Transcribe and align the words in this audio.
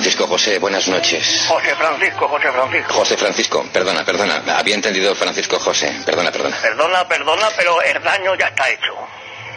Francisco 0.00 0.26
José, 0.28 0.58
buenas 0.58 0.88
noches. 0.88 1.44
José 1.46 1.74
Francisco, 1.76 2.26
José 2.26 2.50
Francisco. 2.50 2.94
José 2.94 3.16
Francisco, 3.18 3.66
perdona, 3.70 4.02
perdona. 4.02 4.42
Había 4.56 4.74
entendido 4.74 5.14
Francisco 5.14 5.58
José. 5.58 5.94
Perdona, 6.06 6.32
perdona. 6.32 6.56
Perdona, 6.56 7.06
perdona, 7.06 7.48
pero 7.54 7.82
el 7.82 8.02
daño 8.02 8.34
ya 8.34 8.46
está 8.46 8.70
hecho. 8.70 8.94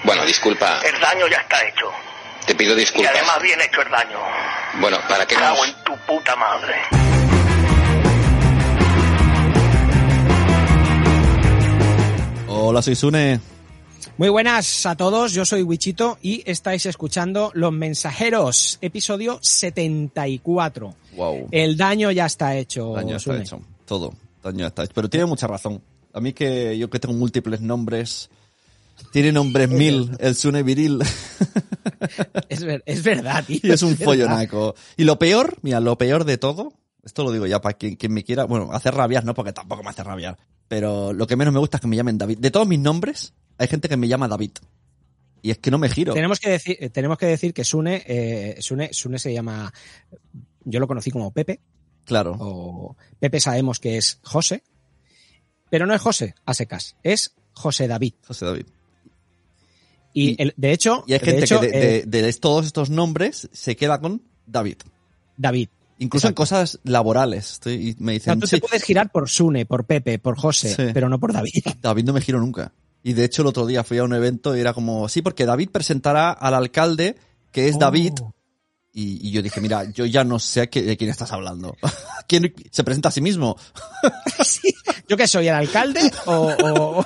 Bueno, 0.04 0.26
disculpa. 0.26 0.82
El 0.84 1.00
daño 1.00 1.28
ya 1.30 1.38
está 1.38 1.66
hecho. 1.66 1.90
Te 2.46 2.56
pido 2.56 2.74
Y 2.74 2.80
disculpas. 2.82 3.14
además 3.16 3.42
bien 3.42 3.62
hecho 3.62 3.84
el 3.84 3.90
daño. 3.90 4.20
Bueno, 4.82 4.98
¿para 5.08 5.26
qué 5.26 5.34
Cago 5.36 5.56
nos... 5.56 5.66
en 5.70 5.84
tu 5.86 5.98
puta 6.00 6.36
madre. 6.36 6.76
Hola, 12.50 12.82
soy 12.82 12.96
Sune. 12.98 13.40
Muy 14.18 14.30
buenas 14.30 14.86
a 14.86 14.96
todos, 14.96 15.34
yo 15.34 15.44
soy 15.44 15.64
Wichito 15.64 16.18
y 16.22 16.44
estáis 16.50 16.86
escuchando 16.86 17.52
Los 17.56 17.74
Mensajeros, 17.74 18.78
episodio 18.82 19.40
74. 19.42 20.96
Wow. 21.16 21.48
El 21.52 21.76
daño 21.78 22.12
ya 22.12 22.28
está 22.28 22.56
hecho. 22.56 22.94
Daño 22.94 23.16
está 23.18 23.38
hecho. 23.38 23.60
Todo. 23.86 24.14
Daño 24.44 24.60
ya 24.60 24.68
está 24.68 24.84
hecho. 24.84 24.94
Pero 24.94 25.10
tiene 25.10 25.26
mucha 25.26 25.48
razón. 25.48 25.82
A 26.14 26.20
mí 26.22 26.32
que 26.34 26.78
yo 26.78 26.90
que 26.92 27.00
tengo 27.00 27.16
múltiples 27.16 27.62
nombres. 27.62 28.30
Tiene 29.12 29.32
nombres 29.32 29.70
mil, 29.70 30.12
el 30.20 30.36
Sune 30.36 30.62
viril. 30.64 31.00
Es, 32.50 32.64
ver- 32.64 32.84
es 32.86 33.02
verdad, 33.02 33.44
tío. 33.46 33.60
y 33.64 33.72
es 33.72 33.82
un 33.82 33.92
verdad. 33.92 34.06
follonaco. 34.06 34.76
Y 34.98 35.04
lo 35.06 35.18
peor, 35.18 35.58
mira, 35.62 35.80
lo 35.80 35.98
peor 35.98 36.26
de 36.26 36.38
todo, 36.38 36.74
esto 37.04 37.24
lo 37.24 37.32
digo 37.32 37.46
ya 37.48 37.62
para 37.62 37.78
quien, 37.78 37.96
quien 37.96 38.14
me 38.14 38.24
quiera, 38.24 38.44
bueno, 38.44 38.72
hacer 38.74 38.94
rabiar, 38.94 39.24
no, 39.24 39.34
porque 39.34 39.54
tampoco 39.54 39.84
me 39.84 39.90
hace 39.90 40.04
rabiar. 40.04 40.38
Pero 40.68 41.14
lo 41.14 41.26
que 41.28 41.36
menos 41.38 41.54
me 41.54 41.60
gusta 41.60 41.78
es 41.78 41.82
que 41.82 41.88
me 41.88 41.96
llamen 41.96 42.18
David. 42.18 42.40
De 42.40 42.52
todos 42.52 42.68
mis 42.68 42.80
nombres, 42.80 43.34
hay 43.58 43.68
gente 43.68 43.90
que 43.90 43.98
me 43.98 44.08
llama 44.08 44.28
David. 44.28 44.52
Y 45.42 45.52
es 45.52 45.58
que 45.58 45.72
no 45.72 45.78
me 45.78 45.90
giro. 45.90 46.14
Tenemos 46.14 46.40
que 46.40 46.50
decir, 46.50 46.78
eh, 46.80 46.90
tenemos 46.90 47.18
que 47.18 47.26
decir 47.26 47.54
que 47.54 47.64
Sune, 47.66 48.04
eh, 48.08 48.58
Sune, 48.62 48.94
Sune 48.94 49.20
se 49.20 49.34
llama, 49.34 49.74
yo 50.64 50.80
lo 50.80 50.88
conocí 50.88 51.12
como 51.12 51.32
Pepe, 51.32 51.60
Claro. 52.06 52.36
o 52.40 52.96
Pepe 53.20 53.40
sabemos 53.42 53.80
que 53.80 53.98
es 53.98 54.20
José, 54.24 54.64
pero 55.70 55.86
no 55.86 55.94
es 55.94 56.02
José 56.02 56.36
a 56.46 56.54
secas, 56.54 56.96
es 57.04 57.36
José 57.54 57.88
David. 57.88 58.14
José 58.26 58.46
David. 58.46 58.66
Y, 60.14 60.30
Y- 60.32 60.36
el- 60.40 60.54
de 60.56 60.72
hecho, 60.72 61.04
Y 61.08 61.14
hay 61.14 61.20
de 61.20 61.26
gente 61.26 61.44
hecho, 61.44 61.60
que 61.60 61.68
de, 61.68 61.98
eh, 61.98 62.04
de- 62.06 62.22
de 62.22 62.34
todos 62.34 62.66
estos 62.66 62.90
nombres 62.90 63.50
se 63.52 63.76
queda 63.76 64.00
con 64.00 64.22
David. 64.46 64.78
David. 65.38 65.70
Incluso 66.00 66.28
en 66.28 66.34
cosas 66.34 66.80
laborales. 66.84 67.54
Estoy- 67.54 67.96
me 68.00 68.16
O 68.18 68.20
sea, 68.20 68.34
dicen, 68.36 68.40
tú 68.40 68.48
"Sí, 68.48 68.56
te 68.58 68.62
puedes 68.62 68.84
girar 68.84 69.12
por 69.12 69.30
Sune, 69.30 69.66
por 69.66 69.86
Pepe, 69.86 70.20
por 70.20 70.38
José, 70.38 70.76
Sí. 70.76 70.84
pero 70.94 71.10
no 71.10 71.20
por 71.20 71.34
David. 71.34 71.52
David 71.82 72.04
no 72.06 72.14
me 72.14 72.22
giro 72.22 72.40
nunca. 72.40 72.72
Y 73.04 73.14
de 73.14 73.26
hecho 73.26 73.42
el 73.42 73.50
otro 73.50 73.66
día 73.66 73.84
fui 73.84 73.98
a 73.98 74.04
un 74.04 74.14
evento 74.14 74.56
y 74.56 74.60
era 74.62 74.74
como, 74.74 75.10
sí, 75.10 75.22
porque 75.22 75.46
David 75.46 75.70
presentará 75.72 76.32
al 76.32 76.54
alcalde, 76.54 77.18
que 77.52 77.68
es 77.68 77.76
Oh. 77.76 77.80
David. 77.80 78.14
Y, 78.96 79.28
y 79.28 79.32
yo 79.32 79.42
dije, 79.42 79.60
mira, 79.60 79.90
yo 79.92 80.06
ya 80.06 80.24
no 80.24 80.38
sé 80.38 80.70
de 80.72 80.98
quién 80.98 81.10
estás 81.10 81.32
hablando. 81.32 81.76
¿Quién 82.28 82.54
se 82.70 82.84
presenta 82.84 83.10
a 83.10 83.12
sí 83.12 83.22
mismo? 83.22 83.58
Sí. 84.46 84.74
¿Yo 85.08 85.18
qué 85.18 85.28
soy, 85.28 85.48
el 85.48 85.54
alcalde 85.56 86.00
o, 86.26 86.32
o, 86.64 87.00
o- 87.00 87.06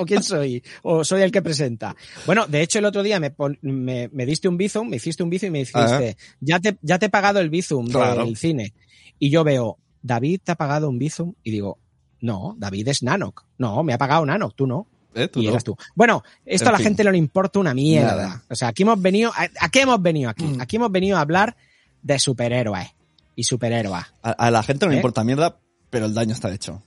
o 0.00 0.04
quién 0.06 0.22
soy? 0.22 0.62
¿O 0.82 1.04
soy 1.04 1.22
el 1.22 1.30
que 1.30 1.42
presenta? 1.42 1.94
Bueno, 2.26 2.46
de 2.46 2.62
hecho 2.62 2.78
el 2.78 2.84
otro 2.84 3.02
día 3.02 3.18
me, 3.20 3.34
me, 3.62 4.08
me 4.12 4.26
diste 4.26 4.48
un 4.48 4.56
bizum, 4.56 4.88
me 4.88 4.96
hiciste 4.96 5.22
un 5.22 5.30
bizum 5.30 5.48
y 5.48 5.50
me 5.50 5.58
dijiste, 5.60 6.16
ya, 6.40 6.58
te, 6.60 6.76
ya 6.82 6.98
te 6.98 7.06
he 7.06 7.08
pagado 7.08 7.38
el 7.40 7.50
bizum 7.50 7.88
Claro. 7.88 8.24
del 8.24 8.36
cine. 8.36 8.74
Y 9.18 9.30
yo 9.30 9.44
veo, 9.44 9.78
David 10.02 10.40
te 10.44 10.52
ha 10.52 10.56
pagado 10.56 10.88
un 10.88 10.98
bizum 10.98 11.34
y 11.42 11.50
digo, 11.50 11.78
no, 12.20 12.54
David 12.58 12.88
es 12.88 13.02
Nanok. 13.02 13.44
No, 13.58 13.82
me 13.82 13.92
ha 13.92 13.98
pagado 13.98 14.24
Nanok, 14.26 14.54
tú 14.54 14.66
no. 14.66 14.86
¿Eh? 15.14 15.28
¿Tú 15.28 15.40
y 15.40 15.44
no? 15.44 15.50
eras 15.52 15.64
tú. 15.64 15.76
Bueno, 15.94 16.22
esto 16.44 16.64
En 16.64 16.68
a 16.68 16.72
la 16.72 16.78
fin. 16.78 16.86
gente 16.88 17.04
no 17.04 17.10
le 17.10 17.18
importa 17.18 17.58
una 17.58 17.72
mierda. 17.72 18.16
Nada. 18.16 18.42
O 18.50 18.54
sea, 18.54 18.68
aquí 18.68 18.82
hemos 18.82 19.00
venido, 19.00 19.32
¿a, 19.34 19.48
a 19.60 19.68
qué 19.70 19.80
hemos 19.82 20.00
venido 20.02 20.28
aquí? 20.28 20.44
Mm. 20.44 20.60
Aquí 20.60 20.76
hemos 20.76 20.92
venido 20.92 21.16
a 21.16 21.20
hablar 21.20 21.56
de 22.02 22.18
superhéroes 22.18 22.88
y 23.34 23.44
superhéroes. 23.44 24.04
A, 24.22 24.30
a 24.30 24.50
la 24.50 24.62
gente 24.62 24.84
no 24.84 24.90
le 24.90 24.96
¿Eh? 24.96 24.98
importa 24.98 25.24
mierda, 25.24 25.56
pero 25.88 26.04
el 26.06 26.12
daño 26.14 26.32
está 26.34 26.52
hecho. 26.52 26.82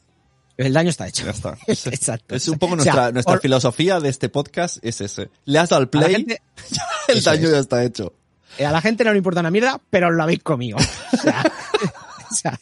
El 0.57 0.73
daño 0.73 0.89
está 0.89 1.07
hecho. 1.07 1.23
Ya 1.25 1.31
está. 1.31 1.57
Exacto. 1.67 2.35
Es 2.35 2.47
un 2.49 2.59
poco 2.59 2.75
O 2.75 2.79
sea, 2.81 3.11
nuestra, 3.11 3.33
or- 3.35 3.41
filosofía 3.41 3.99
de 3.99 4.09
este 4.09 4.29
podcast, 4.29 4.77
es 4.83 5.01
ese. 5.01 5.29
Le 5.45 5.57
has 5.57 5.69
dado 5.69 5.81
al 5.81 5.89
play, 5.89 6.11
gente, 6.13 6.41
el 7.07 7.23
daño 7.23 7.47
es. 7.47 7.51
ya 7.53 7.59
está 7.59 7.83
hecho. 7.83 8.13
eh, 8.59 8.65
a 8.65 8.71
la 8.71 8.81
gente 8.81 9.03
no 9.05 9.11
le 9.11 9.17
importa 9.17 9.39
una 9.39 9.49
mierda, 9.51 9.81
pero 9.89 10.09
os 10.09 10.13
lo 10.13 10.21
habéis 10.21 10.43
comido. 10.43 10.77
O 11.13 11.17
sea, 11.21 11.43
o 12.29 12.35
sea, 12.35 12.59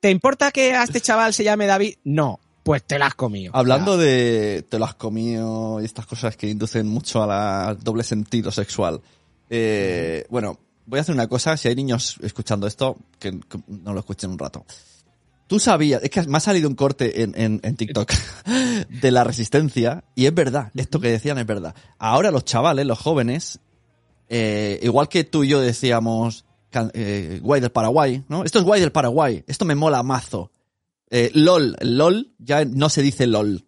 ¿te 0.00 0.10
importa 0.10 0.50
que 0.50 0.74
a 0.74 0.84
este 0.84 1.00
chaval 1.00 1.34
se 1.34 1.44
llame 1.44 1.66
David? 1.66 1.96
No, 2.04 2.40
pues 2.62 2.82
te 2.84 2.98
la 2.98 3.06
has 3.06 3.14
comido. 3.14 3.54
Hablando 3.54 3.96
de 3.96 4.64
te 4.68 4.78
lo 4.78 4.84
has 4.84 4.94
comido 4.94 5.80
y 5.80 5.84
estas 5.84 6.06
cosas 6.06 6.36
que 6.36 6.48
inducen 6.48 6.86
mucho 6.86 7.22
al 7.22 7.78
doble 7.82 8.04
sentido 8.04 8.50
sexual. 8.50 9.00
Eh, 9.50 10.26
bueno, 10.30 10.58
voy 10.86 10.98
a 10.98 11.02
hacer 11.02 11.14
una 11.14 11.28
cosa, 11.28 11.56
si 11.56 11.68
hay 11.68 11.74
niños 11.74 12.16
escuchando 12.22 12.66
esto, 12.66 12.96
que, 13.18 13.40
que 13.40 13.58
no 13.68 13.92
lo 13.92 14.00
escuchen 14.00 14.30
un 14.30 14.38
rato. 14.38 14.64
Tú 15.46 15.58
sabías, 15.58 16.02
es 16.02 16.10
que 16.10 16.22
me 16.24 16.36
ha 16.36 16.40
salido 16.40 16.68
un 16.68 16.74
corte 16.74 17.22
en, 17.22 17.32
en, 17.34 17.60
en 17.62 17.76
TikTok 17.76 18.12
de 18.88 19.10
la 19.10 19.24
resistencia, 19.24 20.04
y 20.14 20.26
es 20.26 20.34
verdad, 20.34 20.70
esto 20.74 21.00
que 21.00 21.10
decían 21.10 21.38
es 21.38 21.46
verdad. 21.46 21.74
Ahora 21.98 22.30
los 22.30 22.44
chavales, 22.44 22.84
los 22.84 22.98
jóvenes, 22.98 23.60
eh, 24.28 24.78
igual 24.82 25.08
que 25.08 25.24
tú 25.24 25.44
y 25.44 25.48
yo 25.48 25.60
decíamos, 25.60 26.44
eh, 26.94 27.40
guay 27.42 27.60
del 27.60 27.70
Paraguay, 27.70 28.24
¿no? 28.28 28.44
Esto 28.44 28.58
es 28.58 28.64
guay 28.64 28.80
del 28.80 28.92
Paraguay, 28.92 29.44
esto 29.46 29.64
me 29.64 29.74
mola 29.74 30.02
mazo. 30.02 30.50
Eh, 31.10 31.30
LOL, 31.34 31.76
LOL 31.80 32.34
ya 32.38 32.64
no 32.64 32.88
se 32.90 33.02
dice 33.02 33.26
LOL. 33.26 33.64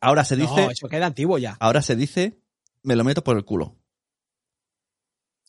Ahora 0.00 0.24
se 0.24 0.36
dice, 0.36 0.66
no, 0.66 0.70
eso 0.70 0.88
queda 0.88 1.06
antiguo 1.06 1.38
ya. 1.38 1.56
ahora 1.60 1.80
se 1.82 1.96
dice, 1.96 2.38
me 2.82 2.96
lo 2.96 3.04
meto 3.04 3.22
por 3.24 3.36
el 3.36 3.44
culo. 3.44 3.76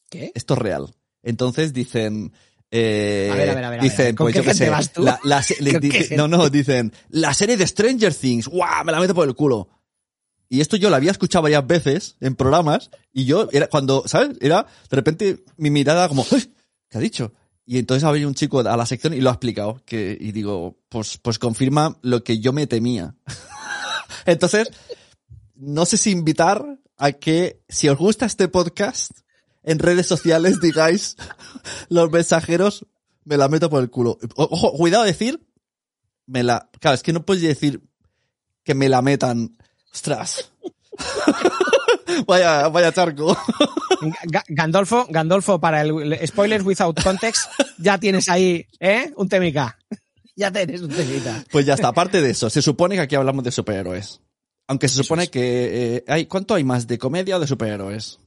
¿Qué? 0.09 0.31
Esto 0.35 0.53
es 0.53 0.59
real. 0.59 0.94
Entonces 1.24 1.74
dicen, 1.74 2.31
eh, 2.72 3.30
A 3.31 3.35
ver, 3.35 3.50
a 3.50 3.56
ver, 3.56 3.63
a 3.63 3.69
ver, 3.69 3.81
dicen, 3.81 4.06
ver. 4.07 4.16
¿Con 4.16 4.25
pues 4.25 4.34
qué 4.34 4.40
yo 4.40 4.44
qué 4.44 4.50
gente 4.50 4.66
sé, 4.66 4.69
vas 4.69 4.94
tú? 4.94 5.03
la- 5.03 5.19
la 5.24 5.41
se- 5.41 5.62
le 5.62 5.72
¿Con 5.74 5.81
qué 5.81 5.88
dice- 5.88 6.00
gente? 6.00 6.18
no, 6.18 6.28
no, 6.28 6.50
dicen, 6.50 6.94
la 7.09 7.34
serie 7.34 7.57
de 7.57 7.66
Stranger 7.68 8.13
Things, 8.13 8.47
¡guau! 8.47 8.85
Me 8.85 8.91
la 8.91 9.00
meto 9.00 9.16
por 9.16 9.28
el 9.28 9.35
culo. 9.35 9.69
Y 10.53 10.62
esto 10.62 10.78
yo 10.78 10.91
lo 10.91 10.96
había 10.96 11.09
escuchado 11.09 11.41
varias 11.41 11.66
veces 11.66 12.16
en 12.19 12.36
programas 12.36 12.91
y 13.12 13.25
yo 13.25 13.50
era 13.52 13.66
cuando, 13.66 14.03
¿sabes? 14.06 14.38
Era 14.40 14.68
de 14.88 14.96
repente 14.96 15.44
mi 15.58 15.72
mirada 15.72 16.08
como, 16.08 16.24
"Ay, 16.31 16.53
¿qué 16.88 17.00
ha 17.00 17.02
dicho? 17.02 17.34
Y 17.66 17.80
entonces 17.80 18.03
ha 18.03 18.12
venido 18.12 18.30
un 18.30 18.36
chico 18.36 18.59
a 18.59 18.78
la 18.78 18.86
sección 18.86 19.16
y 19.16 19.22
lo 19.22 19.31
ha 19.31 19.34
explicado. 19.34 19.81
Que, 19.84 20.16
y 20.22 20.31
digo, 20.31 20.78
pues, 20.90 21.18
pues 21.18 21.40
confirma 21.40 21.97
lo 22.03 22.24
que 22.24 22.38
yo 22.38 22.53
me 22.53 22.68
temía. 22.68 23.16
entonces, 24.28 24.69
no 25.56 25.88
sé 25.88 25.97
si 25.97 26.12
invitar 26.12 26.63
a 26.97 27.13
que, 27.13 27.63
si 27.68 27.90
os 27.90 27.97
gusta 27.97 28.28
este 28.28 28.47
podcast, 28.47 29.09
en 29.63 29.80
redes 29.80 30.06
sociales 30.06 30.62
digáis 30.62 31.18
los 31.90 32.12
mensajeros, 32.12 32.86
me 33.24 33.38
la 33.38 33.50
meto 33.50 33.72
por 33.72 33.81
el 33.81 33.90
culo. 33.90 34.19
Ojo, 34.36 34.74
cuidado 34.74 35.03
decir, 35.03 35.44
me 36.28 36.44
la, 36.44 36.69
claro, 36.80 36.94
es 36.94 37.02
que 37.02 37.12
no 37.12 37.25
puedes 37.25 37.42
decir 37.42 37.81
que 38.63 38.75
me 38.75 38.88
la 38.88 39.02
metan. 39.02 39.58
Ostras. 39.94 40.52
vaya, 42.28 42.68
vaya 42.70 42.92
charco. 42.92 43.36
Ga- 44.26 44.44
Gandolfo, 44.48 45.08
Gandolfo, 45.09 45.59
para 45.59 45.81
el 45.81 46.20
spoilers 46.28 46.66
without 46.66 47.02
context, 47.04 47.50
ya 47.78 47.98
tienes 47.98 48.28
ahí, 48.30 48.66
¿eh? 48.80 49.12
Un 49.16 49.30
temica. 49.30 49.78
Ya 50.36 50.52
tienes 50.52 50.81
un 50.81 50.90
temita. 50.90 51.44
Pues 51.52 51.66
ya 51.66 51.76
está, 51.76 51.90
aparte 51.90 52.22
de 52.22 52.31
eso, 52.31 52.50
se 52.50 52.62
supone 52.62 52.96
que 52.96 53.02
aquí 53.02 53.16
hablamos 53.16 53.44
de 53.44 53.52
superhéroes. 53.52 54.20
Aunque 54.68 54.88
se 54.88 54.96
supone 55.04 55.28
que 55.28 55.98
eh, 55.98 56.04
hay, 56.08 56.25
¿cuánto 56.25 56.56
hay 56.56 56.64
más 56.64 56.88
de 56.88 56.98
comedia 56.98 57.38
o 57.38 57.40
de 57.40 57.48
superhéroes? 57.48 58.20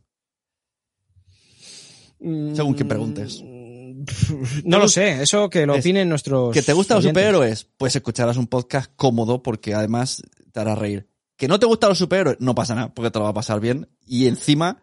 Según 2.20 2.74
que 2.74 2.84
preguntes. 2.84 3.40
Mm, 3.42 4.04
No 4.64 4.78
lo 4.78 4.88
sé, 4.88 5.22
eso 5.22 5.48
que 5.50 5.66
lo 5.66 5.74
Es- 5.74 5.80
opinen 5.80 6.08
nuestros. 6.08 6.52
¿Que 6.54 6.62
te 6.62 6.72
gustan 6.72 6.96
los 6.98 7.04
superhéroes? 7.06 7.66
Pues 7.76 7.96
escucharás 7.96 8.36
un 8.36 8.46
podcast 8.46 8.90
cómodo 8.96 9.42
porque 9.42 9.74
además 9.74 10.22
te 10.52 10.60
hará 10.60 10.74
reír. 10.74 11.08
¿Que 11.36 11.48
no 11.48 11.58
te 11.58 11.66
gustan 11.66 11.90
los 11.90 11.98
superhéroes? 11.98 12.38
No 12.40 12.54
pasa 12.54 12.74
nada, 12.74 12.94
porque 12.94 13.10
te 13.10 13.18
lo 13.18 13.24
va 13.24 13.30
a 13.30 13.34
pasar 13.34 13.60
bien. 13.60 13.88
Y 14.06 14.26
encima 14.26 14.82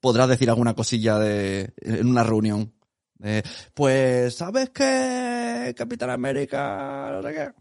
podrás 0.00 0.28
decir 0.28 0.50
alguna 0.50 0.74
cosilla 0.74 1.18
de 1.18 1.72
en 1.78 2.08
una 2.08 2.24
reunión. 2.24 2.74
Eh, 3.22 3.42
pues, 3.74 4.34
¿sabes 4.34 4.70
qué? 4.70 5.72
Capitán 5.76 6.10
América, 6.10 7.10
no 7.12 7.22
sé 7.22 7.34
qué. 7.34 7.52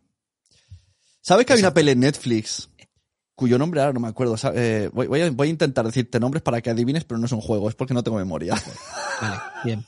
¿Sabes 1.21 1.45
que 1.45 1.53
hay 1.53 1.59
una 1.59 1.73
peli 1.73 1.91
en 1.91 2.01
Netflix? 2.01 2.69
Cuyo 3.35 3.57
nombre 3.57 3.81
ahora 3.81 3.93
no 3.93 3.99
me 3.99 4.07
acuerdo. 4.09 4.35
eh, 4.55 4.89
voy, 4.91 5.07
voy 5.07 5.21
a, 5.21 5.31
voy 5.31 5.47
a 5.47 5.51
intentar 5.51 5.85
decirte 5.85 6.19
nombres 6.19 6.43
para 6.43 6.61
que 6.61 6.69
adivines, 6.69 7.05
pero 7.05 7.17
no 7.19 7.25
es 7.27 7.31
un 7.31 7.41
juego, 7.41 7.69
es 7.69 7.75
porque 7.75 7.93
no 7.93 8.03
tengo 8.03 8.17
memoria. 8.17 8.55
Vale, 9.21 9.37
bien. 9.63 9.85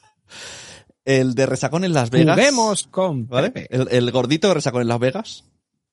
El 1.04 1.36
de 1.36 1.46
Resacón 1.46 1.84
en 1.84 1.94
Las 1.94 2.10
Vegas. 2.10 2.36
Juguemos 2.36 2.88
con 2.88 3.28
¿Vale? 3.28 3.52
El, 3.70 3.88
el 3.92 4.12
gordito 4.12 4.48
de 4.48 4.54
Resacón 4.56 4.82
en 4.82 4.88
Las 4.88 5.00
Vegas. 5.00 5.44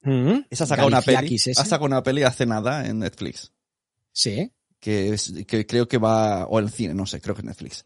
Mm, 0.02 0.40
Esa 0.50 0.64
ha 0.64 0.66
sacado 0.66 0.88
una 0.88 1.00
peli. 1.00 1.14
Galifiakis 1.16 1.46
ese. 1.49 1.60
Ha 1.60 1.64
sacado 1.64 1.87
una 1.87 2.02
peli 2.02 2.22
hace 2.25 2.46
nada 2.46 2.87
en 2.87 2.99
Netflix. 2.99 3.52
Sí. 4.12 4.50
Que, 4.81 5.14
es- 5.14 5.32
que 5.46 5.66
creo 5.66 5.87
que 5.87 5.99
va, 5.99 6.46
o 6.46 6.58
en 6.58 6.69
cine, 6.69 6.93
no 6.94 7.06
sé, 7.06 7.20
creo 7.20 7.34
que 7.34 7.43
en 7.43 7.46
Netflix. 7.49 7.84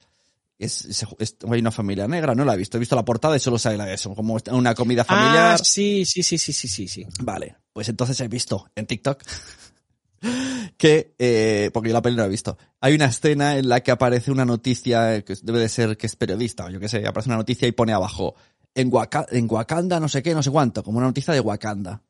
Es, 0.58 0.86
es- 0.86 1.04
es- 1.18 1.36
hay 1.50 1.60
una 1.60 1.70
familia 1.70 2.08
negra, 2.08 2.34
no 2.34 2.44
la 2.46 2.54
he 2.54 2.56
visto. 2.56 2.78
He 2.78 2.80
visto 2.80 2.96
la 2.96 3.04
portada 3.04 3.36
y 3.36 3.40
solo 3.40 3.58
sale 3.58 3.76
la 3.76 3.92
eso, 3.92 4.14
como 4.14 4.38
una 4.52 4.74
comida 4.74 5.04
familiar. 5.04 5.54
Ah, 5.54 5.58
sí, 5.58 6.04
sí, 6.06 6.22
sí, 6.22 6.38
sí, 6.38 6.52
sí, 6.54 6.68
sí, 6.68 6.88
sí. 6.88 7.06
Vale, 7.20 7.56
pues 7.74 7.88
entonces 7.90 8.19
he 8.20 8.28
visto 8.28 8.66
en 8.74 8.86
TikTok 8.86 9.22
que, 10.78 11.14
eh, 11.19 11.70
porque 11.72 11.90
yo 11.90 11.92
la 11.92 12.02
peli 12.02 12.16
no 12.16 12.22
la 12.22 12.26
he 12.26 12.30
visto, 12.30 12.56
hay 12.80 12.94
una 12.94 13.06
escena 13.06 13.56
en 13.58 13.69
la 13.69 13.80
que 13.82 13.90
aparece 13.90 14.30
una 14.30 14.44
noticia, 14.44 15.22
que 15.22 15.34
debe 15.42 15.58
de 15.60 15.69
ser 15.69 15.96
que 15.96 16.06
es 16.06 16.16
periodista, 16.16 16.64
o 16.64 16.70
yo 16.70 16.80
qué 16.80 16.88
sé, 16.88 17.06
aparece 17.06 17.28
una 17.28 17.36
noticia 17.36 17.69
y 17.69 17.72
pone 17.72 17.92
abajo, 17.92 18.34
en, 18.76 18.93
Waka- 18.93 19.26
en 19.31 19.50
Wakanda 19.50 19.99
no 19.99 20.08
sé 20.08 20.23
qué, 20.23 20.34
no 20.34 20.43
sé 20.43 20.50
cuánto, 20.50 20.84
como 20.84 20.99
una 20.99 21.06
noticia 21.08 21.34
de 21.34 21.40
Wakanda. 21.40 22.02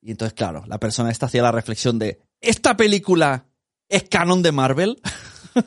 Y 0.00 0.12
entonces, 0.12 0.34
claro, 0.34 0.64
la 0.66 0.78
persona 0.78 1.10
esta 1.10 1.26
hacía 1.26 1.42
la 1.42 1.52
reflexión 1.52 1.98
de, 1.98 2.20
¿esta 2.40 2.76
película 2.76 3.46
es 3.88 4.04
canon 4.04 4.42
de 4.42 4.52
Marvel? 4.52 5.00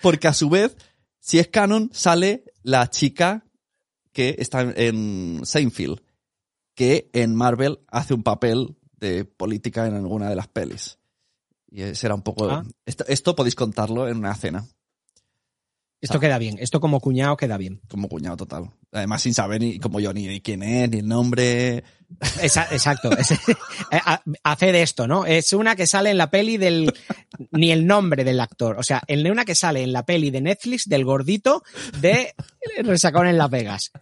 Porque 0.00 0.28
a 0.28 0.34
su 0.34 0.48
vez, 0.48 0.76
si 1.20 1.38
es 1.38 1.48
canon, 1.48 1.90
sale 1.92 2.44
la 2.62 2.88
chica 2.90 3.44
que 4.12 4.36
está 4.38 4.62
en 4.62 5.40
Seinfeld, 5.44 6.00
que 6.74 7.10
en 7.12 7.34
Marvel 7.34 7.80
hace 7.88 8.14
un 8.14 8.22
papel 8.22 8.76
de 8.98 9.24
política 9.24 9.86
en 9.86 9.94
alguna 9.94 10.28
de 10.28 10.36
las 10.36 10.48
pelis. 10.48 10.98
Y 11.70 11.82
ese 11.82 12.06
era 12.06 12.14
un 12.14 12.22
poco... 12.22 12.50
Ah. 12.50 12.64
Esto, 12.86 13.04
esto 13.08 13.34
podéis 13.34 13.54
contarlo 13.54 14.08
en 14.08 14.18
una 14.18 14.34
cena, 14.34 14.66
Esto 16.02 16.20
queda 16.20 16.36
bien. 16.36 16.56
Esto 16.60 16.80
como 16.80 17.00
cuñado 17.00 17.36
queda 17.36 17.56
bien. 17.56 17.80
como 17.88 18.08
cuñado 18.08 18.36
total. 18.36 18.70
Además, 18.92 19.22
sin 19.22 19.32
saber 19.32 19.60
ni 19.60 19.78
como 19.78 20.00
yo 20.00 20.12
ni 20.12 20.40
quién 20.42 20.62
es, 20.62 20.90
ni 20.90 20.98
el 20.98 21.08
nombre. 21.08 21.84
Exacto. 22.42 23.10
Es- 23.18 23.30
eh, 23.30 23.36
ha- 23.90 24.22
hace 24.42 24.72
de 24.72 24.82
esto, 24.82 25.06
¿no? 25.06 25.24
Es 25.24 25.52
una 25.52 25.76
que 25.76 25.86
sale 25.86 26.10
en 26.10 26.18
la 26.18 26.28
peli 26.30 26.56
del. 26.58 26.92
Ni 27.52 27.70
el 27.72 27.86
nombre 27.86 28.24
del 28.24 28.40
actor. 28.40 28.76
O 28.78 28.82
sea, 28.82 29.00
el 29.06 29.30
una 29.30 29.44
que 29.44 29.54
sale 29.54 29.82
en 29.82 29.92
la 29.92 30.04
peli 30.04 30.30
de 30.30 30.40
Netflix 30.42 30.88
del 30.88 31.04
gordito 31.04 31.62
de 32.00 32.34
Resacón 32.82 33.28
en 33.28 33.38
Las 33.38 33.48
Vegas. 33.50 33.92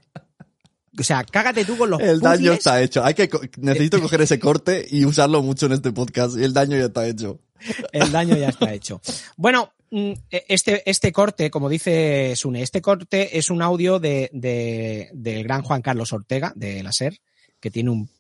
O 0.99 1.03
sea, 1.05 1.23
cágate 1.25 1.64
tú 1.64 1.76
con 1.79 1.88
los 1.91 2.00
El 2.00 2.19
daño 2.20 2.37
puzzles. 2.38 2.58
está 2.58 2.82
hecho. 2.82 3.05
Hay 3.05 3.14
que 3.14 3.29
co- 3.29 3.41
necesito 3.58 4.00
coger 4.03 4.23
ese 4.23 4.38
corte 4.41 4.85
y 4.91 5.05
usarlo 5.05 5.43
mucho 5.43 5.67
en 5.67 5.73
este 5.73 5.93
podcast. 5.93 6.37
El 6.37 6.53
daño 6.53 6.76
ya 6.76 6.87
está 6.87 7.06
hecho. 7.06 7.38
El 7.92 8.12
daño 8.12 8.36
ya 8.36 8.48
está 8.48 8.72
hecho. 8.72 9.00
Bueno, 9.36 9.72
mm, 9.90 10.12
este, 10.30 10.88
este 10.88 11.12
corte, 11.12 11.50
como 11.50 11.68
dice 11.68 12.34
Sune, 12.36 12.62
este 12.62 12.80
corte 12.82 13.38
es 13.38 13.50
un 13.50 13.62
audio 13.62 13.98
de, 13.98 14.30
de- 14.32 15.10
del 15.12 15.44
gran 15.44 15.62
Juan 15.62 15.82
Carlos 15.82 16.12
Ortega, 16.12 16.52
de 16.56 16.82
la 16.82 16.92
SER, 16.92 17.18
que 17.60 17.70
tiene 17.70 17.90
un, 17.90 18.10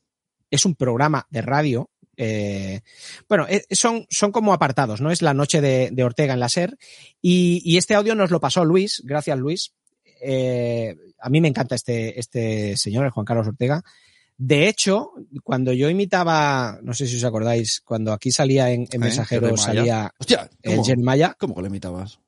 es 0.50 0.64
un 0.64 0.74
programa 0.74 1.26
de 1.30 1.42
radio. 1.42 1.90
eh, 2.16 2.80
bueno, 3.28 3.46
eh, 3.48 3.64
son, 3.70 4.06
son 4.10 4.30
como 4.32 4.52
apartados, 4.52 5.00
¿no? 5.00 5.10
Es 5.10 5.22
la 5.22 5.32
noche 5.32 5.60
de, 5.60 6.04
Ortega 6.04 6.34
en 6.34 6.40
la 6.40 6.48
SER. 6.50 6.76
Y, 7.22 7.62
y 7.64 7.78
este 7.78 7.94
audio 7.94 8.14
nos 8.14 8.30
lo 8.30 8.40
pasó 8.40 8.64
Luis, 8.64 9.00
gracias 9.04 9.38
Luis. 9.38 9.72
Eh, 10.22 10.94
a 11.18 11.30
mí 11.30 11.40
me 11.40 11.48
encanta 11.48 11.74
este, 11.76 12.18
este 12.20 12.76
señor, 12.76 13.06
el 13.06 13.10
Juan 13.10 13.24
Carlos 13.24 13.46
Ortega. 13.46 13.82
De 14.42 14.68
hecho, 14.68 15.12
cuando 15.44 15.70
yo 15.74 15.90
imitaba, 15.90 16.78
no 16.82 16.94
sé 16.94 17.06
si 17.06 17.16
os 17.16 17.24
acordáis, 17.24 17.82
cuando 17.84 18.10
aquí 18.10 18.32
salía 18.32 18.70
en, 18.70 18.82
en 18.82 18.88
¿Eh? 18.90 18.98
Mensajeros, 18.98 19.62
Jeremiah. 19.62 19.82
salía 19.84 20.14
Hostia, 20.18 20.50
el 20.62 20.70
¿cómo, 20.76 20.84
Jeremiah. 20.86 21.34
¿cómo 21.38 21.54
que 21.54 21.60
lo 21.60 21.66
imitabas? 21.66 22.18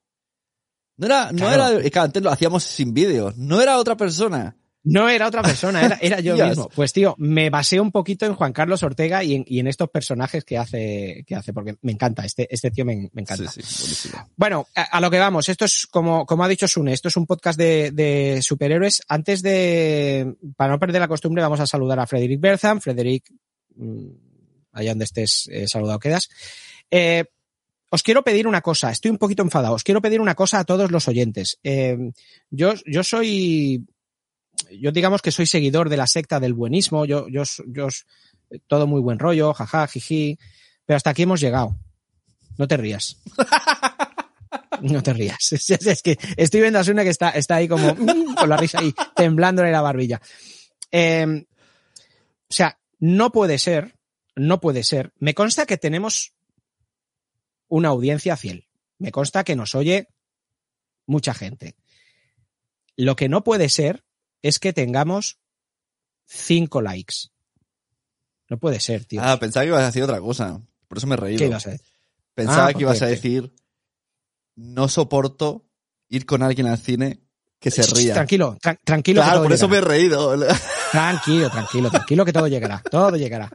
No 0.98 1.06
era, 1.06 1.32
no 1.32 1.38
Claro. 1.38 1.68
era, 1.68 1.80
es 1.86 1.90
que 1.90 1.98
antes 1.98 2.22
lo 2.22 2.30
hacíamos 2.30 2.64
sin 2.64 2.92
vídeo. 2.92 3.32
No 3.38 3.62
era 3.62 3.78
otra 3.78 3.96
persona. 3.96 4.54
No 4.84 5.08
era 5.08 5.29
otra 5.29 5.43
persona, 5.43 5.81
era, 5.84 5.99
era 6.00 6.20
yo 6.20 6.34
mismo. 6.46 6.69
Pues 6.75 6.93
tío, 6.93 7.14
me 7.19 7.50
basé 7.50 7.81
un 7.81 7.93
poquito 7.93 8.26
en 8.26 8.34
Juan 8.34 8.52
Carlos 8.52 8.82
Ortega 8.82 9.23
y 9.23 9.37
en, 9.37 9.44
y 9.46 9.61
en 9.61 9.69
estos 9.69 9.90
personajes 9.90 10.44
que 10.44 10.58
hace, 10.58 11.25
que 11.26 11.37
hace, 11.37 11.52
porque 11.52 11.76
me 11.82 11.93
encanta, 11.93 12.25
este, 12.25 12.52
este 12.52 12.70
tío 12.70 12.84
me, 12.84 13.08
me 13.12 13.23
encanta. 13.23 13.50
Sí, 13.50 13.62
sí, 13.62 13.82
buenísimo. 13.82 14.31
Bueno, 14.37 14.67
a, 14.75 14.82
a 14.82 15.00
lo 15.00 15.11
que 15.11 15.19
vamos, 15.19 15.49
esto 15.49 15.64
es 15.64 15.87
como, 15.87 16.26
como 16.26 16.44
ha 16.44 16.49
dicho 16.49 16.67
Sune, 16.67 16.93
esto 16.93 17.08
es 17.08 17.17
un 17.17 17.26
podcast 17.26 17.58
de, 17.58 17.93
de 17.93 18.40
superhéroes. 18.43 19.02
Antes 19.08 19.43
de, 19.43 20.34
para 20.56 20.73
no 20.73 20.81
perder 20.81 21.00
la 21.00 21.08
costumbre, 21.08 21.43
vamos 21.43 21.61
a 21.61 21.67
saludar 21.67 22.00
a 22.00 22.06
Frederick 22.06 22.40
Bertham. 22.40 22.81
Frederick, 22.81 23.31
mm, 23.76 24.08
allá 24.73 24.90
donde 24.90 25.05
estés, 25.05 25.49
eh, 25.52 25.69
saludado 25.69 25.99
quedas. 25.99 26.29
Eh, 26.90 27.25
os 27.94 28.02
quiero 28.02 28.25
pedir 28.25 28.46
una 28.46 28.62
cosa, 28.62 28.90
estoy 28.90 29.11
un 29.11 29.19
poquito 29.19 29.43
enfadado, 29.43 29.75
os 29.75 29.84
quiero 29.84 30.00
pedir 30.00 30.23
una 30.23 30.34
cosa 30.34 30.58
a 30.58 30.64
todos 30.64 30.90
los 30.90 31.08
oyentes. 31.08 31.58
Eh, 31.62 31.99
yo, 32.49 32.73
yo 32.87 33.05
soy, 33.05 33.87
yo 34.70 34.93
digamos 34.93 35.22
que 35.22 35.31
soy 35.31 35.46
seguidor 35.46 35.88
de 35.88 35.96
la 35.96 36.06
secta 36.06 36.40
del 36.40 36.54
buenismo, 36.54 37.04
yo, 37.04 37.28
yo, 37.28 37.43
yo, 37.66 37.88
todo 38.66 38.87
muy 38.87 39.00
buen 39.00 39.19
rollo, 39.19 39.52
jaja, 39.54 39.87
jiji, 39.87 40.38
pero 40.84 40.96
hasta 40.96 41.10
aquí 41.10 41.22
hemos 41.22 41.40
llegado. 41.40 41.76
No 42.58 42.69
te 42.69 42.76
rías. 42.76 43.16
No 44.82 45.02
te 45.02 45.12
rías. 45.12 45.52
Es, 45.52 46.02
que 46.02 46.19
estoy 46.37 46.60
viendo 46.60 46.78
a 46.78 46.84
Sune 46.84 47.04
que 47.04 47.10
está, 47.10 47.31
está 47.31 47.56
ahí 47.56 47.69
como 47.69 47.94
mm, 47.94 48.34
con 48.34 48.49
la 48.49 48.56
risa 48.56 48.81
ahí, 48.81 48.93
temblándole 49.14 49.70
la 49.70 49.81
barbilla. 49.81 50.20
Eh, 50.90 51.44
o 52.48 52.55
sea, 52.55 52.78
no 52.98 53.32
puede 53.32 53.58
ser, 53.58 53.94
no 54.34 54.60
puede 54.60 54.84
ser. 54.84 55.12
Me 55.19 55.34
consta 55.34 55.66
que 55.66 55.78
tenemos 55.78 56.34
una 57.69 57.88
audiencia 57.88 58.37
fiel. 58.37 58.69
Me 58.98 59.10
consta 59.10 59.44
que 59.44 59.56
nos 59.56 59.75
oye 59.75 60.08
mucha 61.06 61.32
gente. 61.32 61.75
Lo 62.96 63.16
que 63.16 63.28
no 63.28 63.43
puede 63.43 63.69
ser 63.69 64.05
es 64.42 64.58
que 64.58 64.72
tengamos 64.72 65.38
cinco 66.26 66.82
likes. 66.82 67.14
No 68.48 68.58
puede 68.58 68.80
ser, 68.80 69.04
tío. 69.06 69.20
Ah, 69.24 69.38
pensaba 69.38 69.64
que 69.64 69.68
ibas 69.68 69.82
a 69.82 69.86
decir 69.86 70.02
otra 70.02 70.20
cosa. 70.20 70.60
Por 70.88 70.98
eso 70.98 71.06
me 71.06 71.14
he 71.14 71.18
reído. 71.18 71.38
¿Qué 71.38 71.46
ibas 71.46 71.66
a 71.66 71.70
decir? 71.70 71.86
Pensaba 72.34 72.66
Ah, 72.68 72.72
que 72.74 72.80
ibas 72.80 73.00
a 73.02 73.06
decir, 73.06 73.54
no 74.56 74.88
soporto 74.88 75.64
ir 76.08 76.26
con 76.26 76.42
alguien 76.42 76.66
al 76.66 76.78
cine 76.78 77.20
que 77.58 77.70
se 77.70 77.82
ría. 77.82 78.14
Tranquilo, 78.14 78.56
tra- 78.60 78.78
tranquilo. 78.84 79.22
Claro, 79.22 79.42
por 79.42 79.52
eso 79.52 79.68
me 79.68 79.78
he 79.78 79.80
reído. 79.80 80.34
Tranquilo, 80.92 81.48
tranquilo, 81.48 81.90
tranquilo, 81.90 82.24
que 82.24 82.32
todo 82.32 82.46
llegará, 82.46 82.82
todo 82.90 83.16
llegará. 83.16 83.50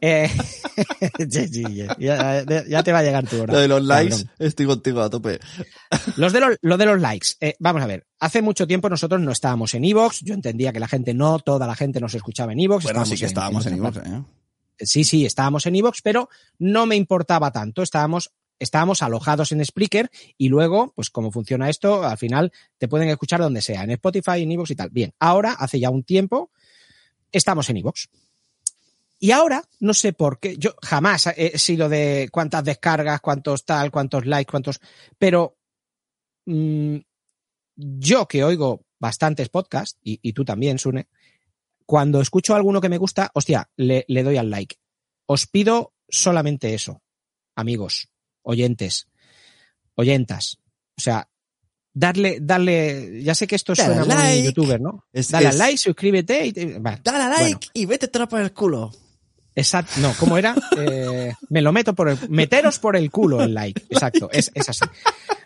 Eh, 0.00 0.30
ya, 1.98 2.82
te 2.82 2.92
va 2.92 2.98
a 2.98 3.02
llegar 3.02 3.26
tu 3.26 3.42
hora. 3.42 3.52
Lo 3.52 3.60
de 3.60 3.68
los 3.68 3.84
likes, 3.84 4.16
cabrón. 4.16 4.30
estoy 4.38 4.66
contigo 4.66 5.02
a 5.02 5.10
tope. 5.10 5.38
Los 6.16 6.32
de 6.32 6.40
los, 6.40 6.56
lo 6.62 6.78
de 6.78 6.86
los 6.86 7.00
likes. 7.00 7.28
Eh, 7.40 7.54
vamos 7.58 7.82
a 7.82 7.86
ver, 7.86 8.06
hace 8.18 8.40
mucho 8.40 8.66
tiempo 8.66 8.88
nosotros 8.88 9.20
no 9.20 9.30
estábamos 9.30 9.74
en 9.74 9.84
Evox. 9.84 10.20
Yo 10.22 10.32
entendía 10.32 10.72
que 10.72 10.80
la 10.80 10.88
gente 10.88 11.12
no, 11.12 11.38
toda 11.38 11.66
la 11.66 11.76
gente 11.76 12.00
nos 12.00 12.14
escuchaba 12.14 12.52
en 12.54 12.60
Evox. 12.60 12.84
Bueno, 12.84 13.04
sí 13.04 13.16
que 13.16 13.26
estábamos 13.26 13.66
en 13.66 13.74
Evox, 13.74 13.98
¿eh? 13.98 14.22
Sí, 14.82 15.04
sí, 15.04 15.26
estábamos 15.26 15.66
en 15.66 15.76
Evox, 15.76 16.00
pero 16.02 16.30
no 16.58 16.86
me 16.86 16.96
importaba 16.96 17.50
tanto. 17.50 17.82
Estábamos, 17.82 18.32
estábamos 18.60 19.02
alojados 19.02 19.50
en 19.50 19.64
Spreaker 19.64 20.10
y 20.38 20.48
luego, 20.48 20.92
pues 20.94 21.10
como 21.10 21.32
funciona 21.32 21.68
esto, 21.68 22.04
al 22.04 22.18
final 22.18 22.52
te 22.78 22.86
pueden 22.86 23.08
escuchar 23.08 23.40
donde 23.40 23.62
sea, 23.62 23.82
en 23.82 23.90
Spotify, 23.90 24.42
en 24.42 24.52
Evox 24.52 24.70
y 24.70 24.76
tal. 24.76 24.90
Bien, 24.90 25.12
ahora, 25.18 25.54
hace 25.54 25.80
ya 25.80 25.90
un 25.90 26.04
tiempo, 26.04 26.52
estamos 27.32 27.68
en 27.70 27.78
Evox. 27.78 28.08
Y 29.18 29.32
ahora, 29.32 29.62
no 29.80 29.92
sé 29.92 30.12
por 30.12 30.38
qué, 30.38 30.56
yo 30.56 30.74
jamás 30.82 31.26
he 31.36 31.58
sido 31.58 31.88
de 31.88 32.28
cuántas 32.30 32.64
descargas, 32.64 33.20
cuántos 33.20 33.64
tal, 33.64 33.90
cuántos 33.90 34.24
likes, 34.24 34.50
cuántos, 34.50 34.80
pero 35.18 35.58
mm, 36.46 36.96
yo 37.74 38.28
que 38.28 38.44
oigo 38.44 38.86
bastantes 38.98 39.48
podcasts, 39.48 39.98
y, 40.02 40.32
tú 40.32 40.44
también, 40.44 40.78
Sune, 40.78 41.08
cuando 41.86 42.20
escucho 42.20 42.54
alguno 42.54 42.80
que 42.80 42.90
me 42.90 42.98
gusta, 42.98 43.30
hostia, 43.34 43.68
le, 43.76 44.04
le 44.08 44.22
doy 44.22 44.36
al 44.36 44.50
like. 44.50 44.76
Os 45.26 45.46
pido 45.46 45.94
solamente 46.08 46.74
eso, 46.74 47.02
amigos, 47.54 48.10
oyentes, 48.42 49.08
oyentas. 49.94 50.58
O 50.96 51.00
sea, 51.00 51.28
darle, 51.92 52.38
darle, 52.40 53.22
ya 53.22 53.34
sé 53.34 53.46
que 53.46 53.56
esto 53.56 53.74
Dale 53.74 53.94
suena 53.94 54.04
muy 54.04 54.14
like. 54.14 54.42
youtuber, 54.44 54.80
¿no? 54.80 55.04
Es- 55.12 55.30
Dale 55.30 55.48
es- 55.48 55.56
like, 55.56 55.78
suscríbete 55.78 56.46
y 56.46 56.52
te- 56.52 56.78
vale. 56.78 57.00
Dale 57.02 57.24
a 57.24 57.28
like 57.28 57.42
Bueno. 57.44 57.60
y 57.74 57.86
vete 57.86 58.08
trapa 58.08 58.38
en 58.38 58.44
el 58.44 58.52
culo. 58.52 58.92
Exacto, 59.54 59.92
no, 60.00 60.14
¿cómo 60.18 60.38
era? 60.38 60.54
Eh, 60.78 61.34
me 61.48 61.60
lo 61.60 61.72
meto 61.72 61.94
por 61.94 62.08
el, 62.08 62.18
meteros 62.30 62.78
por 62.78 62.96
el 62.96 63.10
culo 63.10 63.42
el 63.42 63.52
like, 63.54 63.82
exacto, 63.90 64.30
es, 64.32 64.50
es 64.54 64.68
así. 64.68 64.84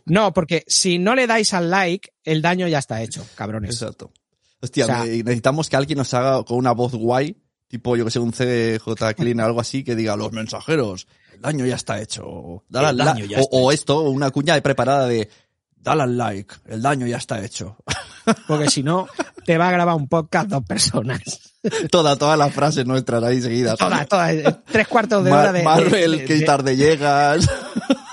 No, 0.05 0.33
porque 0.35 0.65
si 0.67 0.99
no 0.99 1.15
le 1.15 1.27
dais 1.27 1.55
al 1.55 1.71
like, 1.71 2.11
el 2.23 2.43
daño 2.43 2.69
ya 2.69 2.79
está 2.79 3.03
hecho, 3.03 3.27
cabrones. 3.35 3.71
Exacto. 3.81 4.13
Hostia, 4.61 4.85
O 4.85 4.87
sea- 4.89 5.05
me- 5.05 5.23
necesitamos 5.23 5.69
que 5.71 5.77
alguien 5.77 5.99
nos 5.99 6.13
haga 6.15 6.45
con 6.45 6.59
una 6.59 6.73
voz 6.73 6.93
guay, 6.95 7.37
tipo, 7.69 7.97
yo 7.97 8.05
que 8.05 8.11
sé, 8.11 8.19
un 8.19 8.33
CJ 8.33 9.15
Clean 9.15 9.41
o 9.41 9.45
algo 9.45 9.61
así, 9.61 9.83
que 9.83 9.97
diga, 9.97 10.15
los 10.17 10.33
mensajeros, 10.33 11.07
el 11.35 11.41
daño 11.41 11.67
ya 11.67 11.77
está 11.77 12.01
hecho. 12.01 12.65
Dale 12.69 12.91
El 12.91 13.01
al 13.01 13.07
daño 13.07 13.25
ya 13.27 13.39
O, 13.39 13.41
está 13.43 13.57
o 13.57 13.73
esto, 13.73 14.01
una 14.03 14.31
cuña 14.31 14.61
preparada 14.61 15.07
de, 15.07 15.29
dale 15.77 16.03
al 16.03 16.17
like, 16.17 16.55
el 16.67 16.83
daño 16.83 17.07
ya 17.07 17.17
está 17.19 17.45
hecho. 17.45 17.77
Porque 18.49 18.71
si 18.71 18.83
no, 18.83 19.07
te 19.45 19.59
va 19.59 19.69
a 19.69 19.73
grabar 19.73 19.95
un 19.97 20.09
podcast 20.09 20.49
dos 20.49 20.65
personas. 20.65 21.21
Toda, 21.91 22.17
todas 22.17 22.39
las 22.39 22.53
frases 22.53 22.85
nuestras 22.87 23.23
ahí 23.23 23.41
seguidas. 23.41 23.79
Todas, 23.79 24.07
todas, 24.07 24.33
eh, 24.33 24.57
tres 24.71 24.87
cuartos 24.87 25.25
de 25.25 25.31
Mar- 25.31 25.41
hora 25.41 25.53
de. 25.53 25.63
Marvel, 25.63 26.19
de- 26.19 26.25
que 26.27 26.35
de- 26.35 26.45
tarde 26.45 26.77
llegas. 26.77 27.49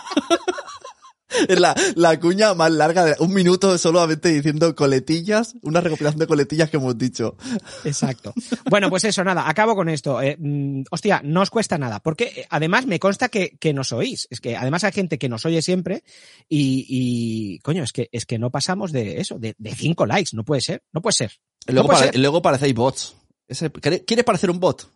Es 1.47 1.59
la, 1.59 1.75
la 1.95 2.19
cuña 2.19 2.53
más 2.53 2.71
larga 2.71 3.05
de 3.05 3.15
un 3.19 3.33
minuto 3.33 3.77
solamente 3.77 4.29
diciendo 4.29 4.75
coletillas, 4.75 5.55
una 5.61 5.81
recopilación 5.81 6.19
de 6.19 6.27
coletillas 6.27 6.69
que 6.69 6.77
hemos 6.77 6.97
dicho. 6.97 7.35
Exacto. 7.83 8.33
Bueno, 8.69 8.89
pues 8.89 9.03
eso, 9.05 9.23
nada, 9.23 9.47
acabo 9.49 9.75
con 9.75 9.89
esto. 9.89 10.21
Eh, 10.21 10.35
mm, 10.39 10.83
hostia, 10.91 11.21
no 11.23 11.41
os 11.41 11.49
cuesta 11.49 11.77
nada, 11.77 11.99
porque 11.99 12.25
eh, 12.35 12.47
además 12.49 12.85
me 12.85 12.99
consta 12.99 13.29
que, 13.29 13.57
que 13.59 13.73
nos 13.73 13.91
oís. 13.91 14.27
Es 14.29 14.39
que 14.41 14.55
además 14.57 14.83
hay 14.83 14.91
gente 14.91 15.17
que 15.17 15.29
nos 15.29 15.45
oye 15.45 15.61
siempre 15.61 16.03
y, 16.49 16.85
y 16.87 17.59
coño, 17.59 17.83
es 17.83 17.91
que, 17.93 18.09
es 18.11 18.25
que 18.25 18.37
no 18.39 18.49
pasamos 18.51 18.91
de 18.91 19.19
eso, 19.21 19.39
de, 19.39 19.55
de 19.57 19.75
cinco 19.75 20.05
likes. 20.05 20.31
No 20.33 20.43
puede 20.43 20.61
ser, 20.61 20.83
no 20.91 21.01
puede 21.01 21.13
ser. 21.15 21.31
Luego, 21.67 21.87
puede 21.87 21.99
pare- 21.99 22.11
ser. 22.11 22.19
luego 22.21 22.41
parecéis 22.41 22.73
bots. 22.75 23.15
Ese- 23.47 23.71
¿quiere- 23.71 24.03
¿Quieres 24.05 24.25
parecer 24.25 24.49
un 24.51 24.59
bot? 24.59 24.87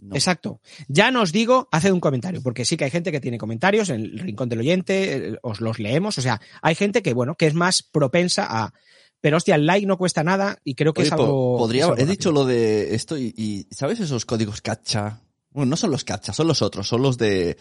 No. 0.00 0.14
Exacto. 0.14 0.60
Ya 0.86 1.10
nos 1.10 1.32
digo, 1.32 1.68
haced 1.72 1.90
un 1.90 2.00
comentario, 2.00 2.40
porque 2.42 2.64
sí 2.64 2.76
que 2.76 2.84
hay 2.84 2.90
gente 2.90 3.10
que 3.10 3.20
tiene 3.20 3.36
comentarios 3.38 3.88
en 3.90 4.00
el 4.02 4.18
rincón 4.20 4.48
del 4.48 4.60
oyente, 4.60 5.16
eh, 5.30 5.38
os 5.42 5.60
los 5.60 5.78
leemos, 5.80 6.18
o 6.18 6.22
sea, 6.22 6.40
hay 6.62 6.74
gente 6.76 7.02
que, 7.02 7.14
bueno, 7.14 7.34
que 7.34 7.46
es 7.46 7.54
más 7.54 7.82
propensa 7.82 8.46
a... 8.48 8.72
Pero 9.20 9.36
hostia, 9.38 9.56
el 9.56 9.66
like 9.66 9.84
no 9.86 9.98
cuesta 9.98 10.22
nada 10.22 10.58
y 10.62 10.76
creo 10.76 10.92
que 10.94 11.00
Oye, 11.00 11.08
es 11.08 11.12
algo... 11.12 11.58
podría, 11.58 11.82
es 11.84 11.88
algo 11.90 12.00
he 12.00 12.06
dicho 12.06 12.30
lo 12.30 12.44
de 12.44 12.94
esto 12.94 13.18
y, 13.18 13.34
y, 13.36 13.66
¿sabes 13.74 13.98
esos 13.98 14.24
códigos 14.24 14.60
cacha? 14.60 15.20
Bueno, 15.50 15.70
no 15.70 15.76
son 15.76 15.90
los 15.90 16.04
cacha, 16.04 16.32
son 16.32 16.46
los 16.46 16.62
otros, 16.62 16.86
son 16.86 17.02
los 17.02 17.18
de 17.18 17.56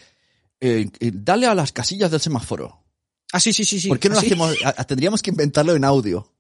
eh, 0.60 0.88
eh, 1.00 1.12
dale 1.14 1.48
a 1.48 1.56
las 1.56 1.72
casillas 1.72 2.12
del 2.12 2.20
semáforo. 2.20 2.84
Ah, 3.34 3.40
sí, 3.40 3.52
sí, 3.54 3.66
sí, 3.66 3.80
sí. 3.80 3.88
¿Por 3.88 4.00
qué 4.00 4.10
no 4.10 4.16
lo 4.16 4.22
¿Ah, 4.22 4.24
hacemos? 4.24 4.56
a- 4.64 4.84
tendríamos 4.84 5.24
que 5.24 5.32
inventarlo 5.32 5.76
en 5.76 5.84
audio. 5.84 6.32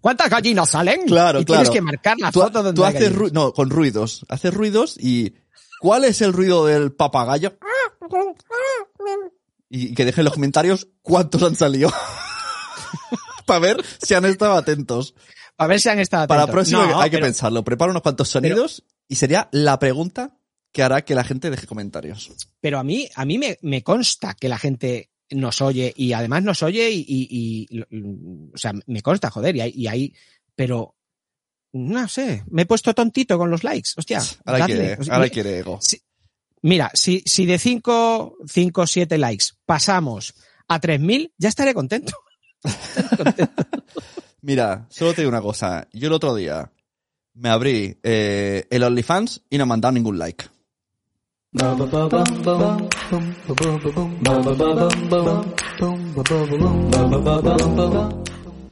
¿Cuántas 0.00 0.30
gallinas 0.30 0.70
salen? 0.70 1.02
Claro, 1.06 1.40
y 1.40 1.44
claro. 1.44 1.62
tienes 1.62 1.70
que 1.76 1.82
marcar 1.82 2.16
la 2.18 2.30
Tú, 2.30 2.40
foto 2.40 2.62
donde 2.62 2.76
tú 2.76 2.84
hay 2.84 2.94
haces 2.96 3.10
gallinas. 3.12 3.32
no, 3.32 3.52
con 3.52 3.70
ruidos, 3.70 4.24
haces 4.28 4.54
ruidos 4.54 4.96
y 4.98 5.34
¿cuál 5.80 6.04
es 6.04 6.20
el 6.22 6.32
ruido 6.32 6.66
del 6.66 6.92
papagayo? 6.92 7.58
Y 9.70 9.94
que 9.94 10.04
dejen 10.04 10.20
en 10.22 10.24
los 10.26 10.34
comentarios 10.34 10.88
cuántos 11.02 11.42
han 11.42 11.56
salido. 11.56 11.92
Para 13.46 13.60
ver 13.60 13.84
si 14.02 14.14
han 14.14 14.24
estado 14.24 14.54
atentos. 14.54 15.14
A 15.58 15.66
ver 15.66 15.80
si 15.80 15.88
han 15.88 15.98
estado 15.98 16.26
Para 16.28 16.38
la 16.38 16.44
atentos. 16.44 16.54
próxima 16.70 16.86
No, 16.86 17.00
hay 17.00 17.10
que 17.10 17.18
pensarlo. 17.18 17.64
Prepara 17.64 17.90
unos 17.90 18.02
cuantos 18.02 18.28
sonidos 18.28 18.84
y 19.08 19.16
sería 19.16 19.48
la 19.52 19.78
pregunta 19.78 20.36
que 20.72 20.82
hará 20.82 21.02
que 21.02 21.14
la 21.14 21.24
gente 21.24 21.50
deje 21.50 21.66
comentarios. 21.66 22.30
pero 22.60 22.78
a 22.78 22.84
mí, 22.84 23.08
a 23.14 23.24
mí 23.24 23.38
me, 23.38 23.58
me 23.62 23.82
consta 23.82 24.34
que 24.34 24.48
la 24.48 24.58
gente 24.58 25.10
nos 25.30 25.60
oye 25.62 25.92
y 25.96 26.12
además 26.12 26.42
nos 26.42 26.62
oye 26.62 26.90
y, 26.90 27.04
y- 27.08 27.66
y- 27.70 27.80
o 28.52 28.56
sea, 28.56 28.72
me 28.86 29.02
consta, 29.02 29.30
joder, 29.30 29.56
y 29.56 29.60
hay, 29.60 29.72
y 29.74 29.86
hay- 29.86 30.14
pero 30.54 30.94
no 31.72 32.08
sé, 32.08 32.44
me 32.50 32.62
he 32.62 32.66
puesto 32.66 32.94
tontito 32.94 33.36
con 33.38 33.50
los 33.50 33.62
likes, 33.64 33.90
hostia. 33.96 34.20
Ahora 34.44 34.60
dadle. 34.60 34.74
quiere, 34.74 34.96
O 35.00 35.04
sea, 35.04 35.14
ahora 35.14 35.28
quiere 35.28 35.58
ego. 35.58 35.78
si- 35.82 36.00
mira, 36.62 36.90
si, 36.94 37.22
si 37.26 37.44
de 37.46 37.58
5, 37.58 38.38
5, 38.46 38.86
7 38.86 39.18
likes 39.18 39.46
pasamos 39.66 40.34
a 40.68 40.80
3000, 40.80 41.32
ya 41.38 41.48
estaré 41.48 41.74
contento. 41.74 42.12
Mira, 44.42 44.86
solo 44.90 45.14
te 45.14 45.22
digo 45.22 45.28
una 45.30 45.40
cosa. 45.42 45.88
Yo 45.92 46.08
el 46.08 46.12
otro 46.14 46.34
día 46.34 46.72
me 47.34 47.48
abrí 47.50 47.98
eh, 48.02 48.66
el 48.70 48.82
OnlyFans 48.82 49.42
y 49.50 49.58
no 49.58 49.66
me 49.66 49.74
han 49.74 49.80
dado 49.80 49.92
ningún 49.92 50.18
like. 50.18 50.44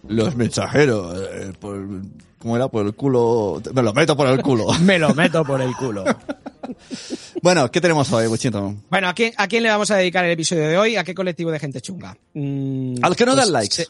Los 0.09 0.37
mensajeros, 0.37 1.18
eh, 1.33 1.52
por, 1.59 1.85
¿cómo 2.38 2.56
era? 2.56 2.68
Por 2.68 2.87
el 2.87 2.95
culo. 2.95 3.61
Me 3.73 3.83
lo 3.83 3.92
meto 3.92 4.16
por 4.16 4.28
el 4.28 4.40
culo. 4.42 4.66
Me 4.80 4.99
lo 4.99 5.14
meto 5.14 5.45
por 5.45 5.61
el 5.61 5.75
culo. 5.75 6.04
bueno, 7.42 7.71
¿qué 7.71 7.80
tenemos 7.80 8.11
hoy, 8.12 8.26
Buchito? 8.28 8.75
Bueno, 8.88 9.09
¿a 9.09 9.14
quién, 9.14 9.33
¿a 9.37 9.49
quién 9.49 9.62
le 9.64 9.68
vamos 9.71 9.90
a 9.90 9.97
dedicar 9.97 10.25
el 10.25 10.30
episodio 10.33 10.68
de 10.68 10.78
hoy? 10.78 10.97
¿A 10.97 11.04
qué 11.04 11.14
colectivo 11.14 11.50
de 11.50 11.59
gente 11.59 11.80
chunga? 11.80 12.16
Mm, 12.35 12.97
Al 13.02 13.16
que 13.16 13.26
no 13.26 13.33
pues 13.33 13.45
dan 13.45 13.52
likes. 13.52 13.75
se- 13.75 13.88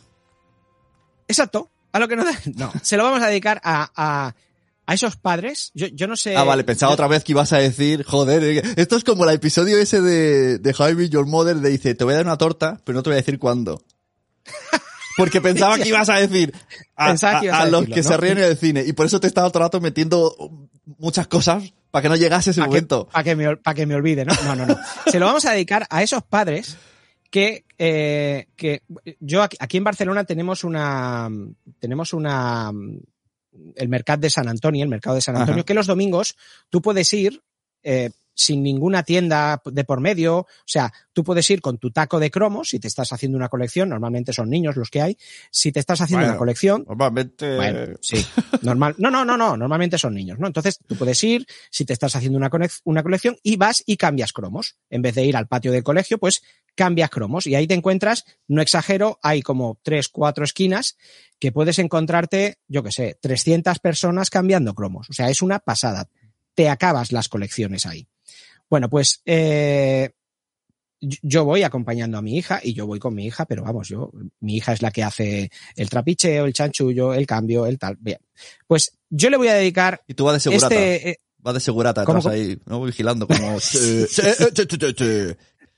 Exacto, 1.28 1.70
a 1.92 1.98
lo 1.98 2.08
que 2.08 2.16
no 2.16 2.24
dan. 2.24 2.36
No, 2.56 2.72
se 2.82 2.96
lo 2.96 3.04
vamos 3.04 3.22
a 3.22 3.26
dedicar 3.26 3.60
a, 3.62 3.90
a, 3.94 4.34
a 4.86 4.94
esos 4.94 5.16
padres. 5.16 5.72
Yo, 5.74 5.86
yo 5.88 6.06
no 6.06 6.16
sé. 6.16 6.36
Ah, 6.36 6.44
vale, 6.44 6.62
pensaba 6.64 6.92
otra 6.92 7.08
vez 7.08 7.24
que 7.24 7.32
ibas 7.32 7.52
a 7.52 7.58
decir, 7.58 8.04
joder, 8.04 8.42
eh, 8.44 8.62
esto 8.76 8.96
es 8.96 9.04
como 9.04 9.24
el 9.24 9.34
episodio 9.34 9.78
ese 9.78 10.00
de, 10.00 10.58
de 10.58 10.74
How 10.78 10.90
I 10.90 10.94
Met 10.94 11.10
Your 11.10 11.26
Mother, 11.26 11.56
de 11.56 11.70
dice, 11.70 11.94
te 11.94 12.04
voy 12.04 12.14
a 12.14 12.18
dar 12.18 12.26
una 12.26 12.38
torta, 12.38 12.80
pero 12.84 12.96
no 12.96 13.02
te 13.02 13.10
voy 13.10 13.14
a 13.14 13.22
decir 13.22 13.38
cuándo. 13.38 13.82
Porque 15.16 15.40
pensaba 15.40 15.78
que 15.82 15.88
ibas 15.88 16.08
a 16.08 16.16
decir 16.16 16.54
a, 16.94 17.06
a- 17.06 17.10
a 17.10 17.12
a 17.12 17.66
los 17.66 17.80
decirlo, 17.82 17.94
que 17.94 18.02
¿no? 18.02 18.08
se 18.08 18.16
ríen 18.16 18.38
en 18.38 18.44
el 18.44 18.56
cine, 18.56 18.84
y 18.86 18.92
por 18.92 19.06
eso 19.06 19.18
te 19.20 19.26
estaba 19.26 19.48
todo 19.50 19.60
el 19.60 19.64
rato 19.66 19.80
metiendo 19.80 20.34
muchas 20.98 21.26
cosas 21.26 21.64
para 21.90 22.02
que 22.02 22.08
no 22.08 22.16
llegase 22.16 22.50
ese 22.50 22.60
Para 22.60 22.68
momento. 22.68 23.08
pa' 23.10 23.24
que 23.24 23.34
me, 23.34 23.56
pa' 23.56 23.74
que 23.74 23.86
me 23.86 23.94
olvide, 23.94 24.24
¿no? 24.24 24.34
No, 24.44 24.54
no, 24.54 24.66
no. 24.66 24.76
Se 25.10 25.18
lo 25.18 25.26
vamos 25.26 25.44
a 25.46 25.52
dedicar 25.52 25.86
a 25.90 26.02
esos 26.02 26.22
padres 26.22 26.76
que, 27.30 27.64
eh, 27.78 28.46
que 28.56 28.82
yo 29.18 29.42
aquí, 29.42 29.56
aquí 29.58 29.78
en 29.78 29.84
Barcelona 29.84 30.24
tenemos 30.24 30.62
una, 30.64 31.28
tenemos 31.80 32.12
una, 32.12 32.70
el 33.74 33.88
mercado 33.88 34.20
de 34.20 34.30
San 34.30 34.48
Antonio, 34.48 34.82
el 34.82 34.88
mercado 34.90 35.14
de 35.16 35.22
San 35.22 35.36
Antonio, 35.36 35.60
Ajá. 35.60 35.66
que 35.66 35.74
los 35.74 35.86
domingos 35.86 36.36
tú 36.70 36.80
puedes 36.82 37.12
ir 37.12 37.42
eh, 37.82 38.10
sin 38.38 38.62
ninguna 38.62 39.02
tienda 39.02 39.62
de 39.64 39.84
por 39.84 40.00
medio, 40.00 40.40
o 40.40 40.46
sea, 40.66 40.92
tú 41.14 41.24
puedes 41.24 41.48
ir 41.48 41.62
con 41.62 41.78
tu 41.78 41.90
taco 41.90 42.20
de 42.20 42.30
cromos 42.30 42.68
si 42.68 42.78
te 42.78 42.86
estás 42.86 43.10
haciendo 43.14 43.38
una 43.38 43.48
colección, 43.48 43.88
normalmente 43.88 44.34
son 44.34 44.50
niños 44.50 44.76
los 44.76 44.90
que 44.90 45.00
hay, 45.00 45.16
si 45.50 45.72
te 45.72 45.80
estás 45.80 46.02
haciendo 46.02 46.20
Bueno. 46.26 46.32
una 46.32 46.38
colección, 46.38 46.84
Normalmente... 46.86 47.56
bueno, 47.56 47.96
sí. 48.02 48.22
Normal. 48.60 48.94
No, 48.98 49.10
no, 49.10 49.24
no, 49.24 49.38
no. 49.38 49.56
Normalmente 49.56 49.96
son 49.96 50.12
niños, 50.12 50.38
¿no? 50.38 50.46
Entonces 50.48 50.78
tú 50.86 50.96
puedes 50.96 51.22
ir, 51.24 51.46
si 51.70 51.86
te 51.86 51.94
estás 51.94 52.14
haciendo 52.14 52.36
una, 52.36 52.50
una 52.84 53.02
colección, 53.02 53.36
y 53.42 53.56
vas 53.56 53.82
y 53.86 53.96
cambias 53.96 54.34
cromos. 54.34 54.76
En 54.90 55.00
vez 55.00 55.14
de 55.14 55.24
ir 55.24 55.34
al 55.34 55.46
patio 55.48 55.72
del 55.72 55.82
colegio, 55.82 56.18
pues 56.18 56.42
cambias 56.76 57.10
cromos. 57.10 57.46
Y 57.48 57.56
ahí 57.56 57.66
te 57.66 57.74
encuentras, 57.74 58.24
no 58.46 58.62
exagero, 58.62 59.18
hay 59.22 59.42
como 59.42 59.80
tres, 59.82 60.08
cuatro 60.08 60.44
esquinas 60.44 60.96
que 61.40 61.50
puedes 61.50 61.78
encontrarte, 61.80 62.58
yo 62.68 62.82
qué 62.84 62.92
sé, 62.92 63.18
300 63.20 63.80
personas 63.80 64.30
cambiando 64.30 64.74
cromos. 64.74 65.10
O 65.10 65.12
sea, 65.12 65.28
es 65.30 65.42
una 65.42 65.58
pasada. 65.58 66.08
Te 66.54 66.68
acabas 66.68 67.10
las 67.12 67.28
colecciones 67.28 67.84
ahí. 67.86 68.06
Bueno, 68.70 68.88
pues 68.88 69.20
eh, 69.26 70.10
yo- 71.00 71.44
voy 71.44 71.62
acompañando 71.62 72.16
a 72.18 72.22
mi 72.22 72.36
hija 72.38 72.60
y 72.62 72.72
yo 72.72 72.86
voy 72.86 72.98
con 72.98 73.14
mi 73.14 73.26
hija, 73.26 73.44
pero 73.44 73.62
vamos, 73.62 73.88
yo, 73.88 74.10
mi 74.40 74.56
hija 74.56 74.72
es 74.72 74.80
la 74.82 74.90
que 74.90 75.02
hace 75.02 75.50
el 75.76 75.90
trapicheo, 75.90 76.46
el 76.46 76.52
chanchullo, 76.54 77.12
el 77.14 77.26
cambio, 77.26 77.66
el 77.66 77.78
tal. 77.78 77.96
Bien. 78.00 78.18
Pues 78.66 78.96
yo 79.10 79.28
le 79.30 79.36
voy 79.36 79.48
a 79.48 79.54
dedicar 79.54 80.00
Y 80.06 80.14
tú 80.14 80.24
vas 80.24 80.34
de 80.34 80.40
segurata. 80.40 80.74
este. 80.74 81.10
eh, 81.10 81.16
Vas 81.38 81.54
de 81.54 81.60
segurata 81.60 82.04
¿Cómo, 82.04 82.18
atrás 82.18 82.32
cómo? 82.34 82.42
ahí, 82.42 82.58
¿no? 82.66 82.82
Vigilando 82.82 83.28
como... 83.28 83.60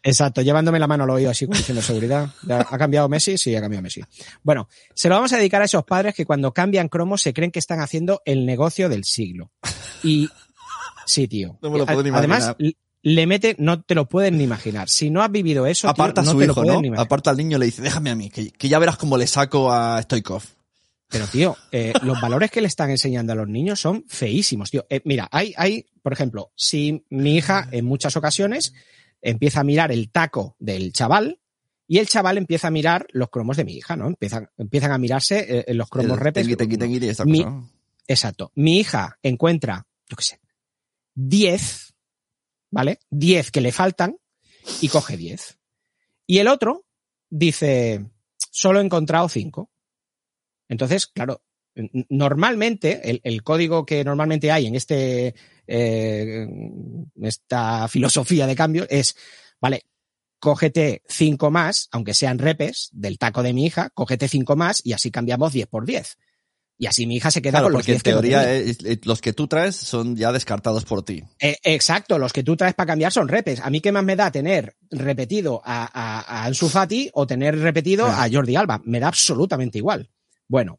exacto, 0.03 0.43
llevándome 0.43 0.79
la 0.79 0.87
mano 0.87 1.05
al 1.05 1.11
oído 1.11 1.31
así 1.31 1.47
como 1.47 1.59
diciendo 1.59 1.83
seguridad. 1.83 2.31
¿Ya 2.43 2.61
¿Ha 2.61 2.79
cambiado 2.79 3.09
Messi? 3.09 3.39
Sí, 3.39 3.55
ha 3.55 3.61
cambiado 3.61 3.83
Messi. 3.83 4.03
Bueno, 4.43 4.69
se 4.95 5.09
lo 5.09 5.17
vamos 5.17 5.33
a 5.33 5.39
dedicar 5.39 5.63
a 5.63 5.67
esos 5.67 5.85
padres 5.85 6.15
que 6.15 6.25
cuando 6.25 6.53
cambian 6.53 6.89
cromos 6.89 7.23
se 7.23 7.33
creen 7.33 7.51
que 7.51 7.59
están 7.59 7.81
haciendo 7.81 8.23
el 8.25 8.47
negocio 8.47 8.89
del 8.89 9.05
siglo. 9.05 9.51
Y 10.03 10.29
sí, 11.07 11.29
tío. 11.29 11.59
No 11.63 11.71
me 11.71 11.79
lo 11.79 11.87
puedo 11.87 12.03
ni 12.03 12.11
Además, 12.11 12.55
le 13.03 13.27
mete, 13.27 13.57
no 13.59 13.83
te 13.83 13.95
lo 13.95 14.09
pueden 14.09 14.39
ni 14.39 14.45
imaginar. 14.45 14.89
Si 14.89 15.11
no 15.11 15.23
has 15.23 15.31
vivido 15.31 15.67
eso, 15.67 15.87
tío, 15.89 15.91
Aparta 15.93 16.23
no 16.23 16.33
su 16.33 16.39
te 16.39 16.47
lo 16.47 16.53
hijo, 16.53 16.63
pueden 16.63 16.75
¿no? 16.75 16.81
ni 16.83 16.89
imaginar. 16.89 17.07
Aparta 17.07 17.31
al 17.31 17.37
niño 17.37 17.57
y 17.57 17.61
le 17.61 17.67
dice, 17.67 17.83
déjame 17.83 18.11
a 18.11 18.15
mí, 18.15 18.31
que, 18.31 18.51
que 18.51 18.69
ya 18.69 18.79
verás 18.79 18.97
cómo 18.97 19.17
le 19.17 19.27
saco 19.27 19.73
a 19.73 20.03
Stoikov. 20.03 20.43
Pero, 21.11 21.27
tío, 21.27 21.57
eh, 21.73 21.95
los 22.03 22.21
valores 22.21 22.51
que 22.51 22.61
le 22.61 22.67
están 22.67 22.91
enseñando 22.91 23.33
a 23.33 23.37
los 23.37 23.49
niños 23.49 23.81
son 23.81 24.05
feísimos, 24.09 24.71
tío. 24.71 24.87
Eh, 24.91 25.01
mira, 25.05 25.27
hay, 25.33 25.55
hay, 25.57 25.87
por 26.03 26.13
ejemplo, 26.13 26.53
si 26.55 27.07
mi 27.09 27.37
hija 27.37 27.67
en 27.71 27.87
muchas 27.87 28.17
ocasiones 28.17 28.75
empieza 29.23 29.61
a 29.61 29.65
mirar 29.65 29.93
el 29.93 30.11
taco 30.11 30.57
del 30.59 30.93
chaval 30.93 31.41
y 31.87 31.99
el 31.99 32.09
chaval 32.09 32.39
empieza 32.39 32.69
a 32.69 32.71
mirar 32.71 33.07
los 33.13 33.31
cromos 33.31 33.57
de 33.57 33.65
mi 33.65 33.75
hija, 33.75 33.97
¿no? 33.97 34.07
Empiezan, 34.09 34.51
empiezan 34.59 34.93
a 34.93 34.99
mirarse 34.99 35.65
eh, 35.67 35.75
los 35.75 35.89
cromos 35.89 36.19
repes. 36.19 36.47
Exacto. 38.07 38.53
Mi 38.55 38.79
hija 38.79 39.19
encuentra, 39.23 39.87
yo 40.09 40.17
qué 40.17 40.23
sé, 40.23 40.41
10, 41.15 41.95
¿vale? 42.71 43.01
10 43.11 43.51
que 43.51 43.61
le 43.61 43.73
faltan 43.73 44.19
y 44.81 44.89
coge 44.89 45.17
10. 45.17 45.59
Y 46.27 46.39
el 46.39 46.49
otro 46.49 46.85
dice, 47.31 48.07
solo 48.51 48.81
he 48.81 48.85
encontrado 48.85 49.29
5. 49.29 49.71
Entonces, 50.69 51.07
claro, 51.07 51.43
normalmente, 52.09 53.11
el, 53.11 53.21
el 53.25 53.43
código 53.43 53.85
que 53.87 54.05
normalmente 54.05 54.51
hay 54.51 54.67
en 54.67 54.75
este, 54.75 55.35
eh, 55.67 56.47
esta 57.23 57.89
filosofía 57.89 58.47
de 58.47 58.57
cambio 58.57 58.87
es, 58.91 59.17
vale, 59.61 59.85
cógete 60.41 61.03
5 61.09 61.51
más, 61.51 61.89
aunque 61.93 62.15
sean 62.15 62.39
repes 62.39 62.89
del 62.93 63.19
taco 63.19 63.43
de 63.43 63.53
mi 63.53 63.67
hija, 63.67 63.91
cógete 63.91 64.29
5 64.29 64.57
más 64.57 64.81
y 64.85 64.93
así 64.93 65.11
cambiamos 65.11 65.53
10 65.53 65.67
por 65.69 65.85
10. 65.87 66.17
Y 66.81 66.87
así 66.87 67.09
mi 67.09 67.17
hija 67.17 67.33
se 67.33 67.43
queda 67.43 67.59
Claro, 67.59 67.65
con 67.65 67.73
los 67.73 67.81
porque 67.81 67.91
en 67.91 67.95
10 67.97 68.03
que 68.05 68.11
no 68.13 68.21
teoría 68.21 68.53
es- 68.55 68.79
los 69.05 69.21
que 69.21 69.33
tú 69.33 69.49
traes 69.49 69.75
son 69.75 70.15
ya 70.15 70.31
descartados 70.31 70.85
por 70.85 71.03
ti. 71.05 71.25
Eh, 71.41 71.57
exacto, 71.65 72.19
los 72.19 72.33
que 72.33 72.45
tú 72.45 72.57
traes 72.57 72.75
para 72.75 72.87
cambiar 72.87 73.11
son 73.11 73.27
repes. 73.27 73.59
A 73.59 73.69
mí 73.71 73.81
qué 73.81 73.91
más 73.91 74.05
me 74.05 74.15
da 74.15 74.31
tener 74.31 74.77
repetido 74.93 75.61
a, 75.65 75.87
a, 75.93 76.21
a 76.21 76.45
Ansu 76.45 76.69
Fati 76.69 77.11
o 77.15 77.27
tener 77.27 77.59
repetido 77.59 78.07
Ah. 78.07 78.23
a 78.23 78.31
Jordi 78.31 78.55
Alba. 78.55 78.81
Me 78.85 79.01
da 79.01 79.09
absolutamente 79.09 79.79
igual. 79.79 80.09
Bueno, 80.47 80.79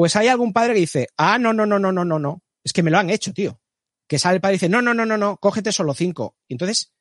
pues 0.00 0.16
hay 0.16 0.28
algún 0.28 0.54
padre 0.54 0.72
que 0.72 0.80
dice, 0.80 1.08
ah, 1.18 1.36
no, 1.38 1.52
no, 1.52 1.66
no, 1.66 1.78
no, 1.78 1.92
no, 1.92 2.06
no, 2.06 2.18
no. 2.18 2.42
Es 2.64 2.72
que 2.72 2.82
me 2.82 2.90
lo 2.90 2.96
han 2.96 3.10
hecho, 3.10 3.34
tío. 3.34 3.60
Que 4.08 4.18
sale 4.18 4.36
el 4.36 4.40
padre 4.40 4.54
y 4.54 4.56
dice, 4.56 4.70
no, 4.70 4.80
no, 4.80 4.94
no, 4.94 5.04
no, 5.04 5.18
no, 5.18 5.36
cógete 5.36 5.72
solo 5.72 5.92
cinco. 5.92 6.38
Y 6.48 6.54
entonces 6.54 6.94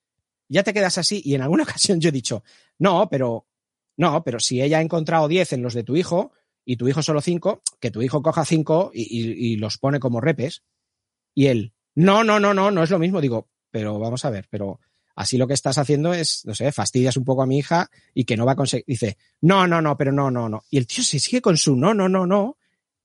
ya 0.50 0.64
te 0.64 0.74
quedas 0.74 0.98
así. 0.98 1.22
Y 1.24 1.34
en 1.34 1.42
alguna 1.42 1.64
ocasión 1.64 2.02
yo 2.02 2.10
he 2.10 2.12
dicho, 2.12 2.44
no, 2.78 3.08
pero, 3.10 3.48
no, 3.96 4.22
pero 4.26 4.42
si 4.42 4.62
ella 4.62 4.80
ha 4.80 4.82
encontrado 4.82 5.30
diez 5.30 5.54
en 5.54 5.62
los 5.62 5.74
de 5.76 5.84
tu 5.84 5.96
hijo 5.96 6.34
y 6.66 6.76
tu 6.76 6.90
hijo 6.90 7.02
solo 7.02 7.22
cinco, 7.22 7.62
que 7.80 7.90
tu 7.90 8.02
hijo 8.02 8.22
coja 8.22 8.44
cinco 8.44 8.92
y, 8.94 9.54
y- 9.54 9.56
los 9.56 9.78
pone 9.78 10.02
como 10.02 10.20
repes. 10.20 10.64
Y 11.34 11.46
él, 11.48 11.74
no, 11.96 12.26
no, 12.26 12.38
no, 12.38 12.54
no, 12.54 12.70
no 12.70 12.84
es 12.84 12.90
lo 12.90 13.00
mismo. 13.00 13.22
Digo, 13.22 13.48
pero 13.72 13.98
vamos 13.98 14.26
a 14.26 14.30
ver, 14.30 14.50
pero 14.50 14.82
así 15.16 15.38
lo 15.38 15.48
que 15.48 15.54
estás 15.54 15.78
haciendo 15.78 16.14
es, 16.14 16.42
no 16.46 16.54
sé, 16.54 16.70
fastidias 16.74 17.16
un 17.16 17.24
poco 17.24 17.44
a 17.44 17.48
mi 17.48 17.60
hija 17.60 17.90
y 18.14 18.26
que 18.26 18.36
no 18.36 18.46
va 18.46 18.52
a 18.52 18.58
conseguir. 18.58 18.84
Dice, 18.86 19.18
no, 19.40 19.68
no, 19.68 19.82
no, 19.82 19.96
pero 19.96 20.12
no, 20.12 20.30
no, 20.30 20.50
no. 20.50 20.64
Y 20.70 20.78
el 20.78 20.86
tío 20.86 21.02
se 21.02 21.18
sigue 21.18 21.42
con 21.42 21.56
su 21.56 21.78
no, 21.78 21.94
no, 21.94 22.10
no, 22.10 22.28
no. 22.28 22.58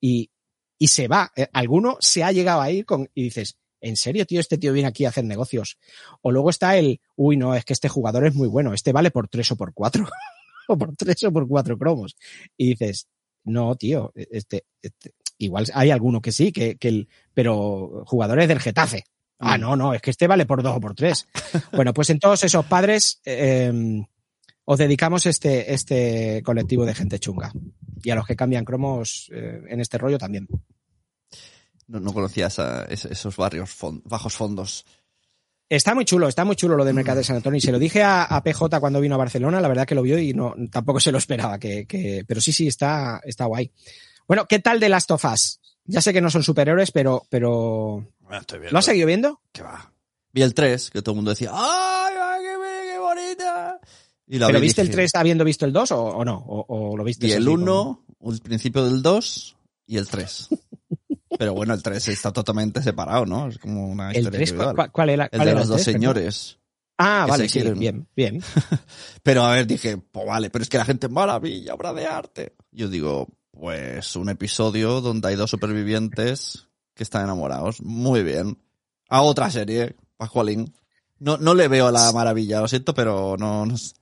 Y, 0.05 0.29
y 0.77 0.87
se 0.87 1.07
va. 1.07 1.31
Eh, 1.35 1.47
Alguno 1.51 1.97
se 1.99 2.23
ha 2.23 2.31
llegado 2.31 2.61
a 2.61 2.69
ir 2.69 2.85
con, 2.85 3.09
y 3.15 3.23
dices, 3.23 3.57
¿en 3.81 3.95
serio, 3.95 4.25
tío? 4.27 4.39
Este 4.39 4.59
tío 4.59 4.71
viene 4.71 4.87
aquí 4.87 5.05
a 5.05 5.09
hacer 5.09 5.25
negocios. 5.25 5.79
O 6.21 6.31
luego 6.31 6.51
está 6.51 6.77
el, 6.77 7.01
uy, 7.15 7.37
no, 7.37 7.55
es 7.55 7.65
que 7.65 7.73
este 7.73 7.89
jugador 7.89 8.27
es 8.27 8.35
muy 8.35 8.47
bueno, 8.47 8.71
este 8.73 8.91
vale 8.91 9.09
por 9.09 9.27
tres 9.27 9.51
o 9.51 9.55
por 9.55 9.73
cuatro. 9.73 10.07
o 10.67 10.77
por 10.77 10.95
tres 10.95 11.23
o 11.23 11.33
por 11.33 11.47
cuatro 11.47 11.75
cromos. 11.75 12.15
Y 12.55 12.69
dices, 12.69 13.07
no, 13.45 13.75
tío, 13.75 14.11
este, 14.15 14.65
este 14.79 15.13
igual 15.39 15.65
hay 15.73 15.89
alguno 15.89 16.21
que 16.21 16.31
sí, 16.31 16.51
que, 16.51 16.75
que 16.75 16.87
el, 16.87 17.09
pero 17.33 18.03
jugadores 18.05 18.47
del 18.47 18.59
Getafe. 18.59 19.05
Ah, 19.39 19.57
no, 19.57 19.75
no, 19.75 19.93
es 19.95 20.01
que 20.01 20.11
este 20.11 20.27
vale 20.27 20.45
por 20.45 20.61
dos 20.61 20.77
o 20.77 20.79
por 20.79 20.93
tres. 20.93 21.27
bueno, 21.73 21.93
pues 21.93 22.11
en 22.11 22.19
todos 22.19 22.43
esos 22.43 22.65
padres 22.67 23.21
eh, 23.25 24.03
os 24.65 24.77
dedicamos 24.77 25.25
este, 25.25 25.73
este 25.73 26.43
colectivo 26.43 26.85
de 26.85 26.93
gente 26.93 27.19
chunga. 27.19 27.51
Y 28.03 28.09
a 28.09 28.15
los 28.15 28.25
que 28.25 28.35
cambian 28.35 28.65
cromos 28.65 29.29
eh, 29.33 29.61
en 29.67 29.79
este 29.79 29.97
rollo 29.97 30.17
también. 30.17 30.47
No, 31.87 31.99
no 31.99 32.13
conocía 32.13 32.47
esa- 32.47 32.85
es- 32.85 33.05
esos 33.05 33.35
barrios 33.37 33.75
bajos 34.05 34.33
fondos. 34.33 34.85
Está 35.67 35.95
muy 35.95 36.05
chulo, 36.05 36.27
está 36.27 36.45
muy 36.45 36.55
chulo 36.55 36.75
lo 36.77 36.85
del 36.85 36.93
mercado 36.93 37.17
de 37.19 37.23
San 37.23 37.35
Antonio. 37.37 37.57
Y 37.57 37.61
se 37.61 37.71
lo 37.71 37.79
dije 37.79 38.03
a, 38.03 38.23
a 38.23 38.43
PJ 38.43 38.79
cuando 38.79 39.01
vino 39.01 39.15
a 39.15 39.19
Barcelona, 39.19 39.59
la 39.61 39.67
verdad 39.67 39.87
que 39.87 39.95
lo 39.95 40.01
vio 40.03 40.17
y 40.19 40.33
no, 40.33 40.53
tampoco 40.71 40.99
se 40.99 41.11
lo 41.11 41.17
esperaba. 41.17 41.57
Que, 41.57 41.85
que, 41.87 42.23
pero 42.27 42.39
sí, 42.41 42.51
sí, 42.51 42.67
está, 42.67 43.19
está 43.23 43.45
guay. 43.45 43.71
Bueno, 44.27 44.45
¿qué 44.47 44.59
tal 44.59 44.79
de 44.79 44.89
Last 44.89 45.09
of 45.11 45.25
Us? 45.25 45.59
Ya 45.85 46.01
sé 46.01 46.13
que 46.13 46.21
no 46.21 46.29
son 46.29 46.43
superhéroes, 46.43 46.91
pero, 46.91 47.25
pero. 47.29 48.07
Bueno, 48.19 48.41
estoy 48.41 48.59
viendo. 48.59 48.73
¿Lo 48.73 48.79
has 48.79 48.85
seguido 48.85 49.07
viendo? 49.07 49.41
¿Qué 49.51 49.61
va? 49.63 49.91
Vi 50.33 50.41
el 50.41 50.53
3, 50.53 50.89
que 50.91 51.01
todo 51.01 51.13
el 51.13 51.17
mundo 51.17 51.31
decía, 51.31 51.51
¡ay, 51.53 52.13
ay, 52.19 52.41
qué, 52.43 52.91
qué 52.91 52.99
bonita! 52.99 53.79
Y 54.27 54.39
¿Pero 54.39 54.53
vi 54.53 54.57
y 54.57 54.61
viste 54.61 54.81
el 54.81 54.87
dije, 54.87 54.95
3 54.97 55.15
habiendo 55.15 55.43
visto 55.43 55.65
el 55.65 55.73
2 55.73 55.91
o, 55.91 56.03
o 56.03 56.25
no? 56.25 56.37
¿O, 56.37 56.65
o 56.67 56.97
lo 56.97 57.03
viste 57.03 57.27
Vi 57.27 57.33
el 57.33 57.39
así 57.43 57.45
como- 57.55 58.05
1, 58.19 58.33
el 58.33 58.39
principio 58.41 58.83
del 58.83 59.01
2 59.01 59.55
y 59.87 59.97
el 59.97 60.07
3. 60.07 60.49
Pero 61.37 61.53
bueno, 61.53 61.73
el 61.73 61.83
3 61.83 62.07
está 62.07 62.31
totalmente 62.31 62.81
separado, 62.81 63.25
¿no? 63.25 63.47
Es 63.49 63.57
como 63.59 63.87
una 63.87 64.09
¿El 64.11 64.17
historia 64.17 64.37
3? 64.39 64.49
individual. 64.49 64.75
¿Cuál, 64.75 64.91
cuál 64.91 65.09
era? 65.09 65.23
El 65.25 65.29
cuál 65.31 65.45
de 65.45 65.51
era 65.51 65.59
los 65.59 65.67
dos 65.69 65.75
3, 65.77 65.85
perdón? 65.85 66.01
señores. 66.01 66.59
Ah, 66.97 67.25
vale, 67.29 67.49
sí, 67.49 67.59
quieren. 67.59 67.77
bien, 67.77 68.07
bien. 68.15 68.41
Pero 69.23 69.43
a 69.43 69.51
ver, 69.51 69.67
dije, 69.67 69.97
pues 69.97 70.25
vale, 70.25 70.49
pero 70.49 70.63
es 70.63 70.69
que 70.69 70.77
la 70.77 70.85
gente, 70.85 71.09
maravilla, 71.09 71.73
obra 71.73 71.91
de 71.93 72.05
arte. 72.07 72.55
Yo 72.71 72.87
digo, 72.87 73.27
pues 73.51 74.15
un 74.15 74.29
episodio 74.29 75.01
donde 75.01 75.27
hay 75.27 75.35
dos 75.35 75.51
supervivientes 75.51 76.67
que 76.93 77.03
están 77.03 77.25
enamorados. 77.25 77.81
Muy 77.81 78.23
bien. 78.23 78.57
A 79.09 79.21
otra 79.23 79.51
serie, 79.51 79.97
Pascualín. 80.15 80.73
No, 81.19 81.37
no 81.37 81.53
le 81.53 81.67
veo 81.67 81.91
la 81.91 82.11
maravilla, 82.13 82.61
lo 82.61 82.67
siento, 82.69 82.93
pero 82.93 83.35
no, 83.37 83.65
no 83.65 83.75
es- 83.75 83.93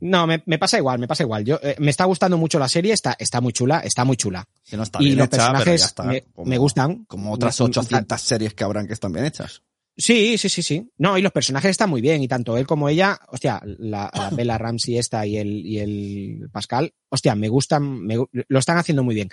No, 0.00 0.26
me, 0.26 0.42
me 0.46 0.58
pasa 0.58 0.78
igual, 0.78 0.98
me 0.98 1.06
pasa 1.06 1.22
igual. 1.24 1.44
Yo, 1.44 1.58
eh, 1.62 1.76
me 1.78 1.90
está 1.90 2.04
gustando 2.06 2.36
mucho 2.38 2.58
la 2.58 2.68
serie, 2.68 2.92
está, 2.92 3.16
está 3.18 3.40
muy 3.40 3.52
chula, 3.52 3.80
está 3.80 4.04
muy 4.04 4.16
chula. 4.16 4.46
que 4.68 4.76
no 4.76 4.82
está 4.84 5.00
y 5.02 5.06
bien 5.06 5.18
los 5.18 5.26
hecha, 5.26 5.36
pero 5.36 5.42
ya 5.46 5.52
personajes 5.52 5.84
está. 5.84 6.02
me, 6.04 6.22
Como- 6.22 6.48
me 6.48 6.58
gustan. 6.58 7.04
Como 7.04 7.32
otras 7.32 7.58
Me- 7.60 7.66
800 7.66 8.20
series 8.20 8.54
que 8.54 8.64
habrán 8.64 8.86
que 8.86 8.94
están 8.94 9.12
bien 9.12 9.26
hechas. 9.26 9.62
Sí, 9.96 10.38
sí, 10.38 10.48
sí, 10.48 10.62
sí. 10.62 10.90
No, 10.96 11.18
y 11.18 11.22
los 11.22 11.32
personajes 11.32 11.72
están 11.72 11.90
muy 11.90 12.00
bien, 12.00 12.22
y 12.22 12.28
tanto 12.28 12.56
él 12.56 12.66
como 12.66 12.88
ella, 12.88 13.18
hostia, 13.28 13.60
la, 13.64 14.10
la 14.14 14.30
Bella 14.32 14.56
Ramsey 14.56 14.96
esta 14.96 15.26
y 15.26 15.36
el, 15.36 15.66
y 15.66 15.78
el 15.78 16.48
Pascal, 16.50 16.94
hostia, 17.10 17.34
me 17.34 17.48
gustan, 17.48 18.00
me 18.06 18.16
lo 18.16 18.58
están 18.58 18.78
haciendo 18.78 19.02
muy 19.04 19.14
bien. 19.14 19.28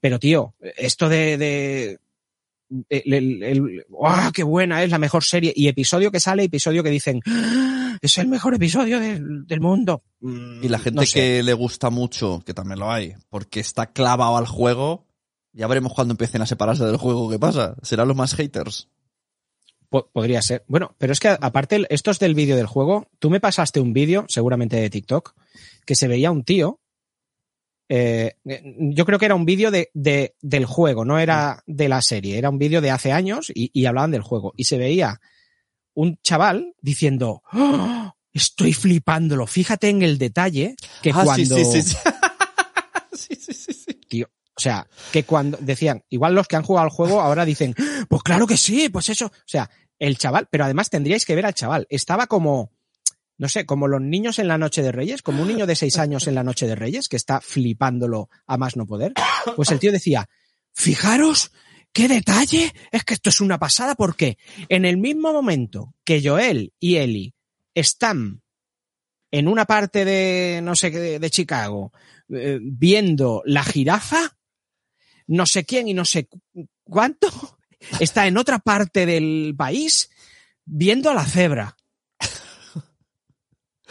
Pero, 0.00 0.18
tío, 0.18 0.54
esto 0.76 1.08
de, 1.08 1.36
de 1.38 1.98
el, 2.88 3.12
el- 3.14 3.42
el- 3.42 3.86
¡guau, 3.88 4.32
qué 4.32 4.42
buena 4.42 4.82
es 4.82 4.90
la 4.90 4.98
mejor 4.98 5.24
serie! 5.24 5.52
Y 5.54 5.68
episodio 5.68 6.10
que 6.10 6.20
sale, 6.20 6.44
episodio 6.44 6.82
que 6.82 6.90
dicen, 6.90 7.20
"¡Ah! 7.26 7.96
es 8.02 8.18
el 8.18 8.28
mejor 8.28 8.54
episodio 8.54 9.00
del, 9.00 9.46
del 9.46 9.60
mundo. 9.60 10.02
Mm, 10.20 10.64
Y 10.64 10.68
la 10.68 10.78
gente 10.78 11.00
no 11.00 11.06
sé. 11.06 11.12
que 11.18 11.42
le 11.42 11.52
gusta 11.54 11.90
mucho, 11.90 12.42
que 12.46 12.54
también 12.54 12.78
lo 12.80 12.90
hay, 12.92 13.14
porque 13.30 13.60
está 13.60 13.86
clavado 13.92 14.36
al 14.36 14.46
juego, 14.46 15.06
ya 15.52 15.66
veremos 15.66 15.92
cuando 15.94 16.12
empiecen 16.12 16.42
a 16.42 16.46
separarse 16.46 16.84
del 16.84 16.96
juego 16.98 17.28
qué 17.30 17.38
pasa. 17.38 17.74
Serán 17.82 18.06
los 18.08 18.16
más 18.16 18.34
haters. 18.34 18.88
Po- 19.88 20.10
podría 20.12 20.42
ser. 20.42 20.64
Bueno, 20.68 20.94
pero 20.98 21.12
es 21.12 21.20
que 21.20 21.28
aparte, 21.28 21.86
esto 21.88 22.10
es 22.10 22.18
del 22.18 22.34
vídeo 22.34 22.56
del 22.56 22.66
juego. 22.66 23.08
Tú 23.18 23.30
me 23.30 23.40
pasaste 23.40 23.80
un 23.80 23.92
vídeo, 23.94 24.26
seguramente 24.28 24.76
de 24.76 24.90
TikTok, 24.90 25.34
que 25.86 25.94
se 25.94 26.08
veía 26.08 26.30
un 26.30 26.44
tío. 26.44 26.80
Eh, 27.88 28.36
yo 28.44 29.04
creo 29.06 29.18
que 29.18 29.24
era 29.26 29.34
un 29.34 29.44
vídeo 29.44 29.70
de, 29.70 29.90
de- 29.94 30.34
del 30.40 30.64
juego, 30.66 31.04
no 31.04 31.18
era 31.18 31.62
de 31.66 31.88
la 31.88 32.02
serie. 32.02 32.38
Era 32.38 32.50
un 32.50 32.58
vídeo 32.58 32.80
de 32.80 32.90
hace 32.90 33.12
años 33.12 33.50
y, 33.54 33.70
y 33.72 33.86
hablaban 33.86 34.10
del 34.10 34.22
juego. 34.22 34.52
Y 34.56 34.64
se 34.64 34.78
veía 34.78 35.20
un 35.94 36.18
chaval 36.22 36.74
diciendo, 36.80 37.42
"¡Oh! 37.52 38.12
estoy 38.32 38.72
flipándolo. 38.72 39.46
Fíjate 39.46 39.88
en 39.88 40.02
el 40.02 40.18
detalle 40.18 40.76
que 41.02 41.10
Ah, 41.10 41.22
cuando... 41.24 41.56
sí, 41.56 41.64
sí, 41.64 41.82
sí. 41.82 41.96
sí, 43.12 43.34
sí, 43.34 43.52
sí, 43.54 43.72
sí. 43.72 44.22
O 44.22 44.60
sea, 44.60 44.88
que 45.12 45.22
cuando 45.22 45.56
decían, 45.60 46.02
igual 46.08 46.34
los 46.34 46.48
que 46.48 46.56
han 46.56 46.64
jugado 46.64 46.84
al 46.84 46.90
juego 46.90 47.20
ahora 47.20 47.44
dicen, 47.44 47.74
pues 48.08 48.22
claro 48.24 48.46
que 48.46 48.56
sí, 48.56 48.88
pues 48.88 49.08
eso. 49.08 49.26
O 49.26 49.32
sea, 49.46 49.70
el 50.00 50.18
chaval, 50.18 50.48
pero 50.50 50.64
además 50.64 50.90
tendríais 50.90 51.24
que 51.24 51.34
ver 51.36 51.46
al 51.46 51.54
chaval. 51.54 51.86
Estaba 51.90 52.26
como, 52.26 52.72
no 53.38 53.48
sé, 53.48 53.64
como 53.64 53.88
los 53.88 54.00
niños 54.00 54.38
en 54.38 54.48
la 54.48 54.58
noche 54.58 54.82
de 54.82 54.92
Reyes, 54.92 55.22
como 55.22 55.42
un 55.42 55.48
niño 55.48 55.66
de 55.66 55.76
seis 55.76 55.96
años 55.98 56.26
en 56.26 56.34
la 56.34 56.42
noche 56.44 56.66
de 56.66 56.74
Reyes, 56.74 57.08
que 57.08 57.16
está 57.16 57.40
flipándolo 57.40 58.28
a 58.46 58.56
más 58.58 58.76
no 58.76 58.84
poder. 58.86 59.12
Pues 59.56 59.70
el 59.70 59.78
tío 59.78 59.92
decía, 59.92 60.28
fijaros, 60.74 61.52
qué 61.92 62.08
detalle, 62.08 62.72
es 62.92 63.04
que 63.04 63.14
esto 63.14 63.30
es 63.30 63.40
una 63.40 63.58
pasada 63.58 63.94
porque 63.94 64.38
en 64.68 64.84
el 64.84 64.96
mismo 64.98 65.32
momento 65.32 65.94
que 66.04 66.20
Joel 66.22 66.72
y 66.78 66.96
Eli 66.96 67.34
están 67.74 68.42
en 69.30 69.46
una 69.48 69.64
parte 69.66 70.04
de, 70.04 70.60
no 70.62 70.74
sé, 70.74 70.90
de, 70.90 71.18
de 71.18 71.30
Chicago, 71.30 71.92
eh, 72.30 72.58
viendo 72.60 73.42
la 73.44 73.62
jirafa, 73.62 74.36
no 75.28 75.46
sé 75.46 75.64
quién 75.64 75.86
y 75.88 75.94
no 75.94 76.04
sé 76.04 76.26
cu- 76.26 76.40
cuánto, 76.84 77.28
está 78.00 78.26
en 78.26 78.36
otra 78.36 78.58
parte 78.58 79.06
del 79.06 79.54
país 79.56 80.10
viendo 80.64 81.10
a 81.10 81.14
la 81.14 81.24
cebra. 81.24 81.76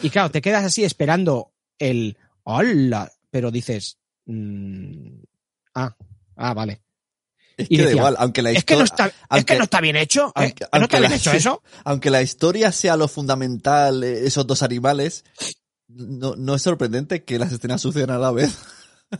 Y 0.02 0.10
claro, 0.10 0.30
te 0.30 0.40
quedas 0.40 0.64
así 0.64 0.84
esperando 0.84 1.52
el 1.78 2.16
hola, 2.44 3.12
pero 3.30 3.50
dices, 3.50 3.98
mm, 4.26 5.20
ah, 5.74 5.96
ah, 6.36 6.54
vale. 6.54 6.82
Es 7.56 7.66
Y 7.70 7.76
que 7.76 7.84
da 7.86 7.90
igual, 7.90 8.14
aunque 8.18 8.40
la 8.42 8.50
Es 8.52 8.64
que 8.64 8.76
no 8.76 8.84
historia, 8.84 9.12
es 9.36 9.44
que 9.44 9.56
no 9.58 9.64
está 9.64 9.80
bien 9.80 9.96
hecho, 9.96 10.28
¿eh? 10.28 10.32
aunque- 10.36 10.64
¿Que 10.70 10.78
no 10.78 10.84
está 10.84 10.98
bien 11.00 11.10
la- 11.10 11.16
hecho 11.16 11.32
eso. 11.32 11.62
aunque 11.84 12.10
la 12.10 12.22
historia 12.22 12.70
sea 12.72 12.96
lo 12.96 13.08
fundamental, 13.08 14.04
eh, 14.04 14.26
esos 14.26 14.46
dos 14.46 14.62
animales, 14.62 15.24
no, 15.88 16.36
no 16.36 16.54
es 16.54 16.62
sorprendente 16.62 17.24
que 17.24 17.38
las 17.38 17.52
escenas 17.52 17.80
sucedan 17.80 18.10
a 18.10 18.18
la 18.18 18.30
vez. 18.30 18.56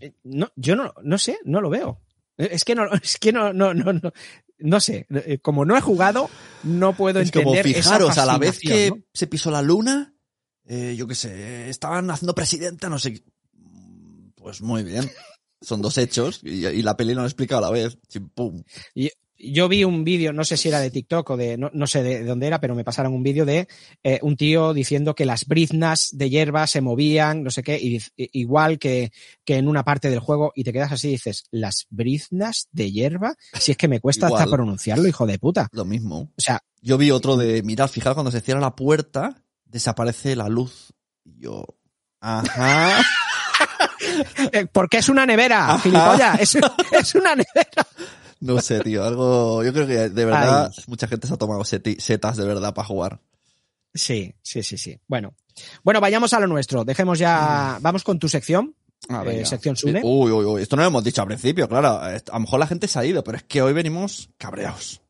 Eh, 0.00 0.12
No, 0.24 0.52
yo 0.56 0.76
no, 0.76 0.92
no 1.02 1.16
sé, 1.16 1.38
no 1.44 1.62
lo 1.62 1.70
veo. 1.70 2.02
Eh, 2.36 2.48
Es 2.52 2.64
que 2.64 2.74
no, 2.74 2.82
es 3.02 3.16
que 3.18 3.32
no, 3.32 3.52
no, 3.54 3.72
no, 3.72 3.94
no, 3.94 4.12
no 4.58 4.80
sé. 4.80 5.06
Eh, 5.10 5.38
Como 5.42 5.64
no 5.64 5.76
he 5.76 5.80
jugado, 5.80 6.30
no 6.62 6.94
puedo 6.96 7.20
Es 7.20 7.30
como 7.30 7.54
entender. 7.54 7.78
esa 7.78 7.90
fijaros, 7.90 8.18
a 8.18 8.26
la 8.26 8.38
vez 8.38 8.58
que 8.58 8.92
se 9.12 9.26
pisó 9.26 9.50
la 9.50 9.62
luna, 9.62 10.14
eh, 10.64 10.94
yo 10.96 11.06
qué 11.06 11.14
sé, 11.14 11.68
estaban 11.68 12.10
haciendo 12.10 12.34
presidente, 12.34 12.88
no 12.88 12.98
sé. 12.98 13.22
Pues 14.34 14.60
muy 14.62 14.82
bien. 14.84 15.10
Son 15.60 15.80
dos 15.80 15.96
hechos 15.98 16.40
y, 16.42 16.66
y 16.66 16.82
la 16.82 16.96
peli 16.96 17.14
no 17.14 17.22
lo 17.22 17.26
explica 17.26 17.58
a 17.58 17.60
la 17.62 17.70
vez. 17.70 17.98
Pum. 18.34 18.62
Yo 19.38 19.68
vi 19.68 19.84
un 19.84 20.02
vídeo, 20.04 20.32
no 20.32 20.44
sé 20.44 20.56
si 20.56 20.68
era 20.68 20.80
de 20.80 20.90
TikTok 20.90 21.28
o 21.30 21.36
de, 21.36 21.58
no, 21.58 21.70
no 21.74 21.86
sé 21.86 22.02
de 22.02 22.24
dónde 22.24 22.46
era, 22.46 22.60
pero 22.60 22.74
me 22.74 22.84
pasaron 22.84 23.12
un 23.12 23.22
vídeo 23.22 23.44
de 23.44 23.68
eh, 24.02 24.18
un 24.22 24.36
tío 24.36 24.72
diciendo 24.72 25.14
que 25.14 25.26
las 25.26 25.46
briznas 25.46 26.08
de 26.12 26.30
hierba 26.30 26.66
se 26.66 26.80
movían, 26.80 27.42
no 27.42 27.50
sé 27.50 27.62
qué, 27.62 27.76
y, 27.78 28.00
igual 28.16 28.78
que, 28.78 29.12
que 29.44 29.56
en 29.56 29.68
una 29.68 29.84
parte 29.84 30.08
del 30.08 30.20
juego, 30.20 30.52
y 30.54 30.64
te 30.64 30.72
quedas 30.72 30.92
así 30.92 31.08
y 31.08 31.12
dices, 31.12 31.44
¿las 31.50 31.86
briznas 31.90 32.68
de 32.72 32.90
hierba? 32.90 33.34
Si 33.58 33.72
es 33.72 33.76
que 33.76 33.88
me 33.88 34.00
cuesta 34.00 34.26
Igual. 34.28 34.42
hasta 34.42 34.54
pronunciarlo, 34.54 35.06
hijo 35.06 35.26
de 35.26 35.38
puta. 35.38 35.68
Lo 35.72 35.84
mismo. 35.84 36.32
O 36.36 36.40
sea, 36.40 36.60
Yo 36.80 36.96
vi 36.96 37.10
otro 37.10 37.36
de, 37.36 37.62
mirad, 37.62 37.88
fijaros, 37.88 38.14
cuando 38.14 38.30
se 38.30 38.40
cierra 38.40 38.60
la 38.60 38.74
puerta, 38.74 39.42
desaparece 39.64 40.34
la 40.34 40.48
luz. 40.48 40.92
Y 41.24 41.40
yo, 41.40 41.64
ajá. 42.20 43.02
eh, 44.52 44.66
porque 44.72 44.98
es 44.98 45.08
una 45.08 45.26
nevera, 45.26 45.74
Ajá. 45.74 45.78
gilipollas, 45.80 46.40
es, 46.40 46.58
es 46.92 47.14
una 47.14 47.34
nevera. 47.34 47.86
No 48.40 48.60
sé, 48.60 48.80
tío, 48.80 49.04
algo, 49.04 49.64
yo 49.64 49.72
creo 49.72 49.86
que 49.86 50.08
de 50.10 50.24
verdad 50.24 50.70
Ay. 50.76 50.84
mucha 50.86 51.08
gente 51.08 51.26
se 51.26 51.34
ha 51.34 51.38
tomado 51.38 51.64
setas 51.64 52.36
de 52.36 52.44
verdad 52.44 52.74
para 52.74 52.86
jugar. 52.86 53.20
Sí, 53.94 54.34
sí, 54.42 54.62
sí, 54.62 54.76
sí. 54.76 55.00
Bueno, 55.08 55.34
bueno, 55.82 56.00
vayamos 56.00 56.32
a 56.34 56.40
lo 56.40 56.46
nuestro. 56.46 56.84
Dejemos 56.84 57.18
ya, 57.18 57.78
vamos 57.80 58.04
con 58.04 58.18
tu 58.18 58.28
sección. 58.28 58.74
Ah, 59.08 59.22
Eh, 59.26 59.44
sección 59.46 59.76
Sune. 59.76 60.00
Uy, 60.02 60.30
uy, 60.32 60.44
uy, 60.44 60.62
esto 60.62 60.76
no 60.76 60.82
lo 60.82 60.88
hemos 60.88 61.04
dicho 61.04 61.22
al 61.22 61.28
principio, 61.28 61.68
claro. 61.68 61.98
A 62.00 62.12
lo 62.32 62.40
mejor 62.40 62.60
la 62.60 62.66
gente 62.66 62.88
se 62.88 62.98
ha 62.98 63.04
ido, 63.04 63.22
pero 63.24 63.38
es 63.38 63.44
que 63.44 63.62
hoy 63.62 63.72
venimos 63.72 64.30
cabreados. 64.38 65.00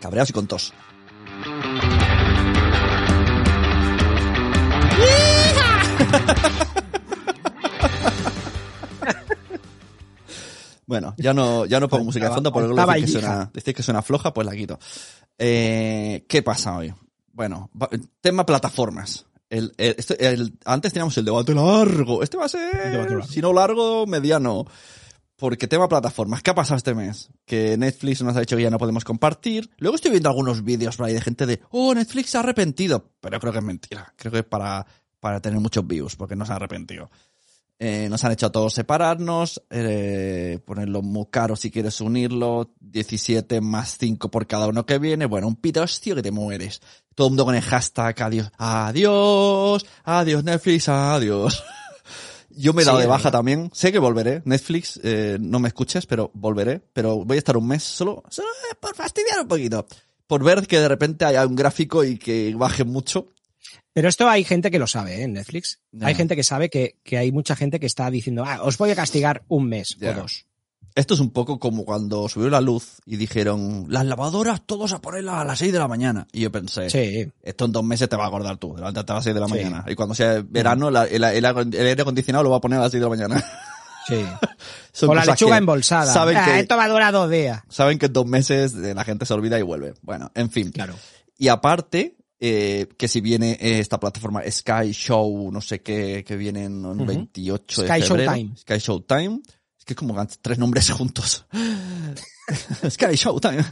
cabreados 0.00 0.30
y 0.30 0.32
con 0.32 0.46
tos. 0.46 0.72
Bueno, 10.90 11.14
ya 11.18 11.32
no, 11.32 11.66
ya 11.66 11.78
no 11.78 11.88
pongo 11.88 12.02
música 12.06 12.24
de 12.24 12.30
fondo 12.34 12.52
porque 12.52 12.66
decís 12.96 13.12
que, 13.14 13.20
suena, 13.28 13.50
decís 13.54 13.74
que 13.76 13.82
suena 13.84 14.02
floja, 14.02 14.34
pues 14.34 14.44
la 14.44 14.56
quito. 14.56 14.76
Eh, 15.38 16.24
¿Qué 16.28 16.42
pasa 16.42 16.76
hoy? 16.76 16.92
Bueno, 17.32 17.70
tema 18.20 18.44
plataformas. 18.44 19.24
El, 19.48 19.72
el- 19.78 19.94
este- 19.98 20.26
el- 20.26 20.58
antes 20.64 20.92
teníamos 20.92 21.16
el 21.16 21.24
debate 21.24 21.54
largo. 21.54 22.24
Este 22.24 22.36
va 22.36 22.46
a 22.46 22.48
ser, 22.48 22.70
si 23.22 23.40
no 23.40 23.52
largo, 23.52 24.04
mediano. 24.08 24.64
Porque 25.36 25.68
tema 25.68 25.88
plataformas, 25.88 26.42
¿qué 26.42 26.50
ha 26.50 26.56
pasado 26.56 26.76
este 26.78 26.92
mes? 26.92 27.30
Que 27.46 27.76
Netflix 27.78 28.20
nos 28.22 28.36
ha 28.36 28.40
dicho 28.40 28.56
que 28.56 28.62
ya 28.64 28.68
no 28.70 28.76
podemos 28.78 29.04
compartir. 29.04 29.70
Luego 29.78 29.94
estoy 29.94 30.10
viendo 30.10 30.28
algunos 30.28 30.64
vídeos 30.64 30.96
por 30.96 31.06
ahí 31.06 31.14
de 31.14 31.20
gente 31.20 31.46
de, 31.46 31.60
oh, 31.70 31.94
Netflix 31.94 32.30
se 32.30 32.36
ha 32.36 32.40
arrepentido. 32.40 33.12
Pero 33.20 33.38
creo 33.38 33.52
que 33.52 33.60
es 33.60 33.64
mentira. 33.64 34.12
Creo 34.16 34.32
que 34.32 34.38
es 34.40 34.44
para, 34.44 34.84
para 35.20 35.40
tener 35.40 35.60
muchos 35.60 35.86
views, 35.86 36.16
porque 36.16 36.34
no 36.34 36.44
se 36.44 36.52
ha 36.52 36.56
arrepentido. 36.56 37.10
Eh, 37.82 38.08
nos 38.10 38.22
han 38.24 38.32
hecho 38.32 38.44
a 38.44 38.52
todos 38.52 38.74
separarnos, 38.74 39.62
eh, 39.70 40.58
ponerlo 40.66 41.00
muy 41.00 41.28
caro 41.30 41.56
si 41.56 41.70
quieres 41.70 42.02
unirlo, 42.02 42.74
17 42.78 43.62
más 43.62 43.96
5 43.98 44.30
por 44.30 44.46
cada 44.46 44.68
uno 44.68 44.84
que 44.84 44.98
viene. 44.98 45.24
Bueno, 45.24 45.48
un 45.48 45.56
pito 45.56 45.82
hostia 45.82 46.14
que 46.14 46.20
te 46.20 46.30
mueres. 46.30 46.82
Todo 47.14 47.28
el 47.28 47.30
mundo 47.30 47.46
con 47.46 47.54
el 47.54 47.62
hashtag 47.62 48.20
adiós, 48.20 48.52
adiós, 48.58 49.86
adiós 50.04 50.44
Netflix, 50.44 50.90
adiós. 50.90 51.64
Yo 52.50 52.74
me 52.74 52.82
he 52.82 52.84
dado 52.84 52.98
Sí, 52.98 53.02
de 53.04 53.08
baja 53.08 53.30
también. 53.30 53.70
Sé 53.72 53.92
que 53.92 53.98
volveré. 53.98 54.42
Netflix, 54.44 55.00
eh, 55.02 55.38
no 55.40 55.58
me 55.58 55.68
escuches, 55.68 56.04
pero 56.04 56.30
volveré. 56.34 56.82
Pero 56.92 57.24
voy 57.24 57.36
a 57.36 57.38
estar 57.38 57.56
un 57.56 57.66
mes 57.66 57.82
solo, 57.82 58.22
solo 58.28 58.48
eh, 58.70 58.74
por 58.78 58.94
fastidiar 58.94 59.40
un 59.40 59.48
poquito. 59.48 59.86
Por 60.26 60.44
ver 60.44 60.66
que 60.66 60.80
de 60.80 60.88
repente 60.88 61.24
haya 61.24 61.46
un 61.46 61.56
gráfico 61.56 62.04
y 62.04 62.18
que 62.18 62.54
baje 62.54 62.84
mucho. 62.84 63.28
Pero 63.92 64.08
esto 64.08 64.28
hay 64.28 64.44
gente 64.44 64.70
que 64.70 64.78
lo 64.78 64.86
sabe 64.86 65.16
¿eh? 65.20 65.22
en 65.24 65.32
Netflix. 65.34 65.80
Hay 66.00 66.14
gente 66.14 66.36
que 66.36 66.44
sabe 66.44 66.70
que, 66.70 66.96
que 67.02 67.18
hay 67.18 67.32
mucha 67.32 67.56
gente 67.56 67.80
que 67.80 67.86
está 67.86 68.10
diciendo, 68.10 68.44
ah, 68.46 68.60
os 68.62 68.78
voy 68.78 68.90
a 68.90 68.96
castigar 68.96 69.42
un 69.48 69.68
mes 69.68 69.96
o 70.02 70.12
dos. 70.12 70.46
Esto 70.96 71.14
es 71.14 71.20
un 71.20 71.30
poco 71.30 71.60
como 71.60 71.84
cuando 71.84 72.28
subió 72.28 72.50
la 72.50 72.60
luz 72.60 72.98
y 73.06 73.16
dijeron, 73.16 73.86
las 73.88 74.04
lavadoras 74.04 74.66
todos 74.66 74.92
a 74.92 75.00
ponerlas 75.00 75.36
a 75.36 75.44
las 75.44 75.58
6 75.60 75.72
de 75.72 75.78
la 75.78 75.86
mañana. 75.86 76.26
Y 76.32 76.40
yo 76.40 76.50
pensé, 76.50 76.90
Sí. 76.90 77.30
esto 77.42 77.64
en 77.64 77.72
dos 77.72 77.84
meses 77.84 78.08
te 78.08 78.16
va 78.16 78.24
a 78.24 78.26
acordar 78.26 78.56
tú, 78.56 78.74
levántate 78.76 79.12
a 79.12 79.14
las 79.14 79.24
6 79.24 79.34
de 79.34 79.40
la 79.40 79.46
Sí. 79.46 79.52
mañana. 79.54 79.84
Y 79.86 79.94
cuando 79.94 80.16
sea 80.16 80.42
verano, 80.44 80.90
la- 80.90 81.04
el, 81.04 81.22
aire 81.22 82.02
acondicionado 82.02 82.42
lo 82.42 82.50
va 82.50 82.56
a 82.56 82.60
poner 82.60 82.80
a 82.80 82.82
las 82.82 82.90
6 82.90 83.00
de 83.00 83.08
la 83.08 83.16
mañana. 83.16 83.44
Sí. 84.08 84.16
Son 84.92 85.06
Con 85.08 85.16
la 85.16 85.24
lechuga 85.24 85.58
embolsada. 85.58 86.12
Saben 86.12 86.36
Ah, 86.36 86.44
que, 86.46 86.58
Esto 86.60 86.76
va 86.76 86.84
a 86.84 86.88
durar 86.88 87.12
dos 87.12 87.30
días. 87.30 87.62
saben 87.68 87.98
que 87.98 88.06
en 88.06 88.12
dos 88.12 88.26
meses 88.26 88.74
eh, 88.74 88.92
la 88.92 89.04
gente 89.04 89.26
se 89.26 89.32
olvida 89.34 89.58
y 89.60 89.62
vuelve. 89.62 89.94
Bueno, 90.02 90.32
en 90.34 90.50
fin. 90.50 90.72
Claro. 90.72 90.94
Y 91.38 91.48
aparte, 91.48 92.16
eh, 92.40 92.88
que 92.96 93.06
si 93.06 93.20
viene 93.20 93.52
eh, 93.60 93.80
esta 93.80 94.00
plataforma 94.00 94.42
Sky 94.50 94.92
Show, 94.92 95.52
no 95.52 95.60
sé 95.60 95.82
qué, 95.82 96.24
que 96.26 96.36
viene 96.36 96.64
en 96.64 96.86
un 96.86 97.02
Ujú. 97.02 97.06
28 97.06 97.82
de 97.82 97.88
Sky 97.88 98.02
febrero. 98.02 98.32
Showtime. 98.32 98.56
Sky 98.56 98.78
Showtime. 98.78 99.40
Es 99.78 99.84
que 99.84 99.92
es 99.92 99.96
como 99.96 100.26
tres 100.40 100.58
nombres 100.58 100.90
juntos. 100.90 101.44
Sky 102.88 103.14
Showtime. 103.14 103.62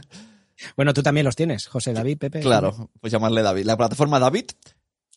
Bueno, 0.75 0.93
tú 0.93 1.01
también 1.01 1.25
los 1.25 1.35
tienes, 1.35 1.65
José 1.67 1.93
David, 1.93 2.19
Pepe. 2.19 2.41
Claro, 2.41 2.91
pues 2.99 3.11
llamarle 3.11 3.41
David. 3.41 3.65
La 3.65 3.75
plataforma 3.77 4.19
David. 4.19 4.51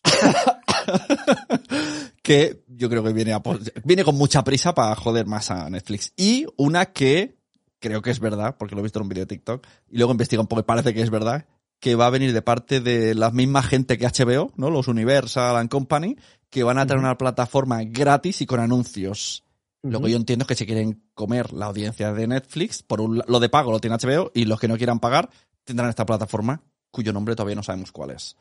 que 2.23 2.63
yo 2.67 2.89
creo 2.89 3.03
que 3.03 3.13
viene, 3.13 3.33
a, 3.33 3.41
viene 3.83 4.03
con 4.03 4.15
mucha 4.15 4.43
prisa 4.43 4.73
para 4.73 4.95
joder 4.95 5.27
más 5.27 5.51
a 5.51 5.69
Netflix. 5.69 6.11
Y 6.17 6.47
una 6.57 6.87
que 6.87 7.37
creo 7.79 8.01
que 8.01 8.09
es 8.11 8.19
verdad, 8.19 8.55
porque 8.57 8.73
lo 8.75 8.81
he 8.81 8.83
visto 8.83 8.99
en 8.99 9.03
un 9.03 9.09
vídeo 9.09 9.23
de 9.23 9.27
TikTok, 9.27 9.67
y 9.89 9.97
luego 9.97 10.13
investiga 10.13 10.41
un 10.41 10.47
poco 10.47 10.61
y 10.61 10.63
parece 10.63 10.93
que 10.93 11.01
es 11.01 11.09
verdad, 11.09 11.45
que 11.83 11.95
va 11.95 12.05
a 12.05 12.11
venir 12.11 12.31
de 12.31 12.41
parte 12.41 12.79
de 12.79 13.13
la 13.13 13.29
misma 13.29 13.61
gente 13.61 13.97
que 13.97 14.07
HBO, 14.07 14.53
¿no? 14.55 14.69
Los 14.69 14.87
Universal 14.87 15.57
and 15.57 15.69
Company, 15.69 16.15
que 16.49 16.63
van 16.63 16.77
a 16.77 16.87
tener 16.87 16.97
una 16.97 17.17
plataforma 17.17 17.83
gratis 17.83 18.39
y 18.39 18.45
con 18.45 18.61
anuncios. 18.61 19.43
Lo 19.81 19.99
que 19.99 20.11
yo 20.11 20.15
entiendo 20.15 20.43
es 20.43 20.47
que 20.47 20.55
si 20.55 20.65
quieren 20.65 21.03
comer 21.13 21.51
la 21.51 21.65
audiencia 21.65 22.13
de 22.13 22.25
Netflix, 22.25 22.83
por 22.83 23.01
un, 23.01 23.21
lo 23.27 23.41
de 23.41 23.49
pago 23.49 23.73
lo 23.73 23.79
tiene 23.81 23.97
HBO 23.97 24.31
y 24.33 24.45
los 24.45 24.61
que 24.61 24.69
no 24.69 24.77
quieran 24.77 25.01
pagar 25.01 25.29
tendrán 25.65 25.89
esta 25.89 26.05
plataforma 26.05 26.63
cuyo 26.89 27.11
nombre 27.11 27.35
todavía 27.35 27.57
no 27.57 27.63
sabemos 27.63 27.91
cuál 27.91 28.11
es. 28.11 28.37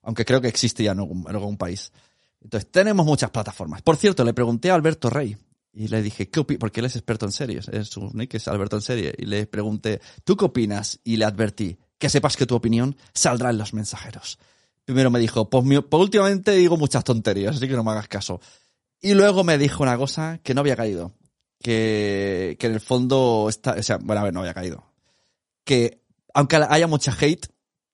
Aunque 0.00 0.24
creo 0.24 0.40
que 0.40 0.48
existe 0.48 0.82
ya 0.82 0.92
en 0.92 1.00
algún, 1.00 1.26
en 1.28 1.36
algún 1.36 1.58
país. 1.58 1.92
Entonces, 2.40 2.70
tenemos 2.70 3.04
muchas 3.04 3.28
plataformas. 3.28 3.82
Por 3.82 3.98
cierto, 3.98 4.24
le 4.24 4.32
pregunté 4.32 4.70
a 4.70 4.74
Alberto 4.74 5.10
Rey 5.10 5.36
y 5.74 5.88
le 5.88 6.00
dije, 6.00 6.30
¿qué 6.30 6.40
opi-?" 6.40 6.56
Porque 6.56 6.80
él 6.80 6.86
es 6.86 6.96
experto 6.96 7.26
en 7.26 7.32
series, 7.32 7.68
es 7.68 7.88
su 7.88 8.10
nick 8.14 8.36
es 8.36 8.48
Alberto 8.48 8.76
en 8.76 8.82
serie. 8.82 9.14
Y 9.18 9.26
le 9.26 9.46
pregunté, 9.46 10.00
¿tú 10.24 10.34
qué 10.34 10.46
opinas? 10.46 10.98
Y 11.04 11.18
le 11.18 11.26
advertí, 11.26 11.78
que 12.00 12.08
sepas 12.10 12.36
que 12.36 12.46
tu 12.46 12.56
opinión 12.56 12.96
saldrá 13.14 13.50
en 13.50 13.58
los 13.58 13.72
mensajeros. 13.74 14.38
Primero 14.84 15.10
me 15.10 15.20
dijo, 15.20 15.48
pues, 15.48 15.62
mi- 15.64 15.80
pues 15.80 16.00
últimamente 16.02 16.50
digo 16.52 16.76
muchas 16.76 17.04
tonterías, 17.04 17.54
así 17.56 17.68
que 17.68 17.74
no 17.74 17.84
me 17.84 17.92
hagas 17.92 18.08
caso. 18.08 18.40
Y 19.00 19.14
luego 19.14 19.44
me 19.44 19.56
dijo 19.58 19.82
una 19.84 19.96
cosa 19.96 20.40
que 20.42 20.52
no 20.54 20.62
había 20.62 20.74
caído. 20.74 21.12
Que, 21.62 22.56
que 22.58 22.66
en 22.68 22.72
el 22.72 22.80
fondo 22.80 23.46
está, 23.50 23.72
o 23.78 23.82
sea, 23.82 23.98
bueno, 23.98 24.22
a 24.22 24.24
ver, 24.24 24.32
no 24.34 24.40
había 24.40 24.54
caído. 24.54 24.82
Que 25.64 26.00
aunque 26.32 26.56
haya 26.56 26.86
mucha 26.86 27.12
hate, 27.20 27.46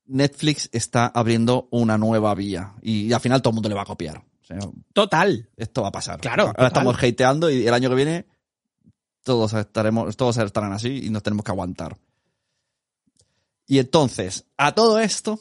Netflix 0.07 0.69
está 0.73 1.07
abriendo 1.09 1.67
una 1.73 1.99
nueva 1.99 2.33
vía. 2.37 2.75
Y, 2.81 3.13
al 3.13 3.21
final 3.21 3.43
todo 3.43 3.51
el 3.51 3.55
mundo 3.57 3.69
le 3.69 3.75
va 3.75 3.83
a 3.83 3.87
copiar. 3.87 4.19
O 4.19 4.47
sea, 4.47 4.59
Total. 4.93 5.49
esto 5.57 5.83
va 5.83 5.89
a 5.89 5.93
pasar. 5.93 6.21
Claro, 6.21 6.45
Ahora 6.45 6.53
total. 6.55 6.67
estamos 6.69 6.97
hateando 7.03 7.51
y 7.51 7.67
el 7.67 7.75
año 7.75 7.89
que 7.89 7.97
viene 7.97 8.27
todos 9.25 9.53
estaremos, 9.55 10.17
todos 10.17 10.37
estarán 10.37 10.73
así 10.73 11.07
y 11.07 11.11
nos 11.11 11.25
tenemos 11.25 11.45
que 11.45 11.51
aguantar. 11.51 11.97
Y 13.67 13.79
entonces, 13.79 14.47
a 14.57 14.75
todo 14.75 15.01
esto 15.01 15.41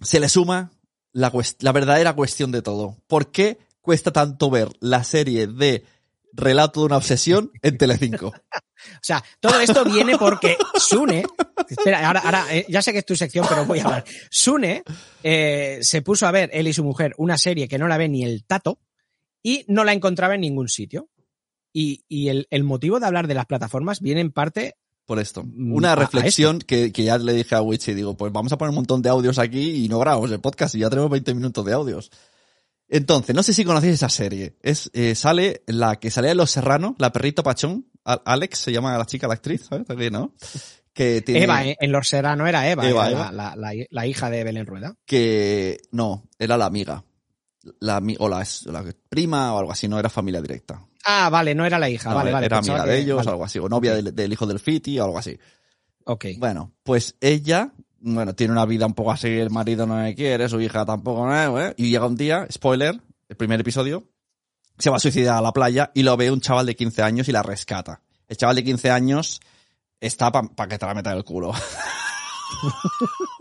se 0.00 0.20
le 0.20 0.28
suma 0.28 0.72
la, 1.12 1.30
verdadera 1.72 2.14
cuestión 2.14 2.52
de 2.52 2.62
todo. 2.62 2.96
¿Por 3.06 3.30
qué 3.30 3.58
cuesta 3.80 4.12
tanto 4.12 4.50
ver 4.50 4.68
la 4.80 5.04
serie 5.04 5.46
de 5.46 5.84
Relato 6.34 6.80
de 6.80 6.86
una 6.86 6.96
obsesión 6.96 7.50
en 7.62 7.78
Telecinco? 7.78 8.32
O 8.84 9.00
sea, 9.00 9.22
todo 9.38 9.60
esto 9.60 9.84
viene 9.84 10.18
porque 10.18 10.56
Sune, 10.74 11.24
espera, 11.68 12.04
ahora, 12.04 12.18
ahora 12.18 12.46
eh, 12.50 12.66
ya 12.68 12.82
sé 12.82 12.90
que 12.90 12.98
es 12.98 13.06
tu 13.06 13.14
sección, 13.14 13.46
pero 13.48 13.64
voy 13.64 13.78
a 13.78 13.84
hablar. 13.84 14.04
Sune 14.28 14.82
eh, 15.22 15.78
se 15.82 16.02
puso 16.02 16.26
a 16.26 16.32
ver, 16.32 16.50
él 16.52 16.66
y 16.66 16.72
su 16.72 16.82
mujer, 16.82 17.14
una 17.16 17.38
serie 17.38 17.68
que 17.68 17.78
no 17.78 17.86
la 17.86 17.96
ve 17.96 18.08
ni 18.08 18.24
el 18.24 18.44
tato 18.44 18.80
y 19.40 19.64
no 19.68 19.84
la 19.84 19.92
encontraba 19.92 20.34
en 20.34 20.40
ningún 20.40 20.68
sitio. 20.68 21.08
Y, 21.72 22.02
el 22.50 22.64
motivo 22.64 22.98
de 22.98 23.06
hablar 23.06 23.28
de 23.28 23.34
las 23.34 23.46
plataformas 23.46 24.00
viene 24.00 24.20
en 24.20 24.32
parte 24.32 24.74
Por 25.12 25.18
esto. 25.18 25.44
Mm, 25.44 25.74
Una 25.74 25.94
reflexión 25.94 26.58
que, 26.58 26.90
que 26.90 27.04
ya 27.04 27.18
le 27.18 27.34
dije 27.34 27.54
a 27.54 27.60
Witch 27.60 27.88
y 27.88 27.94
digo, 27.94 28.16
pues 28.16 28.32
vamos 28.32 28.50
a 28.52 28.56
poner 28.56 28.70
un 28.70 28.76
montón 28.76 29.02
de 29.02 29.10
audios 29.10 29.38
aquí 29.38 29.84
y 29.84 29.88
no 29.88 29.98
grabamos 29.98 30.30
el 30.30 30.40
podcast 30.40 30.74
y 30.74 30.78
ya 30.78 30.88
tenemos 30.88 31.10
20 31.10 31.34
minutos 31.34 31.64
de 31.66 31.72
audios. 31.74 32.10
Entonces, 32.88 33.34
no 33.34 33.42
sé 33.42 33.52
si 33.52 33.64
conocéis 33.64 33.94
esa 33.94 34.08
serie. 34.08 34.56
Es, 34.62 34.90
eh, 34.94 35.14
sale 35.14 35.62
la 35.66 35.96
que 35.96 36.10
salía 36.10 36.30
en 36.30 36.36
Los 36.38 36.50
Serrano, 36.50 36.94
la 36.98 37.12
perrito 37.12 37.42
pachón. 37.42 37.86
Alex 38.04 38.58
se 38.58 38.72
llama 38.72 38.96
la 38.96 39.04
chica, 39.04 39.28
la 39.28 39.34
actriz, 39.34 39.66
¿sabes? 39.68 39.88
Aquí, 39.90 40.10
¿no? 40.10 40.32
Que 40.94 41.20
tiene, 41.22 41.44
Eva, 41.44 41.64
eh, 41.66 41.76
en 41.78 41.92
Los 41.92 42.08
Serrano 42.08 42.46
era 42.46 42.70
Eva, 42.70 42.88
Eva, 42.88 43.08
era 43.08 43.18
Eva. 43.30 43.32
La, 43.56 43.74
la- 43.90 44.06
hija 44.06 44.28
de 44.30 44.44
Belén 44.44 44.66
Rueda. 44.66 44.96
que 45.06 45.78
no, 45.90 46.24
era 46.38 46.56
la 46.56 46.66
amiga. 46.66 47.04
La, 47.80 48.02
o 48.18 48.28
la, 48.28 48.44
la 48.66 48.84
prima 49.08 49.54
o 49.54 49.58
algo 49.58 49.72
así, 49.72 49.88
no 49.88 49.98
era 49.98 50.08
familia 50.10 50.42
directa. 50.42 50.84
Ah, 51.04 51.28
vale, 51.30 51.54
no 51.54 51.64
era 51.64 51.78
la 51.78 51.88
hija, 51.90 52.10
No, 52.10 52.16
vale, 52.16 52.32
vale. 52.32 52.46
era 52.46 52.58
amiga 52.58 52.84
de 52.84 52.98
ellos, 52.98 53.16
vale. 53.18 53.30
algo 53.30 53.44
así, 53.44 53.58
o 53.58 53.68
novia 53.68 53.94
del, 53.94 54.14
del 54.14 54.32
hijo 54.32 54.46
del 54.46 54.58
Fiti 54.60 54.98
o 54.98 55.04
algo 55.04 55.18
así. 55.18 55.38
Ok. 56.04 56.26
Bueno, 56.38 56.72
pues 56.82 57.16
ella, 57.20 57.72
bueno, 58.00 58.34
tiene 58.34 58.52
una 58.52 58.66
vida 58.66 58.86
un 58.86 58.94
poco 58.94 59.12
así, 59.12 59.28
el 59.28 59.50
marido 59.50 59.86
no 59.86 60.02
le 60.02 60.14
quiere, 60.14 60.48
su 60.48 60.60
hija 60.60 60.84
tampoco, 60.84 61.26
¿no? 61.26 61.60
¿eh? 61.60 61.74
y 61.76 61.90
llega 61.90 62.06
un 62.06 62.16
día, 62.16 62.46
spoiler, 62.50 63.00
el 63.28 63.36
primer 63.36 63.60
episodio, 63.60 64.04
se 64.78 64.90
va 64.90 64.96
a 64.96 65.00
suicidar 65.00 65.36
a 65.38 65.40
la 65.40 65.52
playa 65.52 65.90
y 65.94 66.02
lo 66.02 66.16
ve 66.16 66.30
un 66.30 66.40
chaval 66.40 66.66
de 66.66 66.74
15 66.76 67.02
años 67.02 67.28
y 67.28 67.32
la 67.32 67.42
rescata. 67.42 68.00
El 68.28 68.36
chaval 68.36 68.56
de 68.56 68.64
15 68.64 68.90
años 68.90 69.40
está 70.00 70.32
para 70.32 70.68
que 70.68 70.78
te 70.78 70.86
la 70.86 70.94
meta 70.94 71.12
en 71.12 71.18
el 71.18 71.24
culo. 71.24 71.52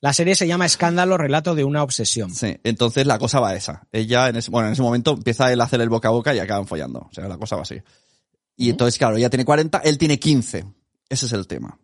La 0.00 0.12
serie 0.12 0.34
se 0.34 0.46
llama 0.46 0.66
Escándalo, 0.66 1.18
relato 1.18 1.54
de 1.54 1.64
una 1.64 1.82
obsesión. 1.82 2.34
Sí, 2.34 2.56
entonces 2.64 3.06
la 3.06 3.18
cosa 3.18 3.40
va 3.40 3.50
a 3.50 3.56
esa. 3.56 3.86
Ella, 3.92 4.28
en 4.28 4.36
ese, 4.36 4.50
bueno, 4.50 4.68
en 4.68 4.72
ese 4.72 4.82
momento 4.82 5.12
empieza 5.12 5.52
él 5.52 5.60
a 5.60 5.64
hacer 5.64 5.80
el 5.80 5.88
boca 5.88 6.08
a 6.08 6.12
boca 6.12 6.34
y 6.34 6.38
acaban 6.38 6.66
follando. 6.66 7.00
O 7.00 7.12
sea, 7.12 7.28
la 7.28 7.38
cosa 7.38 7.56
va 7.56 7.62
así. 7.62 7.76
Y 8.56 8.70
entonces, 8.70 8.98
claro, 8.98 9.16
ella 9.16 9.30
tiene 9.30 9.44
40, 9.44 9.78
él 9.78 9.98
tiene 9.98 10.18
15. 10.18 10.64
Ese 11.08 11.26
es 11.26 11.32
el 11.32 11.46
tema. 11.46 11.78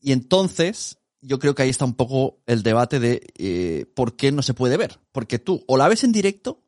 Y 0.00 0.12
entonces, 0.12 0.98
yo 1.20 1.38
creo 1.38 1.54
que 1.54 1.62
ahí 1.62 1.70
está 1.70 1.84
un 1.84 1.94
poco 1.94 2.40
el 2.46 2.62
debate 2.62 3.00
de 3.00 3.26
eh, 3.36 3.86
por 3.94 4.16
qué 4.16 4.32
no 4.32 4.42
se 4.42 4.54
puede 4.54 4.76
ver. 4.76 5.00
Porque 5.12 5.38
tú 5.38 5.64
o 5.66 5.76
la 5.76 5.88
ves 5.88 6.04
en 6.04 6.12
directo 6.12 6.64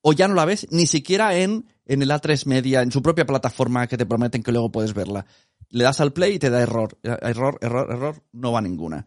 o 0.00 0.12
ya 0.12 0.28
no 0.28 0.34
la 0.34 0.44
ves 0.44 0.66
ni 0.70 0.86
siquiera 0.86 1.36
en, 1.36 1.66
en 1.86 2.02
el 2.02 2.10
A3 2.10 2.46
Media, 2.46 2.82
en 2.82 2.92
su 2.92 3.02
propia 3.02 3.26
plataforma 3.26 3.86
que 3.86 3.96
te 3.96 4.06
prometen 4.06 4.42
que 4.42 4.52
luego 4.52 4.70
puedes 4.70 4.94
verla. 4.94 5.26
Le 5.70 5.84
das 5.84 6.00
al 6.00 6.12
play 6.12 6.34
y 6.34 6.38
te 6.38 6.50
da 6.50 6.60
error. 6.60 6.98
Error, 7.02 7.58
error, 7.60 7.90
error, 7.90 8.22
no 8.32 8.52
va 8.52 8.60
ninguna. 8.60 9.06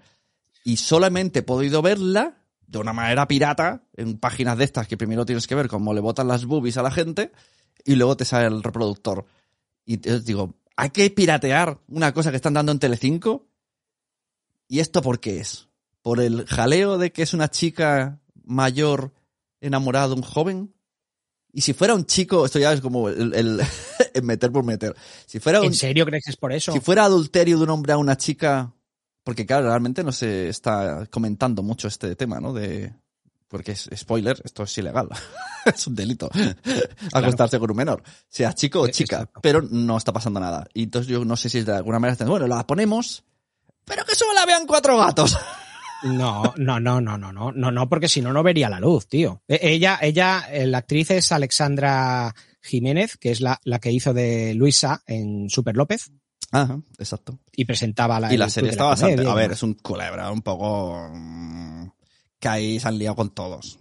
Y 0.63 0.77
solamente 0.77 1.39
he 1.39 1.43
podido 1.43 1.81
verla 1.81 2.37
de 2.67 2.77
una 2.77 2.93
manera 2.93 3.27
pirata 3.27 3.83
en 3.95 4.17
páginas 4.17 4.57
de 4.57 4.63
estas 4.63 4.87
que 4.87 4.97
primero 4.97 5.25
tienes 5.25 5.47
que 5.47 5.55
ver 5.55 5.67
cómo 5.67 5.93
le 5.93 5.99
botan 6.01 6.27
las 6.27 6.45
boobies 6.45 6.77
a 6.77 6.83
la 6.83 6.91
gente 6.91 7.31
y 7.83 7.95
luego 7.95 8.15
te 8.15 8.25
sale 8.25 8.47
el 8.47 8.63
reproductor. 8.63 9.25
Y 9.85 9.97
te 9.97 10.19
digo, 10.21 10.55
hay 10.77 10.91
que 10.91 11.09
piratear 11.09 11.79
una 11.87 12.13
cosa 12.13 12.29
que 12.29 12.37
están 12.37 12.53
dando 12.53 12.71
en 12.71 12.79
Telecinco. 12.79 13.47
¿Y 14.67 14.79
esto 14.79 15.01
por 15.01 15.19
qué 15.19 15.39
es? 15.39 15.67
¿Por 16.01 16.19
el 16.21 16.45
jaleo 16.45 16.97
de 16.97 17.11
que 17.11 17.23
es 17.23 17.33
una 17.33 17.49
chica 17.49 18.19
mayor 18.43 19.11
enamorada 19.59 20.07
de 20.09 20.13
un 20.15 20.21
joven? 20.21 20.73
Y 21.53 21.61
si 21.61 21.73
fuera 21.73 21.93
un 21.93 22.05
chico, 22.05 22.45
esto 22.45 22.59
ya 22.59 22.71
es 22.71 22.79
como 22.79 23.09
el, 23.09 23.33
el- 23.33 23.61
el 24.13 24.23
meter 24.23 24.51
por 24.51 24.63
meter. 24.63 24.95
Si 25.25 25.39
fuera 25.39 25.59
un, 25.59 25.67
¿En 25.67 25.73
serio 25.73 26.05
crees 26.05 26.23
que 26.23 26.31
es 26.31 26.37
por 26.37 26.53
eso? 26.53 26.71
si 26.71 26.79
fuera 26.79 27.03
adulterio 27.03 27.57
de 27.57 27.63
un 27.63 27.69
hombre 27.71 27.91
a 27.93 27.97
una 27.97 28.15
chica, 28.15 28.73
porque 29.23 29.45
claro, 29.45 29.67
realmente 29.67 30.03
no 30.03 30.11
se 30.11 30.49
está 30.49 31.05
comentando 31.09 31.63
mucho 31.63 31.87
este 31.87 32.15
tema, 32.15 32.39
¿no? 32.39 32.53
De 32.53 32.93
porque 33.47 33.73
es 33.73 33.89
spoiler, 33.95 34.41
esto 34.45 34.63
es 34.63 34.77
ilegal. 34.77 35.09
es 35.65 35.85
un 35.87 35.93
delito. 35.95 36.29
Acostarse 37.13 37.59
con 37.59 37.69
un 37.71 37.77
menor, 37.77 38.01
sea 38.29 38.53
chico 38.53 38.81
o 38.81 38.87
Eh, 38.87 38.91
chica, 38.91 39.17
exacto. 39.17 39.41
pero 39.41 39.61
no 39.61 39.97
está 39.97 40.13
pasando 40.13 40.39
nada. 40.39 40.65
Y 40.73 40.83
entonces 40.83 41.11
yo 41.11 41.25
no 41.25 41.35
sé 41.35 41.49
si 41.49 41.61
de 41.61 41.73
alguna 41.75 41.99
manera 41.99 42.13
están, 42.13 42.29
bueno, 42.29 42.47
la 42.47 42.65
ponemos, 42.65 43.23
pero 43.85 44.05
que 44.05 44.15
solo 44.15 44.33
la 44.33 44.45
vean 44.45 44.65
cuatro 44.65 44.97
gatos. 44.97 45.37
No, 46.03 46.55
no, 46.57 46.79
no, 46.79 46.99
no, 46.99 47.15
no, 47.15 47.31
no, 47.31 47.51
no, 47.51 47.71
no, 47.71 47.87
porque 47.87 48.07
si 48.09 48.23
no, 48.23 48.33
no 48.33 48.41
vería 48.41 48.71
la 48.71 48.79
luz, 48.79 49.07
tío. 49.07 49.43
E- 49.47 49.59
Ella, 49.61 49.99
ella, 50.01 50.47
eh, 50.51 50.65
la 50.65 50.79
actriz 50.79 51.11
es 51.11 51.31
Alexandra 51.31 52.33
Jiménez, 52.59 53.17
que 53.17 53.29
es 53.29 53.39
la, 53.39 53.59
la 53.65 53.77
que 53.77 53.91
hizo 53.91 54.11
de 54.11 54.55
Luisa 54.55 55.03
en 55.05 55.47
Super 55.51 55.77
López 55.77 56.11
Ajá, 56.51 56.79
exacto. 56.99 57.39
y 57.53 57.65
presentaba 57.65 58.19
la. 58.19 58.33
Y 58.33 58.37
la 58.37 58.49
serie 58.49 58.71
está 58.71 58.83
bastante, 58.85 59.25
a 59.27 59.33
ver, 59.33 59.51
es 59.53 59.63
un 59.63 59.73
culebra, 59.75 60.31
un 60.31 60.41
poco 60.41 61.09
mm, 61.13 61.87
que 62.39 62.47
ahí 62.47 62.79
se 62.79 62.87
han 62.87 62.97
liado 62.97 63.15
con 63.15 63.29
todos. 63.33 63.79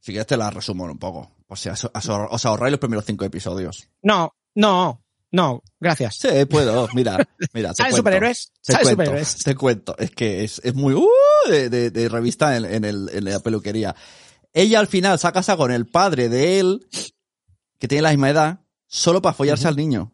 Si 0.00 0.12
quieres 0.12 0.26
te 0.26 0.36
la 0.36 0.50
resumo 0.50 0.84
un 0.84 0.98
poco. 0.98 1.32
O 1.48 1.56
sea, 1.56 1.74
os, 1.74 2.46
ahorráis 2.46 2.70
los 2.72 2.80
primeros 2.80 3.04
cinco 3.04 3.24
episodios. 3.24 3.88
No, 4.02 4.34
no, 4.54 5.04
no, 5.30 5.62
gracias. 5.78 6.16
Sí, 6.16 6.28
puedo. 6.48 6.88
Mira, 6.94 7.18
mira. 7.52 7.74
¿Sabes 7.74 7.96
superhéroes? 7.96 8.52
¿Sabes 8.62 8.88
superhéroes? 8.88 9.36
te 9.44 9.54
cuento. 9.54 9.96
Es 9.98 10.10
que 10.10 10.42
es, 10.44 10.60
es 10.64 10.74
muy 10.74 10.94
uh, 10.94 11.06
de, 11.50 11.68
de- 11.68 11.90
de 11.90 12.08
revista 12.08 12.56
en, 12.56 12.64
en 12.64 12.84
el- 12.84 13.10
en 13.12 13.24
la 13.24 13.40
peluquería. 13.40 13.94
Ella 14.52 14.80
al 14.80 14.86
final 14.86 15.18
se 15.18 15.26
ha 15.26 15.32
casado 15.32 15.58
con 15.58 15.70
el 15.70 15.86
padre 15.86 16.28
de 16.30 16.60
él, 16.60 16.88
que 17.78 17.88
tiene 17.88 18.02
la 18.02 18.10
misma 18.10 18.30
edad, 18.30 18.60
solo 18.86 19.20
para 19.20 19.34
follarse 19.34 19.68
al 19.68 19.76
niño. 19.76 20.12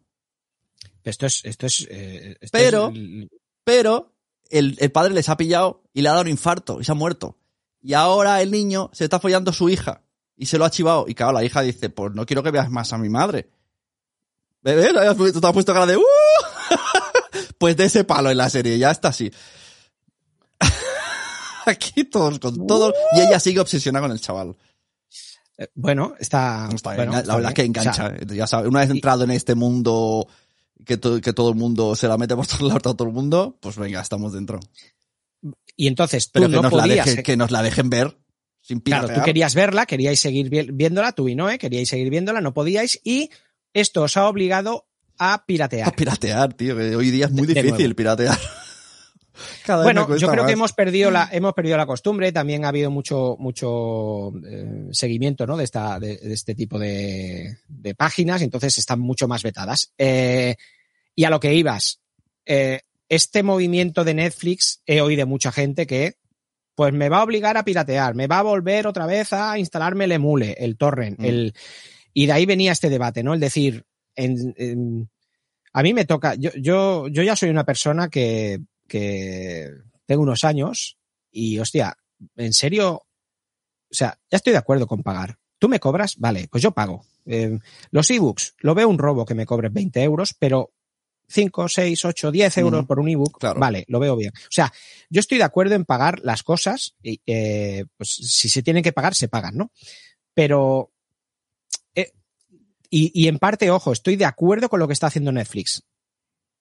Esto 1.03 1.25
es, 1.25 1.41
esto 1.45 1.65
es. 1.65 1.87
eh, 1.89 2.37
esto 2.39 2.57
Pero- 2.57 2.89
es 2.89 2.95
el- 2.95 3.29
Pero 3.63 4.13
el, 4.49 4.77
el 4.79 4.91
padre 4.91 5.13
les 5.13 5.29
ha 5.29 5.37
pillado 5.37 5.83
y 5.93 6.01
le 6.01 6.09
ha 6.09 6.11
dado 6.11 6.23
un 6.23 6.29
infarto 6.29 6.79
y 6.81 6.83
se 6.83 6.91
ha 6.91 6.95
muerto. 6.95 7.37
Y 7.81 7.93
ahora 7.93 8.41
el 8.41 8.51
niño 8.51 8.89
se 8.93 9.03
está 9.05 9.19
follando 9.19 9.51
a 9.51 9.53
su 9.53 9.69
hija 9.69 10.01
y 10.37 10.45
se 10.45 10.57
lo 10.57 10.65
ha 10.65 10.69
chivado. 10.69 11.05
Y 11.07 11.15
claro, 11.15 11.33
la 11.33 11.43
hija 11.43 11.61
dice, 11.61 11.89
pues 11.89 12.13
no 12.13 12.25
quiero 12.25 12.43
que 12.43 12.51
veas 12.51 12.69
más 12.69 12.93
a 12.93 12.97
mi 12.97 13.09
madre. 13.09 13.49
¿Ves? 14.61 14.93
Tú 15.33 15.41
te 15.41 15.47
has 15.47 15.53
puesto 15.53 15.73
cara 15.73 15.85
de... 15.85 15.97
"Uh". 15.97 16.01
pues 17.57 17.75
de 17.75 17.85
ese 17.85 18.03
palo 18.05 18.29
en 18.31 18.37
la 18.37 18.49
serie, 18.49 18.77
ya 18.77 18.91
está 18.91 19.09
así. 19.09 19.29
Aquí 21.65 22.03
todos 22.05 22.39
con 22.39 22.67
todos. 22.67 22.93
Y 23.15 23.21
ella 23.21 23.39
sigue 23.39 23.59
obsesionada 23.59 24.03
con 24.07 24.11
el 24.11 24.19
chaval. 24.21 24.55
eh, 25.57 25.67
bueno, 25.75 26.15
está. 26.19 26.69
Está 26.73 26.95
bueno, 26.95 27.11
la 27.25 27.35
verdad 27.35 27.51
es 27.51 27.55
que 27.55 27.61
bien. 27.63 27.77
O 27.77 27.81
sea, 27.93 28.07
engancha. 28.07 28.35
ya 28.35 28.47
sabes, 28.47 28.67
una 28.69 28.79
vez 28.81 28.89
y- 28.89 28.93
entrado 28.93 29.23
en 29.23 29.31
este 29.31 29.55
mundo 29.55 30.27
que, 30.85 30.97
to- 30.97 31.21
que 31.21 31.33
todo 31.33 31.49
el 31.49 31.55
mundo 31.55 31.95
se 31.95 32.07
la 32.07 32.17
mete 32.17 32.35
por 32.35 32.47
todos 32.47 32.61
lados 32.61 32.77
a 32.77 32.93
todo 32.95 33.07
el 33.07 33.13
mundo, 33.13 33.57
pues 33.61 33.77
venga, 33.77 34.01
estamos 34.01 34.33
dentro. 34.33 34.59
y 35.75 35.87
entonces 35.87 36.25
tú 36.27 36.31
Pero 36.39 36.49
que, 36.49 36.55
no 36.55 36.61
nos 36.63 36.73
la 36.73 36.87
dejen, 36.87 37.23
que 37.23 37.37
nos 37.37 37.51
la 37.51 37.61
dejen 37.63 37.89
ver 37.89 38.17
sin 38.61 38.79
Claro, 38.79 39.03
piratear. 39.07 39.19
tú 39.23 39.25
querías 39.25 39.55
verla, 39.55 39.85
queríais 39.85 40.19
seguir 40.19 40.49
vi- 40.49 40.69
viéndola, 40.71 41.11
tú 41.11 41.27
y 41.27 41.35
Noé, 41.35 41.57
queríais 41.57 41.89
seguir 41.89 42.09
viéndola, 42.09 42.39
no 42.41 42.53
podíais, 42.53 42.99
y 43.03 43.29
esto 43.73 44.03
os 44.03 44.15
ha 44.17 44.27
obligado 44.29 44.87
a 45.17 45.45
piratear. 45.45 45.87
A 45.87 45.91
piratear, 45.91 46.53
tío, 46.53 46.75
que 46.77 46.95
hoy 46.95 47.11
día 47.11 47.25
es 47.25 47.31
muy 47.31 47.45
De- 47.45 47.61
difícil 47.61 47.93
piratear. 47.95 48.37
Cada 49.65 49.83
Bueno, 49.83 50.15
yo 50.17 50.29
creo 50.29 50.45
que 50.45 50.53
hemos 50.53 50.73
perdido 50.73 51.09
la, 51.11 51.29
hemos 51.31 51.53
perdido 51.53 51.77
la 51.77 51.85
costumbre, 51.85 52.31
también 52.31 52.65
ha 52.65 52.69
habido 52.69 52.91
mucho, 52.91 53.35
mucho 53.39 54.31
eh, 54.45 54.87
seguimiento 54.91 55.47
¿no? 55.47 55.57
de, 55.57 55.63
esta, 55.63 55.99
de, 55.99 56.17
de 56.17 56.33
este 56.33 56.55
tipo 56.55 56.77
de, 56.79 57.57
de 57.67 57.95
páginas, 57.95 58.41
entonces 58.41 58.77
están 58.77 58.99
mucho 58.99 59.27
más 59.27 59.43
vetadas. 59.43 59.91
Eh, 59.97 60.55
y 61.15 61.23
a 61.23 61.29
lo 61.29 61.39
que 61.39 61.53
ibas, 61.53 61.99
eh, 62.45 62.81
este 63.09 63.43
movimiento 63.43 64.03
de 64.03 64.13
Netflix 64.15 64.81
he 64.85 65.01
oído 65.01 65.19
de 65.19 65.25
mucha 65.25 65.51
gente 65.51 65.85
que 65.87 66.15
pues 66.75 66.91
me 66.91 67.07
va 67.09 67.19
a 67.19 67.23
obligar 67.23 67.55
a 67.55 67.63
piratear, 67.65 68.15
me 68.15 68.25
va 68.27 68.39
a 68.39 68.43
volver 68.43 68.87
otra 68.87 69.05
vez 69.05 69.31
a 69.31 69.59
instalarme 69.59 70.05
el 70.05 70.13
emule, 70.13 70.55
el 70.57 70.75
torrent, 70.77 71.19
Mm. 71.19 71.25
el 71.25 71.53
y 72.15 72.25
de 72.25 72.31
ahí 72.31 72.45
venía 72.45 72.71
este 72.71 72.89
debate, 72.89 73.23
¿no? 73.23 73.33
El 73.33 73.39
decir, 73.39 73.85
en- 74.15 74.53
en- 74.57 75.09
a 75.71 75.81
mí 75.83 75.93
me 75.93 76.05
toca, 76.05 76.35
yo, 76.35 76.51
yo, 76.55 77.07
yo 77.09 77.23
ya 77.23 77.35
soy 77.35 77.49
una 77.49 77.63
persona 77.63 78.09
que, 78.09 78.59
que 78.93 79.71
tengo 80.05 80.21
unos 80.21 80.43
años 80.43 80.99
y, 81.31 81.57
hostia, 81.57 81.97
en 82.35 82.53
serio, 82.53 82.93
o 82.93 83.05
sea, 83.89 84.19
ya 84.29 84.35
estoy 84.35 84.53
de 84.53 84.59
acuerdo 84.59 84.85
con 84.85 85.01
pagar. 85.01 85.39
Tú 85.57 85.67
me 85.67 85.79
cobras, 85.79 86.17
vale, 86.17 86.47
pues 86.47 86.61
yo 86.61 86.75
pago. 86.75 87.03
Eh, 87.25 87.57
los 87.89 88.11
ebooks, 88.11 88.53
lo 88.59 88.75
veo 88.75 88.87
un 88.87 88.99
robo 88.99 89.25
que 89.25 89.33
me 89.33 89.47
cobres 89.47 89.73
20 89.73 90.03
euros, 90.03 90.35
pero 90.37 90.73
5, 91.27 91.69
6, 91.69 92.05
8, 92.05 92.31
10 92.31 92.57
euros 92.59 92.85
por 92.85 92.99
un 92.99 93.09
ebook, 93.09 93.39
claro. 93.39 93.59
vale, 93.59 93.83
lo 93.87 93.99
veo 93.99 94.15
bien. 94.15 94.31
O 94.35 94.51
sea, 94.51 94.71
yo 95.09 95.21
estoy 95.21 95.39
de 95.39 95.45
acuerdo 95.45 95.73
en 95.73 95.85
pagar 95.85 96.19
las 96.19 96.43
cosas, 96.43 96.95
y, 97.01 97.19
eh, 97.25 97.85
pues 97.97 98.09
si 98.09 98.47
se 98.47 98.61
tienen 98.61 98.83
que 98.83 98.93
pagar, 98.93 99.15
se 99.15 99.27
pagan, 99.27 99.57
¿no? 99.57 99.71
Pero, 100.35 100.91
eh, 101.95 102.11
y, 102.91 103.11
y 103.19 103.27
en 103.27 103.39
parte, 103.39 103.71
ojo, 103.71 103.91
estoy 103.91 104.17
de 104.17 104.25
acuerdo 104.25 104.69
con 104.69 104.79
lo 104.79 104.85
que 104.85 104.93
está 104.93 105.07
haciendo 105.07 105.31
Netflix. 105.31 105.83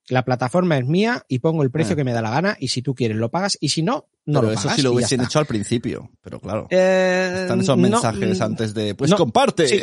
La 0.09 0.25
plataforma 0.25 0.77
es 0.79 0.85
mía 0.87 1.25
y 1.29 1.39
pongo 1.39 1.63
el 1.63 1.71
precio 1.71 1.93
Ah. 1.93 1.97
que 1.97 2.05
me 2.05 2.13
da 2.13 2.21
la 2.23 2.31
gana 2.31 2.57
y 2.59 2.69
si 2.69 2.83
tú 2.83 2.95
quieres 2.95 3.17
lo 3.17 3.31
pagas 3.31 3.57
y 3.61 3.69
si 3.69 3.83
no, 3.83 4.09
no 4.27 4.41
Pero 4.41 4.49
lo 4.49 4.53
eso 4.55 4.63
pagas. 4.65 4.77
sí 4.77 4.83
lo 4.83 4.93
hubiesen 4.93 5.21
hecho 5.21 5.39
al 5.39 5.47
principio, 5.47 6.11
pero 6.21 6.41
claro. 6.41 6.67
Eh, 6.71 7.39
Están 7.43 7.61
esos 7.61 7.77
mensajes 7.79 8.39
mm, 8.39 8.43
antes 8.43 8.75
de, 8.75 8.95
pues 8.95 9.11
no, 9.11 9.17
comparte. 9.17 9.69
sí. 9.69 9.83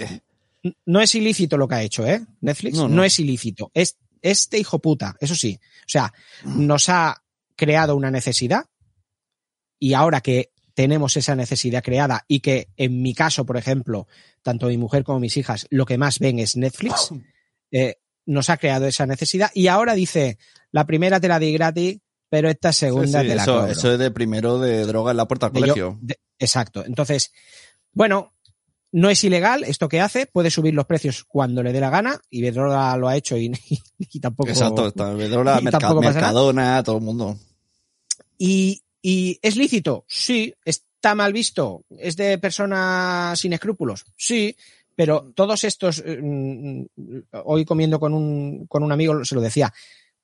No 0.86 1.00
es 1.00 1.16
ilícito 1.16 1.56
lo 1.58 1.70
que 1.70 1.76
ha 1.76 1.82
hecho, 1.84 2.06
¿eh? 2.06 2.22
Netflix 2.42 2.78
No, 2.78 3.04
es 3.06 3.18
ilícito. 3.20 3.72
Es 3.74 3.98
este 4.22 4.60
hijo 4.60 4.80
puta, 4.80 5.16
eso 5.22 5.34
sí. 5.36 5.58
O 5.62 5.88
sea, 5.88 6.14
nos 6.44 6.90
ha 6.90 7.24
creado 7.56 7.96
una 7.96 8.12
necesidad 8.12 8.66
y 9.80 9.94
ahora 9.94 10.20
que 10.20 10.52
tenemos 10.74 11.16
esa 11.18 11.36
necesidad 11.36 11.82
creada 11.84 12.26
y 12.28 12.42
que 12.42 12.68
en 12.76 13.02
mi 13.02 13.14
caso, 13.14 13.46
por 13.46 13.56
ejemplo, 13.56 14.08
tanto 14.44 14.68
mi 14.68 14.78
mujer 14.78 15.04
como 15.06 15.20
mis 15.22 15.38
hijas 15.38 15.66
lo 15.70 15.86
que 15.86 15.98
más 15.98 16.20
ven 16.20 16.40
es 16.40 16.58
Netflix, 16.58 17.10
eh, 17.72 17.96
nos 18.30 18.50
ha 18.50 18.58
creado 18.58 18.86
esa 18.86 19.06
necesidad 19.06 19.50
y 19.54 19.68
ahora 19.68 19.94
dice, 19.96 20.38
la 20.72 20.86
primera 20.86 21.20
te 21.20 21.28
la 21.28 21.40
di 21.40 21.52
gratis, 21.54 22.00
pero 22.30 22.50
esta 22.50 22.72
segunda 22.74 23.22
sí, 23.22 23.28
te 23.28 23.36
la 23.36 23.42
eso, 23.44 23.56
cobro. 23.60 23.72
eso 23.72 23.92
es 23.94 24.00
de 24.00 24.12
primero 24.12 24.60
de 24.60 24.86
droga 24.86 25.12
en 25.12 25.18
la 25.18 25.28
puerta 25.28 25.50
De 25.50 25.60
yo- 25.60 25.62
colegio. 25.62 25.98
de- 26.02 26.20
exacto. 26.38 26.86
Entonces, 26.86 27.32
bueno, 27.92 28.34
no 28.92 29.10
es 29.10 29.24
ilegal 29.24 29.64
esto 29.64 29.90
que 29.90 30.00
hace, 30.02 30.28
puede 30.28 30.52
subir 30.52 30.74
los 30.76 30.86
precios 30.86 31.24
cuando 31.28 31.64
le 31.64 31.74
dé 31.74 31.80
la 31.80 31.90
gana, 31.90 32.20
y 32.30 32.42
Bedrola 32.42 32.96
lo 32.98 33.08
ha 33.08 33.16
hecho 33.18 33.36
y, 33.38 33.52
y 33.98 34.20
tampoco. 34.20 34.50
Exacto, 34.50 34.88
está 34.88 35.12
Bedrola, 35.14 35.58
y 35.60 35.64
Merca- 35.64 35.80
tampoco 35.80 36.02
pasa 36.02 36.14
nada. 36.22 36.28
Mercadona, 36.28 36.84
todo 36.84 36.98
el 36.98 37.04
mundo. 37.04 37.38
Y, 38.38 38.84
y 39.02 39.40
es 39.42 39.56
lícito, 39.58 40.06
sí, 40.08 40.54
está 40.64 41.16
mal 41.16 41.34
visto, 41.34 41.84
es 41.98 42.16
de 42.16 42.38
personas 42.38 43.40
sin 43.40 43.54
escrúpulos, 43.54 44.06
sí, 44.18 44.56
pero 45.00 45.32
todos 45.34 45.64
estos, 45.64 46.04
eh, 46.06 46.20
mm, 46.22 46.86
hoy 47.46 47.64
comiendo 47.64 48.02
con 48.02 48.14
un, 48.14 48.68
con 48.68 48.84
un 48.84 48.92
amigo 48.92 49.24
se 49.24 49.34
lo 49.34 49.40
decía, 49.40 49.74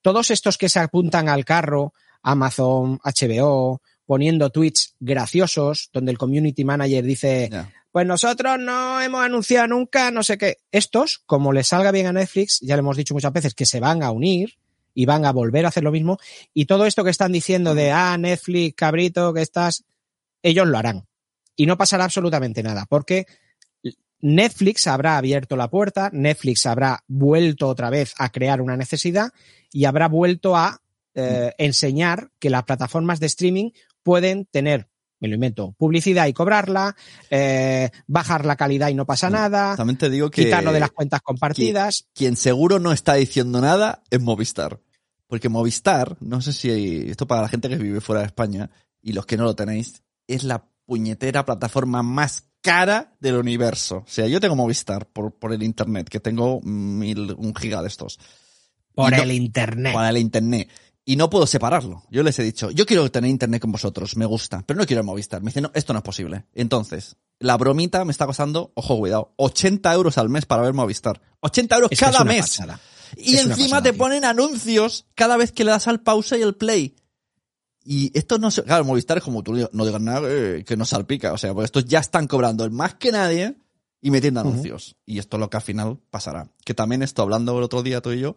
todos 0.02 0.32
estos 0.32 0.58
que 0.58 0.68
se 0.68 0.82
apuntan 0.82 1.30
al 1.30 1.46
carro, 1.46 1.94
Amazon, 2.22 3.00
HBO, 3.02 3.82
poniendo 4.06 4.50
tweets 4.50 4.96
graciosos, 5.00 5.90
donde 5.94 6.12
el 6.12 6.18
community 6.18 6.66
manager 6.66 7.06
dice, 7.06 7.50
pues 7.90 8.06
nosotros 8.06 8.60
no 8.60 9.00
hemos 9.00 9.24
anunciado 9.24 9.70
nunca, 9.70 10.12
no 10.12 10.24
sé 10.24 10.38
qué. 10.38 10.58
Estos, 10.74 11.24
como 11.26 11.54
les 11.54 11.68
salga 11.68 11.94
bien 11.94 12.08
a 12.08 12.12
Netflix, 12.12 12.60
ya 12.60 12.76
le 12.76 12.82
hemos 12.82 12.98
dicho 12.98 13.14
muchas 13.14 13.32
veces 13.32 13.54
que 13.54 13.66
se 13.66 13.80
van 13.80 14.04
a 14.04 14.12
unir 14.12 14.58
y 14.94 15.06
van 15.06 15.24
a 15.24 15.32
volver 15.32 15.64
a 15.64 15.70
hacer 15.70 15.84
lo 15.86 15.94
mismo. 15.94 16.18
Y 16.54 16.66
todo 16.66 16.86
esto 16.86 17.06
que 17.06 17.12
están 17.12 17.32
diciendo 17.32 17.76
de, 17.76 17.94
ah, 17.94 18.18
Netflix, 18.18 18.76
cabrito, 18.76 19.34
que 19.34 19.42
estás, 19.42 19.86
ellos 20.44 20.68
lo 20.68 20.78
harán. 20.78 21.08
Y 21.56 21.66
no 21.66 21.78
pasará 21.78 22.04
absolutamente 22.04 22.62
nada, 22.62 22.86
porque 22.90 23.26
Netflix 24.26 24.88
habrá 24.88 25.18
abierto 25.18 25.56
la 25.56 25.70
puerta, 25.70 26.10
Netflix 26.12 26.66
habrá 26.66 27.04
vuelto 27.08 27.68
otra 27.68 27.92
vez 27.92 28.16
a 28.18 28.32
crear 28.32 28.60
una 28.60 28.76
necesidad 28.76 29.30
y 29.72 29.86
habrá 29.86 30.08
vuelto 30.08 30.56
a 30.56 30.82
eh, 31.14 31.54
enseñar 31.60 32.32
que 32.40 32.50
las 32.50 32.64
plataformas 32.64 33.20
de 33.20 33.28
streaming 33.28 33.70
pueden 34.02 34.46
tener, 34.46 34.90
me 35.20 35.28
lo 35.28 35.36
invento, 35.36 35.76
publicidad 35.78 36.26
y 36.26 36.34
cobrarla, 36.34 36.96
eh, 37.30 37.92
bajar 38.08 38.48
la 38.48 38.56
calidad 38.56 38.90
y 38.90 38.96
no 38.96 39.06
pasa 39.06 39.30
nada, 39.30 39.76
También 39.76 40.00
te 40.00 40.10
digo 40.10 40.32
que 40.32 40.46
quitarlo 40.46 40.74
de 40.74 40.80
las 40.80 40.90
cuentas 40.90 41.22
compartidas. 41.22 42.08
quien 42.16 42.36
seguro 42.36 42.80
no 42.80 42.94
está 42.94 43.14
diciendo 43.14 43.62
nada 43.62 44.02
es 44.10 44.20
Movistar. 44.20 44.80
Porque 45.28 45.50
Movistar, 45.50 46.18
no 46.20 46.42
sé 46.42 46.52
si 46.52 47.12
esto 47.12 47.28
para 47.28 47.44
la 47.44 47.50
gente 47.50 47.70
que 47.70 47.76
vive 47.76 48.02
fuera 48.02 48.22
de 48.22 48.28
España 48.28 48.72
y 49.04 49.14
los 49.14 49.28
que 49.28 49.38
no 49.38 49.44
lo 49.44 49.56
tenéis, 49.56 50.02
es 50.26 50.44
la 50.44 50.66
puñetera 50.88 51.46
plataforma 51.46 52.02
más 52.02 52.46
cara 52.66 53.14
del 53.20 53.36
universo. 53.36 53.98
O 53.98 54.04
sea, 54.08 54.28
yo 54.28 54.40
tengo 54.42 54.56
Movistar 54.56 55.06
por, 55.08 55.32
por 55.34 55.54
el 55.54 55.62
internet, 55.62 56.10
que 56.10 56.20
tengo 56.20 56.60
mil, 56.62 57.34
un 57.38 57.54
giga 57.56 57.82
de 57.84 57.88
estos. 57.88 58.20
Por 58.96 59.12
no- 59.16 59.22
el 59.22 59.32
internet. 59.32 59.94
Para 59.94 60.10
el 60.10 60.18
internet. 60.18 60.68
Y 61.06 61.18
no 61.18 61.30
puedo 61.30 61.46
separarlo. 61.46 62.04
Yo 62.10 62.24
les 62.24 62.40
he 62.40 62.44
dicho, 62.44 62.72
yo 62.72 62.88
quiero 62.88 63.10
tener 63.12 63.30
internet 63.30 63.62
con 63.62 63.72
vosotros, 63.72 64.18
me 64.18 64.26
gusta, 64.26 64.64
pero 64.66 64.80
no 64.80 64.88
quiero 64.88 65.02
el 65.02 65.06
Movistar. 65.06 65.42
Me 65.44 65.50
dicen, 65.52 65.64
no, 65.64 65.72
esto 65.76 65.94
no 65.94 66.00
es 66.00 66.04
posible. 66.04 66.46
Entonces, 66.56 67.16
la 67.40 67.58
bromita 67.58 68.04
me 68.06 68.12
está 68.12 68.26
costando, 68.26 68.72
ojo, 68.74 68.98
cuidado, 68.98 69.34
80 69.38 69.94
euros 69.94 70.18
al 70.18 70.30
mes 70.30 70.48
para 70.48 70.64
ver 70.64 70.74
Movistar. 70.74 71.22
80 71.42 71.76
euros 71.76 71.92
Es 71.92 72.00
cada 72.00 72.24
mes. 72.24 72.42
pasada. 72.42 72.80
Y 73.18 73.36
Es 73.36 73.42
encima 73.46 73.56
pasada, 73.68 73.82
te 73.84 73.92
tío. 73.92 73.98
ponen 74.00 74.26
anuncios 74.26 75.06
cada 75.14 75.38
vez 75.38 75.52
que 75.52 75.64
le 75.64 75.70
das 75.72 75.88
al 75.88 76.02
pausa 76.02 76.38
y 76.38 76.42
el 76.42 76.56
play. 76.56 76.96
Y 77.88 78.12
esto 78.18 78.40
no 78.40 78.50
se, 78.50 78.64
claro, 78.64 78.84
Movistar 78.84 79.20
es 79.20 79.24
como 79.24 79.44
tú 79.44 79.54
no 79.72 79.86
digas 79.86 80.02
nada 80.02 80.28
eh, 80.28 80.64
que 80.66 80.76
nos 80.76 80.90
salpica, 80.90 81.34
o 81.34 81.38
sea, 81.38 81.54
pues 81.54 81.66
estos 81.66 81.86
ya 81.86 82.00
están 82.00 82.26
cobrando 82.26 82.68
más 82.72 82.96
que 82.96 83.12
nadie 83.12 83.56
y 84.02 84.10
metiendo 84.10 84.40
anuncios. 84.40 84.96
Y 85.06 85.20
esto 85.20 85.38
es 85.38 85.42
lo 85.42 85.52
que 85.52 85.58
al 85.58 85.64
final 85.64 86.00
pasará. 86.10 86.50
Que 86.66 86.74
también 86.74 87.04
esto, 87.04 87.22
hablando 87.22 87.56
el 87.56 87.64
otro 87.64 87.84
día 87.84 88.02
tú 88.02 88.12
y 88.12 88.22
yo, 88.22 88.36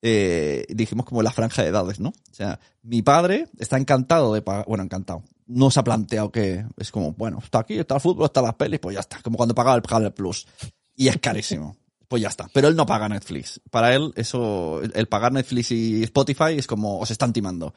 eh, 0.00 0.64
dijimos 0.70 1.04
como 1.04 1.22
la 1.22 1.30
franja 1.30 1.62
de 1.62 1.68
edades, 1.68 2.00
¿no? 2.00 2.08
O 2.08 2.34
sea, 2.34 2.58
mi 2.82 3.02
padre 3.02 3.48
está 3.58 3.76
encantado 3.76 4.32
de 4.32 4.40
pagar, 4.40 4.64
bueno, 4.66 4.82
encantado. 4.82 5.24
No 5.46 5.70
se 5.70 5.80
ha 5.80 5.84
planteado 5.84 6.32
que 6.32 6.64
es 6.78 6.90
como, 6.90 7.12
bueno, 7.12 7.38
está 7.42 7.58
aquí, 7.58 7.78
está 7.78 7.96
el 7.96 8.00
fútbol, 8.00 8.24
está 8.24 8.40
las 8.40 8.54
pelis, 8.54 8.80
pues 8.80 8.94
ya 8.94 9.00
está. 9.00 9.20
Como 9.20 9.36
cuando 9.36 9.54
pagaba 9.54 9.76
el 9.76 10.12
Plus. 10.12 10.46
Y 10.94 11.08
es 11.08 11.18
carísimo. 11.18 11.76
pues 12.08 12.22
ya 12.22 12.28
está. 12.28 12.48
Pero 12.52 12.68
él 12.68 12.76
no 12.76 12.86
paga 12.86 13.10
Netflix. 13.10 13.60
Para 13.70 13.94
él, 13.94 14.12
eso, 14.16 14.80
el 14.82 15.06
pagar 15.06 15.32
Netflix 15.32 15.70
y 15.70 16.02
Spotify 16.04 16.56
es 16.56 16.66
como, 16.66 16.98
os 16.98 17.10
están 17.10 17.32
timando. 17.32 17.74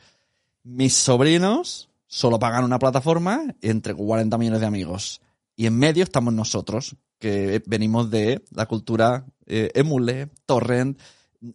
Mis 0.63 0.93
sobrinos 0.93 1.89
solo 2.07 2.39
pagan 2.39 2.63
una 2.63 2.79
plataforma 2.79 3.55
entre 3.61 3.93
40 3.93 4.37
millones 4.37 4.61
de 4.61 4.67
amigos. 4.67 5.21
Y 5.55 5.65
en 5.65 5.77
medio 5.77 6.03
estamos 6.03 6.33
nosotros, 6.33 6.95
que 7.19 7.61
venimos 7.65 8.09
de 8.09 8.43
la 8.51 8.65
cultura 8.65 9.25
eh, 9.45 9.71
emule, 9.75 10.29
torrent, 10.45 10.99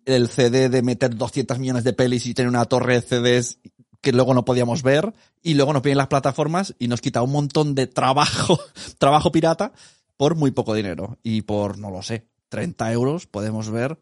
el 0.04 0.28
CD 0.28 0.68
de 0.68 0.82
meter 0.82 1.16
200 1.16 1.58
millones 1.58 1.84
de 1.84 1.92
pelis 1.92 2.26
y 2.26 2.34
tener 2.34 2.48
una 2.48 2.64
torre 2.64 3.00
de 3.00 3.02
CDs 3.02 3.58
que 4.00 4.12
luego 4.12 4.34
no 4.34 4.44
podíamos 4.44 4.82
ver 4.82 5.14
y 5.42 5.54
luego 5.54 5.72
nos 5.72 5.82
piden 5.82 5.98
las 5.98 6.08
plataformas 6.08 6.74
y 6.78 6.88
nos 6.88 7.00
quita 7.00 7.22
un 7.22 7.32
montón 7.32 7.74
de 7.74 7.86
trabajo, 7.86 8.60
trabajo 8.98 9.32
pirata 9.32 9.72
por 10.16 10.36
muy 10.36 10.50
poco 10.50 10.74
dinero 10.74 11.18
y 11.22 11.42
por, 11.42 11.78
no 11.78 11.90
lo 11.90 12.02
sé, 12.02 12.28
30 12.50 12.92
euros 12.92 13.26
podemos 13.26 13.70
ver 13.70 13.98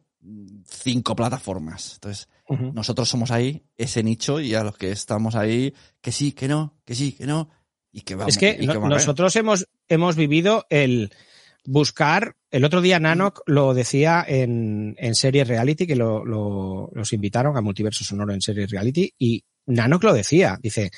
cinco 0.67 1.17
plataformas. 1.17 1.95
Entonces, 1.95 2.29
nosotros 2.75 3.09
somos 3.09 3.31
ahí, 3.31 3.63
ese 3.77 4.03
nicho, 4.03 4.41
y 4.41 4.55
a 4.55 4.65
los 4.65 4.77
que 4.77 4.91
estamos 4.91 5.35
ahí, 5.35 5.75
que 6.01 6.13
sí, 6.13 6.33
que 6.33 6.49
no, 6.49 6.75
que 6.85 6.95
sí, 6.95 7.13
que 7.13 7.27
no, 7.27 7.49
y 7.93 8.03
que 8.03 8.15
vamos. 8.15 8.35
Es 8.35 8.39
que, 8.39 8.59
nosotros 8.67 9.35
hemos, 9.37 9.67
hemos 9.89 10.17
vivido 10.17 10.67
el 10.71 11.13
buscar, 11.65 12.37
el 12.51 12.65
otro 12.65 12.81
día 12.81 12.99
Nanok 12.99 13.43
lo 13.47 13.75
decía 13.75 14.25
en, 14.27 14.97
en 14.99 15.15
series 15.15 15.47
reality, 15.47 15.87
que 15.87 15.97
lo, 15.97 16.25
lo, 16.25 16.91
los 16.93 17.13
invitaron 17.13 17.57
a 17.57 17.61
Multiverso 17.61 18.05
Sonoro 18.05 18.33
en 18.33 18.41
series 18.41 18.71
reality, 18.71 19.13
y 19.19 19.45
Nanok 19.67 20.05
lo 20.05 20.13
decía, 20.13 20.59
dice, 20.61 20.91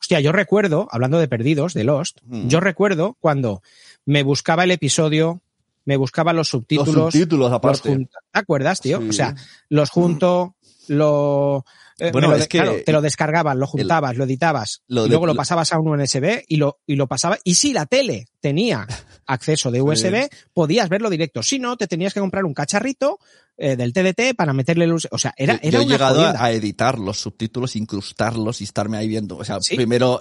hostia, 0.00 0.20
yo 0.20 0.32
recuerdo, 0.32 0.88
hablando 0.90 1.18
de 1.18 1.28
perdidos, 1.28 1.74
de 1.74 1.84
Lost, 1.84 2.18
yo 2.24 2.60
recuerdo 2.60 3.16
cuando 3.20 3.62
me 4.04 4.22
buscaba 4.22 4.64
el 4.64 4.70
episodio 4.70 5.42
me 5.84 5.96
buscaba 5.96 6.32
los 6.32 6.48
subtítulos. 6.48 6.94
Los 6.94 7.12
subtítulos 7.12 7.52
aparte. 7.52 7.96
¿Te 7.96 8.38
acuerdas, 8.38 8.80
tío? 8.80 9.00
O 9.08 9.12
sea, 9.12 9.34
los 9.68 9.90
junto, 9.90 10.56
lo... 10.88 11.64
Eh, 11.98 12.10
bueno, 12.10 12.34
es 12.34 12.48
que 12.48 12.58
claro, 12.58 12.76
te 12.84 12.92
lo 12.92 13.00
descargabas, 13.00 13.56
lo 13.56 13.66
juntabas, 13.66 14.16
lo 14.16 14.24
editabas, 14.24 14.82
y 14.88 14.94
luego 14.94 15.26
lo 15.26 15.34
pasabas 15.34 15.72
a 15.72 15.78
un 15.78 16.00
USB 16.00 16.42
y 16.48 16.56
lo, 16.56 16.80
y 16.86 16.96
lo 16.96 17.06
pasaba. 17.06 17.38
Y 17.44 17.54
si 17.54 17.72
la 17.72 17.86
tele 17.86 18.26
tenía 18.40 18.86
acceso 19.26 19.70
de 19.70 19.82
USB, 19.82 20.28
podías 20.52 20.88
verlo 20.88 21.10
directo. 21.10 21.42
Si 21.42 21.58
no, 21.58 21.76
te 21.76 21.86
tenías 21.86 22.14
que 22.14 22.20
comprar 22.20 22.44
un 22.44 22.54
cacharrito 22.54 23.18
eh, 23.56 23.76
del 23.76 23.92
TDT 23.92 24.34
para 24.36 24.52
meterle 24.52 24.86
el 24.86 24.92
O 24.92 25.18
sea, 25.18 25.34
era, 25.36 25.60
era 25.62 25.78
Yo 25.78 25.82
he 25.82 25.86
llegado 25.86 26.26
a, 26.26 26.50
editar 26.50 26.98
los 26.98 27.20
subtítulos, 27.20 27.76
incrustarlos 27.76 28.60
y 28.60 28.64
estarme 28.64 28.96
ahí 28.96 29.06
viendo. 29.06 29.36
O 29.36 29.44
sea, 29.44 29.58
primero 29.74 30.20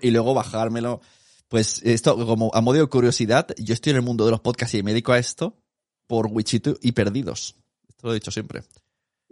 y 0.00 0.10
luego 0.10 0.34
bajármelo. 0.34 1.00
Pues 1.48 1.82
esto, 1.84 2.14
como 2.26 2.50
a 2.54 2.60
modo 2.60 2.78
de 2.78 2.86
curiosidad, 2.86 3.48
yo 3.58 3.74
estoy 3.74 3.90
en 3.90 3.96
el 3.96 4.02
mundo 4.02 4.24
de 4.24 4.30
los 4.30 4.40
podcasts 4.40 4.74
y 4.74 4.82
me 4.82 4.92
dedico 4.92 5.12
a 5.12 5.18
esto 5.18 5.58
por 6.06 6.26
Wichito 6.26 6.76
y 6.80 6.92
Perdidos. 6.92 7.56
Esto 7.88 8.06
lo 8.06 8.12
he 8.12 8.14
dicho 8.14 8.30
siempre. 8.30 8.62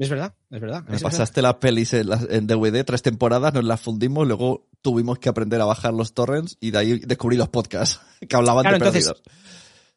Es 0.01 0.09
verdad, 0.09 0.33
es 0.51 0.61
verdad. 0.63 0.83
Me 0.89 0.99
pasaste 0.99 1.43
las 1.43 1.57
pelis 1.57 1.93
en, 1.93 2.47
DVD, 2.47 2.85
tres 2.87 3.03
temporadas, 3.03 3.53
nos 3.53 3.65
las 3.65 3.83
fundimos, 3.83 4.27
luego 4.27 4.67
tuvimos 4.81 5.19
que 5.19 5.29
aprender 5.29 5.61
a 5.61 5.67
bajar 5.67 5.93
los 5.93 6.15
torrents 6.15 6.57
y 6.59 6.71
de 6.71 6.79
ahí 6.79 6.99
descubrí 7.01 7.37
los 7.37 7.51
podcasts 7.51 8.01
que 8.27 8.35
hablaban 8.35 8.65
de 8.65 8.79
Perdidos. 8.79 9.23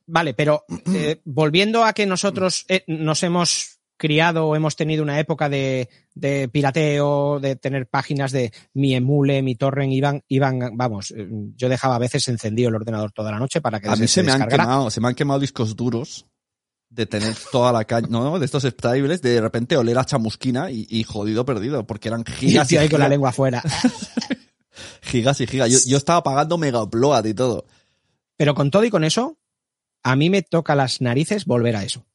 Vale, 0.05 0.33
pero 0.33 0.65
eh, 0.93 1.21
volviendo 1.23 1.85
a 1.85 1.93
que 1.93 2.05
nosotros 2.05 2.65
eh, 2.67 2.83
nos 2.85 3.23
hemos 3.23 3.79
criado 3.95 4.47
o 4.47 4.57
hemos 4.57 4.75
tenido 4.75 5.03
una 5.03 5.21
época 5.21 5.47
de, 5.47 5.87
de, 6.13 6.49
pirateo, 6.49 7.39
de 7.39 7.55
tener 7.55 7.87
páginas 7.87 8.33
de 8.33 8.51
mi 8.73 8.95
emule, 8.95 9.41
mi 9.41 9.55
torrent, 9.55 9.93
iban, 9.93 10.21
iban, 10.27 10.75
vamos, 10.75 11.11
eh, 11.11 11.29
yo 11.55 11.69
dejaba 11.69 11.95
a 11.95 11.99
veces 11.99 12.27
encendido 12.27 12.67
el 12.67 12.75
ordenador 12.75 13.13
toda 13.13 13.31
la 13.31 13.39
noche 13.39 13.61
para 13.61 13.79
que 13.79 13.87
a 13.87 13.95
mí 13.95 14.05
se, 14.09 14.21
me 14.21 14.33
han 14.33 14.49
quemado, 14.49 14.89
se 14.89 14.99
me 14.99 15.07
han 15.07 15.15
quemado 15.15 15.39
discos 15.39 15.77
duros 15.77 16.25
de 16.93 17.05
tener 17.05 17.35
toda 17.51 17.71
la 17.71 17.85
calle, 17.85 18.07
no, 18.09 18.37
de 18.37 18.45
estos 18.45 18.63
extraíbles, 18.65 19.21
de 19.21 19.41
repente 19.41 19.75
oler 19.77 19.97
a 19.97 20.05
chamusquina 20.05 20.69
y, 20.69 21.03
jodido 21.03 21.45
perdido, 21.45 21.85
porque 21.85 22.09
eran 22.09 22.23
gigas. 22.23 22.71
Y, 22.71 22.77
ahí 22.77 22.89
con 22.89 22.99
la 22.99 23.09
lengua 23.09 23.29
afuera. 23.29 23.63
gigas 25.01 25.41
y 25.41 25.47
gigas. 25.47 25.71
Yo, 25.71 25.79
yo 25.85 25.97
estaba 25.97 26.23
pagando 26.23 26.57
mega 26.57 26.83
upload 26.83 27.25
y 27.25 27.33
todo. 27.33 27.65
Pero 28.37 28.53
con 28.53 28.69
todo 28.69 28.83
y 28.83 28.89
con 28.89 29.03
eso, 29.03 29.37
a 30.03 30.15
mí 30.15 30.29
me 30.29 30.43
toca 30.43 30.75
las 30.75 31.01
narices 31.01 31.45
volver 31.45 31.75
a 31.75 31.83
eso. 31.83 32.05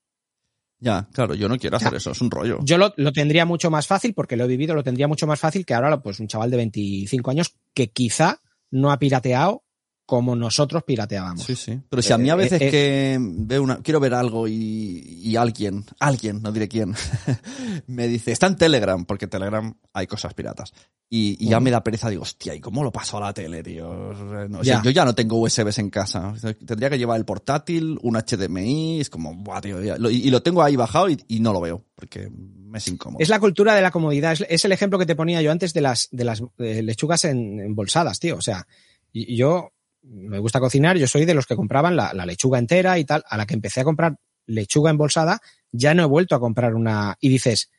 Ya, 0.81 1.09
claro, 1.12 1.35
yo 1.35 1.49
no 1.49 1.59
quiero 1.59 1.77
hacer 1.77 1.95
eso, 1.95 2.12
es 2.12 2.21
un 2.21 2.31
rollo. 2.31 2.59
Yo 2.62 2.79
lo, 2.79 2.95
lo, 2.97 3.12
tendría 3.12 3.45
mucho 3.45 3.69
más 3.69 3.88
fácil, 3.88 4.14
porque 4.14 4.37
lo 4.37 4.45
he 4.45 4.49
vivido, 4.49 4.77
lo 4.77 4.85
tendría 4.85 5.09
mucho 5.09 5.27
más 5.27 5.41
fácil 5.41 5.67
que 5.67 5.75
ahora, 5.75 6.01
pues 6.01 6.21
un 6.21 6.29
chaval 6.29 6.53
de 6.53 6.57
25 6.59 7.31
años 7.33 7.57
que 7.75 7.91
quizá 7.91 8.41
no 8.71 8.93
ha 8.93 8.99
pirateado 9.01 9.64
como 10.09 10.35
nosotros 10.35 10.85
pirateábamos. 10.85 11.44
Sí, 11.44 11.55
sí. 11.55 11.79
Pero 11.87 12.01
si 12.01 12.14
a 12.14 12.16
mí 12.16 12.31
a 12.31 12.33
eh, 12.33 12.37
veces 12.37 12.62
eh, 12.62 12.71
que 12.71 13.18
veo 13.21 13.62
una, 13.62 13.77
quiero 13.83 14.01
ver 14.01 14.14
algo 14.14 14.49
y, 14.49 15.03
y 15.23 15.37
alguien, 15.37 15.85
alguien, 16.01 16.40
no 16.40 16.51
diré 16.51 16.66
quién, 16.66 16.94
me 17.87 18.09
dice, 18.09 18.33
está 18.33 18.47
en 18.47 18.57
Telegram, 18.57 19.05
porque 19.05 19.27
en 19.27 19.31
Telegram 19.31 19.75
hay 19.92 20.07
cosas 20.07 20.33
piratas. 20.33 20.73
Y, 21.11 21.37
y 21.38 21.51
ya 21.51 21.61
me 21.61 21.71
da 21.71 21.85
pereza, 21.85 22.09
digo, 22.09 22.23
hostia, 22.23 22.55
¿y 22.55 22.61
cómo 22.61 22.83
lo 22.83 22.90
paso 22.90 23.18
a 23.18 23.21
la 23.21 23.35
tele, 23.35 23.62
tío? 23.62 24.14
No, 24.49 24.62
yo 24.62 24.90
ya 24.90 25.05
no 25.05 25.14
tengo 25.14 25.37
USBs 25.42 25.79
en 25.79 25.90
casa. 25.90 26.33
Tendría 26.64 26.88
que 26.88 26.97
llevar 26.97 27.18
el 27.18 27.27
portátil, 27.27 27.99
un 28.01 28.16
HDMI, 28.16 29.03
es 29.03 29.11
como, 29.11 29.35
buah, 29.35 29.61
tío, 29.61 29.79
y, 30.11 30.31
lo 30.31 30.42
tengo 30.42 30.62
ahí 30.62 30.75
bajado 30.75 31.11
y, 31.11 31.23
y, 31.29 31.40
no 31.40 31.53
lo 31.53 31.61
veo, 31.61 31.85
porque 31.94 32.31
me 32.31 32.79
es 32.79 32.88
incómodo. 32.88 33.21
Es 33.21 33.29
la 33.29 33.40
cultura 33.40 33.75
de 33.75 33.83
la 33.83 33.90
comodidad, 33.90 34.33
es, 34.33 34.47
es 34.49 34.64
el 34.64 34.73
ejemplo 34.73 34.99
que 34.99 35.05
te 35.05 35.16
ponía 35.16 35.42
yo 35.42 35.53
antes 35.53 35.75
de 35.75 35.83
las, 35.83 36.09
de 36.12 36.25
las 36.25 36.42
eh, 36.57 36.83
lechugas 36.83 37.27
en, 37.27 37.61
embolsadas, 37.61 38.18
tío. 38.18 38.37
O 38.37 38.42
sea, 38.42 38.66
y 39.12 39.37
yo 39.37 39.73
me 40.09 40.38
gusta 40.38 40.61
cocinar, 40.61 40.97
yo 40.97 41.07
soy 41.07 41.25
de 41.25 41.35
los 41.35 41.47
que 41.47 41.57
compraban 41.57 41.97
la, 41.97 42.12
lechuga 42.27 42.59
entera 42.59 42.99
y 42.99 43.05
tal. 43.05 43.25
A 43.29 43.37
la 43.37 43.47
que 43.47 43.55
empecé 43.55 43.81
a 43.81 43.85
comprar 43.85 44.16
lechuga 44.47 44.90
embolsada, 44.90 45.40
ya 45.71 45.94
no 45.94 46.03
he 46.03 46.07
vuelto 46.07 46.35
a 46.35 46.40
comprar 46.40 46.75
una. 46.75 47.16
Y 47.21 47.29
dices, 47.29 47.71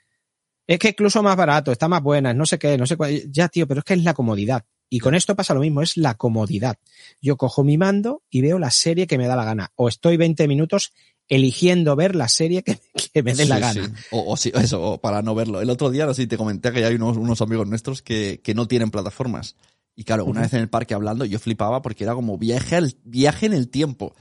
es 0.67 0.79
que 0.79 0.89
incluso 0.89 1.23
más 1.23 1.35
barato, 1.35 1.71
está 1.71 1.87
más 1.87 2.03
buena, 2.03 2.33
no 2.33 2.45
sé 2.45 2.59
qué, 2.59 2.77
no 2.77 2.85
sé 2.85 2.97
cuál. 2.97 3.31
Ya, 3.31 3.49
tío, 3.49 3.67
pero 3.67 3.79
es 3.79 3.85
que 3.85 3.95
es 3.95 4.03
la 4.03 4.13
comodidad. 4.13 4.65
Y 4.89 4.99
con 4.99 5.13
esto 5.13 5.35
pasa 5.35 5.53
lo 5.53 5.59
mismo, 5.59 5.81
es 5.81 5.97
la 5.97 6.15
comodidad. 6.15 6.77
Yo 7.21 7.37
cojo 7.37 7.63
mi 7.63 7.77
mando 7.77 8.23
y 8.29 8.41
veo 8.41 8.57
la 8.57 8.71
serie 8.71 9.05
que 9.05 9.17
me 9.17 9.27
da 9.27 9.35
la 9.35 9.45
gana. 9.45 9.71
O 9.75 9.87
estoy 9.87 10.17
20 10.17 10.47
minutos 10.47 10.93
eligiendo 11.27 11.95
ver 11.95 12.15
la 12.15 12.27
serie 12.27 12.63
que, 12.63 12.79
me 13.23 13.35
dé 13.35 13.45
la 13.45 13.59
gana. 13.59 13.93
O, 14.11 14.35
eso, 14.35 14.99
para 14.99 15.21
no 15.21 15.35
verlo. 15.35 15.61
El 15.61 15.69
otro 15.69 15.91
día, 15.91 16.05
así 16.05 16.25
te 16.25 16.37
comenté 16.37 16.71
que 16.71 16.83
hay 16.85 16.95
unos, 16.95 17.17
unos 17.17 17.41
amigos 17.41 17.67
nuestros 17.67 18.01
que, 18.01 18.41
que 18.43 18.55
no 18.55 18.67
tienen 18.67 18.89
plataformas. 18.89 19.55
Y 19.99 20.05
claro, 20.05 20.23
una 20.23 20.39
vez 20.39 20.53
en 20.53 20.61
el 20.61 20.69
parque 20.69 20.93
hablando, 20.93 21.25
yo 21.25 21.39
flipaba 21.39 21.81
porque 21.81 22.05
era 22.05 22.13
como 22.13 22.37
viaje, 22.37 22.77
al, 22.77 22.95
viaje 23.03 23.47
en 23.47 23.51
el 23.51 23.67
tiempo. 23.67 24.15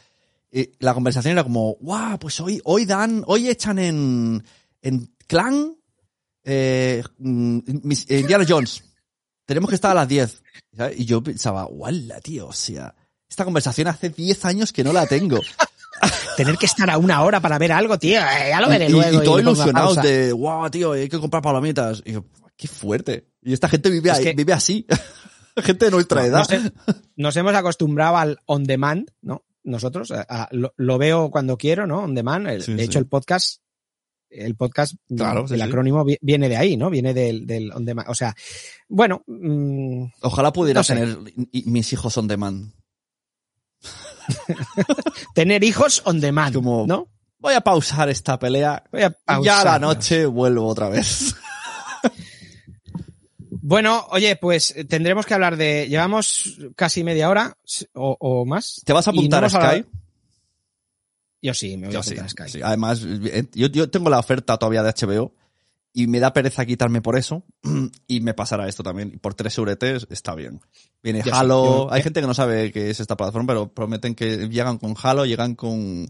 Eh, 0.51 0.73
la 0.81 0.93
conversación 0.93 1.31
era 1.35 1.45
como, 1.45 1.77
guau, 1.79 2.19
pues 2.19 2.41
hoy, 2.41 2.61
hoy 2.65 2.85
dan, 2.85 3.23
hoy 3.29 3.49
echan 3.49 3.79
en, 3.79 4.43
en 4.83 5.15
Clan, 5.29 5.77
eh, 6.43 7.05
mm, 7.19 7.61
Indiana 8.09 8.45
Jones. 8.49 8.83
Tenemos 9.45 9.69
que 9.69 9.77
estar 9.77 9.93
a 9.93 9.95
las 9.95 10.09
10. 10.09 10.43
Y 10.97 11.05
yo 11.05 11.23
pensaba, 11.23 11.63
guala, 11.63 12.21
tío, 12.23 12.49
o 12.49 12.53
sea, 12.53 12.93
esta 13.31 13.45
conversación 13.45 13.87
hace 13.87 14.11
10 14.11 14.47
años 14.47 14.73
que 14.73 14.83
no 14.83 14.93
la 14.93 15.07
tengo. 15.07 15.39
Tener 16.37 16.59
que 16.59 16.67
estar 16.67 16.91
a 16.91 16.99
una 16.99 17.23
hora 17.23 17.39
para 17.39 17.57
ver 17.57 17.71
algo, 17.71 18.01
tío, 18.01 18.19
eh, 18.19 18.49
ya 18.49 18.61
lo 18.61 18.69
veré 18.69 18.87
y, 18.87 18.91
luego. 18.91 19.23
Y, 19.23 19.25
todo 19.25 19.39
ilusionado 19.39 19.95
de, 19.95 20.33
guau, 20.33 20.69
tío, 20.71 20.91
hay 20.91 21.09
que 21.09 21.21
comprar 21.21 21.41
palomitas. 21.41 22.03
Y 22.05 22.15
yo, 22.15 22.25
qué 22.57 22.67
fuerte. 22.67 23.29
Y 23.43 23.53
esta 23.53 23.69
gente 23.69 23.91
vive, 23.91 24.11
ahí, 24.11 24.35
vive 24.35 24.53
así. 24.53 24.85
gente 25.63 25.87
de 25.87 25.91
nuestra 25.91 26.25
edad. 26.25 26.47
Nos, 27.17 27.37
hemos 27.37 27.55
acostumbrado 27.55 28.17
al 28.17 28.39
on 28.47 28.65
demand, 28.65 29.11
¿no? 29.23 29.45
Nosotros, 29.65 30.13
lo, 30.51 30.99
veo 30.99 31.31
cuando 31.31 31.59
quiero, 31.59 31.87
¿no? 31.87 31.99
On 31.99 32.15
demand. 32.15 32.47
de 32.47 32.83
hecho, 32.83 32.99
el 32.99 33.07
podcast, 33.07 33.61
el 34.31 34.57
podcast, 34.57 34.95
claro, 35.15 35.45
el 35.51 35.61
acrónimo 35.61 36.07
viene 36.21 36.49
de 36.49 36.57
ahí, 36.57 36.77
¿no? 36.77 36.89
Viene 36.89 37.13
del, 37.13 37.47
del 37.47 37.73
on 37.73 37.85
demand. 37.85 38.09
O 38.09 38.15
sea, 38.15 38.35
bueno. 38.89 39.23
Mm, 39.27 40.05
Ojalá 40.23 40.53
pudiera 40.53 40.83
tener 40.83 41.19
mis 41.53 41.93
hijos 41.93 42.17
on 42.17 42.29
demand. 42.29 42.73
tener 45.35 45.65
hijos 45.65 46.03
on 46.07 46.21
demand, 46.21 46.57
¿no? 46.57 47.09
Voy 47.39 47.55
a 47.55 47.61
pausar 47.61 48.09
esta 48.09 48.39
pelea. 48.39 48.83
Voy 48.91 49.03
a 49.03 49.11
pausar. 49.11 49.43
Y 49.43 49.45
ya 49.45 49.61
a 49.61 49.65
la 49.65 49.79
noche 49.79 50.27
vuelvo 50.27 50.67
otra 50.67 50.89
vez. 50.89 51.35
Bueno, 53.69 54.07
oye, 54.13 54.35
pues 54.37 54.75
eh, 54.75 54.85
tendremos 54.87 55.27
que 55.27 55.35
hablar 55.35 55.59
de. 55.59 55.89
Llevamos 55.91 56.57
casi 56.75 57.05
media 57.05 57.29
hora 57.29 57.55
o, 57.93 58.47
más. 58.47 58.81
¿Te 58.83 58.95
vas 58.95 59.07
a 59.07 59.11
apuntar 59.11 59.45
a 59.45 59.51
Sky? 59.51 59.85
Yo 61.43 61.53
sí, 61.53 61.77
me 61.77 61.89
voy 61.89 61.97
a 61.97 61.99
apuntar 61.99 62.25
a 62.25 62.29
Sky. 62.31 62.63
Además, 62.63 63.03
eh, 63.05 63.45
yo, 63.53 63.91
tengo 63.91 64.09
la 64.09 64.21
oferta 64.21 64.57
todavía 64.57 64.83
de 64.83 64.95
HBO 64.95 65.35
y 65.93 66.07
me 66.07 66.19
da 66.19 66.33
pereza 66.33 66.65
quitarme 66.65 67.03
por 67.03 67.19
eso 67.19 67.45
y 68.09 68.21
me 68.21 68.33
pasará 68.33 68.67
esto 68.69 68.83
también. 68.83 69.11
Y 69.13 69.19
por 69.19 69.35
3 69.35 69.59
euretes 69.59 70.07
está 70.09 70.35
bien. 70.35 70.63
Viene 71.03 71.21
Ya 71.23 71.39
Halo. 71.39 71.89
yo- 71.89 71.93
Hay 71.93 72.03
gente 72.03 72.23
que 72.23 72.27
no 72.27 72.33
sabe 72.33 72.73
qué 72.73 72.89
es 72.89 73.01
esta 73.01 73.19
plataforma, 73.19 73.49
pero 73.49 73.69
prometen 73.75 74.15
que 74.15 74.49
llegan 74.49 74.79
con 74.79 74.95
Halo, 74.99 75.27
llegan 75.27 75.55
con... 75.55 76.09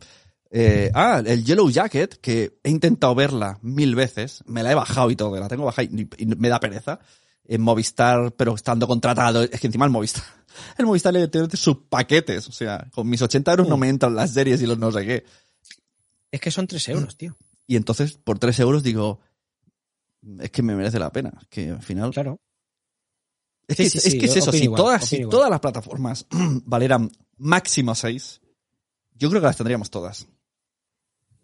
eh, 0.53 0.93
ah, 0.95 1.25
el 1.27 1.45
Yellow 1.45 1.69
Jacket, 1.69 2.21
que 2.21 2.61
he 2.63 2.71
intentado 2.71 3.17
verla 3.17 3.59
mil 3.63 3.97
veces, 3.97 4.45
me 4.47 4.63
la 4.63 4.71
he 4.71 4.77
bajado 4.77 5.11
y 5.11 5.17
todo, 5.17 5.35
la 5.41 5.49
tengo 5.49 5.65
bajada 5.65 5.89
y, 5.91 6.09
y 6.19 6.27
me 6.27 6.49
da 6.51 6.61
pereza. 6.61 7.01
En 7.49 7.63
Movistar, 7.63 8.33
pero 8.37 8.55
estando 8.55 8.87
contratado, 8.87 9.43
es 9.43 9.59
que 9.59 9.67
encima 9.67 9.87
el 9.87 9.91
Movistar, 9.91 10.23
el 10.77 10.87
Movistar 10.87 11.13
le 11.15 11.29
tiene 11.29 11.49
sus 11.55 11.79
paquetes, 11.89 12.47
o 12.47 12.53
sea, 12.53 12.87
con 12.93 13.09
mis 13.09 13.23
80 13.23 13.51
euros 13.51 13.69
no 13.69 13.79
me 13.79 13.89
entran 13.89 14.15
las 14.15 14.33
series 14.33 14.61
y 14.63 14.67
los 14.67 14.79
no 14.79 14.93
sé 14.93 15.07
qué. 15.07 15.25
Es 16.31 16.41
que 16.41 16.51
son 16.51 16.67
3 16.67 16.89
euros, 16.91 17.17
tío. 17.17 17.37
Y 17.67 17.77
entonces, 17.77 18.19
por 18.23 18.39
3 18.39 18.61
euros 18.61 18.83
digo, 18.83 19.21
es 20.41 20.51
que 20.51 20.63
me 20.63 20.75
merece 20.75 20.99
la 20.99 21.11
pena. 21.11 21.33
Que 21.49 21.71
al 21.71 21.83
final. 21.83 22.13
Claro. 22.13 22.41
Es 23.67 23.77
Sí, 23.77 23.85
que, 23.85 23.91
sí, 23.91 23.99
es, 23.99 24.05
sí, 24.05 24.19
que 24.19 24.27
es 24.27 24.37
eso. 24.37 24.53
Si, 24.53 24.65
igual, 24.65 24.79
todas, 24.79 25.05
si 25.05 25.29
todas 25.29 25.51
las 25.51 25.61
plataformas 25.61 26.27
valieran 26.65 27.11
máximo 27.37 27.95
6, 27.95 28.41
yo 29.15 29.29
creo 29.31 29.41
que 29.41 29.47
las 29.47 29.57
tendríamos 29.57 29.91
todas. 29.91 30.27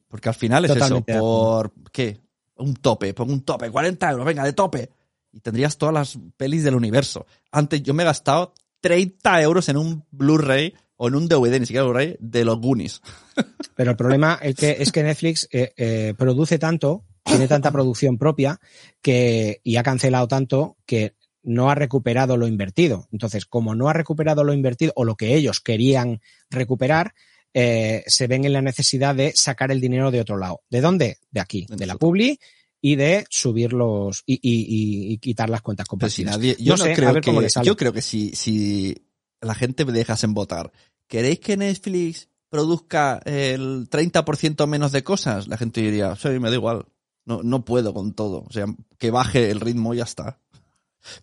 Porque 0.09 0.29
al 0.29 0.35
final 0.35 0.65
es 0.65 0.73
Totalmente 0.73 1.13
eso. 1.13 1.21
Por. 1.21 1.73
¿Qué? 1.93 2.21
Un 2.57 2.75
tope. 2.77 3.13
Pongo 3.15 3.33
un 3.33 3.43
tope. 3.43 3.71
40 3.71 4.11
euros. 4.11 4.27
Venga, 4.27 4.45
de 4.45 4.53
tope. 4.53 4.91
Y 5.35 5.41
tendrías 5.41 5.77
todas 5.77 5.93
las 5.93 6.19
pelis 6.37 6.63
del 6.63 6.77
universo. 6.77 7.27
Antes 7.51 7.83
yo 7.83 7.93
me 7.93 8.05
he 8.05 8.07
gastado 8.07 8.55
30 8.81 9.43
euros 9.43 9.69
en 9.69 9.77
un 9.77 10.05
Blu-ray 10.13 10.75
o 10.97 11.09
en 11.09 11.17
un 11.17 11.27
DVD, 11.27 11.59
ni 11.59 11.67
siquiera 11.67 11.85
Blu-ray, 11.85 12.17
de 12.21 12.45
los 12.45 12.61
Goonies. 12.61 13.03
Pero 13.75 13.91
el 13.91 13.97
problema 13.97 14.39
es 14.41 14.55
que, 14.55 14.77
es 14.79 14.93
que 14.93 15.03
Netflix 15.03 15.49
eh, 15.51 15.73
eh, 15.77 16.15
produce 16.17 16.59
tanto, 16.59 17.05
tiene 17.25 17.49
tanta 17.49 17.73
producción 17.73 18.17
propia 18.17 18.61
que, 19.03 19.61
y 19.65 19.77
ha 19.77 19.83
cancelado 19.83 20.29
tanto 20.29 20.77
que 20.87 21.15
no 21.43 21.71
ha 21.71 21.75
recuperado 21.75 22.37
lo 22.37 22.47
invertido. 22.47 23.09
Entonces, 23.11 23.45
como 23.45 23.75
no 23.75 23.89
ha 23.89 23.93
recuperado 23.93 24.45
lo 24.45 24.53
invertido 24.53 24.93
o 24.95 25.05
lo 25.05 25.17
que 25.17 25.35
ellos 25.35 25.61
querían 25.61 26.21
recuperar, 26.49 27.15
eh, 27.53 28.03
se 28.07 28.27
ven 28.27 28.45
en 28.45 28.53
la 28.53 28.63
necesidad 28.63 29.15
de 29.15 29.33
sacar 29.35 29.71
el 29.71 29.81
dinero 29.81 30.11
de 30.11 30.21
otro 30.21 30.37
lado. 30.37 30.63
¿De 30.71 30.81
dónde? 30.81 31.19
De 31.31 31.41
aquí, 31.41 31.67
de 31.69 31.87
la 31.87 31.97
Publi 31.97 32.39
y 32.87 32.97
de 32.97 33.25
subirlos 33.31 34.25
y, 34.27 34.35
y- 34.35 34.41
y- 34.43 35.13
y 35.15 35.17
quitar 35.19 35.49
las 35.49 35.63
cuentas 35.63 35.87
si 35.87 35.89
compartidas. 35.89 36.37
nadie, 36.37 36.55
yo 36.61 36.77
no, 36.77 36.85
sé, 36.85 36.93
a 36.93 36.95
creo 36.95 37.19
cómo 37.25 37.41
que, 37.41 37.49
sale. 37.49 37.67
yo 37.67 37.79
creo 37.79 37.95
que 37.95 38.03
si, 38.03 38.35
si 38.37 39.07
la 39.41 39.55
gente 39.55 39.87
me 39.87 39.93
dejasen 39.93 40.35
votar, 40.35 40.71
¿queréis 41.09 41.41
que 41.41 41.57
Netflix 41.57 42.29
produzca 42.51 43.23
el 43.25 43.89
30% 43.89 44.67
menos 44.67 44.93
de 44.93 45.03
cosas? 45.03 45.49
La 45.49 45.57
gente 45.57 45.81
diría, 45.81 46.15
sí, 46.15 46.29
me 46.39 46.51
da 46.51 46.57
igual. 46.57 46.85
No, 47.25 47.43
no 47.43 47.65
puedo 47.65 47.95
con 47.95 48.13
todo. 48.13 48.45
O 48.47 48.53
sea, 48.53 48.67
que 48.99 49.11
baje 49.11 49.51
el 49.51 49.61
ritmo 49.61 49.95
y 49.95 49.97
ya 49.97 50.05
está. 50.05 50.39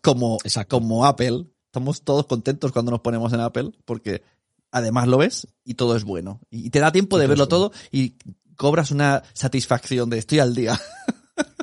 Como, 0.02 0.40
Exacto. 0.44 0.78
como 0.80 1.06
Apple. 1.06 1.46
Estamos 1.68 2.02
todos 2.02 2.26
contentos 2.26 2.72
cuando 2.72 2.90
nos 2.90 3.02
ponemos 3.02 3.32
en 3.34 3.40
Apple 3.40 3.70
porque 3.86 4.24
además 4.72 5.08
lo 5.08 5.20
ves 5.20 5.48
y 5.64 5.76
todo 5.76 5.96
es 5.96 6.06
bueno. 6.06 6.42
Y 6.50 6.72
te 6.72 6.80
da 6.80 6.92
tiempo 6.92 7.20
de 7.20 7.28
verlo 7.28 7.48
todo 7.48 7.72
y 7.92 8.16
cobras 8.56 8.90
una 8.90 9.22
satisfacción 9.34 10.10
de 10.10 10.18
estoy 10.18 10.40
al 10.40 10.56
día. 10.56 10.82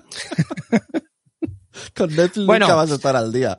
Con 1.97 2.15
Netflix 2.15 2.47
Bueno. 2.47 2.67
nunca 2.67 2.75
vas 2.75 2.91
a 2.91 2.95
estar 2.95 3.17
al 3.17 3.33
día. 3.33 3.57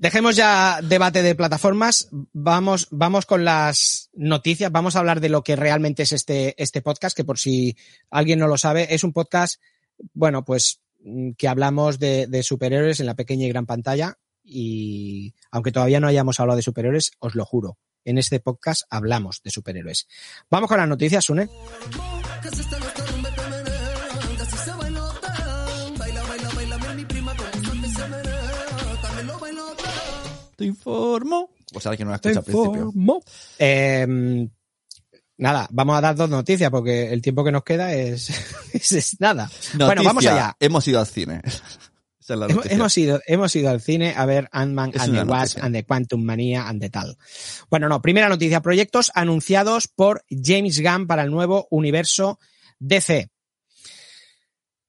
Dejemos 0.00 0.34
ya 0.34 0.80
debate 0.82 1.22
de 1.22 1.34
plataformas. 1.34 2.08
Vamos, 2.32 2.88
vamos 2.90 3.26
con 3.26 3.44
las 3.44 4.08
noticias. 4.14 4.72
Vamos 4.72 4.96
a 4.96 5.00
hablar 5.00 5.20
de 5.20 5.28
lo 5.28 5.42
que 5.42 5.56
realmente 5.56 6.04
es 6.04 6.12
este, 6.12 6.54
este 6.62 6.80
podcast, 6.80 7.14
que 7.14 7.24
por 7.24 7.38
si 7.38 7.76
alguien 8.10 8.38
no 8.38 8.46
lo 8.46 8.56
sabe, 8.56 8.94
es 8.94 9.04
un 9.04 9.12
podcast, 9.12 9.60
bueno, 10.14 10.42
pues 10.44 10.80
mm, 11.04 11.32
que 11.32 11.48
hablamos 11.48 11.98
de, 11.98 12.26
de 12.26 12.42
superhéroes 12.42 13.00
en 13.00 13.06
la 13.06 13.14
pequeña 13.14 13.44
y 13.44 13.50
gran 13.50 13.66
pantalla. 13.66 14.18
Y 14.42 15.34
aunque 15.50 15.70
todavía 15.70 16.00
no 16.00 16.06
hayamos 16.06 16.40
hablado 16.40 16.56
de 16.56 16.62
superhéroes, 16.62 17.12
os 17.18 17.34
lo 17.34 17.44
juro, 17.44 17.78
en 18.04 18.16
este 18.16 18.40
podcast 18.40 18.82
hablamos 18.88 19.42
de 19.44 19.50
superhéroes. 19.50 20.08
Vamos 20.50 20.68
con 20.68 20.78
las 20.78 20.88
noticias, 20.88 21.26
Sune. 21.26 21.48
Te 30.60 30.66
informo. 30.66 31.54
Pues 31.72 31.86
alguien 31.86 32.06
no 32.06 32.10
lo 32.10 32.12
ha 32.12 32.16
escuchado 32.16 32.40
al 32.40 32.44
principio. 32.44 33.22
Eh, 33.58 34.46
nada, 35.38 35.66
vamos 35.70 35.96
a 35.96 36.02
dar 36.02 36.14
dos 36.14 36.28
noticias 36.28 36.70
porque 36.70 37.10
el 37.10 37.22
tiempo 37.22 37.42
que 37.42 37.50
nos 37.50 37.64
queda 37.64 37.94
es, 37.94 38.28
es, 38.74 38.92
es 38.92 39.20
nada. 39.20 39.50
Bueno, 39.72 40.04
vamos 40.04 40.26
allá. 40.26 40.54
Hemos 40.60 40.86
ido 40.86 41.00
al 41.00 41.06
cine. 41.06 41.40
Esa 42.20 42.34
es 42.34 42.40
la 42.40 42.46
Hemos, 42.68 42.98
ido, 42.98 43.22
hemos 43.26 43.56
ido 43.56 43.70
al 43.70 43.80
cine 43.80 44.12
a 44.14 44.26
ver 44.26 44.50
Ant-Man 44.52 44.92
and 44.98 45.14
the 45.14 45.24
Wasp 45.24 45.56
and 45.62 45.74
the 45.74 45.82
Quantum 45.84 46.22
Mania 46.22 46.68
and 46.68 46.82
the 46.82 46.90
tal. 46.90 47.16
Bueno, 47.70 47.88
no, 47.88 48.02
primera 48.02 48.28
noticia. 48.28 48.60
Proyectos 48.60 49.10
anunciados 49.14 49.88
por 49.88 50.26
James 50.28 50.82
Gunn 50.82 51.06
para 51.06 51.22
el 51.22 51.30
nuevo 51.30 51.68
universo 51.70 52.38
DC. 52.80 53.30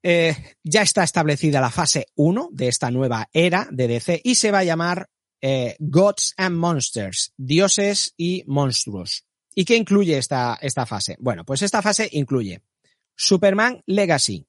Eh, 0.03 0.35
ya 0.65 0.81
está 0.81 1.05
establecida 1.05 1.61
la 1.61 1.71
fase 1.71 2.07
1 2.15 2.49
de 2.51 2.67
esta 2.67 2.91
nueva 2.91 3.29
era 3.31 3.69
de 3.71 3.87
DC 3.87 4.19
y 4.21 4.35
se 4.35 4.51
va 4.51 4.59
a 4.59 4.63
llamar 4.65 5.07
eh, 5.41 5.75
Gods 5.79 6.33
and 6.37 6.55
Monsters, 6.55 7.33
dioses 7.37 8.13
y 8.15 8.43
monstruos. 8.45 9.25
¿Y 9.53 9.65
qué 9.65 9.75
incluye 9.75 10.17
esta, 10.17 10.57
esta 10.61 10.85
fase? 10.85 11.17
Bueno, 11.19 11.43
pues 11.43 11.61
esta 11.61 11.81
fase 11.81 12.07
incluye 12.11 12.61
Superman 13.15 13.81
Legacy. 13.85 14.45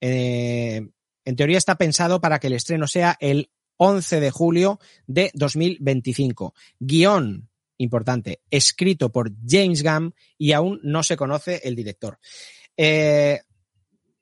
Eh, 0.00 0.86
en 1.24 1.36
teoría 1.36 1.58
está 1.58 1.76
pensado 1.76 2.20
para 2.20 2.38
que 2.38 2.48
el 2.48 2.52
estreno 2.52 2.86
sea 2.86 3.16
el 3.20 3.50
11 3.78 4.20
de 4.20 4.30
julio 4.30 4.78
de 5.06 5.30
2025. 5.34 6.54
Guión, 6.78 7.48
importante, 7.78 8.42
escrito 8.50 9.10
por 9.10 9.32
James 9.46 9.82
Gunn 9.82 10.14
y 10.38 10.52
aún 10.52 10.80
no 10.82 11.02
se 11.02 11.16
conoce 11.16 11.62
el 11.64 11.74
director. 11.74 12.18
Eh, 12.76 13.40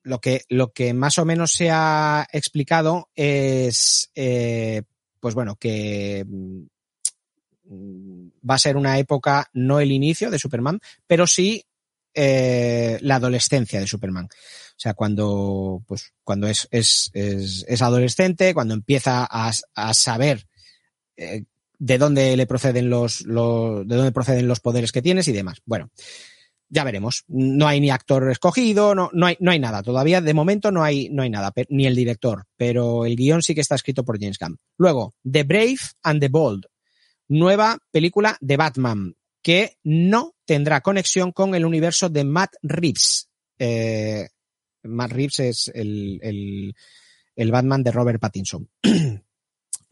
lo, 0.05 0.20
que, 0.20 0.43
lo 0.49 0.73
que 0.73 0.95
más 0.95 1.18
o 1.18 1.25
menos 1.25 1.53
se 1.53 1.70
ha 1.70 2.27
explicado 2.33 3.11
es, 3.14 4.11
pues 5.23 5.37
bueno, 5.37 5.55
que 5.55 6.27
mm, 6.27 6.62
va 8.49 8.57
a 8.57 8.59
ser 8.59 8.77
una 8.77 8.99
época, 8.99 9.49
no 9.53 9.79
el 9.79 9.93
inicio 9.93 10.33
de 10.33 10.41
Superman, 10.41 10.81
pero 11.07 11.29
sí 11.29 11.64
eh, 12.12 12.99
la 13.03 13.14
adolescencia 13.16 13.79
de 13.79 13.87
Superman. 13.87 14.25
O 14.27 14.79
sea, 14.83 14.95
cuando, 14.95 15.81
pues, 15.87 16.12
cuando 16.25 16.49
es, 16.49 16.66
es, 16.73 17.09
es, 17.14 17.64
es 17.68 17.83
adolescente, 17.83 18.53
cuando 18.53 18.75
empieza 18.75 19.25
a, 19.31 19.53
a 19.77 19.95
saber 19.95 20.49
eh, 21.16 21.45
de 21.79 21.99
dónde 21.99 22.37
le 22.37 22.47
proceden 22.47 22.91
los, 22.91 23.20
los, 23.20 23.87
de 23.87 23.95
dónde 23.95 24.11
proceden 24.11 24.49
los 24.49 24.59
poderes 24.59 24.91
que 24.91 25.03
tienes 25.03 25.29
y 25.29 25.33
demás. 25.33 25.62
Bueno, 25.64 25.93
ya 26.73 26.85
veremos. 26.85 27.25
No 27.29 27.68
hay 27.68 27.81
ni 27.81 27.91
actor 27.91 28.31
escogido, 28.31 28.95
no, 28.95 29.11
no 29.12 29.27
hay, 29.27 29.37
no 29.41 29.51
hay 29.51 29.59
nada. 29.59 29.83
Todavía, 29.83 30.23
de 30.23 30.33
momento, 30.33 30.73
no 30.73 30.83
hay, 30.83 31.11
no 31.11 31.23
hay 31.23 31.29
nada, 31.29 31.53
ni 31.68 31.87
el 31.87 31.95
director, 31.95 32.47
pero 32.57 33.05
el 33.05 33.14
guion 33.14 33.43
sí 33.43 33.55
que 33.55 33.61
está 33.61 33.75
escrito 33.75 34.05
por 34.05 34.18
James 34.18 34.39
Gunn. 34.39 34.59
Luego, 34.79 35.14
The 35.31 35.45
Brave 35.45 35.79
and 36.03 36.20
the 36.20 36.29
Bold, 36.29 36.64
nueva 37.29 37.79
película 37.91 38.39
de 38.41 38.57
Batman, 38.57 39.14
que 39.43 39.77
no 39.85 40.35
tendrá 40.47 40.81
conexión 40.81 41.33
con 41.33 41.55
el 41.55 41.66
universo 41.66 42.09
de 42.09 42.25
Matt 42.25 42.55
Reeves. 42.62 43.29
Eh, 43.59 44.29
Matt 44.85 45.12
Reeves 45.12 45.41
es 45.41 45.70
el, 45.75 46.20
el, 46.23 46.75
el 47.37 47.53
Batman 47.53 47.83
de 47.83 47.93
Robert 47.93 48.18
Pattinson. 48.18 48.70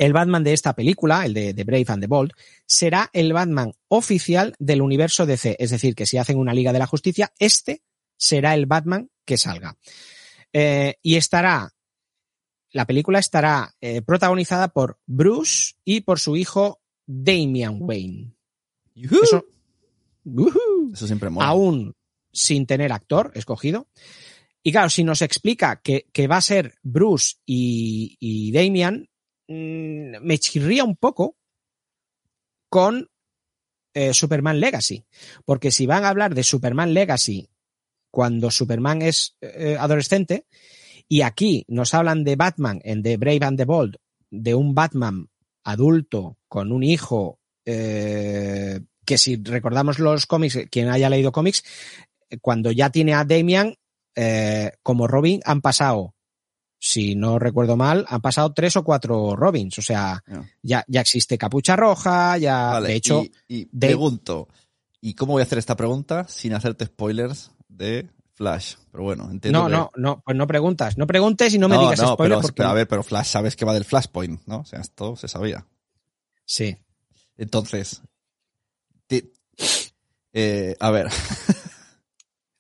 el 0.01 0.15
Batman 0.15 0.43
de 0.43 0.55
esta 0.55 0.75
película, 0.75 1.27
el 1.27 1.35
de 1.35 1.53
The 1.53 1.65
Brave 1.65 1.85
and 1.89 2.03
the 2.03 2.07
Bold, 2.07 2.33
será 2.65 3.11
el 3.13 3.35
Batman 3.35 3.75
oficial 3.89 4.55
del 4.59 4.81
universo 4.81 5.27
DC. 5.27 5.57
Es 5.59 5.69
decir, 5.71 5.95
que 5.95 6.07
si 6.07 6.17
hacen 6.17 6.39
una 6.39 6.55
Liga 6.55 6.73
de 6.73 6.79
la 6.79 6.87
Justicia, 6.87 7.35
este 7.39 7.83
será 8.17 8.55
el 8.55 8.65
Batman 8.65 9.11
que 9.27 9.37
salga. 9.37 9.77
Eh, 10.55 10.95
y 11.03 11.17
estará, 11.17 11.75
la 12.71 12.87
película 12.87 13.19
estará 13.19 13.75
eh, 13.83 14.01
protagonizada 14.01 14.69
por 14.69 14.99
Bruce 15.05 15.75
y 15.85 16.01
por 16.01 16.19
su 16.19 16.35
hijo 16.35 16.81
Damian 17.05 17.77
Wayne. 17.79 18.33
Eso. 18.95 19.45
Eso 20.95 21.07
siempre 21.07 21.29
mola. 21.29 21.47
aún 21.47 21.95
sin 22.33 22.65
tener 22.65 22.91
actor 22.93 23.33
escogido. 23.35 23.87
Y 24.63 24.73
claro, 24.73 24.89
si 24.89 25.05
nos 25.05 25.21
explica 25.21 25.83
que, 25.83 26.07
que 26.11 26.27
va 26.27 26.39
a 26.39 26.43
ser 26.43 26.77
Bruce 26.83 27.37
y, 27.45 28.17
y 28.19 28.51
Damian, 28.53 29.10
mmm, 29.51 30.23
me 30.23 30.39
chirría 30.39 30.85
un 30.85 30.97
poco 30.97 31.37
con 32.71 33.11
eh, 33.93 34.15
Superman 34.15 34.61
Legacy. 34.61 35.05
Porque 35.45 35.71
si 35.71 35.87
van 35.87 36.05
a 36.05 36.09
hablar 36.09 36.35
de 36.35 36.45
Superman 36.45 36.95
Legacy 36.95 37.51
cuando 38.11 38.51
Superman 38.51 39.03
es 39.03 39.37
eh, 39.41 39.77
adolescente, 39.79 40.47
y 41.09 41.23
aquí 41.23 41.65
nos 41.69 41.93
hablan 41.93 42.25
de 42.25 42.37
Batman 42.37 42.81
en 42.85 43.03
The 43.03 43.17
Brave 43.17 43.41
and 43.43 43.59
the 43.59 43.65
Bold, 43.65 43.97
de 44.31 44.55
un 44.55 44.75
Batman 44.75 45.29
adulto 45.65 46.39
con 46.49 46.73
un 46.73 46.85
hijo 46.85 47.41
eh, 47.65 48.81
que 49.05 49.19
si 49.19 49.37
recordamos 49.37 49.99
los 49.99 50.27
cómics, 50.27 50.59
quien 50.71 50.89
haya 50.89 51.11
leído 51.11 51.33
cómics, 51.33 51.65
cuando 52.41 52.71
ya 52.71 52.91
tiene 52.91 53.15
a 53.15 53.25
Damian, 53.25 53.75
como 54.83 55.09
Robin, 55.09 55.41
han 55.45 55.63
pasado 55.63 56.15
si 56.83 57.15
no 57.15 57.39
recuerdo 57.39 57.77
mal, 57.77 58.07
han 58.09 58.23
pasado 58.23 58.53
tres 58.55 58.75
o 58.77 58.83
cuatro 58.83 59.37
Robins. 59.37 59.79
O 59.79 59.83
sea, 59.83 60.25
Ya. 60.27 60.45
ya, 60.63 60.85
ya 60.89 61.01
existe 61.03 61.37
Capucha 61.37 61.77
Roja, 61.77 62.39
ya, 62.39 62.71
Vale, 62.73 62.89
de 62.89 62.95
hecho, 62.95 63.23
y, 63.23 63.33
y 63.61 63.69
de- 63.71 63.89
pregunto, 63.89 64.49
¿y 65.01 65.13
cómo 65.15 65.35
voy 65.35 65.41
a 65.41 65.45
hacer 65.45 65.59
esta 65.59 65.77
pregunta 65.77 66.27
sin 66.27 66.55
hacerte 66.55 66.87
spoilers 66.87 67.51
de 67.69 68.09
Flash? 68.33 68.77
Pero 68.91 69.05
bueno, 69.05 69.29
entiendo 69.31 69.61
no, 69.61 69.67
que- 69.69 69.73
no, 69.73 69.91
no, 69.97 70.23
pues 70.25 70.37
no 70.37 70.47
preguntas. 70.47 70.97
No 70.97 71.07
preguntes 71.07 71.53
y 71.55 71.59
no 71.59 71.69
me 71.69 71.77
digas 71.79 72.01
spoiler 72.01 72.17
pero, 72.39 72.41
porque... 72.41 72.57
pero 72.57 72.69
a 72.71 72.75
ver, 72.75 72.89
pero 72.89 73.03
Flash 73.03 73.27
sabes 73.27 73.57
que 73.57 73.67
va 73.67 73.75
del 73.75 73.85
Flashpoint, 73.85 74.41
¿no? 74.47 74.61
O 74.61 74.65
sea, 74.65 74.81
esto 74.81 75.17
se 75.17 75.29
sabía. 75.29 75.67
Sí. 76.47 76.77
Entonces, 77.37 78.01
eh, 80.33 80.77
a 80.81 80.91
ver, 80.91 81.09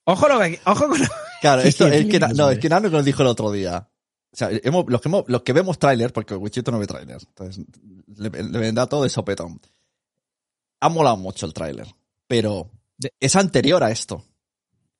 Ojo, 0.04 0.28
lo 0.28 0.40
que- 0.40 0.60
ojo 0.66 0.88
con 0.88 1.00
lo- 1.00 1.06
claro, 1.40 1.62
esto 1.62 1.86
es 1.86 2.06
que, 2.06 2.18
no, 2.18 2.50
es 2.50 2.58
que 2.58 2.68
Nano 2.68 2.88
nos 2.90 3.04
dijo 3.04 3.22
el 3.22 3.28
otro 3.28 3.52
día. 3.52 3.88
O 4.32 4.36
sea, 4.36 4.48
hemos- 4.52 4.84
los, 4.88 5.00
que 5.00 5.08
hemos- 5.08 5.24
los 5.26 5.42
que 5.42 5.52
vemos 5.52 5.78
trailers, 5.78 6.12
porque 6.12 6.34
Wichito 6.36 6.70
no 6.70 6.78
ve 6.78 6.86
trailers, 6.86 7.24
entonces 7.26 7.64
le, 8.16 8.30
le 8.30 8.58
vendrá 8.58 8.86
todo 8.86 9.02
de 9.02 9.08
sopetón. 9.08 9.60
Ha 10.80 10.88
molado 10.88 11.16
mucho 11.16 11.46
el 11.46 11.52
tráiler, 11.52 11.86
pero 12.26 12.70
es 13.18 13.36
anterior 13.36 13.82
a 13.82 13.90
esto. 13.90 14.24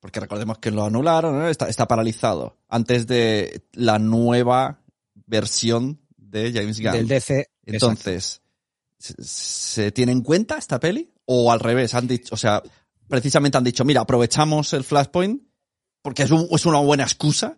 Porque 0.01 0.18
recordemos 0.20 0.59
que 0.59 0.70
lo 0.70 0.85
anularon, 0.85 1.39
¿no? 1.39 1.49
está, 1.49 1.68
está 1.68 1.87
paralizado. 1.87 2.57
Antes 2.68 3.07
de 3.07 3.62
la 3.72 3.99
nueva 3.99 4.81
versión 5.26 6.01
de 6.16 6.53
James 6.55 6.81
Gunn. 6.81 6.93
del 6.93 7.07
DC. 7.09 7.47
Entonces, 7.66 8.41
¿se, 8.99 9.14
se 9.22 9.93
tiene 9.93 10.12
en 10.12 10.22
cuenta 10.22 10.57
esta 10.57 10.81
peli? 10.81 11.12
O 11.26 11.53
al 11.53 11.61
revés, 11.61 11.95
han 11.95 12.09
dicho, 12.09 12.35
o 12.35 12.39
sea, 12.39 12.62
precisamente 13.09 13.59
han 13.59 13.64
dicho, 13.64 13.85
mira, 13.85 14.01
aprovechamos 14.01 14.72
el 14.72 14.85
Flashpoint 14.85 15.43
porque 16.03 16.22
es, 16.22 16.31
un- 16.31 16.49
es 16.51 16.64
una 16.64 16.78
buena 16.81 17.03
excusa 17.05 17.57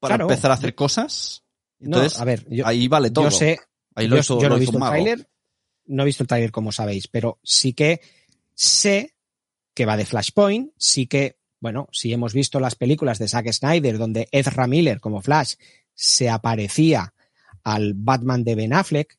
para 0.00 0.16
Claro. 0.16 0.24
empezar 0.30 0.50
a 0.50 0.54
hacer 0.54 0.74
cosas. 0.74 1.44
No, 1.78 1.96
Entonces, 1.98 2.20
a 2.20 2.24
ver, 2.24 2.46
yo, 2.50 2.66
ahí 2.66 2.88
vale 2.88 3.10
todo. 3.10 3.24
yo 3.26 3.30
sé, 3.30 3.58
ahí 3.94 4.08
lo 4.08 4.16
yo, 4.16 4.20
hizo, 4.20 4.36
yo 4.40 4.48
lo 4.48 4.50
no 4.50 4.56
he 4.56 4.60
visto 4.60 4.76
el 4.76 4.80
mago. 4.80 4.92
tráiler, 4.92 5.28
no 5.86 6.02
he 6.02 6.06
visto 6.06 6.22
el 6.22 6.26
tráiler 6.26 6.50
como 6.50 6.72
sabéis, 6.72 7.06
pero 7.08 7.38
sí 7.42 7.72
que 7.72 8.00
sé 8.54 9.14
que 9.74 9.86
va 9.86 9.96
de 9.96 10.04
Flashpoint, 10.06 10.72
sí 10.76 11.06
que, 11.06 11.36
bueno, 11.60 11.88
si 11.92 12.12
hemos 12.12 12.34
visto 12.34 12.60
las 12.60 12.74
películas 12.74 13.18
de 13.18 13.28
Zack 13.28 13.50
Snyder 13.52 13.98
donde 13.98 14.28
Ezra 14.32 14.66
Miller 14.66 15.00
como 15.00 15.22
Flash 15.22 15.54
se 15.94 16.28
aparecía 16.28 17.14
al 17.62 17.94
Batman 17.94 18.42
de 18.44 18.54
Ben 18.54 18.72
Affleck, 18.72 19.18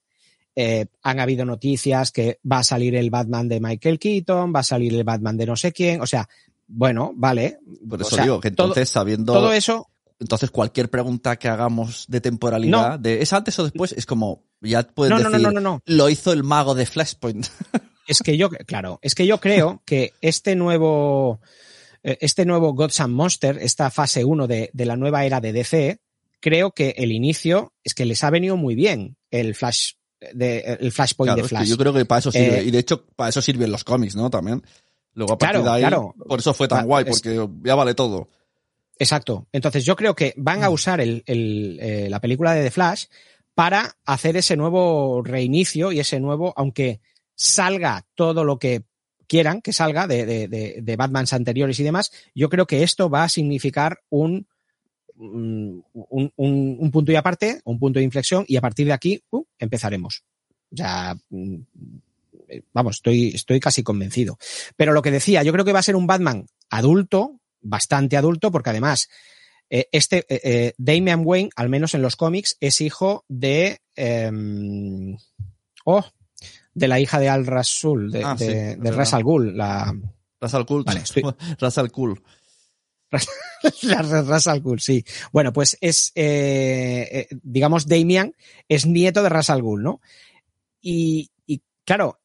eh, 0.55 0.87
han 1.01 1.19
habido 1.19 1.45
noticias 1.45 2.11
que 2.11 2.39
va 2.49 2.59
a 2.59 2.63
salir 2.63 2.95
el 2.95 3.09
Batman 3.09 3.47
de 3.47 3.59
Michael 3.59 3.99
Keaton, 3.99 4.51
va 4.53 4.59
a 4.59 4.63
salir 4.63 4.93
el 4.93 5.03
Batman 5.03 5.37
de 5.37 5.45
no 5.45 5.55
sé 5.55 5.71
quién, 5.71 6.01
o 6.01 6.07
sea, 6.07 6.27
bueno, 6.67 7.11
vale. 7.15 7.59
Por 7.87 8.01
o 8.01 8.05
eso 8.05 8.15
sea, 8.15 8.23
digo 8.23 8.39
que 8.41 8.51
todo- 8.51 8.67
entonces, 8.67 8.89
sabiendo. 8.89 9.33
todo 9.33 9.53
eso 9.53 9.89
Entonces, 10.21 10.51
cualquier 10.51 10.89
pregunta 10.89 11.35
que 11.37 11.49
hagamos 11.49 12.05
de 12.07 12.21
temporalidad, 12.21 12.97
de 12.99 13.21
¿es 13.21 13.33
antes 13.33 13.57
o 13.59 13.63
después? 13.63 13.91
Es 13.91 14.05
como, 14.05 14.45
ya 14.61 14.83
puedes 14.83 15.09
no, 15.09 15.17
decir, 15.17 15.31
no, 15.33 15.39
no, 15.39 15.51
no, 15.51 15.59
no. 15.59 15.81
lo 15.85 16.09
hizo 16.09 16.31
el 16.31 16.43
mago 16.43 16.75
de 16.75 16.85
Flashpoint. 16.85 17.45
Es 18.07 18.19
que 18.23 18.35
yo, 18.35 18.49
claro, 18.49 18.99
es 19.03 19.15
que 19.15 19.25
yo 19.25 19.39
creo 19.39 19.83
que 19.85 20.13
este 20.21 20.55
nuevo, 20.55 21.39
eh, 22.03 22.17
este 22.19 22.45
nuevo 22.45 22.73
Gods 22.73 22.99
and 22.99 23.13
Monster, 23.13 23.57
esta 23.61 23.89
fase 23.89 24.25
1 24.25 24.47
de, 24.47 24.69
de 24.73 24.85
la 24.85 24.97
nueva 24.97 25.23
era 25.23 25.39
de 25.39 25.53
DC, 25.53 25.99
creo 26.41 26.71
que 26.71 26.95
el 26.97 27.11
inicio 27.13 27.71
es 27.83 27.93
que 27.93 28.05
les 28.05 28.23
ha 28.25 28.29
venido 28.29 28.57
muy 28.57 28.75
bien 28.75 29.15
el 29.29 29.55
Flash, 29.55 29.93
de, 30.33 30.77
el 30.81 30.91
Flashpoint 30.91 31.27
Claro, 31.27 31.35
de 31.37 31.41
es 31.43 31.49
que 31.49 31.55
Flash. 31.55 31.67
yo 31.69 31.77
creo 31.77 31.93
que 31.93 32.03
para 32.05 32.19
eso 32.19 32.31
sirve. 32.31 32.59
Eh, 32.59 32.63
y 32.65 32.71
de 32.71 32.79
hecho, 32.79 33.05
para 33.15 33.29
eso 33.29 33.41
sirven 33.41 33.71
los 33.71 33.83
cómics, 33.85 34.15
¿no? 34.15 34.29
También. 34.29 34.61
Luego 35.13 35.33
a 35.33 35.37
partir 35.37 35.61
Claro, 35.61 35.71
de 35.71 35.75
ahí, 35.77 35.81
claro. 35.83 36.15
por 36.27 36.39
eso 36.39 36.53
fue 36.53 36.67
tan 36.67 36.79
Va, 36.79 36.83
guay, 36.83 37.05
es- 37.07 37.09
porque 37.21 37.47
ya 37.63 37.75
vale 37.75 37.93
todo. 37.93 38.27
Exacto. 39.01 39.47
Entonces 39.51 39.83
yo 39.83 39.95
creo 39.95 40.13
que 40.13 40.35
van 40.37 40.63
a 40.63 40.69
Mm. 40.69 40.73
usar 40.73 41.01
el, 41.01 41.23
el, 41.25 41.79
eh, 41.81 42.07
la 42.07 42.19
película 42.19 42.53
de 42.53 42.63
The 42.65 42.69
Flash 42.69 43.05
para 43.55 43.97
hacer 44.05 44.37
ese 44.37 44.55
nuevo 44.55 45.23
reinicio 45.23 45.91
y 45.91 45.99
ese 45.99 46.19
nuevo, 46.19 46.53
aunque 46.55 47.01
salga 47.33 48.05
todo 48.13 48.43
lo 48.43 48.59
que 48.59 48.83
quieran 49.27 49.61
que 49.63 49.73
salga 49.73 50.05
de, 50.05 50.27
de, 50.27 50.47
de, 50.47 50.81
de 50.83 50.95
Batmans 50.95 51.33
anteriores 51.33 51.79
y 51.79 51.83
demás, 51.83 52.11
yo 52.35 52.47
creo 52.49 52.67
que 52.67 52.83
esto 52.83 53.09
va 53.09 53.23
a 53.23 53.29
significar 53.29 53.97
un, 54.09 54.45
mm, 55.15 55.79
un, 55.93 56.33
un, 56.35 56.77
un 56.79 56.91
punto 56.91 57.11
y 57.11 57.15
aparte, 57.15 57.59
un 57.63 57.79
punto 57.79 57.97
de 57.97 58.03
inflexión, 58.05 58.45
y 58.47 58.55
a 58.57 58.61
partir 58.61 58.85
de 58.85 58.93
aquí 58.93 59.23
uh, 59.31 59.43
empezaremos. 59.57 60.23
Ya, 60.69 61.15
mm, 61.29 61.55
eh, 62.49 62.61
vamos, 62.71 62.97
estoy, 62.97 63.29
estoy 63.33 63.59
casi 63.59 63.81
convencido. 63.81 64.37
Pero 64.75 64.93
lo 64.93 65.01
que 65.01 65.09
decía, 65.09 65.41
yo 65.41 65.51
creo 65.53 65.65
que 65.65 65.73
va 65.73 65.79
a 65.79 65.83
ser 65.89 65.95
un 65.95 66.05
Batman 66.05 66.45
adulto, 66.69 67.40
bastante 67.61 68.17
adulto, 68.17 68.51
porque 68.51 68.69
además 68.71 69.09
eh, 69.69 69.87
este 69.91 70.25
eh, 70.29 70.41
eh, 70.43 70.73
Damian 70.77 71.21
Wayne, 71.23 71.49
al 71.55 71.69
menos 71.69 71.93
en 71.93 72.01
los 72.01 72.15
cómics, 72.15 72.57
es 72.59 72.81
hijo 72.81 73.23
de 73.29 73.79
em, 73.95 75.17
oh, 75.85 76.05
de 76.73 76.87
la 76.87 76.99
hija 76.99 77.19
de 77.19 77.29
Al 77.29 77.45
Rasul, 77.45 78.11
de, 78.11 78.23
Ah, 78.23 78.35
sí, 78.37 78.45
de, 78.47 78.51
es 78.71 78.77
de 78.77 78.81
verdad. 78.83 78.97
Ra's 78.97 79.13
al 79.13 79.23
Ghul, 79.23 79.57
la, 79.57 79.93
Ras 80.39 80.53
al 80.53 80.65
Cool. 80.65 80.83
Vale, 80.83 80.99
estoy- 81.03 81.23
Ras 81.59 81.77
al 81.77 81.91
la 83.83 84.01
Ra's 84.01 84.47
al 84.47 84.61
Ghul, 84.61 84.79
sí. 84.79 85.03
Bueno, 85.33 85.51
pues 85.53 85.77
es, 85.81 86.11
eh, 86.15 87.27
digamos, 87.43 87.87
Damian 87.87 88.33
es 88.69 88.85
nieto 88.85 89.21
de 89.21 89.29
Ra's 89.29 89.49
al 89.49 89.61
Ghul, 89.61 89.83
¿no? 89.83 90.01
Y, 90.81 91.29
y 91.45 91.61
claro, 91.85 92.19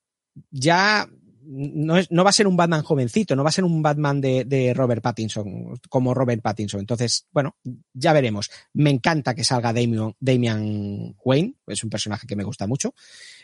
ya 0.51 1.09
no, 1.47 1.97
es, 1.97 2.11
no 2.11 2.25
va 2.25 2.31
a 2.31 2.33
ser 2.33 2.47
un 2.47 2.57
Batman 2.57 2.83
jovencito, 2.83 3.37
no 3.37 3.43
va 3.43 3.51
a 3.51 3.53
ser 3.53 3.65
un 3.65 3.83
Batman 3.83 4.21
de, 4.21 4.45
de 4.45 4.75
Robert 4.75 5.03
Pattinson, 5.03 5.79
como 5.89 6.15
Robert 6.15 6.43
Pattinson. 6.43 6.81
Entonces, 6.81 7.27
bueno, 7.31 7.57
ya 7.93 8.13
veremos. 8.13 8.51
Me 8.73 8.91
encanta 8.91 9.35
que 9.35 9.45
salga 9.45 9.73
Damian, 9.73 10.15
Damian 10.19 11.15
Wayne, 11.25 11.55
es 11.67 11.85
un 11.85 11.91
personaje 11.91 12.27
que 12.27 12.37
me 12.37 12.45
gusta 12.45 12.67
mucho, 12.67 12.95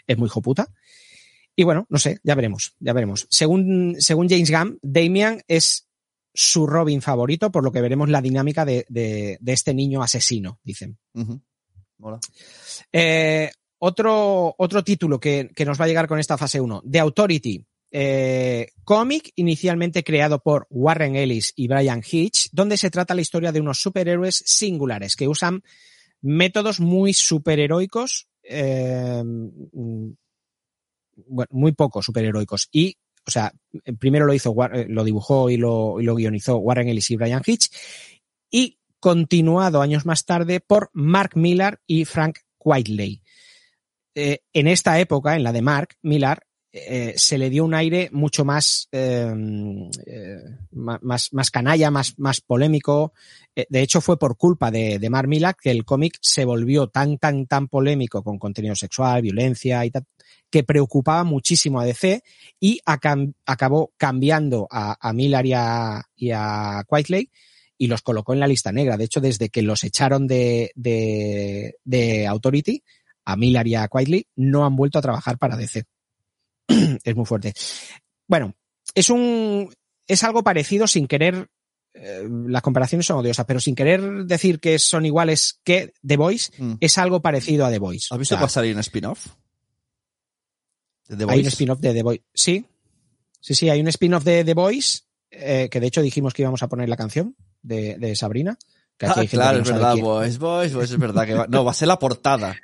es 0.06 0.18
muy 0.18 0.28
joputa. 0.28 0.68
Y 1.54 1.64
bueno, 1.64 1.86
no 1.90 1.98
sé, 1.98 2.18
ya 2.22 2.34
veremos, 2.34 2.74
ya 2.80 2.92
veremos. 2.92 3.26
Según, 3.30 3.96
según 3.98 4.28
James 4.28 4.50
Gunn, 4.50 4.78
Damian 4.82 5.42
es 5.48 5.88
su 6.34 6.66
Robin 6.66 7.02
favorito, 7.02 7.52
por 7.52 7.62
lo 7.62 7.72
que 7.72 7.82
veremos 7.82 8.08
la 8.08 8.22
dinámica 8.22 8.64
de, 8.64 8.86
de, 8.88 9.36
de 9.40 9.52
este 9.52 9.74
niño 9.74 10.02
asesino, 10.02 10.60
dicen. 10.64 10.98
Mola. 11.98 12.18
Eh, 12.90 13.50
otro, 13.78 14.54
otro 14.56 14.82
título 14.82 15.20
que, 15.20 15.50
que, 15.54 15.64
nos 15.64 15.78
va 15.80 15.84
a 15.84 15.88
llegar 15.88 16.08
con 16.08 16.18
esta 16.18 16.38
fase 16.38 16.60
1, 16.60 16.84
The 16.90 17.00
Authority. 17.00 17.66
Eh, 17.94 18.68
cómic 18.84 19.32
inicialmente 19.36 20.02
creado 20.02 20.42
por 20.42 20.66
Warren 20.70 21.14
Ellis 21.14 21.52
y 21.56 21.68
Brian 21.68 22.02
Hitch, 22.02 22.48
donde 22.50 22.78
se 22.78 22.90
trata 22.90 23.14
la 23.14 23.20
historia 23.20 23.52
de 23.52 23.60
unos 23.60 23.82
superhéroes 23.82 24.42
singulares 24.46 25.14
que 25.14 25.28
usan 25.28 25.62
métodos 26.22 26.80
muy 26.80 27.12
superheroicos, 27.12 28.28
eh, 28.44 29.22
bueno, 31.26 31.48
muy 31.50 31.72
poco 31.72 32.02
superheroicos. 32.02 32.70
Y, 32.72 32.96
o 33.26 33.30
sea, 33.30 33.52
primero 33.98 34.24
lo 34.24 34.32
hizo, 34.32 34.54
lo 34.88 35.04
dibujó 35.04 35.50
y 35.50 35.58
lo, 35.58 36.00
y 36.00 36.04
lo 36.04 36.14
guionizó 36.14 36.56
Warren 36.56 36.88
Ellis 36.88 37.10
y 37.10 37.16
Brian 37.16 37.42
Hitch, 37.44 37.68
y 38.50 38.78
continuado 39.00 39.82
años 39.82 40.06
más 40.06 40.24
tarde 40.24 40.60
por 40.60 40.88
Mark 40.94 41.32
Millar 41.34 41.80
y 41.86 42.06
Frank 42.06 42.38
Whiteley. 42.58 43.20
Eh, 44.14 44.40
en 44.54 44.68
esta 44.68 44.98
época, 44.98 45.36
en 45.36 45.42
la 45.42 45.52
de 45.52 45.60
Mark 45.60 45.96
Millar, 46.00 46.46
eh, 46.74 47.12
se 47.16 47.36
le 47.36 47.50
dio 47.50 47.66
un 47.66 47.74
aire 47.74 48.08
mucho 48.12 48.46
más, 48.46 48.88
eh, 48.92 49.30
más, 50.70 51.32
más 51.32 51.50
canalla, 51.50 51.90
más, 51.90 52.18
más 52.18 52.40
polémico. 52.40 53.12
Eh, 53.54 53.66
de 53.68 53.82
hecho, 53.82 54.00
fue 54.00 54.18
por 54.18 54.38
culpa 54.38 54.70
de, 54.70 54.98
de 54.98 55.10
Mark 55.10 55.28
Millar 55.28 55.54
que 55.54 55.70
el 55.70 55.84
cómic 55.84 56.16
se 56.22 56.46
volvió 56.46 56.86
tan, 56.86 57.18
tan, 57.18 57.46
tan 57.46 57.68
polémico 57.68 58.22
con 58.22 58.38
contenido 58.38 58.74
sexual, 58.74 59.20
violencia 59.20 59.84
y 59.84 59.90
tal, 59.90 60.04
que 60.50 60.64
preocupaba 60.64 61.24
muchísimo 61.24 61.78
a 61.78 61.84
DC 61.84 62.22
y 62.58 62.80
acabó 62.86 63.92
cambiando 63.98 64.66
a, 64.70 64.96
a 64.98 65.14
y 65.14 65.52
a, 65.52 66.02
y 66.16 66.30
a 66.30 66.86
y 67.76 67.86
los 67.86 68.00
colocó 68.00 68.32
en 68.32 68.40
la 68.40 68.46
lista 68.46 68.72
negra. 68.72 68.96
De 68.96 69.04
hecho, 69.04 69.20
desde 69.20 69.50
que 69.50 69.60
los 69.60 69.84
echaron 69.84 70.26
de, 70.26 70.72
de, 70.74 71.76
de 71.84 72.26
Authority, 72.26 72.82
a 73.26 73.36
Millar 73.36 73.66
y 73.66 73.74
a 73.74 73.88
Whiteley, 73.92 74.26
no 74.36 74.64
han 74.64 74.74
vuelto 74.74 74.98
a 74.98 75.02
trabajar 75.02 75.36
para 75.36 75.56
DC. 75.56 75.84
es 77.04 77.16
muy 77.16 77.24
fuerte. 77.24 77.54
Bueno, 78.26 78.54
es 78.94 79.10
un, 79.10 79.72
es 80.06 80.24
algo 80.24 80.42
parecido 80.42 80.86
sin 80.86 81.06
querer, 81.06 81.48
eh, 81.94 82.26
las 82.46 82.62
comparaciones 82.62 83.06
son 83.06 83.18
odiosas, 83.18 83.46
pero 83.46 83.60
sin 83.60 83.74
querer 83.74 84.24
decir 84.24 84.60
que 84.60 84.78
son 84.78 85.06
iguales 85.06 85.60
que 85.64 85.92
The 86.06 86.16
Voice, 86.16 86.52
mm. 86.58 86.74
es 86.80 86.98
algo 86.98 87.20
parecido 87.20 87.66
a 87.66 87.70
The 87.70 87.78
Voice. 87.78 88.08
¿Has 88.10 88.18
visto 88.18 88.38
pasar 88.38 88.64
ahí 88.64 88.72
un 88.72 88.80
spin-off? 88.80 89.28
Hay 91.28 91.40
un 91.40 91.46
spin-off 91.46 91.80
de 91.80 91.92
The 91.92 92.02
Voice. 92.02 92.24
Sí, 92.32 92.64
sí, 93.40 93.54
sí, 93.54 93.68
hay 93.68 93.80
un 93.80 93.88
spin-off 93.88 94.24
de 94.24 94.44
The 94.44 94.54
Voice, 94.54 95.00
eh, 95.30 95.68
que 95.70 95.80
de 95.80 95.86
hecho 95.86 96.02
dijimos 96.02 96.32
que 96.32 96.42
íbamos 96.42 96.62
a 96.62 96.68
poner 96.68 96.88
la 96.88 96.96
canción 96.96 97.36
de, 97.62 97.96
de 97.98 98.16
Sabrina. 98.16 98.58
Que 98.96 99.06
ah, 99.06 99.14
claro, 99.28 99.60
es 99.60 99.68
verdad, 99.68 99.96
Voice, 99.96 100.38
Voice, 100.38 100.74
Voice, 100.74 100.94
es 100.94 101.00
verdad 101.00 101.26
que 101.26 101.34
va, 101.34 101.46
no, 101.48 101.64
va 101.64 101.72
a 101.72 101.74
ser 101.74 101.88
la 101.88 101.98
portada. 101.98 102.56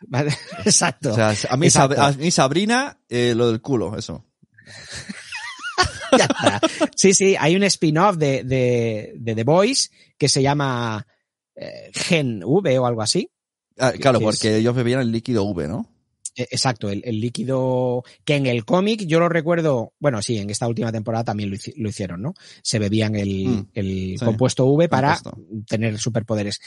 Exacto. 0.64 1.12
O 1.12 1.14
sea, 1.14 1.34
a 1.50 1.56
mí, 1.56 1.66
Exacto. 1.66 2.00
a 2.00 2.12
mí 2.12 2.30
Sabrina, 2.30 2.98
eh, 3.08 3.34
lo 3.36 3.48
del 3.50 3.60
culo, 3.60 3.96
eso. 3.96 4.24
ya 6.18 6.24
está. 6.24 6.60
Sí, 6.96 7.14
sí, 7.14 7.36
hay 7.38 7.56
un 7.56 7.62
spin-off 7.64 8.16
de, 8.16 8.42
de, 8.44 9.12
de, 9.16 9.34
The 9.34 9.44
Voice 9.44 9.90
que 10.16 10.28
se 10.28 10.42
llama 10.42 11.06
eh, 11.54 11.90
Gen 11.92 12.42
V 12.44 12.78
o 12.78 12.86
algo 12.86 13.02
así. 13.02 13.30
Ah, 13.78 13.92
claro, 13.92 14.18
que 14.18 14.24
porque 14.24 14.56
ellos 14.56 14.74
bebían 14.74 15.00
el 15.00 15.12
líquido 15.12 15.44
V, 15.44 15.68
¿no? 15.68 15.88
Eh, 16.34 16.46
Exacto, 16.50 16.88
el, 16.90 17.02
el 17.04 17.20
líquido 17.20 18.02
que 18.24 18.36
en 18.36 18.46
el 18.46 18.64
cómic 18.64 19.04
yo 19.06 19.20
lo 19.20 19.28
recuerdo, 19.28 19.92
bueno, 20.00 20.20
sí, 20.22 20.38
en 20.38 20.50
esta 20.50 20.66
última 20.66 20.90
temporada 20.92 21.24
también 21.24 21.50
lo, 21.50 21.56
hici- 21.56 21.74
lo 21.76 21.88
hicieron, 21.88 22.22
¿no? 22.22 22.34
Se 22.62 22.78
bebían 22.78 23.14
el, 23.14 23.46
Mm, 23.48 23.68
el 23.74 24.16
sí, 24.18 24.24
compuesto 24.24 24.66
V 24.66 24.88
para 24.88 25.18
compuesto. 25.18 25.64
tener 25.68 25.98
superpoderes. 25.98 26.60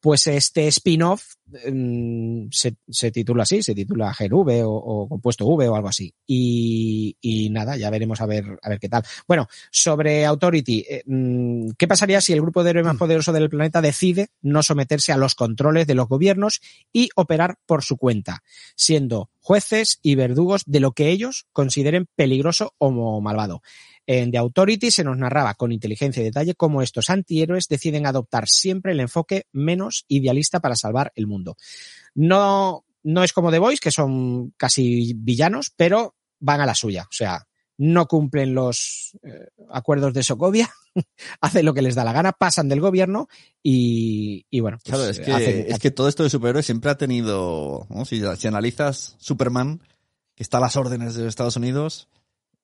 Pues 0.00 0.26
este 0.28 0.68
spin-off 0.68 1.34
mm, 1.70 2.46
se, 2.50 2.76
se 2.88 3.10
titula 3.10 3.42
así, 3.42 3.62
se 3.62 3.74
titula 3.74 4.14
Gen 4.14 4.32
V 4.32 4.62
o, 4.62 4.70
o 4.70 5.08
compuesto 5.08 5.46
V 5.46 5.68
o 5.68 5.74
algo 5.74 5.88
así. 5.88 6.14
Y, 6.26 7.16
y 7.20 7.50
nada, 7.50 7.76
ya 7.76 7.90
veremos 7.90 8.20
a 8.20 8.26
ver, 8.26 8.58
a 8.62 8.68
ver 8.68 8.78
qué 8.78 8.88
tal. 8.88 9.02
Bueno, 9.26 9.48
sobre 9.70 10.24
Authority, 10.24 10.84
eh, 10.88 11.02
mm, 11.06 11.70
¿qué 11.76 11.88
pasaría 11.88 12.20
si 12.20 12.32
el 12.32 12.42
grupo 12.42 12.62
de 12.62 12.70
héroes 12.70 12.86
más 12.86 12.96
poderoso 12.96 13.32
del 13.32 13.50
planeta 13.50 13.80
decide 13.80 14.28
no 14.42 14.62
someterse 14.62 15.12
a 15.12 15.16
los 15.16 15.34
controles 15.34 15.86
de 15.86 15.94
los 15.94 16.08
gobiernos 16.08 16.60
y 16.92 17.08
operar 17.16 17.58
por 17.66 17.82
su 17.82 17.96
cuenta? 17.96 18.42
siendo 18.74 19.30
jueces 19.48 19.98
y 20.02 20.14
verdugos 20.14 20.62
de 20.66 20.78
lo 20.78 20.92
que 20.92 21.08
ellos 21.08 21.46
consideren 21.54 22.06
peligroso 22.14 22.74
o 22.76 23.22
malvado. 23.22 23.62
En 24.06 24.30
The 24.30 24.36
Authority 24.36 24.90
se 24.90 25.04
nos 25.04 25.16
narraba 25.16 25.54
con 25.54 25.72
inteligencia 25.72 26.20
y 26.20 26.24
detalle 26.24 26.54
cómo 26.54 26.82
estos 26.82 27.08
antihéroes 27.08 27.66
deciden 27.66 28.04
adoptar 28.04 28.46
siempre 28.46 28.92
el 28.92 29.00
enfoque 29.00 29.46
menos 29.52 30.04
idealista 30.06 30.60
para 30.60 30.76
salvar 30.76 31.12
el 31.14 31.26
mundo. 31.26 31.56
No, 32.14 32.84
no 33.02 33.24
es 33.24 33.32
como 33.32 33.50
The 33.50 33.58
Boys, 33.58 33.80
que 33.80 33.90
son 33.90 34.50
casi 34.58 35.14
villanos, 35.16 35.72
pero 35.74 36.14
van 36.40 36.60
a 36.60 36.66
la 36.66 36.74
suya. 36.74 37.04
O 37.04 37.12
sea, 37.12 37.48
no 37.78 38.04
cumplen 38.04 38.52
los 38.52 39.16
eh, 39.22 39.48
acuerdos 39.70 40.12
de 40.12 40.24
Sokovia, 40.24 40.68
hacen 41.40 41.64
lo 41.64 41.74
que 41.74 41.82
les 41.82 41.94
da 41.94 42.04
la 42.04 42.12
gana, 42.12 42.32
pasan 42.32 42.68
del 42.68 42.80
gobierno 42.80 43.28
y, 43.62 44.46
y 44.50 44.60
bueno, 44.60 44.78
pues, 44.82 44.94
Claro, 44.96 45.08
es 45.10 45.20
que, 45.20 45.32
hacen- 45.32 45.64
es 45.68 45.78
que 45.78 45.90
todo 45.90 46.08
esto 46.08 46.22
de 46.22 46.30
superhéroes 46.30 46.66
siempre 46.66 46.90
ha 46.90 46.96
tenido, 46.98 47.86
¿no? 47.90 48.04
si, 48.04 48.22
si 48.36 48.46
analizas 48.48 49.16
Superman, 49.18 49.82
que 50.34 50.42
está 50.42 50.58
a 50.58 50.60
las 50.60 50.76
órdenes 50.76 51.14
de 51.14 51.26
Estados 51.26 51.56
Unidos, 51.56 52.08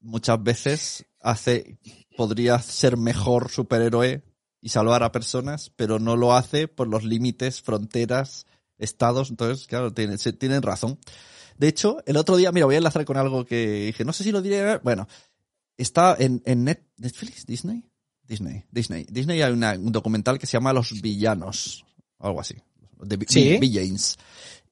muchas 0.00 0.42
veces 0.42 1.06
hace, 1.20 1.78
podría 2.16 2.58
ser 2.60 2.96
mejor 2.96 3.50
superhéroe 3.50 4.22
y 4.60 4.68
salvar 4.68 5.02
a 5.02 5.12
personas, 5.12 5.70
pero 5.76 5.98
no 5.98 6.16
lo 6.16 6.34
hace 6.34 6.68
por 6.68 6.88
los 6.88 7.04
límites, 7.04 7.60
fronteras, 7.62 8.46
estados, 8.78 9.30
entonces, 9.30 9.66
claro, 9.66 9.92
tienen, 9.92 10.18
tienen 10.38 10.62
razón. 10.62 10.98
De 11.58 11.68
hecho, 11.68 11.98
el 12.06 12.16
otro 12.16 12.36
día, 12.36 12.50
mira, 12.52 12.66
voy 12.66 12.74
a 12.74 12.78
enlazar 12.78 13.04
con 13.04 13.16
algo 13.16 13.44
que 13.44 13.86
dije, 13.86 14.04
no 14.04 14.12
sé 14.12 14.24
si 14.24 14.32
lo 14.32 14.42
diré, 14.42 14.78
bueno, 14.78 15.06
está 15.76 16.16
en, 16.18 16.42
en 16.46 16.64
Net- 16.66 16.86
Netflix, 16.96 17.46
Disney, 17.46 17.84
Disney, 18.26 18.64
Disney. 18.70 19.06
Disney 19.10 19.42
hay 19.42 19.52
una- 19.52 19.72
un 19.74 19.92
documental 19.92 20.38
que 20.38 20.46
se 20.46 20.52
llama 20.54 20.72
Los 20.72 21.00
Villanos, 21.00 21.84
o 22.18 22.26
algo 22.26 22.40
así. 22.40 22.54
De 23.00 23.18
Sí. 23.28 23.58
Villains. 23.58 24.16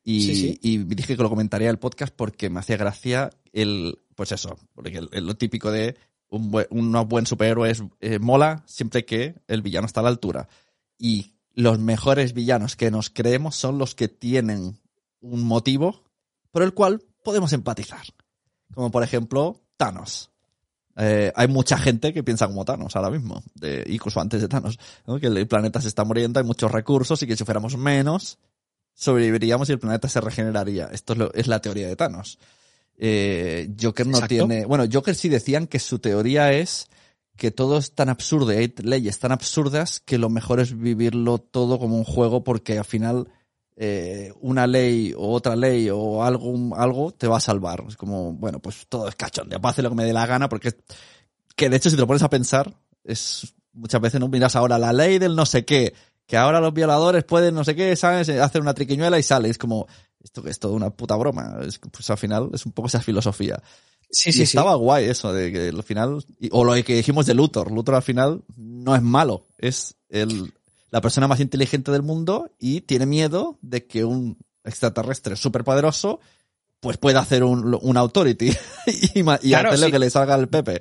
Y, 0.04 0.22
Sí, 0.22 0.34
sí. 0.34 0.58
y 0.62 0.78
dije 0.78 1.16
que 1.16 1.22
lo 1.22 1.28
comentaría 1.28 1.68
en 1.68 1.72
el 1.74 1.78
podcast 1.78 2.12
porque 2.14 2.50
me 2.50 2.60
hacía 2.60 2.76
gracia 2.76 3.30
el, 3.52 3.98
pues 4.16 4.32
eso, 4.32 4.58
porque 4.74 4.98
el- 4.98 5.08
el- 5.12 5.26
lo 5.26 5.36
típico 5.36 5.70
de 5.70 5.96
un 6.28 6.50
buen, 6.50 6.66
un 6.70 6.90
buen 7.08 7.26
superhéroe 7.26 7.70
es, 7.70 7.82
eh, 8.00 8.18
mola 8.18 8.64
siempre 8.66 9.04
que 9.04 9.34
el 9.46 9.62
villano 9.62 9.86
está 9.86 10.00
a 10.00 10.04
la 10.04 10.08
altura. 10.08 10.48
Y 10.98 11.34
los 11.54 11.78
mejores 11.78 12.32
villanos 12.32 12.74
que 12.74 12.90
nos 12.90 13.10
creemos 13.10 13.54
son 13.54 13.76
los 13.78 13.94
que 13.94 14.08
tienen 14.08 14.80
un 15.20 15.44
motivo 15.44 16.02
por 16.50 16.62
el 16.62 16.72
cual 16.74 17.02
podemos 17.22 17.52
empatizar. 17.52 18.02
Como 18.74 18.90
por 18.90 19.04
ejemplo, 19.04 19.60
Thanos. 19.76 20.30
Eh, 20.96 21.32
hay 21.34 21.48
mucha 21.48 21.78
gente 21.78 22.12
que 22.12 22.22
piensa 22.22 22.46
como 22.46 22.64
Thanos 22.64 22.94
ahora 22.96 23.10
mismo, 23.10 23.42
de, 23.54 23.82
incluso 23.88 24.20
antes 24.20 24.40
de 24.42 24.48
Thanos, 24.48 24.78
¿no? 25.06 25.18
que 25.18 25.28
el 25.28 25.46
planeta 25.48 25.80
se 25.80 25.88
está 25.88 26.04
muriendo, 26.04 26.38
hay 26.38 26.44
muchos 26.46 26.70
recursos 26.70 27.22
y 27.22 27.26
que 27.26 27.36
si 27.36 27.44
fuéramos 27.44 27.76
menos, 27.78 28.38
sobreviviríamos 28.94 29.68
y 29.68 29.72
el 29.72 29.78
planeta 29.78 30.08
se 30.08 30.20
regeneraría. 30.20 30.88
Esto 30.92 31.14
es, 31.14 31.18
lo- 31.18 31.32
es 31.34 31.46
la 31.46 31.60
teoría 31.60 31.88
de 31.88 31.96
Thanos. 31.96 32.38
Eh, 32.98 33.70
Joker 33.80 34.06
no 34.06 34.18
Exacto. 34.18 34.28
tiene... 34.34 34.66
Bueno, 34.66 34.84
Joker 34.92 35.14
sí 35.14 35.28
decían 35.28 35.66
que 35.66 35.78
su 35.78 35.98
teoría 35.98 36.52
es 36.52 36.88
que 37.36 37.50
todo 37.50 37.78
es 37.78 37.92
tan 37.94 38.10
absurdo 38.10 38.50
hay 38.50 38.72
leyes 38.82 39.18
tan 39.18 39.32
absurdas 39.32 40.00
que 40.00 40.18
lo 40.18 40.28
mejor 40.28 40.60
es 40.60 40.78
vivirlo 40.78 41.38
todo 41.38 41.78
como 41.78 41.96
un 41.96 42.04
juego 42.04 42.44
porque 42.44 42.78
al 42.78 42.84
final 42.84 43.28
eh, 43.84 44.32
una 44.42 44.68
ley 44.68 45.12
o 45.16 45.32
otra 45.32 45.56
ley 45.56 45.90
o 45.90 46.22
algo, 46.22 46.76
algo 46.76 47.10
te 47.10 47.26
va 47.26 47.38
a 47.38 47.40
salvar. 47.40 47.82
Es 47.88 47.96
como, 47.96 48.32
bueno, 48.32 48.60
pues 48.60 48.86
todo 48.88 49.08
es 49.08 49.16
cachondeo, 49.16 49.60
puedo 49.60 49.72
hacer 49.72 49.82
lo 49.82 49.90
que 49.90 49.96
me 49.96 50.04
dé 50.04 50.12
la 50.12 50.24
gana 50.24 50.48
porque 50.48 50.68
es- 50.68 50.76
que 51.56 51.68
de 51.68 51.78
hecho 51.78 51.90
si 51.90 51.96
te 51.96 52.00
lo 52.02 52.06
pones 52.06 52.22
a 52.22 52.30
pensar 52.30 52.72
es 53.02 53.52
muchas 53.72 54.00
veces 54.00 54.20
no 54.20 54.28
miras 54.28 54.54
ahora 54.54 54.78
la 54.78 54.92
ley 54.92 55.18
del 55.18 55.34
no 55.34 55.44
sé 55.46 55.64
qué, 55.64 55.94
que 56.26 56.36
ahora 56.36 56.60
los 56.60 56.72
violadores 56.72 57.24
pueden 57.24 57.56
no 57.56 57.64
sé 57.64 57.74
qué, 57.74 57.96
sabes, 57.96 58.28
hacer 58.28 58.60
una 58.62 58.72
triquiñuela 58.72 59.18
y 59.18 59.24
sale, 59.24 59.48
es 59.48 59.58
como 59.58 59.88
esto 60.22 60.44
que 60.44 60.50
es 60.50 60.60
toda 60.60 60.74
una 60.74 60.90
puta 60.90 61.16
broma, 61.16 61.56
es, 61.66 61.80
pues 61.80 62.08
al 62.08 62.18
final 62.18 62.50
es 62.54 62.64
un 62.64 62.70
poco 62.70 62.86
esa 62.86 63.00
filosofía. 63.00 63.60
Sí, 64.08 64.28
y 64.28 64.32
sí, 64.32 64.38
sí. 64.38 64.42
estaba 64.44 64.76
guay 64.76 65.06
eso 65.06 65.32
de 65.32 65.50
que 65.50 65.68
al 65.70 65.82
final, 65.82 66.24
o 66.52 66.64
lo 66.64 66.74
que 66.84 66.94
dijimos 66.94 67.26
de 67.26 67.34
Luthor, 67.34 67.72
Luthor 67.72 67.96
al 67.96 68.02
final 68.02 68.44
no 68.56 68.94
es 68.94 69.02
malo, 69.02 69.48
es 69.58 69.96
el, 70.08 70.54
la 70.92 71.00
persona 71.00 71.26
más 71.26 71.40
inteligente 71.40 71.90
del 71.90 72.02
mundo 72.02 72.52
y 72.60 72.82
tiene 72.82 73.06
miedo 73.06 73.58
de 73.62 73.86
que 73.86 74.04
un 74.04 74.36
extraterrestre 74.62 75.34
superpoderoso 75.34 76.20
pues 76.80 76.98
pueda 76.98 77.20
hacer 77.20 77.44
un, 77.44 77.78
un 77.80 77.96
authority 77.96 78.50
y, 79.14 79.22
Claro, 79.22 79.68
hacer 79.70 79.80
lo 79.80 79.86
sí. 79.86 79.92
que 79.92 79.98
le 79.98 80.10
salga 80.10 80.34
al 80.34 80.48
Pepe. 80.48 80.80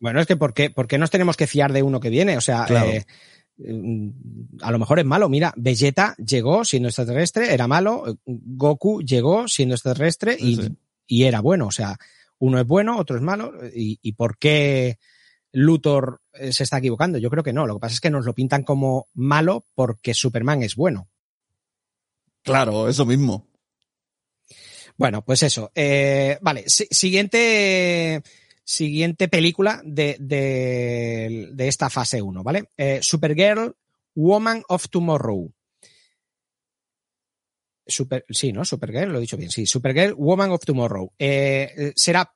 Bueno, 0.00 0.20
es 0.20 0.26
que 0.26 0.36
¿por 0.36 0.52
qué, 0.52 0.70
por 0.70 0.88
qué 0.88 0.98
nos 0.98 1.10
tenemos 1.10 1.36
que 1.36 1.46
fiar 1.46 1.72
de 1.72 1.82
uno 1.82 2.00
que 2.00 2.10
viene? 2.10 2.36
O 2.36 2.40
sea, 2.40 2.64
Claro. 2.64 2.86
eh, 2.90 3.06
mm, 3.58 4.08
a 4.62 4.72
lo 4.72 4.78
mejor 4.78 4.98
es 4.98 5.04
malo. 5.04 5.28
Mira, 5.28 5.52
Vegeta 5.56 6.16
llegó 6.16 6.64
siendo 6.64 6.88
extraterrestre, 6.88 7.54
era 7.54 7.68
malo. 7.68 8.18
Goku 8.24 9.00
llegó 9.02 9.46
siendo 9.46 9.74
extraterrestre 9.76 10.36
y, 10.40 10.56
sí. 10.56 10.76
y 11.06 11.22
era 11.24 11.40
bueno. 11.40 11.66
O 11.66 11.72
sea, 11.72 11.96
uno 12.38 12.58
es 12.58 12.66
bueno, 12.66 12.98
otro 12.98 13.16
es 13.16 13.22
malo. 13.22 13.52
¿Y, 13.74 13.98
y 14.02 14.12
por 14.12 14.38
qué 14.38 14.98
Luthor 15.58 16.20
eh, 16.34 16.52
se 16.52 16.64
está 16.64 16.76
equivocando? 16.78 17.16
Yo 17.16 17.30
creo 17.30 17.42
que 17.42 17.54
no. 17.54 17.66
Lo 17.66 17.74
que 17.76 17.80
pasa 17.80 17.94
es 17.94 18.00
que 18.02 18.10
nos 18.10 18.26
lo 18.26 18.34
pintan 18.34 18.62
como 18.62 19.06
malo 19.14 19.64
porque 19.74 20.12
Superman 20.12 20.62
es 20.62 20.76
bueno. 20.76 21.08
Claro, 22.42 22.88
eso 22.90 23.06
mismo. 23.06 23.48
Bueno, 24.98 25.24
pues 25.24 25.42
eso. 25.42 25.72
Eh, 25.74 26.36
vale, 26.42 26.64
si- 26.68 26.88
siguiente, 26.90 28.22
siguiente 28.64 29.28
película 29.28 29.80
de, 29.82 30.16
de, 30.20 31.48
de 31.52 31.68
esta 31.68 31.88
fase 31.88 32.20
1, 32.20 32.42
¿vale? 32.42 32.68
Eh, 32.76 32.98
Supergirl, 33.00 33.74
Woman 34.14 34.62
of 34.68 34.88
Tomorrow. 34.90 35.50
Super, 37.86 38.26
sí, 38.28 38.52
¿no? 38.52 38.64
Supergirl, 38.64 39.10
lo 39.10 39.18
he 39.18 39.22
dicho 39.22 39.36
bien, 39.38 39.50
sí. 39.50 39.64
Supergirl, 39.66 40.14
Woman 40.14 40.50
of 40.50 40.64
Tomorrow. 40.66 41.12
Eh, 41.18 41.92
será 41.96 42.30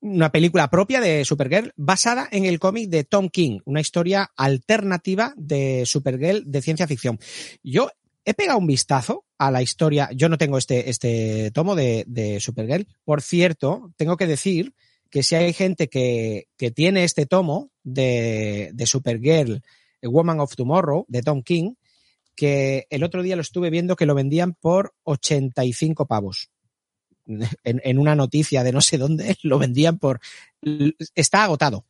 una 0.00 0.30
película 0.30 0.70
propia 0.70 1.00
de 1.00 1.24
Supergirl 1.24 1.72
basada 1.76 2.28
en 2.30 2.44
el 2.44 2.58
cómic 2.58 2.88
de 2.88 3.04
Tom 3.04 3.28
King, 3.28 3.60
una 3.64 3.80
historia 3.80 4.30
alternativa 4.36 5.34
de 5.36 5.84
Supergirl 5.86 6.44
de 6.46 6.62
ciencia 6.62 6.86
ficción. 6.86 7.18
Yo 7.62 7.90
he 8.24 8.34
pegado 8.34 8.58
un 8.58 8.66
vistazo 8.66 9.24
a 9.38 9.50
la 9.50 9.62
historia. 9.62 10.10
Yo 10.14 10.28
no 10.28 10.38
tengo 10.38 10.58
este, 10.58 10.90
este 10.90 11.50
tomo 11.52 11.74
de, 11.74 12.38
Supergirl. 12.40 12.86
Por 13.04 13.22
cierto, 13.22 13.92
tengo 13.96 14.16
que 14.16 14.26
decir 14.26 14.74
que 15.10 15.22
si 15.22 15.34
hay 15.34 15.52
gente 15.52 15.88
que, 15.88 16.48
que 16.56 16.70
tiene 16.70 17.04
este 17.04 17.26
tomo 17.26 17.70
de, 17.82 18.70
de 18.74 18.86
Supergirl, 18.86 19.62
Woman 20.02 20.40
of 20.40 20.54
Tomorrow, 20.54 21.06
de 21.08 21.22
Tom 21.22 21.42
King, 21.42 21.74
que 22.36 22.86
el 22.90 23.02
otro 23.02 23.22
día 23.22 23.34
lo 23.34 23.42
estuve 23.42 23.70
viendo 23.70 23.96
que 23.96 24.06
lo 24.06 24.14
vendían 24.14 24.54
por 24.54 24.94
85 25.04 26.06
pavos. 26.06 26.50
En, 27.64 27.80
en 27.84 27.98
una 27.98 28.14
noticia 28.14 28.64
de 28.64 28.72
no 28.72 28.80
sé 28.80 28.98
dónde, 28.98 29.36
lo 29.42 29.58
vendían 29.58 29.98
por... 29.98 30.20
Está 31.14 31.44
agotado. 31.44 31.84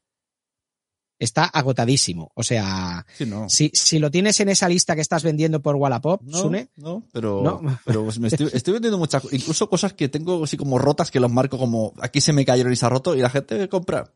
Está 1.20 1.44
agotadísimo. 1.44 2.30
O 2.34 2.42
sea, 2.44 3.04
Sí, 3.16 3.26
no. 3.26 3.48
si, 3.48 3.70
si 3.74 3.98
lo 3.98 4.10
tienes 4.10 4.38
en 4.38 4.50
esa 4.50 4.68
lista 4.68 4.94
que 4.94 5.00
estás 5.00 5.24
vendiendo 5.24 5.60
por 5.60 5.74
Wallapop, 5.74 6.22
No, 6.22 6.38
Sune, 6.38 6.68
no, 6.76 7.02
pero, 7.12 7.42
No. 7.42 7.80
pero 7.84 8.04
pues 8.04 8.18
me 8.20 8.28
estoy, 8.28 8.48
estoy 8.52 8.74
vendiendo 8.74 8.98
muchas, 8.98 9.24
incluso 9.32 9.68
cosas 9.68 9.94
que 9.94 10.08
tengo 10.08 10.44
así 10.44 10.56
como 10.56 10.78
rotas 10.78 11.10
que 11.10 11.18
los 11.18 11.30
marco 11.30 11.58
como 11.58 11.92
aquí 12.00 12.20
se 12.20 12.32
me 12.32 12.44
cayeron 12.44 12.72
y 12.72 12.76
se 12.76 12.86
ha 12.86 12.88
roto 12.88 13.16
y 13.16 13.20
la 13.20 13.30
gente 13.30 13.68
compra. 13.68 14.12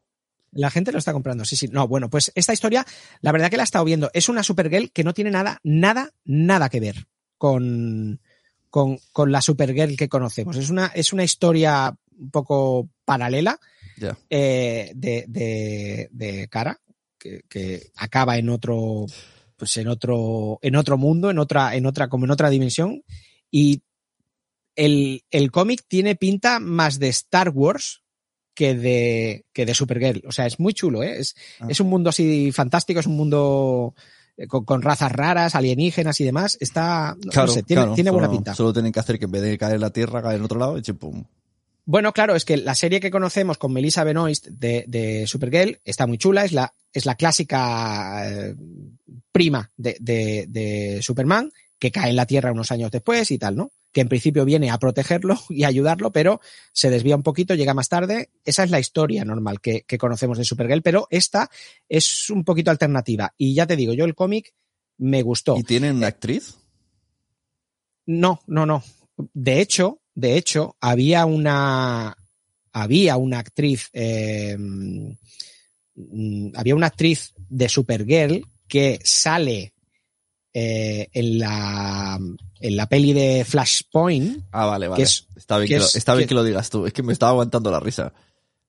La 0.53 0.71
gente 0.71 0.93
lo 0.93 0.99
está 0.99 1.13
comprando, 1.13 1.45
sí, 1.45 1.57
sí. 1.57 1.67
No, 1.69 1.89
bueno, 1.89 2.11
pues 2.11 2.31
esta 2.35 2.53
historia, 2.53 2.87
la 3.21 3.33
verdad 3.33 3.51
que 3.51 3.57
la 3.57 3.63
he 3.63 3.65
estado 3.65 3.87
viendo. 3.87 4.11
Es 4.13 4.29
una 4.29 4.43
Supergirl 4.43 4.93
que 4.93 5.03
no 5.03 5.15
tiene 5.15 5.31
nada, 5.31 5.59
nada, 5.65 6.11
nada 6.25 6.69
que 6.69 6.79
ver 6.79 7.07
con, 7.39 8.21
con, 8.73 8.99
con 9.13 9.31
la 9.31 9.43
Supergirl 9.43 9.99
que 9.99 10.09
conocemos. 10.09 10.57
Es 10.57 10.71
una, 10.71 10.87
es 10.87 11.13
una 11.13 11.25
historia 11.25 11.95
un 12.19 12.31
poco 12.31 12.89
paralela 13.05 13.61
eh, 14.31 14.91
de, 14.95 15.27
de, 15.29 16.09
de 16.11 16.49
cara, 16.49 16.81
que, 17.19 17.43
que 17.51 17.91
acaba 17.97 18.39
en 18.39 18.49
otro, 18.49 19.05
pues 19.59 19.77
en 19.77 19.89
otro, 19.89 20.59
en 20.63 20.77
otro 20.77 20.97
mundo, 20.97 21.31
en 21.31 21.39
otra, 21.39 21.77
en 21.77 21.85
otra, 21.85 22.09
como 22.09 22.25
en 22.25 22.31
otra 22.31 22.49
dimensión. 22.49 23.03
Y 23.51 23.83
el, 24.75 25.23
el 25.31 25.51
cómic 25.51 25.85
tiene 25.87 26.17
pinta 26.17 26.59
más 26.59 26.99
de 26.99 27.09
Star 27.09 27.51
Wars 27.51 28.03
que 28.55 28.75
de, 28.75 29.45
que 29.53 29.67
de 29.67 29.75
Supergirl. 29.75 30.23
O 30.27 30.33
sea, 30.33 30.47
es 30.47 30.59
muy 30.59 30.73
chulo, 30.73 31.03
¿eh? 31.03 31.21
Es, 31.21 31.35
Ah. 31.61 31.67
es 31.69 31.79
un 31.79 31.91
mundo 31.91 32.09
así 32.09 32.53
fantástico, 32.53 33.01
es 33.01 33.07
un 33.07 33.17
mundo 33.17 33.95
con, 34.49 34.65
con 34.65 34.83
razas 34.83 35.13
raras, 35.13 35.55
alienígenas 35.55 36.21
y 36.21 36.25
demás. 36.25 36.57
Está, 36.61 37.17
no 37.25 37.31
Claro, 37.31 37.53
sé, 37.53 37.63
tiene, 37.63 37.83
claro, 37.83 37.95
tiene 37.95 38.11
buena 38.11 38.27
solo- 38.29 38.37
pinta. 38.39 38.55
Solo 38.55 38.73
tienen 38.73 38.93
que 38.93 39.01
hacer 39.01 39.19
que 39.19 39.25
en 39.27 39.31
vez 39.31 39.43
de 39.43 39.59
caer 39.59 39.75
en 39.77 39.81
la 39.81 39.91
Tierra, 39.91 40.23
caer 40.23 40.37
en 40.37 40.45
otro 40.45 40.59
lado 40.59 40.79
y 40.79 40.83
chipum. 40.83 41.25
Bueno, 41.85 42.13
claro, 42.13 42.37
es 42.37 42.45
que 42.45 42.57
la 42.57 42.77
serie 42.77 43.01
que 43.01 43.11
conocemos 43.11 43.59
con 43.59 43.73
Melissa 43.73 44.05
Benoist 44.05 44.47
de, 44.47 44.85
de 44.87 45.27
Supergirl 45.27 45.81
está 45.85 46.07
muy 46.07 46.17
chula, 46.17 46.45
es 46.45 46.53
la, 46.53 46.73
es 46.93 47.07
la 47.07 47.17
clásica 47.17 48.23
eh, 48.31 48.55
prima 49.33 49.69
de, 49.77 49.97
de, 50.01 50.47
de 50.49 51.01
Superman, 51.03 51.51
que 51.83 51.91
cae 51.91 52.11
en 52.11 52.17
la 52.17 52.27
Tierra 52.27 52.53
unos 52.53 52.71
años 52.71 52.93
después 52.93 53.33
y 53.33 53.39
tal, 53.39 53.57
¿no? 53.57 53.73
Que 53.91 54.03
en 54.03 54.09
principio 54.09 54.45
viene 54.45 54.71
a 54.71 54.79
protegerlo 54.79 55.37
y 55.49 55.65
ayudarlo, 55.65 56.13
pero 56.13 56.41
se 56.73 56.91
desvía 56.91 57.17
un 57.17 57.25
poquito, 57.25 57.57
llega 57.57 57.75
más 57.75 57.89
tarde. 57.89 58.31
Esa 58.45 58.63
es 58.63 58.71
la 58.71 58.79
historia 58.79 59.25
normal 59.25 59.61
que, 59.61 59.83
que 59.83 59.99
conocemos 59.99 60.39
de 60.39 60.45
Supergirl, 60.45 60.83
pero 60.83 61.09
esta 61.11 61.51
es 61.89 62.31
un 62.31 62.45
poquito 62.45 62.71
alternativa. 62.71 63.35
Y 63.37 63.55
ya 63.55 63.67
te 63.67 63.75
digo, 63.75 63.95
yo 63.95 64.05
el 64.05 64.15
cómic 64.15 64.55
me 64.99 65.23
gustó. 65.23 65.59
¿Y 65.59 65.65
tienen 65.65 66.05
actriz? 66.05 66.55
No, 68.07 68.43
no, 68.47 68.65
no. 68.65 68.85
De 69.17 69.61
hecho, 69.61 70.03
de 70.15 70.37
hecho, 70.37 70.77
había 70.81 71.27
una, 71.27 72.17
había 72.73 73.17
una 73.17 73.41
actriz, 73.41 73.91
eh, 73.93 74.57
mm, 74.57 76.53
había 76.55 76.77
una 76.77 76.87
actriz 76.87 77.35
de 77.49 77.69
Supergirl 77.69 78.47
que 78.69 79.01
sale 79.03 79.72
eh, 80.55 81.09
en 81.13 81.39
la, 81.39 82.19
en 82.61 82.77
la 82.77 82.87
peli 82.89 83.13
de 83.13 83.45
Flashpoint. 83.49 84.45
Ah, 84.53 84.67
vale, 84.67 84.89
vale. 84.89 85.03
es- 85.03 85.27
está 85.37 85.59
bien, 85.59 85.69
que 85.69 85.79
lo, 85.79 85.85
es- 85.85 85.97
está 85.97 86.15
bien 86.15 86.25
que- 86.25 86.29
que 86.31 86.35
lo 86.35 86.45
digas 86.45 86.71
tú. 86.71 86.87
Es 86.87 86.93
que 86.93 87.03
me 87.03 87.13
estaba 87.13 87.31
aguantando 87.33 87.71
la 87.71 87.81
risa. 87.81 88.13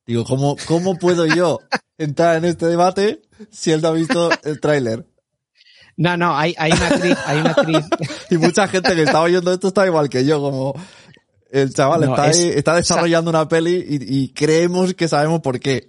Digo, 0.05 0.23
¿cómo, 0.25 0.55
cómo 0.67 0.97
puedo 0.97 1.25
yo 1.25 1.59
entrar 1.97 2.38
en 2.38 2.45
este 2.45 2.65
debate 2.67 3.21
si 3.51 3.71
él 3.71 3.81
no 3.81 3.89
ha 3.89 3.93
visto 3.93 4.29
el 4.43 4.59
tráiler? 4.59 5.05
No, 5.95 6.17
no, 6.17 6.36
hay, 6.36 6.55
hay 6.57 6.71
una 6.71 6.88
actriz, 6.88 7.17
hay 7.25 7.38
una 7.39 7.51
actriz. 7.51 7.86
Y 8.31 8.38
mucha 8.38 8.67
gente 8.67 8.95
que 8.95 9.03
está 9.03 9.21
oyendo 9.21 9.53
esto 9.53 9.67
está 9.67 9.86
igual 9.86 10.09
que 10.09 10.25
yo, 10.25 10.41
como 10.41 10.73
el 11.53 11.73
chaval 11.73 12.01
No, 12.01 12.09
está, 12.15 12.29
es- 12.31 12.37
ahí- 12.39 12.49
está 12.55 12.75
desarrollando 12.75 13.29
una 13.29 13.47
peli 13.47 13.75
y, 13.87 14.23
y 14.23 14.29
creemos 14.33 14.93
que 14.95 15.07
sabemos 15.07 15.39
por 15.41 15.59
qué. 15.59 15.87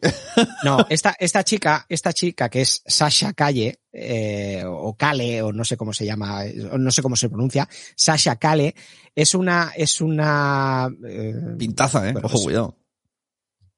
No, 0.63 0.79
esta, 0.91 1.17
esta 1.19 1.43
chica, 1.43 1.87
esta 1.89 2.13
chica 2.13 2.49
que 2.51 2.61
es 2.61 2.83
Sasha 2.87 3.33
Calle, 3.33 3.81
eh, 3.93 4.63
o 4.67 4.95
Kale, 4.97 5.41
o 5.43 5.53
no 5.53 5.65
sé 5.65 5.77
cómo 5.77 5.93
se 5.95 6.05
llama, 6.05 6.43
o 6.71 6.77
no 6.79 6.91
sé 6.91 7.01
cómo 7.03 7.17
se 7.17 7.29
pronuncia, 7.29 7.69
Sasha 7.97 8.37
Kale, 8.37 8.75
es 9.15 9.35
una, 9.35 9.73
es 9.77 10.01
una, 10.01 10.89
eh, 11.09 11.35
Pintaza, 11.59 12.09
eh. 12.09 12.13
Bueno, 12.13 12.27
Ojo, 12.27 12.33
pues- 12.35 12.45
cuidado. 12.45 12.77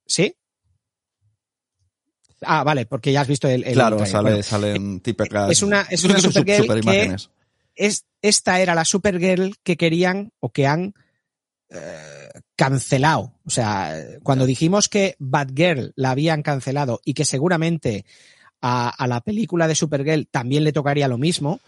¿sí? 0.07 0.35
Ah, 2.43 2.65
vale, 2.65 2.87
porque 2.87 3.13
ya 3.13 3.23
has 3.23 3.29
visto 3.29 3.49
el, 3.49 3.65
el 3.65 3.73
Claro, 3.73 3.97
trailer. 3.97 4.13
sale, 4.13 4.29
Bueno, 4.31 4.43
salen 4.43 5.01
típicas. 5.01 5.51
es 5.51 5.63
una- 5.63 5.83
es 5.91 6.05
una 6.05 6.19
Supergirl 6.19 6.63
super 6.63 6.81
que- 6.81 7.17
es, 7.75 8.05
esta 8.23 8.61
era 8.61 8.75
la 8.75 8.85
Supergirl 8.85 9.55
que 9.63 9.77
querían 9.77 10.33
o 10.41 10.51
que 10.51 10.67
han 10.67 10.95
eh, 11.69 12.29
cancelado. 12.55 13.33
O 13.45 13.51
sea, 13.51 13.95
cuando 14.23 14.47
dijimos 14.47 14.89
que 14.89 15.17
Batgirl 15.19 15.93
la 15.97 16.11
habían 16.11 16.43
cancelado 16.43 17.01
y 17.05 17.15
que 17.15 17.25
seguramente 17.25 18.05
a, 18.63 18.89
a 18.89 19.07
la 19.07 19.21
película 19.21 19.69
de 19.69 19.75
Supergirl 19.75 20.29
también 20.29 20.65
le 20.65 20.73
tocaría 20.73 21.09
lo 21.09 21.19
mismo, 21.19 21.61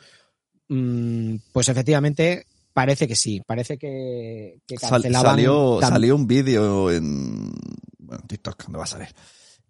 mm, 0.68 1.36
pues 1.52 1.68
efectivamente 1.68 2.46
parece 2.72 3.08
que 3.08 3.16
sí, 3.16 3.42
parece 3.44 3.76
que, 3.76 4.60
cancelaban. 4.80 5.36
salió, 5.80 6.14
un 6.14 6.28
vídeo 6.28 6.92
en 6.92 7.50
bueno, 7.98 8.22
TikTok, 8.28 8.64
¿dónde 8.64 8.78
va 8.78 8.84
a 8.84 8.86
salir? 8.86 9.08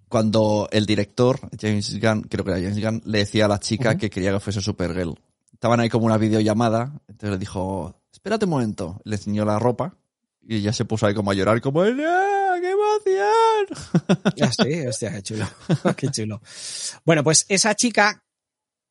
Cuando 0.09 0.69
el 0.71 0.85
director, 0.85 1.41
James 1.59 1.99
Gunn, 2.01 2.23
creo 2.23 2.45
que 2.45 2.51
era 2.51 2.61
James 2.61 2.85
Gunn, 2.85 3.03
le 3.07 3.19
decía 3.19 3.47
a 3.47 3.49
la 3.49 3.61
chica 3.61 3.97
que 3.97 4.11
quería 4.11 4.33
que 4.33 4.41
fuese 4.41 4.61
Supergirl. 4.61 5.15
Estaban 5.53 5.81
ahí 5.81 5.89
como 5.89 6.05
una 6.05 6.19
videollamada, 6.19 7.01
entonces 7.09 7.31
le 7.31 7.39
dijo, 7.39 7.95
espérate 8.13 8.45
un 8.45 8.51
momento, 8.51 9.01
le 9.05 9.17
enseñó 9.17 9.47
la 9.47 9.59
ropa 9.59 9.97
y 10.49 10.57
ella 10.57 10.73
se 10.73 10.87
puso 10.87 11.07
ahí 11.07 11.13
como 11.13 11.31
a 11.31 11.35
llorar, 11.35 11.61
como, 11.61 11.83
¡Ah, 11.83 12.57
qué 12.59 12.71
emoción! 12.71 14.25
Ah, 14.41 14.51
sí, 14.51 14.87
hostia, 14.87 15.13
qué 15.13 15.23
chulo. 15.23 15.47
qué 15.97 16.09
chulo. 16.09 16.41
Bueno, 17.05 17.23
pues 17.23 17.45
esa 17.51 17.75
chica, 17.75 18.25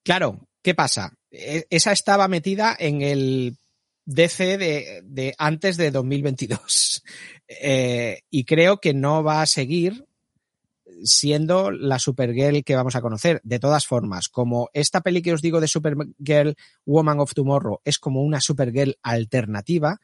claro, 0.04 0.48
¿qué 0.62 0.76
pasa? 0.76 1.12
E- 1.32 1.66
Esa 1.72 1.92
estaba 1.94 2.28
metida 2.28 2.76
en 2.78 3.02
el 3.02 3.58
DC 4.06 4.60
de, 4.60 5.02
de 5.04 5.34
antes 5.40 5.78
de 5.78 5.90
2022. 5.90 7.04
Eh, 7.48 8.22
y 8.30 8.46
creo 8.46 8.78
que 8.80 8.94
no 8.94 9.24
va 9.24 9.42
a 9.42 9.48
seguir 9.48 10.06
siendo 11.04 11.72
la 11.72 11.98
Supergirl 11.98 12.64
que 12.64 12.76
vamos 12.76 12.96
a 12.96 13.02
conocer. 13.02 13.42
De 13.44 13.60
todas 13.60 13.88
formas, 13.88 14.30
como 14.30 14.70
esta 14.74 15.02
peli 15.02 15.24
que 15.24 15.34
os 15.34 15.42
digo 15.42 15.60
de 15.60 15.68
Supergirl 15.68 16.56
Woman 16.86 17.20
of 17.20 17.34
Tomorrow 17.34 17.82
es 17.84 17.98
como 17.98 18.22
una 18.22 18.42
Supergirl 18.42 18.98
alternativa, 19.02 20.00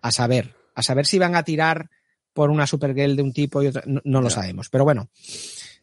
a 0.00 0.12
saber, 0.12 0.55
a 0.76 0.82
saber 0.84 1.06
si 1.06 1.18
van 1.18 1.34
a 1.34 1.42
tirar 1.42 1.90
por 2.32 2.50
una 2.50 2.66
Supergirl 2.68 3.16
de 3.16 3.22
un 3.22 3.32
tipo 3.32 3.62
y 3.62 3.66
otra, 3.66 3.82
no, 3.86 4.00
no 4.04 4.20
lo 4.22 4.30
sabemos. 4.30 4.68
Pero 4.68 4.84
bueno, 4.84 5.08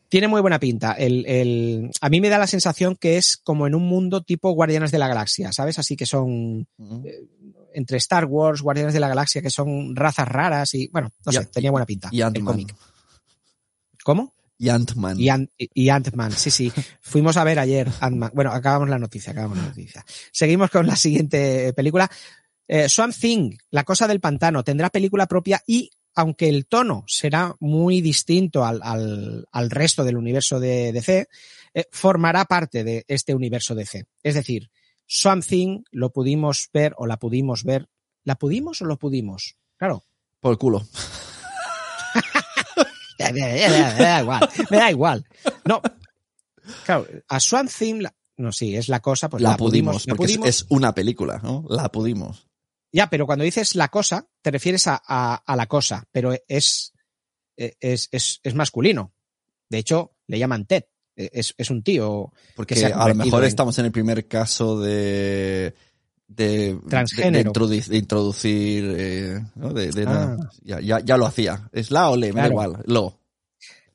tiene 0.07 0.27
muy 0.27 0.39
buena 0.39 0.59
pinta. 0.59 0.93
El, 0.93 1.25
el, 1.25 1.91
a 1.99 2.09
mí 2.09 2.21
me 2.21 2.29
da 2.29 2.37
la 2.37 2.45
sensación 2.47 2.95
que 2.95 3.17
es 3.17 3.37
como 3.37 3.65
en 3.67 3.73
un 3.75 3.83
mundo 3.87 4.21
tipo 4.21 4.51
Guardianes 4.51 4.91
de 4.91 4.99
la 4.99 5.07
Galaxia, 5.07 5.51
¿sabes? 5.51 5.79
Así 5.79 5.95
que 5.97 6.05
son 6.05 6.67
entre 7.73 7.97
Star 7.97 8.25
Wars, 8.25 8.61
Guardianes 8.61 8.93
de 8.93 8.99
la 8.99 9.07
Galaxia, 9.09 9.41
que 9.41 9.49
son 9.49 9.95
razas 9.95 10.27
raras 10.27 10.73
y, 10.75 10.87
bueno, 10.89 11.11
no 11.25 11.31
Y- 11.31 11.35
sé, 11.35 11.45
tenía 11.47 11.71
buena 11.71 11.87
pinta. 11.87 12.09
Y 12.11 12.17
el 12.21 12.27
Ant-Man. 12.27 12.45
cómic. 12.45 12.75
¿Cómo? 14.03 14.33
Y 14.59 14.69
Ant-Man. 14.69 15.19
Y, 15.19 15.25
Ant- 15.29 15.49
y 15.57 15.89
Ant-Man, 15.89 16.31
sí, 16.33 16.51
sí. 16.51 16.71
Fuimos 17.01 17.35
a 17.37 17.43
ver 17.43 17.57
ayer 17.59 17.89
Ant-Man. 17.99 18.31
Bueno, 18.33 18.51
acabamos 18.51 18.89
la 18.89 18.99
noticia, 18.99 19.31
acabamos 19.31 19.57
la 19.57 19.63
noticia. 19.65 20.05
Seguimos 20.31 20.69
con 20.69 20.85
la 20.85 20.95
siguiente 20.95 21.73
película. 21.73 22.09
Eh, 22.67 22.87
Swamp 22.89 23.13
Thing, 23.13 23.57
La 23.71 23.83
cosa 23.83 24.07
del 24.07 24.19
pantano, 24.19 24.63
tendrá 24.63 24.89
película 24.89 25.27
propia 25.27 25.61
y, 25.67 25.89
aunque 26.15 26.47
el 26.49 26.65
tono 26.67 27.03
será 27.07 27.55
muy 27.59 28.01
distinto 28.01 28.63
al, 28.65 28.79
al, 28.83 29.45
al 29.51 29.69
resto 29.69 30.03
del 30.03 30.17
universo 30.17 30.59
de 30.59 30.91
DC, 30.93 31.27
eh, 31.73 31.85
formará 31.91 32.45
parte 32.45 32.83
de 32.83 33.03
este 33.07 33.33
universo 33.35 33.75
DC. 33.75 34.05
Es 34.21 34.35
decir, 34.35 34.69
Swamp 35.05 35.43
Thing 35.45 35.83
lo 35.91 36.11
pudimos 36.11 36.69
ver 36.73 36.93
o 36.97 37.05
la 37.05 37.17
pudimos 37.17 37.63
ver. 37.63 37.89
¿La 38.23 38.35
pudimos 38.35 38.81
o 38.81 38.85
lo 38.85 38.97
pudimos? 38.97 39.57
Claro, 39.77 40.03
Por 40.39 40.51
el 40.53 40.57
culo. 40.57 40.85
me 43.19 43.25
da, 43.25 43.31
me 43.33 44.03
da 44.03 44.21
igual, 44.21 44.49
me 44.69 44.77
da 44.77 44.91
igual. 44.91 45.25
No, 45.65 45.81
claro, 46.85 47.07
a 47.27 47.39
Swamp 47.39 47.69
Thing, 47.69 48.01
la- 48.01 48.13
no, 48.37 48.51
sí, 48.51 48.75
es 48.75 48.87
la 48.89 48.99
cosa, 49.01 49.29
pues 49.29 49.41
la, 49.43 49.51
la, 49.51 49.57
pudimos, 49.57 50.05
porque 50.07 50.23
es- 50.25 50.31
pudimos. 50.31 50.47
es 50.47 50.65
una 50.69 50.93
película, 50.93 51.39
¿no? 51.43 51.65
La 51.69 51.89
pudimos. 51.91 52.47
Ya, 52.93 53.09
pero 53.09 53.25
cuando 53.25 53.43
dices 53.43 53.75
la 53.75 53.87
cosa, 53.89 54.27
te 54.41 54.51
refieres 54.51 54.87
a, 54.87 55.01
a- 55.05 55.35
a 55.45 55.55
la 55.55 55.65
cosa, 55.65 56.07
pero 56.11 56.33
es, 56.47 56.93
es, 57.57 58.07
es, 58.11 58.39
es 58.43 58.55
masculino. 58.55 59.13
De 59.69 59.79
hecho, 59.79 60.15
le 60.27 60.37
llaman 60.39 60.65
Ted. 60.65 60.83
Es, 61.15 61.53
es 61.57 61.69
un 61.69 61.83
tío. 61.83 62.31
Porque 62.55 62.75
se 62.75 62.87
a 62.87 63.07
lo 63.07 63.15
mejor 63.15 63.43
en- 63.43 63.47
estamos 63.47 63.77
en 63.79 63.85
el 63.85 63.91
primer 63.91 64.27
caso 64.27 64.79
de. 64.79 65.73
De, 66.27 66.79
Transgénero. 66.89 67.51
de, 67.67 67.81
de 67.81 67.97
introducir. 67.97 68.95
eh, 68.97 69.39
¿no? 69.55 69.73
de, 69.73 69.91
de 69.91 70.05
Ah. 70.07 70.37
Ya, 70.63 70.79
ya, 70.79 70.99
ya 71.01 71.17
lo 71.17 71.25
hacía. 71.27 71.69
Es 71.71 71.91
la 71.91 72.09
o 72.09 72.15
le, 72.17 72.33
me 72.33 72.41
da 72.41 72.49
Claro. 72.49 72.51
igual. 72.71 72.83
Lo. 72.87 73.19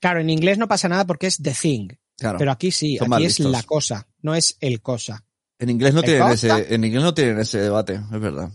Claro, 0.00 0.20
en 0.20 0.30
inglés 0.30 0.58
no 0.58 0.68
pasa 0.68 0.88
nada 0.88 1.04
porque 1.06 1.26
es 1.26 1.38
the 1.42 1.52
thing, 1.52 1.88
Claro. 2.16 2.38
pero 2.38 2.52
aquí 2.52 2.70
sí, 2.70 2.96
Son 2.98 3.12
aquí 3.12 3.24
es 3.24 3.38
listos. 3.40 3.50
la 3.52 3.62
cosa, 3.64 4.06
no 4.22 4.34
es 4.36 4.56
el 4.60 4.80
cosa. 4.80 5.24
en 5.58 5.70
inglés 5.70 5.92
no 5.94 6.00
¿El 6.00 6.06
tienen 6.06 6.28
ese, 6.28 6.72
en 6.74 6.84
inglés 6.84 7.02
no 7.02 7.14
tienen 7.14 7.40
ese 7.40 7.58
debate, 7.58 7.94
es 7.94 8.20
verdad. 8.20 8.48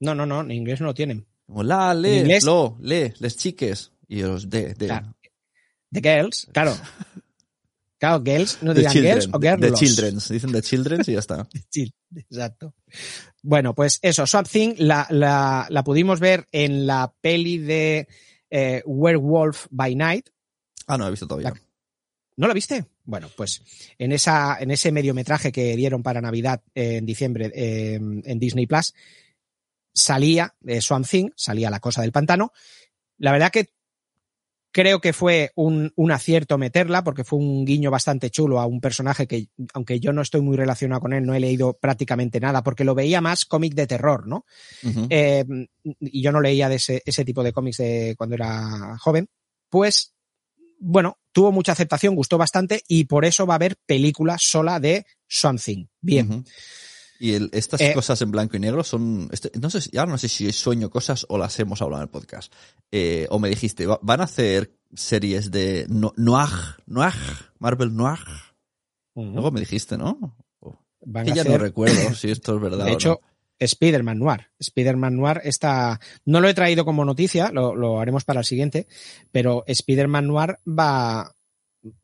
No, 0.00 0.14
no, 0.14 0.26
no, 0.26 0.40
en 0.42 0.50
inglés 0.50 0.80
no 0.80 0.86
lo 0.86 0.94
tienen. 0.94 1.26
Como 1.46 1.62
la, 1.62 1.94
le, 1.94 2.18
inglés- 2.22 2.44
lo, 2.44 2.76
le, 2.80 3.14
les 3.18 3.36
chiques. 3.36 3.92
Y 4.08 4.22
los 4.22 4.48
de, 4.50 4.74
de. 4.74 4.86
Claro. 4.86 5.14
The 5.92 6.00
girls, 6.00 6.48
claro. 6.52 6.76
Claro, 7.98 8.22
girls, 8.22 8.58
no 8.62 8.74
The 8.74 8.80
dirán 8.80 8.92
children. 8.92 9.14
girls 9.20 9.30
o 9.32 9.40
The 9.40 9.56
girls. 9.56 9.80
children. 9.80 10.14
Dicen 10.28 10.52
the 10.52 10.60
children 10.62 11.00
y 11.06 11.12
ya 11.12 11.18
está. 11.18 11.48
Exacto. 12.14 12.74
Bueno, 13.42 13.74
pues 13.74 13.98
eso, 14.02 14.26
Swamp 14.26 14.46
Thing 14.48 14.74
la, 14.78 15.06
la, 15.08 15.66
la 15.70 15.82
pudimos 15.82 16.20
ver 16.20 16.46
en 16.52 16.86
la 16.86 17.14
peli 17.22 17.56
de 17.56 18.06
eh, 18.50 18.82
Werewolf 18.84 19.66
by 19.70 19.94
Night. 19.94 20.28
Ah, 20.86 20.98
no, 20.98 21.06
he 21.06 21.10
visto 21.10 21.26
todavía. 21.26 21.50
La- 21.50 21.60
¿No 22.36 22.48
la 22.48 22.52
viste? 22.52 22.84
Bueno, 23.04 23.30
pues 23.34 23.62
en, 23.96 24.12
esa, 24.12 24.58
en 24.60 24.70
ese 24.72 24.92
mediometraje 24.92 25.50
que 25.50 25.74
dieron 25.74 26.02
para 26.02 26.20
Navidad 26.20 26.60
eh, 26.74 26.96
en 26.96 27.06
diciembre 27.06 27.50
eh, 27.54 27.94
en 27.94 28.38
Disney 28.38 28.66
Plus, 28.66 28.92
salía 29.96 30.54
eh, 30.66 30.80
Swamp 30.80 31.06
Thing, 31.08 31.30
salía 31.34 31.70
la 31.70 31.80
cosa 31.80 32.02
del 32.02 32.12
pantano. 32.12 32.52
La 33.18 33.32
verdad 33.32 33.50
que 33.50 33.70
creo 34.70 35.00
que 35.00 35.14
fue 35.14 35.52
un, 35.54 35.90
un 35.96 36.12
acierto 36.12 36.58
meterla 36.58 37.02
porque 37.02 37.24
fue 37.24 37.38
un 37.38 37.64
guiño 37.64 37.90
bastante 37.90 38.28
chulo 38.28 38.60
a 38.60 38.66
un 38.66 38.82
personaje 38.82 39.26
que, 39.26 39.48
aunque 39.72 39.98
yo 40.00 40.12
no 40.12 40.20
estoy 40.20 40.42
muy 40.42 40.54
relacionado 40.54 41.00
con 41.00 41.14
él, 41.14 41.24
no 41.24 41.32
he 41.32 41.40
leído 41.40 41.78
prácticamente 41.78 42.40
nada 42.40 42.62
porque 42.62 42.84
lo 42.84 42.94
veía 42.94 43.22
más 43.22 43.46
cómic 43.46 43.74
de 43.74 43.86
terror, 43.86 44.26
¿no? 44.26 44.44
Eh, 45.08 45.46
y 45.82 46.22
yo 46.22 46.30
no 46.30 46.42
leía 46.42 46.68
de 46.68 46.74
ese, 46.74 47.02
ese 47.06 47.24
tipo 47.24 47.42
de 47.42 47.54
cómics 47.54 47.78
de 47.78 48.14
cuando 48.18 48.34
era 48.34 48.98
joven, 48.98 49.30
pues 49.70 50.14
bueno, 50.78 51.18
tuvo 51.32 51.52
mucha 51.52 51.72
aceptación, 51.72 52.14
gustó 52.14 52.36
bastante 52.36 52.82
y 52.86 53.04
por 53.04 53.24
eso 53.24 53.46
va 53.46 53.54
a 53.54 53.56
haber 53.56 53.76
película 53.86 54.36
sola 54.38 54.78
de 54.78 55.06
Something. 55.26 55.86
Bien. 56.02 56.44
Y 57.18 57.32
el- 57.34 57.50
estas 57.52 57.80
Eh, 57.80 57.92
cosas 57.94 58.20
en 58.22 58.30
blanco 58.30 58.56
y 58.56 58.60
negro 58.60 58.84
son, 58.84 59.28
este- 59.32 59.50
no 59.58 59.70
sé, 59.70 59.80
si- 59.80 59.96
ahora 59.96 60.12
no 60.12 60.18
sé 60.18 60.28
si 60.28 60.50
sueño 60.52 60.90
cosas 60.90 61.24
o 61.28 61.38
las 61.38 61.58
hemos 61.60 61.80
hablado 61.82 62.02
en 62.02 62.06
el 62.08 62.10
podcast. 62.10 62.52
Eh, 62.90 63.26
o 63.30 63.38
me 63.38 63.48
dijiste, 63.48 63.86
va- 63.86 63.98
van 64.02 64.20
a 64.20 64.24
hacer 64.24 64.72
series 64.94 65.50
de 65.50 65.86
no- 65.88 66.12
noir, 66.16 66.50
noir, 66.86 67.12
Marvel 67.58 67.94
noir. 67.96 68.18
Luego 69.14 69.50
me 69.50 69.60
dijiste, 69.60 69.96
¿no? 69.96 70.36
Van 71.00 71.24
Que 71.24 71.32
a 71.32 71.34
ya 71.36 71.40
hacer- 71.42 71.52
no 71.52 71.58
recuerdo 71.58 71.94
si 72.14 72.30
esto 72.30 72.56
es 72.56 72.60
verdad 72.60 72.84
De 72.84 72.90
o 72.92 72.94
hecho, 72.94 73.20
no. 73.22 73.36
Spider-Man 73.58 74.18
Noir. 74.18 74.48
Spider-Man 74.58 75.16
Noir 75.16 75.40
está. 75.44 75.98
No 76.26 76.40
lo 76.42 76.48
he 76.48 76.52
traído 76.54 76.84
como 76.84 77.04
noticia, 77.06 77.50
lo, 77.50 77.74
lo 77.74 78.00
haremos 78.00 78.24
para 78.24 78.40
el 78.40 78.44
siguiente, 78.46 78.86
pero 79.32 79.64
Spider-Man 79.66 80.26
Noir 80.26 80.58
va. 80.68 81.32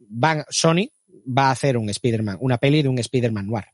va 0.00 0.46
Sony 0.48 0.88
va 1.28 1.48
a 1.48 1.50
hacer 1.50 1.76
un 1.76 1.90
Spider-Man, 1.90 2.38
una 2.40 2.56
peli 2.56 2.80
de 2.82 2.88
un 2.88 2.98
Spider-Man 2.98 3.46
Noir. 3.46 3.64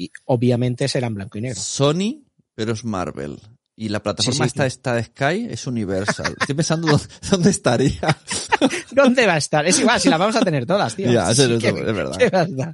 Y 0.00 0.12
obviamente 0.26 0.86
será 0.86 1.08
en 1.08 1.14
blanco 1.14 1.38
y 1.38 1.40
negro. 1.40 1.60
Sony, 1.60 2.22
pero 2.54 2.72
es 2.72 2.84
Marvel. 2.84 3.40
Y 3.74 3.88
la 3.88 4.00
plataforma 4.02 4.44
Sí, 4.48 4.50
sí, 4.50 4.80
de 4.84 5.02
Sky 5.04 5.46
es 5.50 5.66
Universal. 5.66 6.36
Estoy 6.40 6.54
pensando 6.54 6.86
dónde, 6.88 7.04
dónde 7.30 7.50
estaría. 7.50 8.16
¿Dónde 8.92 9.26
va 9.26 9.34
a 9.34 9.38
estar? 9.38 9.66
Es 9.66 9.78
igual, 9.80 10.00
si 10.00 10.08
las 10.08 10.18
vamos 10.18 10.36
a 10.36 10.40
tener 10.40 10.66
todas, 10.66 10.94
tío. 10.94 11.10
Ya, 11.10 11.30
eso 11.30 11.44
es- 11.52 11.60
¿qué- 11.62 11.68
es 11.68 11.74
verdad. 11.84 12.16
qué? 12.16 12.26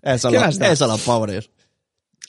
Eso, 0.03 0.31
¿Qué 0.31 0.67
eso 0.73 0.87
los 0.87 1.01
pobres. 1.01 1.51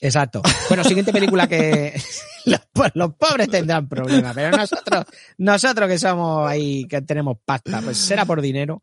Exacto. 0.00 0.42
Bueno, 0.68 0.84
siguiente 0.84 1.12
película 1.12 1.46
que 1.46 1.98
los, 2.46 2.60
los 2.94 3.14
pobres 3.14 3.48
tendrán 3.48 3.88
problemas, 3.88 4.34
pero 4.34 4.56
nosotros, 4.56 5.04
nosotros 5.38 5.88
que 5.88 5.98
somos 5.98 6.48
ahí, 6.48 6.86
que 6.86 7.00
tenemos 7.02 7.36
pasta, 7.44 7.80
pues 7.82 7.96
será 7.98 8.24
por 8.26 8.40
dinero. 8.42 8.82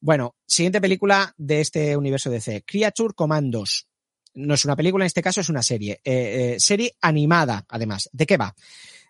Bueno, 0.00 0.36
siguiente 0.46 0.80
película 0.80 1.34
de 1.36 1.60
este 1.60 1.96
universo 1.96 2.30
DC, 2.30 2.64
Creature 2.64 3.14
Commandos. 3.14 3.88
No 4.34 4.54
es 4.54 4.64
una 4.64 4.76
película, 4.76 5.04
en 5.04 5.08
este 5.08 5.22
caso 5.22 5.40
es 5.40 5.48
una 5.48 5.62
serie. 5.62 6.00
Eh, 6.04 6.54
eh, 6.54 6.60
serie 6.60 6.96
animada, 7.00 7.64
además. 7.68 8.08
¿De 8.12 8.26
qué 8.26 8.36
va? 8.36 8.54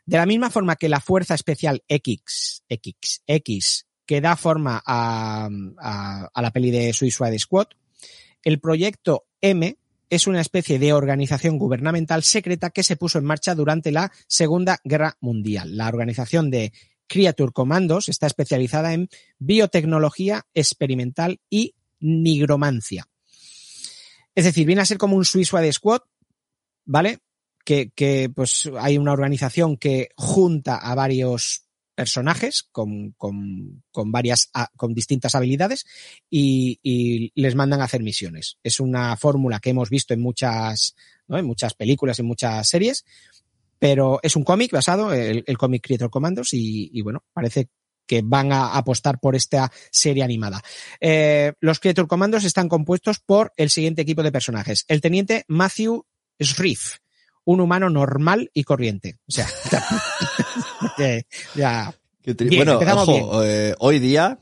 De 0.07 0.17
la 0.17 0.27
misma 0.27 0.51
forma 0.51 0.77
que 0.77 0.89
la 0.89 1.01
Fuerza 1.01 1.35
Especial 1.35 1.83
X, 1.87 2.65
X, 2.69 3.23
X, 3.27 3.87
que 4.07 4.21
da 4.21 4.37
forma 4.37 4.83
a, 4.85 5.49
a, 5.79 6.29
a 6.33 6.43
la 6.43 6.51
peli 6.51 6.71
de 6.71 6.93
Suicide 6.93 7.39
Squad, 7.39 7.69
el 8.43 8.61
proyecto 8.61 9.27
M 9.41 9.77
es 10.11 10.27
una 10.27 10.41
especie 10.41 10.79
de 10.79 10.93
organización 10.93 11.59
gubernamental 11.59 12.23
secreta 12.23 12.71
que 12.71 12.83
se 12.83 12.97
puso 12.97 13.19
en 13.19 13.25
marcha 13.25 13.55
durante 13.55 13.93
la 13.93 14.11
Segunda 14.27 14.79
Guerra 14.85 15.17
Mundial. 15.21 15.77
La 15.77 15.89
organización 15.89 16.51
de 16.51 16.73
Creature 17.07 17.53
Commandos 17.53 18.09
está 18.09 18.27
especializada 18.27 18.93
en 18.93 19.09
biotecnología 19.39 20.47
experimental 20.55 21.41
y 21.51 21.75
nigromancia. 22.01 23.09
Es 24.39 24.45
decir, 24.45 24.69
viene 24.69 24.83
a 24.83 24.85
ser 24.85 24.99
como 24.99 25.17
un 25.17 25.25
Suicide 25.25 25.73
Squad, 25.73 26.03
¿vale? 26.85 27.19
Que, 27.65 28.31
pues 28.33 28.71
hay 28.79 28.97
una 28.97 29.11
organización 29.11 29.77
que 29.77 30.11
junta 30.15 30.77
a 30.77 30.95
varios 30.95 31.65
personajes 31.93 32.63
con, 32.71 33.17
varias, 33.91 34.49
con 34.77 34.95
distintas 34.95 35.35
habilidades 35.35 35.87
y, 36.31 37.33
les 37.35 37.57
mandan 37.57 37.81
a 37.81 37.87
hacer 37.87 38.01
misiones. 38.05 38.59
Es 38.63 38.79
una 38.79 39.17
fórmula 39.17 39.59
que 39.59 39.71
hemos 39.71 39.91
visto 39.91 40.15
en 40.15 40.21
muchas, 40.21 40.95
en 41.29 41.45
muchas 41.45 41.75
películas, 41.75 42.21
en 42.21 42.27
muchas 42.27 42.69
series, 42.69 43.05
pero 43.81 44.21
es 44.23 44.37
un 44.37 44.45
cómic 44.45 44.71
basado, 44.71 45.13
el, 45.13 45.43
el 45.49 45.59
cómic 45.59 45.85
Creator 45.85 46.11
Commandos, 46.11 46.55
y, 46.55 46.91
y 46.93 47.03
bueno, 47.03 47.25
parece 47.33 47.71
que 48.09 48.23
van 48.25 48.51
a 48.51 48.77
apostar 48.77 49.21
por 49.21 49.37
esta 49.37 49.71
serie 49.93 50.25
animada. 50.25 50.61
Eh, 51.01 51.53
los 51.61 51.79
Creator 51.79 52.09
Commandos 52.09 52.43
están 52.45 52.69
compuestos 52.69 53.21
por 53.21 53.53
el 53.57 53.71
siguiente 53.71 54.03
equipo 54.03 54.25
de 54.25 54.33
personajes. 54.33 54.85
El 54.89 55.01
teniente 55.01 55.45
Matthew 55.47 56.05
Shrift, 56.41 56.97
un 57.45 57.61
humano 57.61 57.89
normal 57.91 58.51
y 58.53 58.65
corriente. 58.65 59.19
O 59.29 59.33
sea, 59.33 59.47
eh, 60.99 61.23
ya, 61.55 61.95
Qué 62.23 62.37
tri- 62.37 62.49
Bien, 62.49 62.65
bueno, 62.65 63.03
ojo, 63.03 63.45
eh, 63.45 63.75
hoy 63.79 64.01
día 64.01 64.39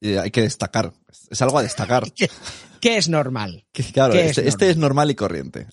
eh, 0.00 0.18
hay 0.18 0.30
que 0.30 0.42
destacar. 0.42 0.92
Es 1.30 1.42
algo 1.42 1.58
a 1.58 1.62
destacar. 1.62 2.04
¿qué 2.80 2.96
es 2.96 3.08
normal? 3.08 3.66
Que, 3.72 3.82
claro, 3.82 4.12
¿Qué 4.12 4.26
es 4.26 4.38
este, 4.38 4.48
este 4.48 4.64
normal? 4.66 4.70
es 4.70 4.76
normal 4.76 5.10
y 5.10 5.14
corriente. 5.14 5.66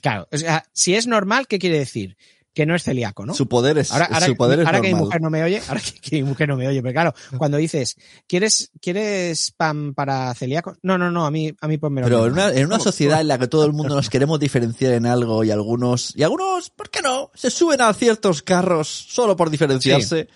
Claro, 0.00 0.28
o 0.32 0.36
sea, 0.36 0.64
si 0.72 0.94
es 0.94 1.06
normal, 1.06 1.46
¿qué 1.46 1.58
quiere 1.58 1.78
decir? 1.78 2.16
Que 2.52 2.66
no 2.66 2.74
es 2.74 2.82
celíaco, 2.82 3.24
¿no? 3.24 3.32
Su 3.32 3.48
poder 3.48 3.78
es, 3.78 3.92
Ahora, 3.92 4.06
ahora, 4.06 4.26
su 4.26 4.36
poder 4.36 4.60
es 4.60 4.66
ahora 4.66 4.80
que 4.80 4.88
mi 4.88 4.92
normal. 4.92 5.06
mujer 5.06 5.20
no 5.20 5.30
me 5.30 5.42
oye, 5.44 5.62
ahora 5.68 5.80
que, 5.80 6.00
que 6.00 6.16
mi 6.16 6.24
mujer 6.24 6.48
no 6.48 6.56
me 6.56 6.66
oye, 6.66 6.82
pero 6.82 6.92
claro, 6.92 7.14
cuando 7.38 7.56
dices, 7.58 7.96
¿quieres, 8.26 8.72
quieres 8.80 9.52
pan 9.56 9.94
para 9.94 10.34
celíacos? 10.34 10.76
No, 10.82 10.98
no, 10.98 11.10
no, 11.12 11.26
a 11.26 11.30
mí, 11.30 11.52
a 11.60 11.68
mí 11.68 11.78
ponme 11.78 12.02
Pero 12.02 12.26
en 12.26 12.32
una, 12.32 12.52
en 12.52 12.66
una 12.66 12.80
sociedad 12.80 13.20
en 13.20 13.28
la 13.28 13.38
que 13.38 13.46
todo 13.46 13.64
el 13.66 13.72
mundo 13.72 13.94
nos 13.94 14.10
queremos 14.10 14.40
diferenciar 14.40 14.94
en 14.94 15.06
algo 15.06 15.44
y 15.44 15.50
algunos, 15.52 16.12
y 16.16 16.24
algunos, 16.24 16.70
¿por 16.70 16.90
qué 16.90 17.02
no? 17.02 17.30
Se 17.34 17.50
suben 17.50 17.80
a 17.82 17.94
ciertos 17.94 18.42
carros 18.42 18.88
solo 18.88 19.36
por 19.36 19.48
diferenciarse. 19.50 20.28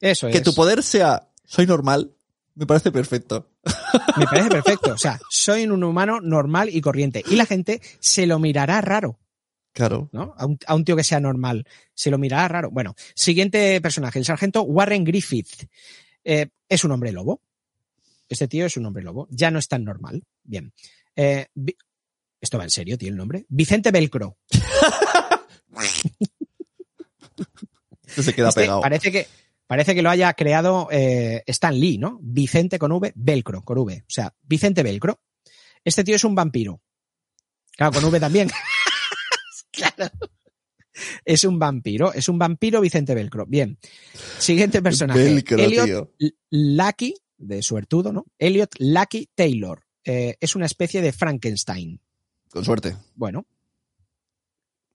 Eso 0.00 0.28
es. 0.28 0.32
Que 0.32 0.40
tu 0.40 0.54
poder 0.54 0.82
sea, 0.82 1.28
soy 1.44 1.66
normal, 1.66 2.12
me 2.54 2.66
parece 2.66 2.92
perfecto. 2.92 3.48
Me 4.16 4.24
parece 4.26 4.48
perfecto. 4.48 4.92
O 4.92 4.98
sea, 4.98 5.20
soy 5.30 5.64
un 5.64 5.82
humano 5.84 6.20
normal 6.20 6.68
y 6.70 6.80
corriente. 6.80 7.22
Y 7.28 7.36
la 7.36 7.46
gente 7.46 7.80
se 8.00 8.26
lo 8.26 8.38
mirará 8.38 8.80
raro, 8.80 9.18
Claro. 9.72 10.08
¿no? 10.12 10.34
A 10.36 10.46
un, 10.46 10.58
a 10.66 10.74
un 10.74 10.84
tío 10.84 10.96
que 10.96 11.04
sea 11.04 11.20
normal. 11.20 11.66
Se 11.94 12.10
lo 12.10 12.18
mirará 12.18 12.48
raro. 12.48 12.70
Bueno, 12.70 12.94
siguiente 13.14 13.80
personaje, 13.80 14.18
el 14.18 14.24
sargento 14.24 14.62
Warren 14.62 15.04
Griffith. 15.04 15.68
Eh, 16.24 16.48
es 16.68 16.84
un 16.84 16.92
hombre 16.92 17.12
lobo. 17.12 17.40
Este 18.28 18.48
tío 18.48 18.66
es 18.66 18.76
un 18.76 18.86
hombre 18.86 19.02
lobo. 19.02 19.26
Ya 19.30 19.50
no 19.50 19.58
es 19.58 19.68
tan 19.68 19.84
normal. 19.84 20.22
Bien. 20.42 20.72
Eh, 21.16 21.46
Esto 22.40 22.58
va 22.58 22.64
en 22.64 22.70
serio, 22.70 22.96
tío, 22.98 23.08
el 23.10 23.16
nombre. 23.16 23.44
Vicente 23.48 23.90
Velcro. 23.90 24.38
Este 28.06 28.22
se 28.24 28.34
queda 28.34 28.48
Este 28.48 28.62
pegado. 28.62 28.80
Parece 28.80 29.12
que, 29.12 29.26
parece 29.68 29.94
que 29.94 30.02
lo 30.02 30.10
haya 30.10 30.32
creado 30.34 30.88
eh, 30.90 31.44
Stan 31.46 31.78
Lee, 31.78 31.96
¿no? 31.98 32.18
Vicente 32.20 32.78
con 32.78 32.90
V, 32.92 33.12
Velcro, 33.14 33.62
con 33.62 33.78
V. 33.78 33.98
O 34.00 34.10
sea, 34.10 34.34
Vicente 34.42 34.82
Velcro. 34.82 35.20
Este 35.84 36.02
tío 36.02 36.16
es 36.16 36.24
un 36.24 36.34
vampiro. 36.34 36.80
Claro, 37.76 37.92
con 37.92 38.04
V 38.04 38.18
también. 38.20 38.50
claro. 39.96 40.10
Es 41.24 41.44
un 41.44 41.58
vampiro, 41.58 42.12
es 42.12 42.28
un 42.28 42.38
vampiro 42.38 42.80
Vicente 42.80 43.14
Velcro. 43.14 43.46
Bien. 43.46 43.78
Siguiente 44.38 44.82
personaje. 44.82 45.22
Velcro, 45.22 45.58
Elliot 45.58 45.86
tío. 46.18 46.34
Lucky, 46.50 47.14
de 47.38 47.62
suertudo, 47.62 48.12
¿no? 48.12 48.26
Elliot 48.38 48.74
Lucky 48.78 49.30
Taylor. 49.34 49.82
Eh, 50.04 50.36
es 50.40 50.56
una 50.56 50.66
especie 50.66 51.00
de 51.00 51.12
Frankenstein. 51.12 52.00
Con 52.50 52.64
suerte. 52.64 52.96
Bueno. 53.14 53.46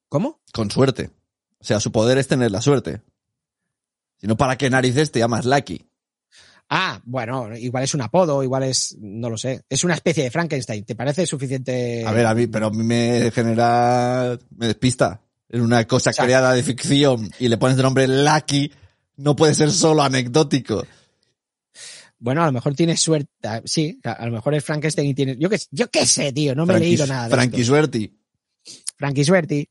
¿Cómo? 0.10 0.42
Con 0.54 0.70
suerte. 0.70 1.12
O 1.60 1.64
sea, 1.64 1.80
su 1.80 1.92
poder 1.92 2.18
es 2.18 2.28
tener 2.28 2.52
la 2.52 2.62
suerte. 2.62 3.02
Si 4.18 4.28
no, 4.28 4.38
¿para 4.38 4.58
qué 4.58 4.70
narices 4.70 5.12
te 5.12 5.20
llamas 5.20 5.46
Lucky? 5.46 5.86
Ah, 6.70 7.00
bueno, 7.06 7.56
igual 7.56 7.84
es 7.84 7.94
un 7.94 8.02
apodo, 8.02 8.42
igual 8.44 8.64
es, 8.64 8.98
no 9.00 9.30
lo 9.30 9.38
sé, 9.38 9.62
es 9.70 9.84
una 9.84 9.94
especie 9.94 10.24
de 10.24 10.32
Frankenstein. 10.32 10.84
¿Te 10.84 10.96
parece 10.96 11.28
suficiente? 11.28 12.04
A 12.06 12.12
ver, 12.12 12.26
a 12.26 12.34
mí, 12.34 12.48
pero 12.48 12.68
a 12.68 12.72
mí 12.72 12.84
me 12.84 13.30
genera, 13.32 14.38
me 14.58 14.68
despista. 14.68 15.22
Es 15.48 15.62
una 15.62 15.86
cosa 15.86 16.12
sea- 16.12 16.26
creada 16.26 16.54
de 16.54 16.64
ficción 16.64 17.30
y 17.40 17.48
le 17.50 17.58
pones 17.58 17.78
de 17.78 17.84
nombre 17.84 18.08
Lucky, 18.08 18.72
no 19.18 19.36
puede 19.36 19.54
ser 19.54 19.72
solo 19.72 20.02
anecdótico. 20.02 20.84
Bueno, 22.18 22.42
a 22.42 22.48
lo 22.48 22.52
mejor 22.54 22.74
tienes 22.74 23.00
suerte. 23.02 23.30
Ah, 23.44 23.62
Sí, 23.64 24.00
a 24.04 24.26
lo 24.26 24.32
mejor 24.32 24.56
es 24.56 24.64
Frankenstein 24.64 25.08
y 25.10 25.14
tienes. 25.14 25.38
Yo 25.38 25.50
qué, 25.50 25.60
yo 25.70 25.90
qué 25.92 26.06
sé, 26.08 26.32
tío, 26.34 26.56
no 26.56 26.66
me 26.66 26.76
he 26.76 26.80
leído 26.80 27.06
nada 27.06 27.26
de 27.28 27.36
Frankie. 27.36 27.64
Suerti. 27.64 28.18
Frankie 28.98 29.24
Suerti. 29.26 29.70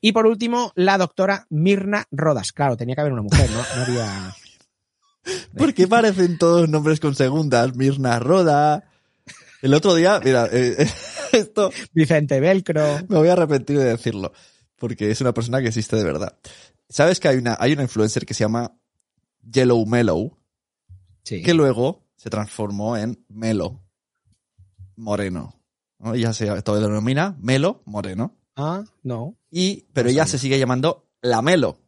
Y 0.00 0.12
por 0.12 0.26
último, 0.26 0.72
la 0.76 0.98
doctora 0.98 1.46
Mirna 1.50 2.06
Rodas. 2.12 2.52
Claro, 2.52 2.76
tenía 2.76 2.94
que 2.94 3.00
haber 3.00 3.14
una 3.14 3.22
mujer, 3.22 3.50
¿no? 3.50 3.58
No 3.76 3.82
había. 3.82 4.34
¿Por 5.56 5.74
qué 5.74 5.86
parecen 5.88 6.38
todos 6.38 6.68
nombres 6.68 7.00
con 7.00 7.14
segundas? 7.14 7.74
Mirna 7.76 8.18
Roda. 8.18 8.84
El 9.62 9.74
otro 9.74 9.94
día, 9.94 10.20
mira, 10.24 10.48
eh, 10.52 10.88
esto 11.32 11.70
Vicente 11.92 12.38
Velcro. 12.40 12.84
me 13.08 13.18
voy 13.18 13.28
a 13.28 13.32
arrepentir 13.32 13.78
de 13.78 13.84
decirlo, 13.84 14.32
porque 14.76 15.10
es 15.10 15.20
una 15.20 15.32
persona 15.34 15.60
que 15.60 15.68
existe 15.68 15.96
de 15.96 16.04
verdad. 16.04 16.38
¿Sabes 16.88 17.18
que 17.20 17.28
hay 17.28 17.38
una, 17.38 17.56
hay 17.58 17.72
una 17.72 17.82
influencer 17.82 18.24
que 18.26 18.34
se 18.34 18.44
llama 18.44 18.72
Yellow 19.50 19.84
Mellow, 19.86 20.36
Sí. 21.24 21.42
que 21.42 21.54
luego 21.54 22.06
se 22.16 22.30
transformó 22.30 22.96
en 22.96 23.24
Melo 23.28 23.80
Moreno? 24.94 25.60
¿no? 25.98 26.14
Ella 26.14 26.32
se 26.32 26.62
todo 26.62 26.80
denomina 26.80 27.36
Melo 27.40 27.82
Moreno. 27.86 28.36
Ah, 28.54 28.84
no. 29.02 29.36
Y, 29.50 29.86
pero 29.92 30.06
No 30.06 30.12
ella 30.12 30.26
se 30.26 30.38
sigue 30.38 30.58
llamando 30.58 31.08
La 31.22 31.42
Melo. 31.42 31.78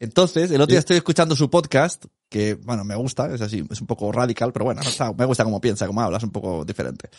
Entonces, 0.00 0.50
el 0.50 0.60
otro 0.60 0.70
día 0.72 0.78
estoy 0.78 0.96
escuchando 0.96 1.34
su 1.34 1.50
podcast, 1.50 2.04
que, 2.28 2.54
bueno, 2.54 2.84
me 2.84 2.94
gusta, 2.94 3.34
es 3.34 3.40
así, 3.40 3.64
es 3.68 3.80
un 3.80 3.86
poco 3.86 4.12
radical, 4.12 4.52
pero 4.52 4.64
bueno, 4.66 4.80
está- 4.82 5.12
me 5.12 5.24
gusta 5.24 5.44
cómo 5.44 5.60
piensa, 5.60 5.86
cómo 5.86 6.00
habla, 6.00 6.18
es 6.18 6.24
un 6.24 6.30
poco 6.30 6.64
diferente. 6.64 7.10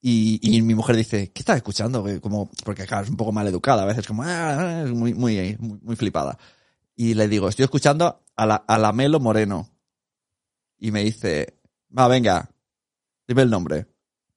Y, 0.00 0.38
y 0.42 0.62
mi 0.62 0.74
mujer 0.76 0.94
dice, 0.94 1.32
¿qué 1.32 1.40
estás 1.40 1.56
escuchando? 1.56 2.06
Como, 2.20 2.48
porque 2.64 2.86
claro, 2.86 3.04
es 3.04 3.10
un 3.10 3.16
poco 3.16 3.32
mal 3.32 3.48
educada, 3.48 3.82
a 3.82 3.86
veces 3.86 4.06
como, 4.06 4.22
"Ah", 4.22 4.82
es 4.84 4.90
muy, 4.92 5.12
muy, 5.14 5.56
muy, 5.58 5.96
flipada. 5.96 6.38
Y 6.94 7.14
le 7.14 7.26
digo, 7.26 7.48
estoy 7.48 7.64
escuchando 7.64 8.24
a 8.36 8.46
la, 8.46 8.54
a 8.56 8.78
la 8.78 8.92
Melo 8.92 9.18
Moreno. 9.18 9.68
Y 10.78 10.92
me 10.92 11.02
dice, 11.02 11.58
va, 11.96 12.06
venga, 12.06 12.48
dime 13.26 13.42
el 13.42 13.50
nombre. 13.50 13.86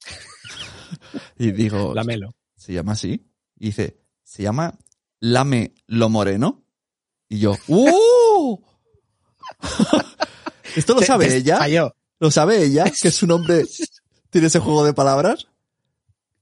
Y 1.38 1.52
digo, 1.52 1.94
Lamelo. 1.96 2.36
¿se 2.56 2.74
llama 2.74 2.92
así? 2.94 3.28
Y 3.58 3.68
dice, 3.68 4.00
¿se 4.24 4.44
llama 4.44 4.78
Lame 5.20 5.74
lo 5.88 6.10
Moreno? 6.10 6.61
Y 7.32 7.40
yo, 7.40 7.56
¡uh! 7.68 8.60
¿Esto 10.76 10.96
lo 10.96 11.02
sabe 11.02 11.28
te 11.30 11.38
ella? 11.38 11.60
Falló. 11.60 11.96
¿Lo 12.20 12.30
sabe 12.30 12.62
ella? 12.62 12.84
Que 13.02 13.10
su 13.10 13.26
nombre 13.26 13.64
tiene 14.30 14.48
ese 14.48 14.60
juego 14.60 14.84
de 14.84 14.94
palabras. 14.94 15.48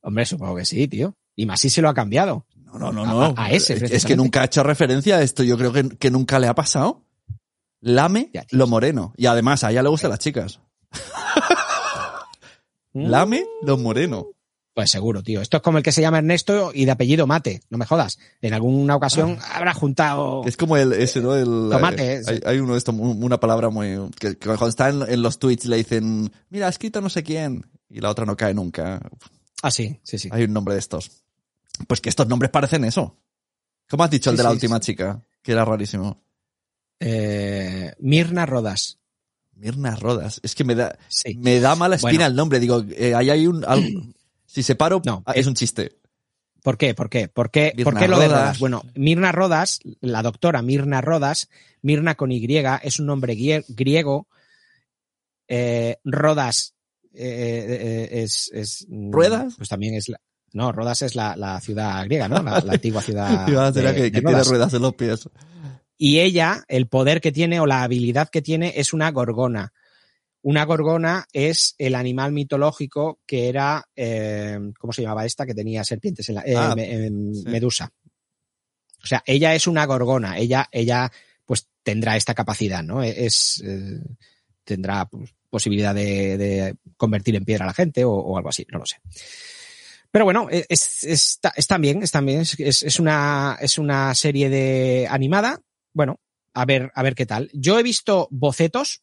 Hombre, 0.02 0.26
supongo 0.26 0.56
que 0.56 0.66
sí, 0.66 0.88
tío. 0.88 1.16
Y 1.36 1.46
más 1.46 1.62
si 1.62 1.70
se 1.70 1.84
lo 1.84 1.90
ha 1.90 1.94
cambiado. 1.94 2.48
No, 2.56 2.80
no, 2.80 2.92
no, 2.92 3.04
A- 3.04 3.30
no. 3.30 3.34
a 3.38 3.52
ese, 3.52 3.86
es 3.96 4.04
que 4.04 4.16
nunca 4.16 4.42
ha 4.42 4.46
hecho 4.46 4.64
referencia 4.64 5.18
a 5.18 5.22
esto. 5.22 5.44
Yo 5.44 5.60
creo 5.60 5.72
que, 5.72 5.90
que 5.90 6.10
nunca 6.10 6.40
le 6.40 6.48
ha 6.48 6.56
pasado. 6.56 7.06
Lame 7.82 8.32
Ya, 8.34 8.48
lo 8.50 8.66
moreno. 8.66 9.14
Y 9.16 9.28
además, 9.28 9.64
a 9.64 9.70
ella 9.70 9.84
le 9.84 9.90
gustan 9.90 10.10
las 10.10 10.20
chicas. 10.20 10.60
Lame 12.94 13.46
lo 13.62 13.78
moreno. 13.78 14.30
Pues 14.80 14.92
seguro, 14.92 15.22
tío. 15.22 15.42
Esto 15.42 15.58
es 15.58 15.64
como 15.64 15.78
el 15.78 15.84
que 15.84 15.92
se 15.92 16.00
llama 16.00 16.20
Ernesto 16.20 16.72
y 16.74 16.86
de 16.86 16.92
apellido 16.92 17.28
Mate. 17.28 17.62
No 17.70 17.78
me 17.78 17.86
jodas. 17.86 18.18
En 18.42 18.54
alguna 18.54 18.96
ocasión 18.96 19.38
habrá 19.52 19.74
juntado. 19.74 20.44
Es 20.46 20.56
como 20.56 20.78
el, 20.78 20.94
ese, 20.94 21.20
¿no? 21.20 21.36
El, 21.36 21.44
Tomate, 21.70 22.14
eh, 22.14 22.22
hay, 22.26 22.40
hay 22.46 22.60
uno 22.60 22.72
de 22.72 22.78
estos, 22.78 22.96
un- 22.96 23.22
una 23.22 23.42
palabra 23.42 23.70
muy, 23.70 24.10
que, 24.18 24.38
que 24.38 24.46
cuando 24.48 24.68
está 24.70 24.88
en, 24.88 25.02
en 25.02 25.22
los 25.22 25.38
tweets 25.38 25.66
le 25.66 25.76
dicen, 25.76 26.32
mira, 26.50 26.68
ha 26.68 26.70
escrito 26.70 27.02
no 27.02 27.10
sé 27.10 27.24
quién. 27.24 27.66
Y 27.90 28.00
la 28.00 28.10
otra 28.10 28.26
no 28.26 28.38
cae 28.38 28.54
nunca. 28.54 29.02
Ah, 29.62 29.70
sí, 29.70 30.00
sí, 30.02 30.18
sí. 30.18 30.30
Hay 30.32 30.44
un 30.46 30.54
nombre 30.54 30.76
de 30.76 30.80
estos. 30.80 31.12
Pues 31.86 32.00
que 32.00 32.08
estos 32.08 32.30
nombres 32.30 32.50
parecen 32.50 32.86
eso. 32.86 33.18
¿Cómo 33.90 34.06
has 34.06 34.10
dicho 34.12 34.30
el 34.30 34.38
Sí, 34.38 34.38
de 34.38 34.44
la 34.44 34.50
sí, 34.52 34.56
última 34.56 34.78
sí. 34.78 34.82
chica? 34.84 35.22
Que 35.42 35.52
era 35.52 35.66
rarísimo. 35.66 36.24
Eh, 37.02 37.94
Mirna 38.00 38.46
Rodas. 38.46 39.00
Mirna 39.56 39.98
Rodas. 39.98 40.40
Es 40.42 40.56
que 40.56 40.64
me 40.64 40.76
da, 40.76 40.98
me 41.36 41.60
da 41.60 41.76
mala 41.76 41.96
espina 41.98 42.12
Bueno. 42.14 42.26
el 42.28 42.36
nombre. 42.38 42.60
Digo, 42.62 42.82
eh, 42.92 43.14
ahí 43.14 43.30
hay 43.30 43.46
un, 43.46 43.66
algo- 43.66 44.08
si 44.52 44.64
separo, 44.64 45.02
No, 45.06 45.24
ah, 45.26 45.34
es 45.34 45.45
un 45.47 45.54
chiste. 45.56 45.95
¿Por 46.64 46.78
qué? 46.78 46.93
¿Por 46.93 47.10
qué? 47.10 47.28
¿Por 47.28 47.52
qué, 47.52 47.72
Mirna 47.76 47.91
¿por 47.91 48.00
qué 48.00 48.08
lo 48.08 48.20
de 48.20 48.28
Rodas. 48.28 48.41
Rodas? 48.41 48.60
Bueno, 48.60 48.84
Mirna 48.95 49.32
Rodas, 49.32 49.80
la 50.02 50.22
doctora 50.24 50.62
Mirna 50.62 51.00
Rodas, 51.02 51.50
Mirna 51.82 52.16
con 52.16 52.32
Y, 52.32 52.45
es 52.84 53.00
un 53.00 53.06
nombre 53.06 53.36
grie- 53.36 53.64
griego. 53.70 54.28
Eh, 55.47 55.97
Rodas 56.04 56.76
eh, 57.14 58.10
eh, 58.12 58.22
es, 58.24 58.52
es. 58.54 58.86
mm, 58.89 59.12
¿Ruedas? 59.12 59.54
Pues 59.58 59.70
también 59.70 59.93
es 59.95 60.10
la. 60.10 60.20
No, 60.52 60.72
Rodas 60.72 61.02
es 61.04 61.16
la, 61.16 61.36
la 61.36 61.60
ciudad 61.62 62.04
griega, 62.06 62.28
¿no? 62.28 62.41
La, 62.41 62.60
la 62.60 62.74
antigua 62.74 63.02
ciudad. 63.02 63.45
De- 63.74 63.82
que, 63.93 64.02
de 64.04 64.12
que 64.12 64.12
tiene 64.22 64.32
Rodas. 64.32 64.47
ruedas 64.47 64.74
en 64.74 64.82
los 64.82 64.95
pies. 64.95 65.30
Y 65.97 66.20
ella, 66.20 66.64
el 66.68 66.88
poder 66.88 67.22
que 67.22 67.32
tiene 67.32 67.60
o 67.60 67.66
la 67.66 67.84
habilidad 67.84 68.30
que 68.30 68.41
tiene 68.41 68.74
es 68.78 68.93
una 68.93 69.12
gorgona. 69.12 69.74
Una 70.42 70.64
gorgona 70.66 71.26
es 71.34 71.76
el 71.78 71.96
animal 71.96 72.32
mitológico 72.32 73.20
que 73.26 73.50
era, 73.50 73.84
eh, 73.96 74.58
¿cómo 74.80 74.94
se 74.94 75.02
llamaba 75.02 75.26
esta? 75.26 75.46
Que 75.46 75.54
tenía 75.54 75.84
serpientes 75.84 76.30
en 76.30 76.36
la, 76.36 76.42
eh, 76.46 76.56
Ah, 76.56 76.74
me- 76.76 76.86
sí. 77.36 77.44
Medusa. 77.48 77.92
O 79.04 79.06
sea, 79.06 79.22
ella 79.26 79.54
es 79.56 79.68
una 79.68 79.86
gorgona. 79.86 80.38
Ella, 80.38 80.68
ella, 80.72 81.12
pues 81.46 81.68
tendrá 81.84 82.16
esta 82.18 82.34
capacidad, 82.34 82.84
¿no? 82.84 83.04
Es, 83.04 83.62
eh, 83.66 84.00
tendrá 84.64 85.06
pues, 85.06 85.34
posibilidad 85.50 85.94
de, 85.96 86.38
de 86.38 86.76
convertir 86.98 87.36
en 87.36 87.46
piedra 87.46 87.66
a 87.66 87.68
la 87.68 87.74
gente 87.74 88.04
o, 88.06 88.12
o 88.12 88.38
algo 88.38 88.50
así, 88.50 88.66
no 88.72 88.80
lo 88.80 88.86
sé. 88.86 88.98
Pero 90.12 90.26
bueno, 90.26 90.48
es, 90.50 91.04
está, 91.04 91.54
están 91.56 91.82
bien, 91.82 92.02
están 92.02 92.26
bien. 92.26 92.42
Es, 92.42 92.60
es, 92.60 92.84
es 92.84 93.00
una, 93.00 93.58
es 93.62 93.78
una 93.78 94.14
serie 94.16 94.50
de 94.50 95.08
animada. 95.10 95.62
Bueno, 95.94 96.20
a 96.54 96.66
ver, 96.66 96.92
a 96.96 97.04
ver 97.04 97.14
qué 97.16 97.26
tal. 97.26 97.50
Yo 97.54 97.78
he 97.78 97.84
visto 97.84 98.28
bocetos 98.32 99.02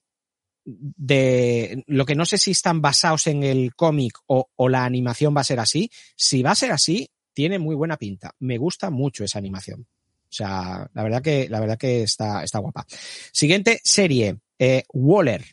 de 0.67 1.85
lo 1.87 2.05
que 2.05 2.17
no 2.17 2.27
sé 2.27 2.39
si 2.39 2.51
están 2.51 2.83
basados 2.83 3.29
en 3.29 3.45
el 3.45 3.75
cómic 3.75 4.19
o, 4.27 4.51
o 4.57 4.69
la 4.69 4.85
animación 4.85 5.35
va 5.35 5.41
a 5.41 5.45
ser 5.45 5.61
así. 5.61 5.91
Si 6.17 6.43
va 6.43 6.51
a 6.51 6.57
ser 6.57 6.73
así, 6.73 7.09
tiene 7.33 7.59
muy 7.59 7.77
buena 7.77 7.97
pinta. 7.97 8.35
Me 8.41 8.59
gusta 8.59 8.91
mucho 8.91 9.25
esa 9.25 9.39
animación. 9.39 9.87
O 10.29 10.33
sea, 10.33 10.91
la 10.93 11.03
verdad 11.03 11.23
que, 11.23 11.49
la 11.49 11.61
verdad 11.61 11.79
que 11.79 12.03
está, 12.03 12.43
está 12.43 12.59
guapa. 12.59 12.85
Siguiente 13.33 13.81
serie, 13.85 14.39
eh, 14.59 14.83
Waller. 14.93 15.45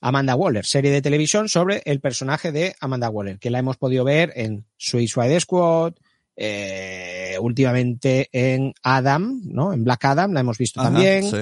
Amanda 0.00 0.36
Waller, 0.36 0.64
serie 0.64 0.90
de 0.92 1.02
televisión 1.02 1.48
sobre 1.48 1.82
el 1.84 2.00
personaje 2.00 2.52
de 2.52 2.76
Amanda 2.80 3.10
Waller, 3.10 3.38
que 3.38 3.50
la 3.50 3.58
hemos 3.58 3.76
podido 3.76 4.04
ver 4.04 4.32
en 4.36 4.64
Suicide 4.76 5.40
Squad, 5.40 5.94
eh, 6.36 7.36
últimamente 7.40 8.28
en 8.30 8.72
Adam, 8.82 9.40
¿no? 9.44 9.72
En 9.72 9.82
Black 9.82 10.04
Adam 10.04 10.32
la 10.32 10.40
hemos 10.40 10.56
visto 10.56 10.80
Ajá, 10.80 10.90
también, 10.90 11.24
sí. 11.24 11.36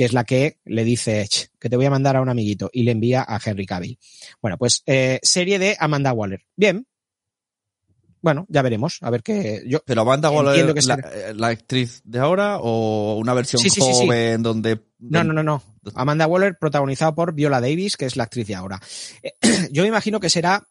Que 0.00 0.06
es 0.06 0.14
la 0.14 0.24
que 0.24 0.56
le 0.64 0.82
dice 0.82 1.26
"Ch, 1.28 1.50
que 1.58 1.68
te 1.68 1.76
voy 1.76 1.84
a 1.84 1.90
mandar 1.90 2.16
a 2.16 2.22
un 2.22 2.30
amiguito 2.30 2.70
y 2.72 2.84
le 2.84 2.92
envía 2.92 3.22
a 3.28 3.38
Henry 3.44 3.66
Cavill. 3.66 3.98
Bueno, 4.40 4.56
pues 4.56 4.82
eh, 4.86 5.20
serie 5.22 5.58
de 5.58 5.76
Amanda 5.78 6.14
Waller. 6.14 6.46
Bien. 6.56 6.86
Bueno, 8.22 8.46
ya 8.48 8.62
veremos. 8.62 8.96
A 9.02 9.10
ver 9.10 9.22
qué. 9.22 9.62
Yo, 9.66 9.80
Pero 9.84 10.00
Amanda 10.00 10.30
Waller, 10.30 10.72
que 10.72 10.80
la, 11.34 11.48
actriz 11.48 12.00
de 12.04 12.18
ahora 12.18 12.56
o 12.62 13.18
una 13.18 13.34
versión 13.34 13.60
Sí, 13.60 13.68
sí, 13.68 13.82
sí, 13.82 13.92
sí. 13.92 14.06
joven 14.06 14.42
donde... 14.42 14.80
No, 15.00 15.22
no, 15.22 15.34
no, 15.34 15.42
no. 15.42 15.62
Amanda 15.94 16.26
Waller, 16.26 16.56
protagonizado 16.58 17.14
por 17.14 17.34
Viola 17.34 17.60
Davis, 17.60 17.98
que 17.98 18.06
es 18.06 18.16
la 18.16 18.22
actriz 18.22 18.46
de 18.46 18.54
ahora. 18.54 18.80
Eh, 19.22 19.34
Yo 19.70 19.82
me 19.82 19.88
imagino 19.88 20.18
que 20.18 20.30
será 20.30 20.66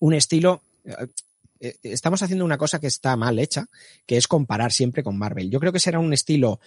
un 0.00 0.12
estilo. 0.12 0.60
eh, 0.84 1.76
Estamos 1.82 2.22
haciendo 2.22 2.44
una 2.44 2.58
cosa 2.58 2.78
que 2.78 2.88
está 2.88 3.16
mal 3.16 3.38
hecha, 3.38 3.64
que 4.04 4.18
es 4.18 4.28
comparar 4.28 4.70
siempre 4.70 5.02
con 5.02 5.16
Marvel. 5.16 5.50
Yo 5.50 5.60
creo 5.60 5.72
que 5.72 5.80
será 5.80 5.98
un 5.98 6.12
estilo 6.12 6.60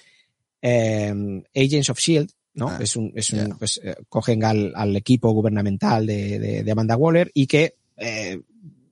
eh, 0.64 1.14
Agents 1.56 1.90
of 1.90 2.00
Shield, 2.00 2.32
¿no? 2.56 2.70
Ah, 2.70 2.80
es 2.82 2.96
un, 2.96 3.12
es 3.16 3.32
un, 3.32 3.58
pues, 3.60 3.80
eh, 3.84 3.96
cogen 4.10 4.44
al, 4.46 4.72
al 4.76 4.96
equipo 4.96 5.32
gubernamental 5.32 6.06
de, 6.08 6.40
de- 6.40 6.64
de 6.64 6.72
Amanda 6.72 6.96
Waller 6.98 7.30
y 7.34 7.46
que 7.48 7.76
eh, 7.98 8.40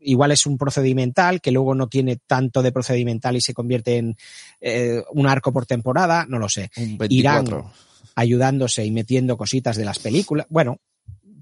igual 0.01 0.31
es 0.31 0.45
un 0.45 0.57
procedimental 0.57 1.41
que 1.41 1.51
luego 1.51 1.73
no 1.75 1.87
tiene 1.87 2.17
tanto 2.27 2.61
de 2.61 2.71
procedimental 2.71 3.35
y 3.35 3.41
se 3.41 3.53
convierte 3.53 3.97
en 3.97 4.17
eh, 4.59 5.01
un 5.13 5.27
arco 5.27 5.53
por 5.53 5.65
temporada, 5.65 6.25
no 6.27 6.37
lo 6.39 6.49
sé 6.49 6.69
Irán. 6.75 6.97
24. 7.45 7.71
ayudándose 8.15 8.83
y 8.85 8.91
metiendo 8.91 9.37
cositas 9.37 9.77
de 9.77 9.85
las 9.85 9.99
películas. 9.99 10.47
Bueno, 10.49 10.77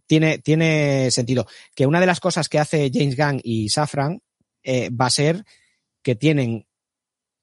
tiene, 0.07 0.39
tiene 0.39 1.09
sentido. 1.11 1.47
Que 1.75 1.85
una 1.87 1.99
de 1.99 2.05
las 2.05 2.19
cosas 2.19 2.49
que 2.49 2.59
hace 2.59 2.91
James 2.93 3.15
Gunn 3.17 3.41
y 3.43 3.69
Safran 3.69 4.21
eh, 4.63 4.89
va 4.89 5.05
a 5.07 5.09
ser 5.11 5.43
que 6.01 6.15
tienen 6.15 6.65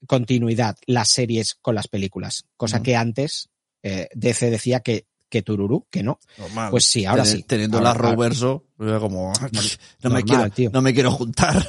continuidad 0.07 0.77
las 0.87 1.09
series 1.09 1.55
con 1.55 1.75
las 1.75 1.89
películas, 1.89 2.45
cosa 2.57 2.77
Ujú. 2.77 2.85
que 2.85 2.97
antes 2.97 3.49
eh, 3.83 4.09
DC 4.15 4.51
decía 4.51 4.81
que, 4.81 5.07
que 5.29 5.43
Tururú, 5.43 5.87
que 5.91 6.03
no. 6.03 6.19
Normal. 6.39 6.71
Pues 6.71 6.85
sí, 6.85 7.05
ahora 7.05 7.25
sí. 7.25 7.43
Teniendo 7.45 7.79
Ahora- 7.79 7.91
la 7.91 7.95
Roverso, 7.95 8.65
era 8.79 8.99
como... 9.01 9.33
No 9.41 9.49
me, 10.11 10.21
Normal, 10.21 10.25
quiero, 10.25 10.51
tío. 10.51 10.71
no 10.73 10.83
me 10.83 10.93
quiero 10.95 11.11
juntar. 11.13 11.67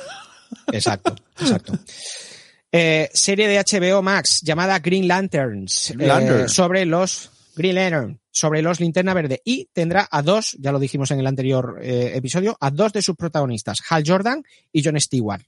Exacto, 0.72 1.16
exacto. 1.40 1.74
Eh, 2.72 3.10
serie 3.14 3.48
de 3.48 3.58
HBO 3.60 4.02
Max 4.02 4.42
llamada 4.42 4.80
Green 4.80 5.08
Lanterns 5.08 5.94
Green 5.96 6.08
Lantern. 6.10 6.46
eh, 6.46 6.50
sobre 6.50 6.86
los 6.86 7.30
Green 7.56 7.76
Lantern 7.76 8.20
sobre 8.30 8.62
los 8.62 8.80
Linterna 8.80 9.14
Verde 9.16 9.42
y 9.44 9.66
tendrá 9.74 10.08
a 10.12 10.22
dos, 10.22 10.56
ya 10.60 10.72
lo 10.72 10.78
dijimos 10.78 11.10
en 11.12 11.20
el 11.20 11.26
anterior 11.28 11.80
eh, 11.82 12.12
episodio, 12.16 12.56
a 12.60 12.70
dos 12.70 12.94
de 12.94 13.02
sus 13.02 13.16
protagonistas, 13.16 13.80
Hal 13.90 14.04
Jordan 14.06 14.44
y 14.72 14.84
John 14.84 15.00
Stewart. 15.02 15.42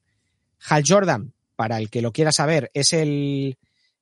Hal 0.68 0.84
Jordan, 0.88 1.32
para 1.60 1.78
el 1.78 1.90
que 1.90 2.02
lo 2.02 2.14
quiera 2.14 2.32
saber, 2.32 2.72
es 2.74 2.94
el 2.94 3.58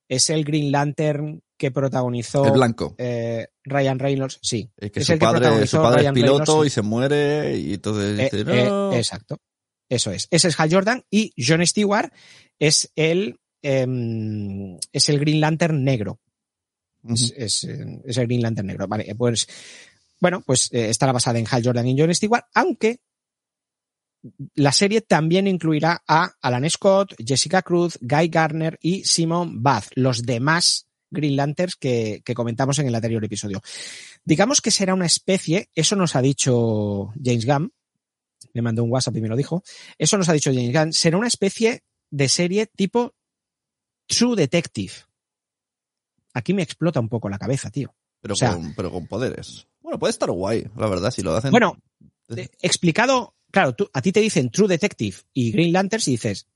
es 0.08 0.30
el 0.30 0.44
Green 0.44 0.70
Lantern 0.70 1.42
que 1.56 1.72
protagonizó 1.72 2.44
El 2.44 2.52
blanco. 2.52 2.94
eh, 2.98 3.48
Ryan 3.64 3.98
Reynolds, 3.98 4.38
sí. 4.40 4.70
Eh, 4.76 4.90
que 4.90 5.00
es 5.00 5.06
su 5.06 5.14
el 5.14 5.18
que 5.18 5.24
padre, 5.24 5.66
su 5.66 5.78
padre 5.78 5.96
es 5.96 6.02
Ryan 6.02 6.14
piloto 6.14 6.44
Reynolds, 6.44 6.66
y 6.68 6.70
se 6.70 6.82
muere 6.82 7.58
y 7.58 7.74
entonces 7.74 8.32
eh, 8.32 8.36
dice, 8.36 8.52
eh, 8.52 8.96
exacto. 8.96 9.38
Eso 9.88 10.12
es. 10.12 10.28
Ese 10.30 10.46
es 10.46 10.60
Hal 10.60 10.72
Jordan 10.72 11.02
y 11.10 11.32
John 11.36 11.66
Stewart 11.66 12.12
es 12.60 12.92
el 12.94 13.40
em, 13.62 14.78
es 14.92 15.08
el 15.08 15.18
Green 15.18 15.40
Lantern 15.40 15.82
negro. 15.82 16.20
Es, 17.08 17.34
es, 17.36 17.64
es 17.64 18.16
el 18.18 18.26
Green 18.28 18.42
Lantern 18.42 18.68
negro. 18.68 18.86
Vale, 18.86 19.12
pues 19.16 19.48
bueno, 20.20 20.44
pues 20.46 20.72
estará 20.72 21.10
basada 21.10 21.40
en 21.40 21.46
Hal 21.50 21.64
Jordan 21.64 21.88
y 21.88 21.98
John 21.98 22.14
Stewart, 22.14 22.44
aunque 22.54 23.00
la 24.54 24.72
serie 24.72 25.00
también 25.00 25.46
incluirá 25.46 26.02
a 26.06 26.32
Alan 26.40 26.68
Scott, 26.68 27.14
Jessica 27.24 27.62
Cruz, 27.62 27.98
Guy 28.00 28.28
Garner 28.28 28.78
y 28.82 29.04
Simon 29.04 29.62
Bath, 29.62 29.86
los 29.94 30.22
demás 30.22 30.86
Green 31.10 31.36
Lanterns 31.36 31.76
que, 31.76 32.20
que 32.24 32.34
comentamos 32.34 32.78
en 32.80 32.86
el 32.88 32.94
anterior 32.94 33.24
episodio. 33.24 33.62
Digamos 34.24 34.60
que 34.60 34.70
será 34.70 34.92
una 34.94 35.06
especie, 35.06 35.70
eso 35.74 35.96
nos 35.96 36.16
ha 36.16 36.20
dicho 36.22 37.12
James 37.22 37.46
Gunn, 37.46 37.72
me 38.54 38.62
mandó 38.62 38.82
un 38.84 38.90
WhatsApp 38.90 39.16
y 39.16 39.20
me 39.20 39.28
lo 39.28 39.36
dijo, 39.36 39.62
eso 39.96 40.18
nos 40.18 40.28
ha 40.28 40.32
dicho 40.32 40.52
James 40.52 40.72
Gunn, 40.72 40.92
será 40.92 41.16
una 41.16 41.28
especie 41.28 41.82
de 42.10 42.28
serie 42.28 42.66
tipo 42.66 43.14
True 44.06 44.36
Detective. 44.36 44.92
Aquí 46.34 46.54
me 46.54 46.62
explota 46.62 47.00
un 47.00 47.08
poco 47.08 47.28
la 47.28 47.38
cabeza, 47.38 47.70
tío. 47.70 47.94
pero, 48.20 48.34
o 48.34 48.36
sea- 48.36 48.54
con, 48.54 48.74
pero 48.74 48.90
con 48.90 49.06
poderes. 49.06 49.66
Bueno, 49.80 49.98
puede 49.98 50.10
estar 50.10 50.30
guay, 50.30 50.66
la 50.76 50.86
verdad, 50.88 51.10
si 51.10 51.22
lo 51.22 51.34
hacen. 51.36 51.50
Bueno, 51.50 51.76
Eh, 52.36 52.50
explicado, 52.60 53.34
claro, 53.50 53.74
tú, 53.74 53.88
a 53.92 54.00
ti 54.02 54.12
te 54.12 54.20
dicen 54.20 54.50
True 54.50 54.68
Detective 54.68 55.16
y 55.32 55.50
Green 55.52 55.72
Lanterns 55.72 56.08
y 56.08 56.12
dices, 56.12 56.46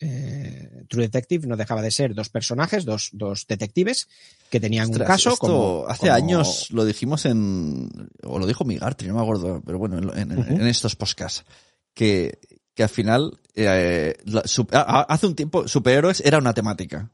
eh, 0.00 0.84
True 0.88 1.02
Detective 1.04 1.46
no 1.46 1.56
dejaba 1.56 1.82
de 1.82 1.90
ser 1.90 2.14
dos 2.14 2.28
personajes, 2.28 2.84
dos, 2.84 3.10
dos 3.12 3.46
detectives 3.48 4.08
que 4.50 4.60
tenían 4.60 4.84
Ostras, 4.90 5.00
un 5.00 5.06
caso 5.06 5.30
esto 5.30 5.38
como... 5.46 5.84
hace 5.88 6.02
como- 6.06 6.12
años 6.12 6.68
lo 6.70 6.84
dijimos 6.84 7.24
en. 7.26 8.08
O 8.22 8.38
lo 8.38 8.46
dijo 8.46 8.64
Migarty, 8.64 9.06
no 9.06 9.14
me 9.14 9.22
acuerdo, 9.22 9.60
pero 9.64 9.78
bueno, 9.78 9.98
en, 10.14 10.30
en- 10.32 10.38
Ujú. 10.38 10.52
en 10.54 10.66
estos 10.66 10.94
podcasts. 10.96 11.44
Que, 11.94 12.38
que 12.74 12.84
al 12.84 12.88
final, 12.88 13.40
eh, 13.56 14.14
la- 14.24 14.42
su- 14.46 14.68
a- 14.70 15.00
a- 15.00 15.02
hace 15.02 15.26
un 15.26 15.34
tiempo, 15.34 15.66
superhéroes 15.66 16.20
era 16.24 16.38
una 16.38 16.54
temática, 16.54 17.10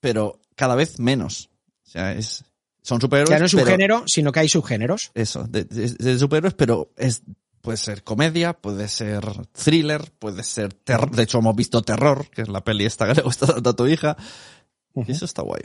pero 0.00 0.40
cada 0.56 0.74
vez 0.74 0.98
menos. 0.98 1.50
O 1.86 1.90
sea, 1.90 2.12
es, 2.14 2.44
son 2.80 2.98
superhéroes. 2.98 3.28
Ya 3.30 3.38
no 3.40 3.44
es 3.44 3.52
un 3.52 3.60
pero- 3.60 3.70
género, 3.72 4.04
sino 4.06 4.32
que 4.32 4.40
hay 4.40 4.48
subgéneros. 4.48 5.10
Eso, 5.14 5.44
de, 5.44 5.64
de- 5.64 5.90
de 5.90 6.18
superhéroes, 6.18 6.54
pero 6.54 6.90
es, 6.96 7.22
puede 7.62 7.78
ser 7.78 8.02
comedia, 8.02 8.52
puede 8.52 8.88
ser 8.88 9.24
thriller, 9.52 10.10
puede 10.18 10.42
ser 10.42 10.74
terror. 10.74 11.10
De 11.10 11.22
hecho, 11.22 11.38
hemos 11.38 11.56
visto 11.56 11.80
terror, 11.82 12.28
que 12.28 12.42
es 12.42 12.48
la 12.48 12.62
peli 12.62 12.84
esta 12.84 13.06
que 13.06 13.14
le 13.14 13.22
gusta 13.22 13.46
tanto 13.46 13.70
a 13.70 13.76
tu 13.76 13.86
hija. 13.86 14.16
Y 14.94 15.12
eso 15.12 15.24
está 15.24 15.42
guay. 15.42 15.62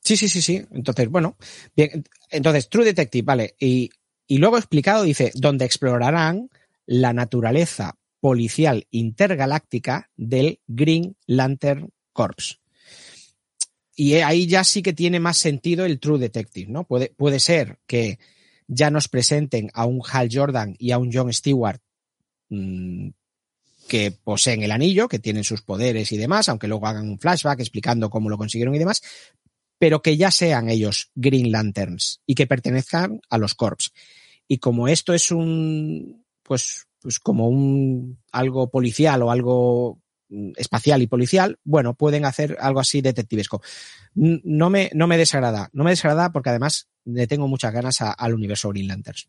Sí, 0.00 0.16
sí, 0.16 0.28
sí, 0.28 0.40
sí. 0.40 0.64
Entonces, 0.70 1.10
bueno, 1.10 1.36
bien. 1.76 2.04
Entonces, 2.30 2.70
True 2.70 2.84
Detective, 2.84 3.24
vale. 3.24 3.56
Y, 3.58 3.90
y 4.26 4.38
luego 4.38 4.56
explicado, 4.56 5.02
dice, 5.02 5.32
donde 5.34 5.64
explorarán 5.64 6.48
la 6.86 7.12
naturaleza 7.12 7.98
policial 8.20 8.86
intergaláctica 8.90 10.10
del 10.16 10.60
Green 10.66 11.16
Lantern 11.26 11.92
Corps. 12.12 12.60
Y 13.96 14.14
ahí 14.14 14.46
ya 14.46 14.62
sí 14.62 14.82
que 14.82 14.92
tiene 14.92 15.20
más 15.20 15.38
sentido 15.38 15.84
el 15.84 15.98
True 15.98 16.20
Detective, 16.20 16.70
¿no? 16.70 16.84
Puede, 16.84 17.12
puede 17.16 17.40
ser 17.40 17.80
que 17.86 18.18
ya 18.66 18.90
nos 18.90 19.08
presenten 19.08 19.70
a 19.74 19.86
un 19.86 20.02
Hal 20.10 20.28
Jordan 20.32 20.74
y 20.78 20.90
a 20.90 20.98
un 20.98 21.10
John 21.12 21.32
Stewart 21.32 21.80
mmm, 22.48 23.08
que 23.88 24.12
poseen 24.12 24.62
el 24.62 24.72
anillo, 24.72 25.08
que 25.08 25.18
tienen 25.18 25.44
sus 25.44 25.62
poderes 25.62 26.10
y 26.12 26.16
demás, 26.16 26.48
aunque 26.48 26.68
luego 26.68 26.86
hagan 26.86 27.08
un 27.08 27.18
flashback 27.18 27.60
explicando 27.60 28.10
cómo 28.10 28.28
lo 28.28 28.38
consiguieron 28.38 28.74
y 28.74 28.78
demás, 28.78 29.02
pero 29.78 30.02
que 30.02 30.16
ya 30.16 30.30
sean 30.30 30.68
ellos 30.68 31.10
Green 31.14 31.52
Lanterns 31.52 32.20
y 32.26 32.34
que 32.34 32.46
pertenezcan 32.46 33.20
a 33.28 33.38
los 33.38 33.54
Corps. 33.54 33.92
Y 34.48 34.58
como 34.58 34.88
esto 34.88 35.12
es 35.12 35.30
un, 35.30 36.24
pues, 36.42 36.86
pues 37.00 37.18
como 37.18 37.48
un 37.48 38.18
algo 38.32 38.70
policial 38.70 39.22
o 39.22 39.30
algo 39.30 40.00
espacial 40.56 41.02
y 41.02 41.06
policial, 41.06 41.58
bueno, 41.64 41.94
pueden 41.94 42.24
hacer 42.24 42.56
algo 42.60 42.80
así 42.80 43.00
detectivesco. 43.00 43.62
No 44.14 44.70
me, 44.70 44.90
no 44.94 45.06
me 45.06 45.18
desagrada, 45.18 45.68
no 45.72 45.84
me 45.84 45.90
desagrada 45.90 46.32
porque 46.32 46.50
además 46.50 46.88
le 47.06 47.26
tengo 47.26 47.48
muchas 47.48 47.72
ganas 47.72 47.98
al 48.00 48.34
universo 48.34 48.68
Green 48.68 48.88
Lanterns. 48.88 49.28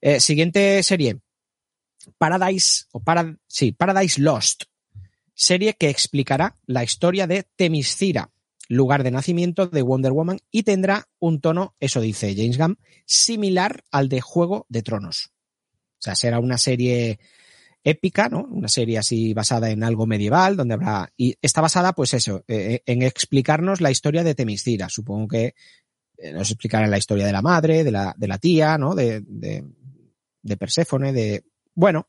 Eh, 0.00 0.20
siguiente 0.20 0.82
serie, 0.82 1.18
Paradise, 2.18 2.84
o 2.92 3.00
para, 3.00 3.36
sí, 3.46 3.72
Paradise 3.72 4.20
Lost, 4.20 4.64
serie 5.34 5.74
que 5.74 5.90
explicará 5.90 6.54
la 6.66 6.84
historia 6.84 7.26
de 7.26 7.44
Temiscira, 7.56 8.30
lugar 8.68 9.02
de 9.02 9.10
nacimiento 9.10 9.66
de 9.66 9.82
Wonder 9.82 10.12
Woman, 10.12 10.38
y 10.50 10.62
tendrá 10.62 11.08
un 11.18 11.40
tono, 11.40 11.74
eso 11.80 12.00
dice 12.00 12.34
James 12.36 12.58
Gunn, 12.58 12.78
similar 13.06 13.82
al 13.90 14.08
de 14.08 14.20
Juego 14.20 14.66
de 14.68 14.82
Tronos. 14.82 15.32
O 15.98 16.02
sea, 16.02 16.14
será 16.14 16.38
una 16.38 16.58
serie 16.58 17.18
épica, 17.82 18.28
¿no? 18.28 18.42
Una 18.44 18.68
serie 18.68 18.98
así 18.98 19.34
basada 19.34 19.70
en 19.70 19.82
algo 19.82 20.06
medieval, 20.06 20.56
donde 20.56 20.74
habrá. 20.74 21.12
Y 21.16 21.36
está 21.42 21.60
basada, 21.60 21.92
pues 21.92 22.14
eso, 22.14 22.44
eh, 22.46 22.82
en 22.86 23.02
explicarnos 23.02 23.80
la 23.80 23.90
historia 23.90 24.22
de 24.22 24.34
Temiscira. 24.34 24.88
Supongo 24.88 25.28
que 25.28 25.54
nos 26.32 26.50
explicarán 26.50 26.90
la 26.90 26.98
historia 26.98 27.26
de 27.26 27.32
la 27.32 27.42
madre, 27.42 27.84
de 27.84 27.90
la, 27.90 28.14
de 28.16 28.28
la 28.28 28.38
tía, 28.38 28.78
¿no? 28.78 28.94
De, 28.94 29.20
de, 29.20 29.64
de 30.42 30.56
Perséfone, 30.56 31.12
de. 31.12 31.44
Bueno, 31.74 32.08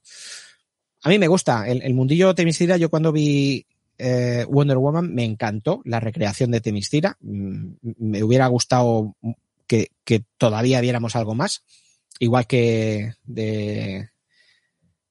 a 1.04 1.10
mí 1.10 1.20
me 1.20 1.28
gusta. 1.28 1.68
El, 1.68 1.82
el 1.82 1.94
mundillo 1.94 2.36
Temiscira, 2.36 2.78
yo 2.78 2.90
cuando 2.90 3.12
vi 3.12 3.66
eh, 3.98 4.46
Wonder 4.50 4.78
Woman 4.78 5.14
me 5.14 5.26
encantó 5.26 5.82
la 5.86 6.00
recreación 6.00 6.52
de 6.52 6.62
Temiscira. 6.62 7.18
Mm, 7.20 7.74
Me 7.98 8.24
hubiera 8.24 8.48
gustado 8.48 9.16
que, 9.68 9.92
que 10.04 10.24
todavía 10.38 10.82
viéramos 10.82 11.16
algo 11.16 11.36
más. 11.36 11.64
Igual 12.20 12.48
que 12.48 13.14
de, 13.24 14.10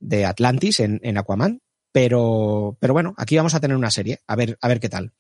de 0.01 0.25
Atlantis 0.27 0.81
en, 0.81 1.01
en, 1.03 1.19
Aquaman. 1.19 1.61
Pero, 1.93 2.77
pero 2.81 2.93
bueno, 2.93 3.15
aquí 3.17 3.37
vamos 3.37 3.55
a 3.55 3.61
tener 3.61 3.77
una 3.77 3.91
serie. 3.91 4.21
A 4.27 4.37
ver, 4.37 4.59
a 4.61 4.69
ver 4.69 4.81
qué 4.81 4.89
tal. 4.89 5.13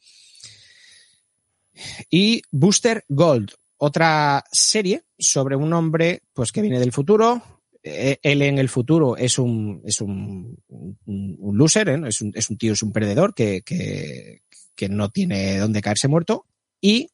Y 2.10 2.42
Booster 2.50 3.04
Gold, 3.08 3.52
otra 3.78 4.44
serie 4.50 5.04
sobre 5.18 5.56
un 5.56 5.72
hombre 5.72 6.22
pues 6.32 6.52
que 6.52 6.62
viene 6.62 6.78
del 6.78 6.92
futuro. 6.92 7.42
Eh, 7.82 8.18
él 8.22 8.42
en 8.42 8.58
el 8.58 8.68
futuro 8.68 9.16
es 9.16 9.38
un, 9.38 9.80
es 9.84 10.00
un, 10.00 10.58
un, 10.68 11.56
loser, 11.56 11.88
¿eh? 11.88 12.00
es, 12.06 12.20
un, 12.20 12.32
es, 12.34 12.50
un, 12.50 12.58
tío, 12.58 12.72
es 12.72 12.82
un 12.82 12.92
perdedor 12.92 13.34
que, 13.34 13.62
que, 13.62 14.42
que 14.74 14.88
no 14.88 15.10
tiene 15.10 15.58
dónde 15.58 15.80
caerse 15.80 16.08
muerto. 16.08 16.46
Y 16.80 17.10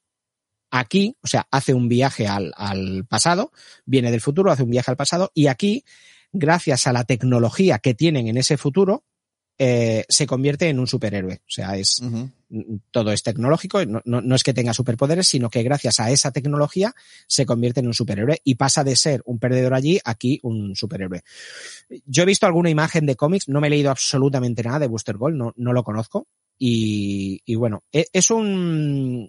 aquí, 0.70 1.16
o 1.22 1.26
sea, 1.26 1.46
hace 1.50 1.74
un 1.74 1.88
viaje 1.88 2.26
al, 2.26 2.52
al, 2.56 3.06
pasado, 3.06 3.52
viene 3.84 4.10
del 4.10 4.20
futuro, 4.20 4.50
hace 4.50 4.64
un 4.64 4.70
viaje 4.70 4.90
al 4.90 4.96
pasado, 4.96 5.30
y 5.34 5.46
aquí, 5.46 5.84
gracias 6.32 6.86
a 6.86 6.92
la 6.92 7.04
tecnología 7.04 7.78
que 7.78 7.94
tienen 7.94 8.26
en 8.26 8.36
ese 8.36 8.56
futuro, 8.56 9.04
eh, 9.58 10.04
se 10.08 10.26
convierte 10.26 10.68
en 10.68 10.78
un 10.78 10.86
superhéroe. 10.86 11.34
O 11.34 11.50
sea, 11.50 11.76
es 11.76 12.00
uh 12.00 12.06
-huh. 12.06 12.80
todo 12.90 13.12
es 13.12 13.22
tecnológico, 13.22 13.84
no, 13.86 14.00
no, 14.04 14.20
no, 14.20 14.34
es 14.34 14.42
que 14.42 14.54
tenga 14.54 14.74
superpoderes, 14.74 15.28
sino 15.28 15.48
que 15.50 15.62
gracias 15.62 16.00
a 16.00 16.10
esa 16.10 16.32
tecnología 16.32 16.94
se 17.26 17.46
convierte 17.46 17.80
en 17.80 17.86
un 17.86 17.94
superhéroe 17.94 18.40
y 18.44 18.56
pasa 18.56 18.84
de 18.84 18.96
ser 18.96 19.22
un 19.24 19.38
perdedor 19.38 19.74
allí, 19.74 20.00
aquí 20.04 20.40
un 20.42 20.74
superhéroe. 20.74 21.22
Yo 22.06 22.22
he 22.22 22.26
visto 22.26 22.46
alguna 22.46 22.70
imagen 22.70 23.06
de 23.06 23.16
cómics, 23.16 23.48
no 23.48 23.60
me 23.60 23.68
he 23.68 23.70
leído 23.70 23.90
absolutamente 23.90 24.62
nada 24.62 24.80
de 24.80 24.88
Booster 24.88 25.16
Gold, 25.16 25.36
no, 25.36 25.52
no 25.56 25.72
lo 25.72 25.84
conozco. 25.84 26.26
Y, 26.58 27.40
y 27.44 27.56
bueno, 27.56 27.82
es, 27.90 28.06
es 28.12 28.30
un 28.30 29.28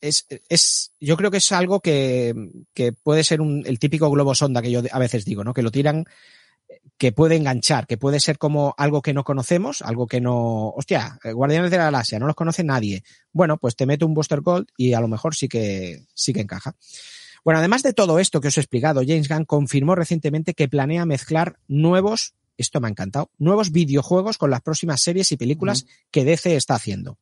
es, 0.00 0.26
es, 0.48 0.92
yo 1.00 1.16
creo 1.16 1.30
que 1.30 1.38
es 1.38 1.52
algo 1.52 1.80
que, 1.80 2.34
que 2.74 2.92
puede 2.92 3.24
ser 3.24 3.40
un, 3.40 3.64
el 3.66 3.78
típico 3.78 4.10
globo 4.10 4.34
sonda 4.34 4.62
que 4.62 4.70
yo 4.70 4.82
a 4.90 4.98
veces 4.98 5.24
digo, 5.24 5.44
¿no? 5.44 5.52
Que 5.52 5.62
lo 5.62 5.70
tiran, 5.70 6.04
que 6.96 7.12
puede 7.12 7.36
enganchar, 7.36 7.86
que 7.86 7.96
puede 7.96 8.20
ser 8.20 8.38
como 8.38 8.74
algo 8.76 9.02
que 9.02 9.14
no 9.14 9.24
conocemos, 9.24 9.82
algo 9.82 10.06
que 10.06 10.20
no, 10.20 10.70
hostia, 10.70 11.18
Guardianes 11.22 11.70
de 11.70 11.78
la 11.78 11.84
Galaxia, 11.84 12.18
no 12.18 12.26
los 12.26 12.34
conoce 12.34 12.64
nadie. 12.64 13.04
Bueno, 13.32 13.56
pues 13.58 13.76
te 13.76 13.86
meto 13.86 14.06
un 14.06 14.14
Booster 14.14 14.40
Gold 14.40 14.66
y 14.76 14.94
a 14.94 15.00
lo 15.00 15.08
mejor 15.08 15.34
sí 15.34 15.48
que, 15.48 16.06
sí 16.14 16.32
que 16.32 16.40
encaja. 16.40 16.74
Bueno, 17.44 17.60
además 17.60 17.82
de 17.82 17.92
todo 17.92 18.18
esto 18.18 18.40
que 18.40 18.48
os 18.48 18.58
he 18.58 18.60
explicado, 18.60 19.02
James 19.06 19.28
Gunn 19.28 19.44
confirmó 19.44 19.94
recientemente 19.94 20.54
que 20.54 20.68
planea 20.68 21.06
mezclar 21.06 21.58
nuevos, 21.68 22.34
esto 22.56 22.80
me 22.80 22.88
ha 22.88 22.90
encantado, 22.90 23.30
nuevos 23.38 23.70
videojuegos 23.70 24.36
con 24.36 24.50
las 24.50 24.62
próximas 24.62 25.00
series 25.00 25.30
y 25.30 25.36
películas 25.36 25.82
uh 25.82 25.86
-huh. 25.86 26.06
que 26.10 26.24
DC 26.24 26.56
está 26.56 26.74
haciendo 26.74 27.18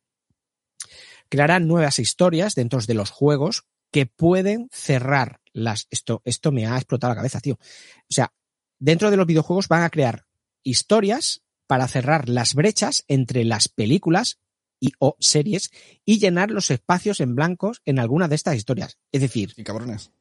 crearán 1.29 1.67
nuevas 1.67 1.99
historias 1.99 2.55
dentro 2.55 2.79
de 2.79 2.93
los 2.93 3.11
juegos 3.11 3.65
que 3.91 4.05
pueden 4.05 4.69
cerrar 4.71 5.39
las. 5.53 5.87
Esto, 5.89 6.21
esto 6.25 6.51
me 6.51 6.65
ha 6.65 6.75
explotado 6.75 7.11
la 7.11 7.17
cabeza, 7.17 7.39
tío. 7.39 7.55
O 7.55 8.13
sea, 8.13 8.31
dentro 8.79 9.11
de 9.11 9.17
los 9.17 9.27
videojuegos 9.27 9.67
van 9.67 9.83
a 9.83 9.89
crear 9.89 10.25
historias 10.63 11.43
para 11.67 11.87
cerrar 11.87 12.29
las 12.29 12.53
brechas 12.53 13.03
entre 13.07 13.43
las 13.43 13.67
películas 13.67 14.39
y 14.79 14.91
o 14.99 15.15
series 15.19 15.71
y 16.05 16.19
llenar 16.19 16.51
los 16.51 16.71
espacios 16.71 17.19
en 17.19 17.35
blancos 17.35 17.81
en 17.85 17.99
alguna 17.99 18.27
de 18.27 18.35
estas 18.35 18.55
historias. 18.55 18.97
Es 19.11 19.21
decir. 19.21 19.53
Y 19.57 19.63
cabrones. 19.63 20.11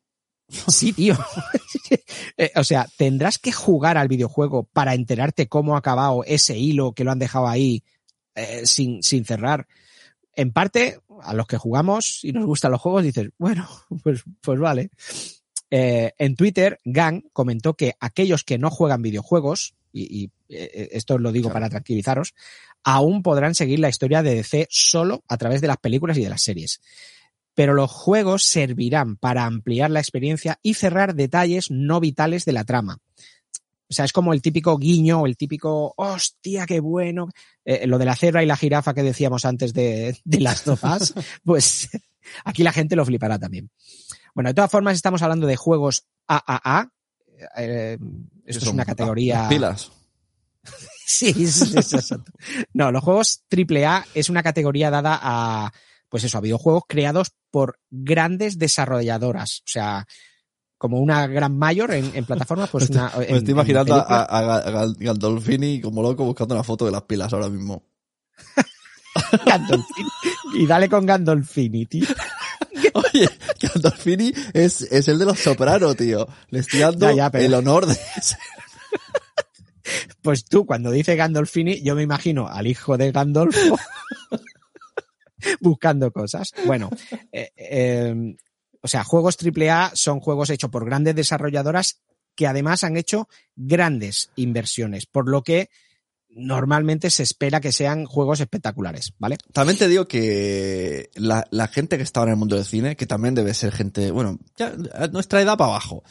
Sí, 0.48 0.92
tío. 0.92 1.16
Eh, 2.38 2.52
o 2.56 2.64
sea, 2.64 2.86
tendrás 2.98 3.38
que 3.38 3.52
jugar 3.52 3.96
al 3.96 4.08
videojuego 4.08 4.64
para 4.64 4.92
enterarte 4.92 5.48
cómo 5.48 5.74
ha 5.74 5.78
acabado 5.78 6.22
ese 6.24 6.58
hilo 6.58 6.92
que 6.92 7.02
lo 7.02 7.12
han 7.12 7.18
dejado 7.18 7.48
ahí 7.48 7.82
eh, 8.34 8.66
sin, 8.66 9.02
sin 9.02 9.24
cerrar 9.24 9.66
en 10.36 10.52
parte, 10.52 11.00
a 11.22 11.34
los 11.34 11.46
que 11.46 11.56
jugamos 11.56 12.22
y 12.22 12.32
nos 12.32 12.44
gustan 12.44 12.70
los 12.70 12.80
juegos, 12.80 13.02
dices, 13.02 13.30
bueno, 13.38 13.68
pues, 14.02 14.22
pues 14.40 14.60
vale. 14.60 14.90
Eh, 15.78 16.14
en 16.16 16.36
Twitter, 16.36 16.80
Gang 16.86 17.24
comentó 17.34 17.74
que 17.74 17.96
aquellos 18.00 18.44
que 18.44 18.56
no 18.56 18.70
juegan 18.70 19.02
videojuegos, 19.02 19.74
y, 19.92 20.22
y 20.22 20.30
eh, 20.48 20.88
esto 20.92 21.18
lo 21.18 21.32
digo 21.32 21.50
claro. 21.50 21.52
para 21.52 21.68
tranquilizaros, 21.68 22.34
aún 22.82 23.22
podrán 23.22 23.54
seguir 23.54 23.80
la 23.80 23.90
historia 23.90 24.22
de 24.22 24.36
DC 24.36 24.68
solo 24.70 25.22
a 25.28 25.36
través 25.36 25.60
de 25.60 25.66
las 25.66 25.76
películas 25.76 26.16
y 26.16 26.22
de 26.22 26.30
las 26.30 26.42
series. 26.42 26.80
Pero 27.54 27.74
los 27.74 27.90
juegos 27.90 28.42
servirán 28.44 29.16
para 29.16 29.44
ampliar 29.44 29.90
la 29.90 30.00
experiencia 30.00 30.58
y 30.62 30.72
cerrar 30.72 31.14
detalles 31.14 31.70
no 31.70 32.00
vitales 32.00 32.46
de 32.46 32.52
la 32.52 32.64
trama. 32.64 32.96
O 33.90 33.92
sea, 33.92 34.06
es 34.06 34.14
como 34.14 34.32
el 34.32 34.40
típico 34.40 34.78
guiño, 34.78 35.26
el 35.26 35.36
típico, 35.36 35.92
hostia, 35.98 36.64
qué 36.64 36.80
bueno. 36.80 37.28
Eh, 37.66 37.86
lo 37.86 37.98
de 37.98 38.06
la 38.06 38.16
cebra 38.16 38.42
y 38.42 38.46
la 38.46 38.56
jirafa 38.56 38.94
que 38.94 39.02
decíamos 39.02 39.44
antes 39.44 39.74
de, 39.74 40.16
de 40.24 40.40
las 40.40 40.64
tofas, 40.64 41.12
pues 41.44 41.90
aquí 42.46 42.62
la 42.62 42.72
gente 42.72 42.96
lo 42.96 43.04
flipará 43.04 43.38
también. 43.38 43.68
Bueno, 44.36 44.50
de 44.50 44.54
todas 44.54 44.70
formas, 44.70 44.94
estamos 44.94 45.22
hablando 45.22 45.46
de 45.46 45.56
juegos 45.56 46.04
AAA. 46.28 46.90
Eh, 47.56 47.96
esto 48.44 48.66
es 48.66 48.70
una 48.70 48.84
categoría. 48.84 49.48
Pilas. 49.48 49.90
sí, 51.06 51.30
exacto. 51.30 52.32
No, 52.74 52.92
los 52.92 53.02
juegos 53.02 53.44
AAA 53.50 54.04
es 54.12 54.28
una 54.28 54.42
categoría 54.42 54.90
dada 54.90 55.18
a, 55.22 55.72
pues 56.10 56.24
eso, 56.24 56.36
a 56.36 56.42
videojuegos 56.42 56.82
creados 56.86 57.32
por 57.50 57.78
grandes 57.88 58.58
desarrolladoras. 58.58 59.60
O 59.60 59.68
sea, 59.68 60.06
como 60.76 61.00
una 61.00 61.26
gran 61.28 61.56
mayor 61.56 61.92
en, 61.92 62.14
en 62.14 62.26
plataformas, 62.26 62.68
pues 62.68 62.90
me 62.90 62.96
una. 62.98 63.12
En, 63.14 63.32
me 63.32 63.38
estoy 63.38 63.52
imaginando 63.52 63.94
a, 63.94 64.02
a, 64.02 64.56
a, 64.58 64.86
Gandolfini 64.98 65.80
como 65.80 66.02
loco 66.02 66.26
buscando 66.26 66.54
una 66.54 66.62
foto 66.62 66.84
de 66.84 66.92
las 66.92 67.04
pilas 67.04 67.32
ahora 67.32 67.48
mismo. 67.48 67.84
Gandolfini. 69.46 70.10
Y 70.56 70.66
dale 70.66 70.90
con 70.90 71.06
Gandolfini, 71.06 71.86
tío. 71.86 72.06
Oye, 72.94 73.28
Gandolfini 73.60 74.32
es, 74.52 74.82
es 74.82 75.08
el 75.08 75.18
de 75.18 75.24
los 75.26 75.38
sopranos, 75.38 75.96
tío. 75.96 76.26
Le 76.50 76.60
estoy 76.60 76.80
dando 76.80 77.08
Ya, 77.10 77.14
ya, 77.16 77.30
pero- 77.30 77.44
el 77.44 77.54
honor 77.54 77.86
de 77.86 77.96
Pues 80.20 80.44
tú, 80.44 80.66
cuando 80.66 80.90
dice 80.90 81.14
Gandolfini, 81.14 81.80
yo 81.82 81.94
me 81.94 82.02
imagino 82.02 82.48
al 82.48 82.66
hijo 82.66 82.96
de 82.98 83.12
Gandolfo 83.12 83.78
buscando 85.60 86.10
cosas. 86.10 86.52
Bueno, 86.66 86.90
eh, 87.30 87.50
eh, 87.56 88.36
o 88.80 88.88
sea, 88.88 89.04
juegos 89.04 89.36
AAA 89.40 89.92
son 89.94 90.18
juegos 90.20 90.50
hechos 90.50 90.70
por 90.70 90.84
grandes 90.84 91.14
desarrolladoras 91.14 92.00
que 92.34 92.46
además 92.48 92.82
han 92.84 92.96
hecho 92.96 93.28
grandes 93.54 94.30
inversiones, 94.36 95.06
por 95.06 95.28
lo 95.28 95.42
que 95.42 95.70
normalmente 96.38 97.08
se 97.10 97.22
espera 97.22 97.60
que 97.60 97.72
sean 97.72 98.04
juegos 98.04 98.40
espectaculares, 98.40 99.14
¿vale? 99.18 99.38
También 99.52 99.78
te 99.78 99.88
digo 99.88 100.06
que 100.06 101.10
la, 101.14 101.46
la 101.50 101.66
gente 101.68 101.96
que 101.96 102.02
está 102.02 102.20
ahora 102.20 102.32
en 102.32 102.34
el 102.36 102.38
mundo 102.38 102.56
del 102.56 102.64
cine, 102.66 102.94
que 102.94 103.06
también 103.06 103.34
debe 103.34 103.54
ser 103.54 103.72
gente, 103.72 104.10
bueno, 104.10 104.38
ya 104.56 104.74
a 104.94 105.06
nuestra 105.08 105.40
edad 105.40 105.56
para 105.56 105.70
abajo, 105.70 106.04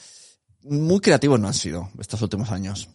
muy 0.64 0.99
creativos 0.99 1.39
no 1.39 1.47
han 1.47 1.53
sido 1.53 1.89
estos 1.99 2.22
últimos 2.23 2.49
años. 2.52 2.89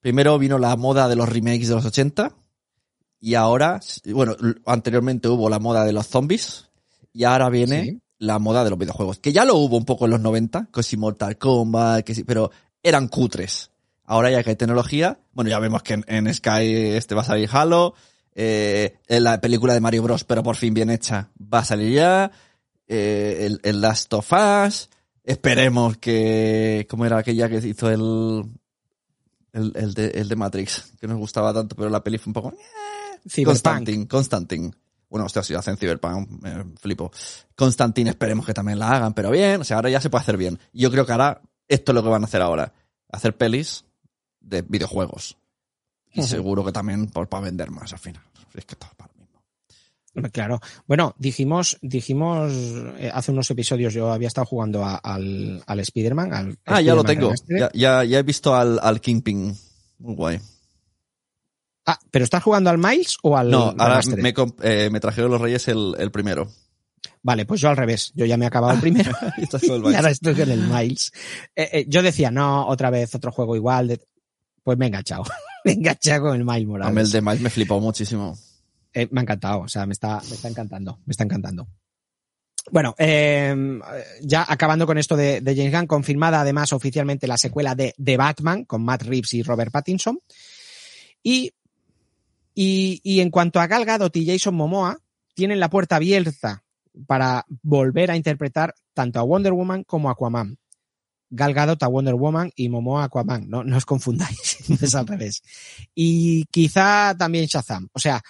Primero 0.00 0.38
vino 0.38 0.56
la 0.58 0.76
moda 0.76 1.08
de 1.08 1.16
los 1.16 1.28
remakes 1.28 1.68
de 1.68 1.74
los 1.74 1.84
80 1.84 2.32
y 3.20 3.34
ahora, 3.34 3.80
bueno, 4.06 4.36
anteriormente 4.64 5.26
hubo 5.28 5.50
la 5.50 5.58
moda 5.58 5.84
de 5.84 5.92
los 5.92 6.06
zombies 6.06 6.66
y 7.12 7.24
ahora 7.24 7.48
viene 7.50 7.82
Sí. 7.82 7.98
la 8.20 8.38
moda 8.38 8.62
de 8.62 8.70
los 8.70 8.78
videojuegos, 8.78 9.18
que 9.18 9.32
ya 9.32 9.44
lo 9.44 9.56
hubo 9.56 9.76
un 9.76 9.84
poco 9.84 10.04
en 10.04 10.12
los 10.12 10.20
90, 10.20 10.68
con 10.70 10.84
si 10.84 10.96
Mortal 10.96 11.36
Kombat, 11.38 12.04
que 12.04 12.14
sí, 12.14 12.22
pero 12.22 12.52
eran 12.84 13.08
cutres. 13.08 13.72
Ahora 14.10 14.30
ya 14.30 14.42
que 14.42 14.48
hay 14.48 14.56
tecnología, 14.56 15.18
bueno, 15.32 15.50
ya 15.50 15.58
vemos 15.58 15.82
que 15.82 15.92
en, 15.92 16.04
en 16.08 16.32
Sky 16.32 16.94
este 16.96 17.14
va 17.14 17.20
a 17.20 17.26
salir 17.26 17.46
Halo, 17.52 17.94
eh, 18.34 18.96
en 19.06 19.22
la 19.22 19.38
película 19.38 19.74
de 19.74 19.80
Mario 19.80 20.02
Bros, 20.02 20.24
pero 20.24 20.42
por 20.42 20.56
fin 20.56 20.72
bien 20.72 20.88
hecha, 20.88 21.28
va 21.38 21.58
a 21.58 21.64
salir 21.66 21.92
ya, 21.92 22.30
eh, 22.86 23.44
el, 23.44 23.60
el 23.62 23.82
Last 23.82 24.10
of 24.14 24.32
Us, 24.32 24.88
esperemos 25.24 25.98
que, 25.98 26.86
¿cómo 26.88 27.04
era 27.04 27.18
aquella 27.18 27.50
que 27.50 27.58
hizo 27.58 27.90
el, 27.90 28.50
el, 29.52 29.72
el 29.76 29.92
de, 29.92 30.06
el 30.06 30.26
de 30.26 30.36
Matrix, 30.36 30.94
que 30.98 31.06
nos 31.06 31.18
gustaba 31.18 31.52
tanto, 31.52 31.76
pero 31.76 31.90
la 31.90 32.02
peli 32.02 32.16
fue 32.16 32.30
un 32.30 32.34
poco... 32.34 32.54
Cyberpunk. 33.28 33.44
Constantine, 33.44 34.08
Constantine. 34.08 34.70
Bueno, 35.10 35.26
hostia, 35.26 35.42
si 35.42 35.52
hacen 35.52 35.76
Cyberpunk, 35.76 36.78
flipo. 36.80 37.12
Constantine 37.54 38.08
esperemos 38.08 38.46
que 38.46 38.54
también 38.54 38.78
la 38.78 38.90
hagan, 38.90 39.12
pero 39.12 39.30
bien, 39.30 39.60
o 39.60 39.64
sea, 39.64 39.76
ahora 39.76 39.90
ya 39.90 40.00
se 40.00 40.08
puede 40.08 40.22
hacer 40.22 40.38
bien. 40.38 40.58
Yo 40.72 40.90
creo 40.90 41.04
que 41.04 41.12
ahora, 41.12 41.42
esto 41.68 41.92
es 41.92 41.94
lo 41.94 42.02
que 42.02 42.08
van 42.08 42.22
a 42.22 42.24
hacer 42.24 42.40
ahora. 42.40 42.72
Hacer 43.10 43.36
pelis 43.36 43.84
de 44.48 44.62
videojuegos. 44.62 45.36
Y 46.12 46.22
seguro 46.22 46.64
que 46.64 46.72
también 46.72 47.06
por, 47.08 47.28
para 47.28 47.44
vender 47.44 47.70
más 47.70 47.92
al 47.92 47.98
final. 47.98 48.22
Es 48.54 48.64
que 48.64 48.74
todo 48.76 48.90
para 48.96 49.12
lo 49.14 49.20
mismo. 49.20 50.30
Claro. 50.32 50.58
Bueno, 50.86 51.14
dijimos, 51.18 51.78
dijimos 51.82 52.50
eh, 52.98 53.10
hace 53.12 53.30
unos 53.30 53.50
episodios, 53.50 53.92
yo 53.94 54.10
había 54.10 54.28
estado 54.28 54.46
jugando 54.46 54.84
a- 54.84 54.96
al, 54.96 55.62
al 55.66 55.80
Spider-Man. 55.80 56.32
al 56.32 56.58
Ah, 56.64 56.80
ya 56.80 56.94
lo 56.94 57.04
tengo. 57.04 57.26
Remastered. 57.26 57.60
Ya, 57.60 57.70
ya, 57.74 58.04
ya 58.04 58.18
he 58.18 58.22
visto 58.22 58.54
al, 58.54 58.80
al 58.82 59.00
Kingpin. 59.00 59.56
Muy 59.98 60.14
guay. 60.14 60.40
Ah, 61.86 61.98
¿pero 62.10 62.24
estás 62.24 62.42
jugando 62.42 62.68
al 62.70 62.78
Miles 62.78 63.16
o 63.22 63.36
al 63.36 63.50
No, 63.50 63.74
ahora 63.78 64.00
me, 64.16 64.34
eh, 64.62 64.88
me 64.90 65.00
trajeron 65.00 65.30
los 65.30 65.40
Reyes 65.40 65.68
el, 65.68 65.94
el 65.98 66.10
primero. 66.10 66.48
Vale, 67.22 67.46
pues 67.46 67.60
yo 67.60 67.68
al 67.68 67.76
revés. 67.76 68.12
Yo 68.14 68.26
ya 68.26 68.36
me 68.36 68.44
he 68.44 68.48
acabado 68.48 68.74
el 68.74 68.80
primero 68.80 69.10
Y 69.36 69.94
ahora 69.94 70.10
estoy 70.10 70.34
con 70.34 70.50
el 70.50 70.60
Miles. 70.68 71.12
Eh, 71.54 71.68
eh, 71.72 71.84
yo 71.88 72.02
decía, 72.02 72.30
no, 72.30 72.66
otra 72.66 72.90
vez 72.90 73.14
otro 73.14 73.32
juego 73.32 73.56
igual. 73.56 74.00
Pues 74.68 74.76
me 74.76 74.84
he 74.84 74.88
enganchado. 74.88 75.24
me 75.64 75.70
he 75.70 75.74
enganchado 75.76 76.24
con 76.24 76.36
el 76.36 76.44
Miles 76.44 76.52
A 76.52 76.58
mí 76.58 76.60
el 76.60 76.66
Morales. 76.66 77.10
de 77.12 77.22
Miles 77.22 77.40
me 77.40 77.48
flipó 77.48 77.80
muchísimo. 77.80 78.36
Eh, 78.92 79.08
me 79.10 79.20
ha 79.20 79.22
encantado, 79.22 79.60
o 79.60 79.68
sea, 79.68 79.86
me 79.86 79.94
está, 79.94 80.20
me 80.28 80.34
está 80.34 80.48
encantando, 80.48 80.98
me 81.06 81.10
está 81.12 81.24
encantando. 81.24 81.66
Bueno, 82.70 82.94
eh, 82.98 83.56
ya 84.20 84.44
acabando 84.46 84.86
con 84.86 84.98
esto 84.98 85.16
de, 85.16 85.40
de 85.40 85.56
James 85.56 85.72
Gunn, 85.72 85.86
confirmada 85.86 86.42
además 86.42 86.74
oficialmente 86.74 87.26
la 87.26 87.38
secuela 87.38 87.74
de 87.74 87.94
The 87.96 88.18
Batman 88.18 88.66
con 88.66 88.84
Matt 88.84 89.04
Reeves 89.04 89.32
y 89.32 89.42
Robert 89.42 89.72
Pattinson. 89.72 90.20
Y, 91.22 91.54
y, 92.54 93.00
y 93.02 93.20
en 93.20 93.30
cuanto 93.30 93.58
a 93.58 93.68
Gal 93.68 93.86
Gadot 93.86 94.14
y 94.16 94.26
Jason 94.26 94.54
Momoa, 94.54 94.98
tienen 95.32 95.60
la 95.60 95.70
puerta 95.70 95.96
abierta 95.96 96.62
para 97.06 97.46
volver 97.62 98.10
a 98.10 98.16
interpretar 98.16 98.74
tanto 98.92 99.18
a 99.18 99.22
Wonder 99.22 99.54
Woman 99.54 99.84
como 99.84 100.10
a 100.10 100.12
Aquaman. 100.12 100.58
Gal 101.30 101.54
Gadot 101.54 101.82
a 101.82 101.88
Wonder 101.88 102.14
Woman 102.14 102.50
y 102.56 102.68
Momoa 102.68 103.02
a 103.02 103.04
Aquaman, 103.06 103.48
no, 103.48 103.64
no 103.64 103.76
os 103.76 103.84
confundáis, 103.84 104.58
es 104.82 104.94
al 104.94 105.06
revés. 105.06 105.42
Y 105.94 106.44
quizá 106.46 107.14
también 107.16 107.46
Shazam. 107.46 107.88
O 107.92 107.98
sea, 107.98 108.22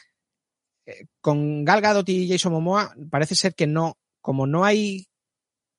eh, 0.87 1.07
con 1.21 1.65
Gal 1.65 1.81
Gadot 1.81 2.09
y 2.09 2.29
Jason 2.29 2.53
Momoa 2.53 2.95
parece 3.11 3.35
ser 3.35 3.55
que 3.55 3.67
no, 3.67 3.99
como 4.21 4.47
no 4.47 4.65
hay 4.65 5.07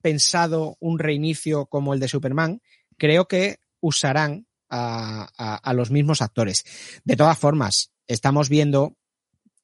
pensado 0.02 0.78
un 0.80 1.00
reinicio 1.00 1.66
como 1.66 1.94
el 1.94 2.00
de 2.00 2.08
Superman, 2.08 2.62
creo 2.98 3.28
que 3.28 3.58
usarán 3.82 4.48
a, 4.70 5.74
los 5.74 5.92
mismos 5.92 6.22
actores. 6.22 6.64
De 7.04 7.16
todas 7.16 7.38
formas, 7.38 7.92
estamos 8.08 8.50
viendo 8.50 8.96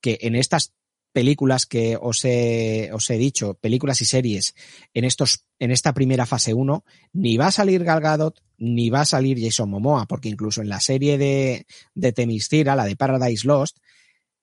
que 0.02 0.18
en 0.22 0.36
estas 0.36 0.74
películas 1.16 1.66
que 1.66 1.98
os 2.00 2.26
he, 2.26 2.90
os 2.92 3.10
he 3.10 3.18
dicho, 3.18 3.54
películas 3.54 4.02
y 4.02 4.06
series, 4.06 4.54
en 4.94 5.06
estos, 5.06 5.46
en 5.60 5.72
esta 5.72 5.94
primera 5.94 6.26
fase 6.26 6.54
1, 6.54 6.84
ni 7.14 7.38
va 7.38 7.48
a 7.48 7.52
salir 7.52 7.86
Gal 7.86 8.02
Gadot, 8.02 8.44
ni 8.58 8.90
va 8.90 9.00
a 9.00 9.06
salir 9.06 9.40
Jason 9.42 9.70
Momoa, 9.70 10.08
porque 10.08 10.28
incluso 10.28 10.62
en 10.62 10.68
la 10.68 10.82
serie 10.82 11.18
de, 11.18 11.68
de 11.94 12.12
Temistira, 12.12 12.76
la 12.76 12.84
de 12.84 12.98
Paradise 12.98 13.48
Lost, 13.48 13.78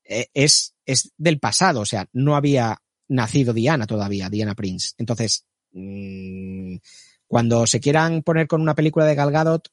eh, 0.03 0.29
es, 0.33 0.75
es 0.87 1.13
del 1.19 1.39
pasado, 1.39 1.81
o 1.81 1.85
sea, 1.85 2.09
no 2.15 2.37
había 2.37 2.81
nacido 3.07 3.53
Diana 3.53 3.87
todavía, 3.87 4.31
Diana 4.31 4.55
Prince. 4.55 4.95
Entonces, 4.97 5.45
mmm, 5.73 6.77
cuando 7.27 7.67
se 7.67 7.81
quieran 7.81 8.23
poner 8.23 8.47
con 8.47 8.63
una 8.63 8.75
película 8.75 9.05
de 9.05 9.15
Gal 9.15 9.31
Gadot, 9.31 9.69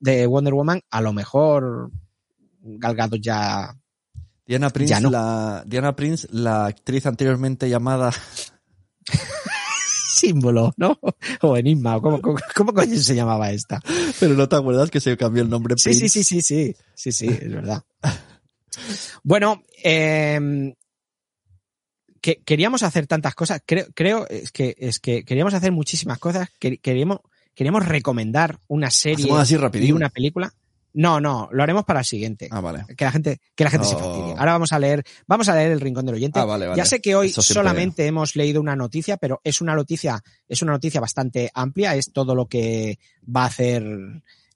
de 0.00 0.26
Wonder 0.26 0.54
Woman, 0.54 0.80
a 0.88 1.02
lo 1.02 1.12
mejor 1.12 1.90
Gal 2.62 2.96
Gadot 2.96 3.20
ya... 3.20 3.76
Diana 4.48 4.70
Prince, 4.70 4.98
no. 5.02 5.10
la, 5.10 5.62
Diana 5.66 5.94
Prince, 5.94 6.26
la 6.30 6.64
actriz 6.64 7.04
anteriormente 7.04 7.68
llamada 7.68 8.10
símbolo, 10.14 10.72
¿no? 10.78 10.98
O 11.42 11.54
enigma, 11.54 11.98
o 11.98 12.00
¿cómo, 12.00 12.22
cómo, 12.22 12.38
cómo 12.56 12.72
coño 12.72 12.96
se 12.96 13.14
llamaba 13.14 13.50
esta? 13.50 13.82
Pero 14.18 14.32
no 14.32 14.48
te 14.48 14.56
acuerdas 14.56 14.90
que 14.90 15.00
se 15.00 15.18
cambió 15.18 15.42
el 15.42 15.50
nombre 15.50 15.74
Sí, 15.76 15.92
sí, 15.92 16.08
sí, 16.08 16.24
sí, 16.24 16.40
sí, 16.40 16.74
sí, 16.94 17.12
sí, 17.12 17.26
es 17.28 17.52
verdad. 17.52 17.84
Bueno, 19.22 19.62
eh, 19.84 20.72
que 22.22 22.42
queríamos 22.42 22.82
hacer 22.82 23.06
tantas 23.06 23.34
cosas, 23.34 23.60
creo, 23.66 23.86
creo 23.94 24.26
es 24.30 24.50
que 24.50 24.74
es 24.78 24.98
que 24.98 25.24
queríamos 25.24 25.52
hacer 25.52 25.72
muchísimas 25.72 26.18
cosas, 26.18 26.48
que, 26.58 26.78
queríamos, 26.78 27.18
queríamos 27.54 27.86
recomendar 27.86 28.60
una 28.66 28.90
serie 28.90 29.30
así 29.34 29.56
y 29.74 29.92
una 29.92 30.08
película. 30.08 30.54
No, 31.00 31.20
no, 31.20 31.48
lo 31.52 31.62
haremos 31.62 31.84
para 31.84 32.00
el 32.00 32.04
siguiente. 32.04 32.48
Ah, 32.50 32.60
vale. 32.60 32.84
Que 32.96 33.04
la 33.04 33.12
gente, 33.12 33.40
que 33.54 33.62
la 33.62 33.70
gente 33.70 33.86
se 33.86 33.94
Oh. 33.94 33.98
fastidie. 34.00 34.34
Ahora 34.36 34.52
vamos 34.54 34.72
a 34.72 34.80
leer, 34.80 35.04
vamos 35.28 35.48
a 35.48 35.54
leer 35.54 35.70
el 35.70 35.80
rincón 35.80 36.04
del 36.04 36.16
oyente. 36.16 36.40
Ah, 36.40 36.44
vale, 36.44 36.66
vale. 36.66 36.76
Ya 36.76 36.84
sé 36.84 37.00
que 37.00 37.14
hoy 37.14 37.28
solamente 37.30 38.04
hemos 38.04 38.34
leído 38.34 38.60
una 38.60 38.74
noticia, 38.74 39.16
pero 39.16 39.40
es 39.44 39.60
una 39.60 39.76
noticia, 39.76 40.20
es 40.48 40.60
una 40.60 40.72
noticia 40.72 41.00
bastante 41.00 41.52
amplia, 41.54 41.94
es 41.94 42.12
todo 42.12 42.34
lo 42.34 42.46
que 42.46 42.98
va 43.24 43.44
a 43.44 43.46
hacer 43.46 43.84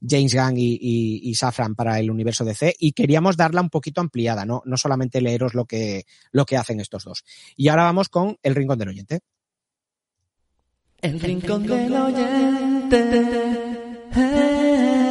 James 0.05 0.35
Gunn 0.35 0.57
y, 0.59 0.73
y, 0.81 1.21
y 1.31 1.35
Safran 1.37 1.77
para 1.77 2.01
el 2.01 2.11
universo 2.11 2.45
DC 2.45 2.75
y 2.77 2.91
queríamos 2.91 3.37
darla 3.37 3.61
un 3.61 3.71
poquito 3.71 4.01
ampliada, 4.01 4.45
no, 4.45 4.63
no 4.65 4.77
solamente 4.77 5.21
leeros 5.21 5.55
lo 5.55 5.65
que, 5.65 6.07
lo 6.33 6.45
que 6.45 6.57
hacen 6.57 6.81
estos 6.81 7.05
dos. 7.05 7.25
Y 7.55 7.69
ahora 7.69 7.85
vamos 7.85 8.09
con 8.09 8.37
el 8.43 8.57
rincón 8.57 8.81
del 8.81 8.89
oyente. 8.89 9.21
El 11.01 11.21
rincón 11.21 11.65
del 11.69 11.95
oyente. 11.95 12.99
Eh, 14.15 15.02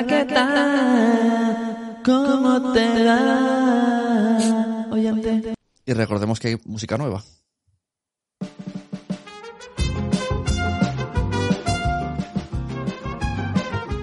hola, 0.00 0.06
¿qué 0.06 0.24
tal? 0.34 2.00
¿Cómo 2.04 2.72
te 2.72 3.04
va? 3.04 4.86
Oyente. 4.90 5.54
Y 5.84 5.92
recordemos 5.92 6.38
que 6.40 6.48
hay 6.48 6.56
música 6.64 6.96
nueva. 6.96 7.22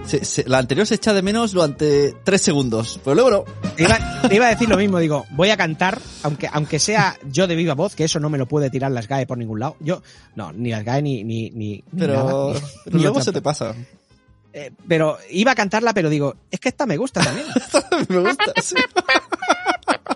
Se- 0.06 0.24
se- 0.24 0.48
la 0.48 0.60
anterior 0.60 0.88
se 0.88 0.96
echa 0.96 1.14
de 1.14 1.22
menos 1.22 1.52
durante 1.52 2.16
tres 2.24 2.42
segundos, 2.42 2.98
pero 3.04 3.14
luego 3.16 3.30
no. 3.30 3.44
Te 3.76 3.84
iba, 3.84 3.98
te 4.30 4.36
iba 4.36 4.48
a 4.48 4.50
decir 4.52 4.70
lo 4.70 4.78
mismo, 4.78 5.00
digo, 5.00 5.26
voy 5.32 5.50
a 5.50 5.58
cantar, 5.58 6.00
aunque, 6.24 6.48
aunque 6.52 6.80
sea 6.80 7.18
yo 7.30 7.46
de 7.46 7.56
viva 7.58 7.74
voz, 7.74 7.94
que 7.94 8.06
eso 8.06 8.18
no 8.22 8.30
me 8.30 8.38
lo 8.38 8.48
puede 8.48 8.70
tirar 8.70 8.90
las 8.94 9.10
GAE 9.10 9.28
por 9.28 9.38
ningún 9.38 9.60
lado. 9.60 9.76
Yo, 9.82 10.02
no, 10.36 10.54
ni 10.54 10.72
las 10.72 10.86
GAE 10.86 11.02
ni, 11.02 11.26
ni, 11.26 11.50
ni, 11.50 11.84
ni 11.92 12.00
Pero, 12.00 12.14
nada, 12.14 12.54
ni- 12.54 12.60
pero 12.86 12.98
ni 12.98 13.04
luego 13.04 13.22
se 13.22 13.34
te 13.34 13.42
pasa. 13.42 13.76
Eh, 14.60 14.72
pero 14.88 15.18
iba 15.30 15.52
a 15.52 15.56
cantarla, 15.56 15.94
pero 15.94 16.10
digo, 16.10 16.36
es 16.50 16.60
que 16.60 16.70
esta 16.70 16.88
me 16.88 16.98
gusta 16.98 17.22
también. 17.22 17.46
Me 18.10 18.18
gusta. 18.20 18.54
sí. 18.62 18.76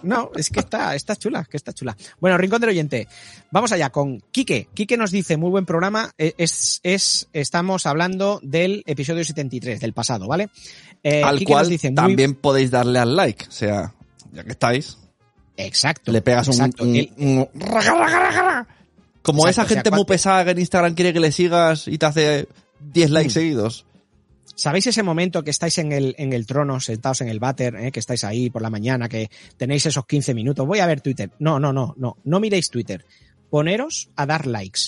No, 0.03 0.31
es 0.35 0.49
que 0.49 0.61
está, 0.61 0.95
está 0.95 1.15
chula, 1.15 1.45
que 1.45 1.57
está 1.57 1.73
chula. 1.73 1.95
Bueno, 2.19 2.35
Rincón 2.38 2.59
del 2.59 2.72
Oyente. 2.72 3.07
Vamos 3.51 3.72
allá 3.72 3.91
con 3.91 4.19
Quique. 4.31 4.68
Quique 4.73 4.97
nos 4.97 5.11
dice, 5.11 5.38
muy 5.38 5.51
buen 5.51 5.65
programa. 5.65 6.11
Eh, 6.18 6.34
Es, 6.39 6.80
es, 6.81 7.27
estamos 7.34 7.85
hablando 7.85 8.39
del 8.41 8.84
episodio 8.88 9.23
73, 9.23 9.80
del 9.80 9.93
pasado, 9.93 10.27
¿vale? 10.27 10.49
Eh, 11.03 11.22
Al 11.23 11.38
Quique 11.38 11.51
cual 11.51 11.63
nos 11.63 11.69
dice, 11.69 11.89
muy- 11.89 11.95
también 11.95 12.34
podéis 12.35 12.72
darle 12.72 12.97
al 12.97 13.15
like. 13.15 13.45
O 13.47 13.51
sea, 13.51 13.93
ya 14.34 14.43
que 14.43 14.51
estáis, 14.51 14.97
Exacto. 15.57 16.11
le 16.11 16.22
pegas 16.23 16.47
un, 16.47 16.53
exacto. 16.55 16.84
un- 16.84 16.95
El- 16.95 17.11
un-. 17.18 17.45
Como 19.22 19.47
Exacto, 19.47 19.49
esa 19.49 19.61
o 19.61 19.65
sea, 19.65 19.65
gente 19.65 19.91
muy 19.91 20.05
pesada 20.05 20.45
que 20.45 20.51
en 20.51 20.59
Instagram 20.59 20.95
quiere 20.95 21.13
que 21.13 21.19
le 21.19 21.31
sigas 21.31 21.88
y 21.88 21.97
te 21.99 22.05
hace 22.07 22.47
10 22.80 23.11
likes 23.11 23.30
Mm. 23.30 23.34
seguidos. 23.34 23.85
¿Sabéis 24.61 24.85
ese 24.85 25.01
momento 25.01 25.43
que 25.43 25.49
estáis 25.49 25.79
en 25.79 25.91
el, 25.91 26.13
en 26.19 26.33
el 26.33 26.45
trono, 26.45 26.79
sentados 26.79 27.21
en 27.21 27.29
el 27.29 27.39
váter, 27.39 27.75
eh, 27.77 27.91
que 27.91 27.99
estáis 27.99 28.23
ahí 28.23 28.51
por 28.51 28.61
la 28.61 28.69
mañana, 28.69 29.09
que 29.09 29.31
tenéis 29.57 29.88
esos 29.88 30.05
15 30.05 30.35
minutos? 30.35 30.67
Voy 30.67 30.77
a 30.77 30.85
ver 30.85 31.01
Twitter. 31.01 31.31
No, 31.39 31.59
no, 31.59 31.73
no, 31.73 31.95
no. 31.97 32.17
No 32.23 32.39
miréis 32.39 32.69
Twitter. 32.69 33.03
Poneros 33.49 34.11
a 34.15 34.27
dar 34.27 34.45
likes. 34.45 34.81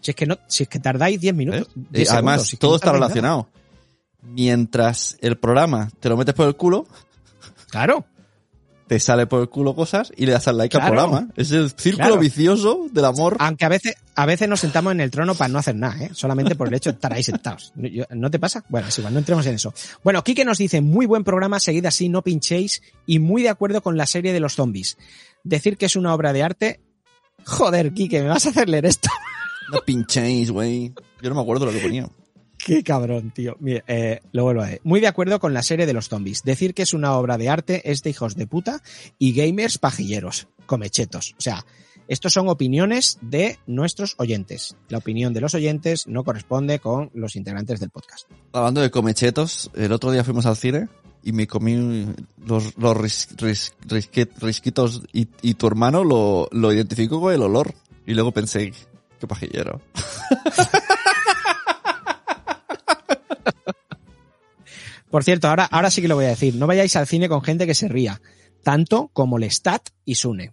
Si 0.00 0.12
es 0.12 0.14
que 0.16 0.24
no, 0.24 0.38
si 0.46 0.62
es 0.62 0.70
que 0.70 0.78
tardáis 0.78 1.20
10 1.20 1.34
minutos. 1.34 1.68
¿Eh? 1.76 1.80
10 1.90 2.08
Y 2.08 2.10
además, 2.10 2.32
segundos, 2.36 2.48
si 2.48 2.56
todo 2.56 2.70
no 2.70 2.76
está 2.76 2.86
nada. 2.86 2.98
relacionado. 3.00 3.48
Mientras 4.22 5.18
el 5.20 5.36
programa 5.36 5.90
te 6.00 6.08
lo 6.08 6.16
metes 6.16 6.34
por 6.34 6.48
el 6.48 6.56
culo, 6.56 6.86
Claro. 7.68 8.06
Te 8.86 9.00
sale 9.00 9.26
por 9.26 9.40
el 9.40 9.48
culo 9.48 9.74
cosas 9.74 10.12
y 10.16 10.26
le 10.26 10.32
das 10.32 10.46
al 10.48 10.58
like 10.58 10.76
al 10.76 10.86
programa. 10.86 11.28
Es 11.36 11.50
el 11.50 11.70
círculo 11.70 12.06
Claro. 12.06 12.20
vicioso 12.20 12.86
del 12.92 13.04
amor. 13.04 13.36
Aunque 13.40 13.64
a 13.64 13.68
veces, 13.68 13.94
a 14.14 14.26
veces 14.26 14.48
nos 14.48 14.60
sentamos 14.60 14.92
en 14.92 15.00
el 15.00 15.10
trono 15.10 15.34
para 15.34 15.48
no 15.48 15.58
hacer 15.58 15.74
nada, 15.74 16.04
¿eh? 16.04 16.10
solamente 16.12 16.54
por 16.54 16.68
el 16.68 16.74
hecho 16.74 16.90
de 16.90 16.94
estar 16.94 17.12
ahí 17.12 17.22
sentados. 17.22 17.72
¿No 18.10 18.30
te 18.30 18.38
pasa? 18.38 18.64
Bueno, 18.68 18.88
es 18.88 18.98
igual, 18.98 19.12
no 19.12 19.18
entremos 19.18 19.44
en 19.46 19.56
eso. 19.56 19.74
Bueno, 20.04 20.22
Quique 20.22 20.44
nos 20.44 20.58
dice, 20.58 20.80
muy 20.80 21.06
buen 21.06 21.24
programa, 21.24 21.58
seguid 21.58 21.84
así, 21.86 22.08
no 22.08 22.22
pinchéis, 22.22 22.82
y 23.06 23.18
muy 23.18 23.42
de 23.42 23.48
acuerdo 23.48 23.82
con 23.82 23.96
la 23.96 24.06
serie 24.06 24.32
de 24.32 24.40
los 24.40 24.54
zombies. 24.54 24.96
Decir 25.42 25.76
que 25.76 25.86
es 25.86 25.96
una 25.96 26.14
obra 26.14 26.32
de 26.32 26.42
arte... 26.42 26.80
Joder, 27.44 27.92
Quique, 27.92 28.22
¿me 28.22 28.28
vas 28.28 28.46
a 28.46 28.50
hacer 28.50 28.68
leer 28.68 28.86
esto? 28.86 29.08
No 29.72 29.80
pinchéis, 29.84 30.50
güey. 30.52 30.92
Yo 31.22 31.28
no 31.28 31.34
me 31.36 31.42
acuerdo 31.42 31.66
lo 31.66 31.72
que 31.72 31.78
ponía. 31.78 32.08
Qué 32.58 32.82
cabrón, 32.82 33.30
tío. 33.32 33.56
Mire, 33.60 33.84
eh, 33.86 34.20
lo 34.32 34.44
vuelvo 34.44 34.62
a 34.62 34.66
decir. 34.66 34.80
Muy 34.84 35.00
de 35.00 35.06
acuerdo 35.06 35.38
con 35.38 35.54
la 35.54 35.62
serie 35.62 35.86
de 35.86 35.92
los 35.92 36.08
zombies. 36.08 36.42
Decir 36.42 36.74
que 36.74 36.82
es 36.82 36.94
una 36.94 37.14
obra 37.16 37.38
de 37.38 37.48
arte 37.48 37.90
es 37.90 38.02
de 38.02 38.10
hijos 38.10 38.34
de 38.34 38.46
puta 38.46 38.82
y 39.18 39.32
gamers 39.34 39.78
pajilleros, 39.78 40.48
comechetos. 40.66 41.34
O 41.38 41.40
sea, 41.40 41.64
estos 42.08 42.32
son 42.32 42.48
opiniones 42.48 43.18
de 43.20 43.58
nuestros 43.66 44.14
oyentes. 44.18 44.76
La 44.88 44.98
opinión 44.98 45.32
de 45.34 45.40
los 45.40 45.54
oyentes 45.54 46.06
no 46.06 46.24
corresponde 46.24 46.78
con 46.80 47.10
los 47.14 47.36
integrantes 47.36 47.78
del 47.80 47.90
podcast. 47.90 48.26
Hablando 48.52 48.80
de 48.80 48.90
comechetos, 48.90 49.70
el 49.74 49.92
otro 49.92 50.10
día 50.10 50.24
fuimos 50.24 50.46
al 50.46 50.56
cine 50.56 50.88
y 51.22 51.32
me 51.32 51.46
comí 51.46 52.06
los, 52.44 52.76
los 52.78 52.96
ris- 52.96 53.28
ris- 53.36 53.74
risque- 53.86 54.28
risquitos 54.40 55.02
y, 55.12 55.28
y 55.42 55.54
tu 55.54 55.66
hermano 55.66 56.04
lo, 56.04 56.48
lo 56.52 56.72
identificó 56.72 57.20
con 57.20 57.34
el 57.34 57.42
olor. 57.42 57.74
Y 58.06 58.14
luego 58.14 58.30
pensé, 58.32 58.72
qué 59.20 59.26
pajillero. 59.26 59.80
Por 65.16 65.24
cierto, 65.24 65.48
ahora, 65.48 65.64
ahora 65.64 65.90
sí 65.90 66.02
que 66.02 66.08
lo 66.08 66.14
voy 66.16 66.26
a 66.26 66.28
decir. 66.28 66.56
No 66.56 66.66
vayáis 66.66 66.94
al 66.94 67.06
cine 67.06 67.26
con 67.26 67.40
gente 67.40 67.66
que 67.66 67.74
se 67.74 67.88
ría. 67.88 68.20
Tanto 68.62 69.08
como 69.14 69.38
Lestat 69.38 69.88
y 70.04 70.14
Sune. 70.16 70.52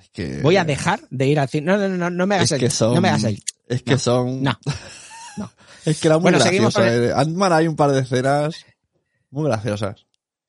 Es 0.00 0.08
que, 0.10 0.40
Voy 0.40 0.56
a 0.56 0.64
dejar 0.64 1.00
de 1.10 1.26
ir 1.26 1.38
al 1.38 1.46
cine. 1.46 1.66
No, 1.66 1.76
no, 1.76 1.86
no, 1.90 2.08
no 2.08 2.26
me 2.26 2.36
hagas 2.36 2.52
es 2.52 2.62
el, 2.62 2.70
son, 2.70 2.94
no 2.94 3.02
me 3.02 3.10
hagas 3.10 3.24
el. 3.24 3.42
es 3.68 3.82
que 3.82 3.90
No, 3.92 3.98
son, 3.98 4.42
No. 4.42 4.58
No. 5.36 5.52
es 5.84 6.00
que 6.00 6.08
era 6.08 6.16
muy 6.16 6.22
Bueno, 6.22 6.38
graciosa. 6.38 6.80
con 6.80 6.88
eh. 6.88 7.12
Ant-Man 7.14 7.52
hay 7.52 7.68
un 7.68 7.76
par 7.76 7.92
de 7.92 8.00
escenas 8.00 8.64
muy 9.28 9.44
graciosas. 9.50 10.06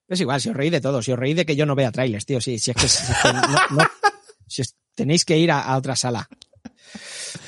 Es 0.08 0.22
igual, 0.22 0.40
si 0.40 0.48
os 0.48 0.56
reís 0.56 0.72
de 0.72 0.80
todo, 0.80 1.02
si 1.02 1.12
os 1.12 1.20
reís 1.20 1.36
de 1.36 1.46
que 1.46 1.58
yo 1.58 1.66
no 1.66 1.76
vea 1.76 1.92
trailers, 1.92 2.26
tío, 2.26 2.40
si, 2.40 2.58
si 2.58 2.72
es 2.72 2.78
que, 2.78 2.88
si 2.88 3.04
es 3.12 3.18
que 3.22 3.34
no, 3.34 3.42
no- 3.82 3.90
si 4.48 4.62
es- 4.62 4.78
tenéis 4.96 5.26
que 5.26 5.38
ir 5.38 5.52
a, 5.52 5.60
a 5.60 5.76
otra 5.76 5.98
sala. 5.98 6.26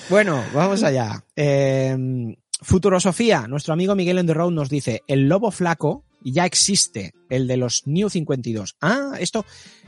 Bueno, 0.10 0.44
vamos 0.54 0.84
allá. 0.84 1.24
Eh, 1.34 2.36
Futurosofía, 2.62 3.48
nuestro 3.48 3.74
amigo 3.74 3.96
Miguel 3.96 4.28
Road 4.28 4.52
nos 4.52 4.70
dice, 4.70 5.04
el 5.08 5.28
lobo 5.30 5.50
flaco 5.52 6.04
ya 6.22 6.46
existe, 6.46 7.14
el 7.30 7.48
de 7.48 7.58
los 7.58 7.88
New 7.88 8.10
52. 8.10 8.76
Ah, 8.82 9.14
esto, 9.20 9.46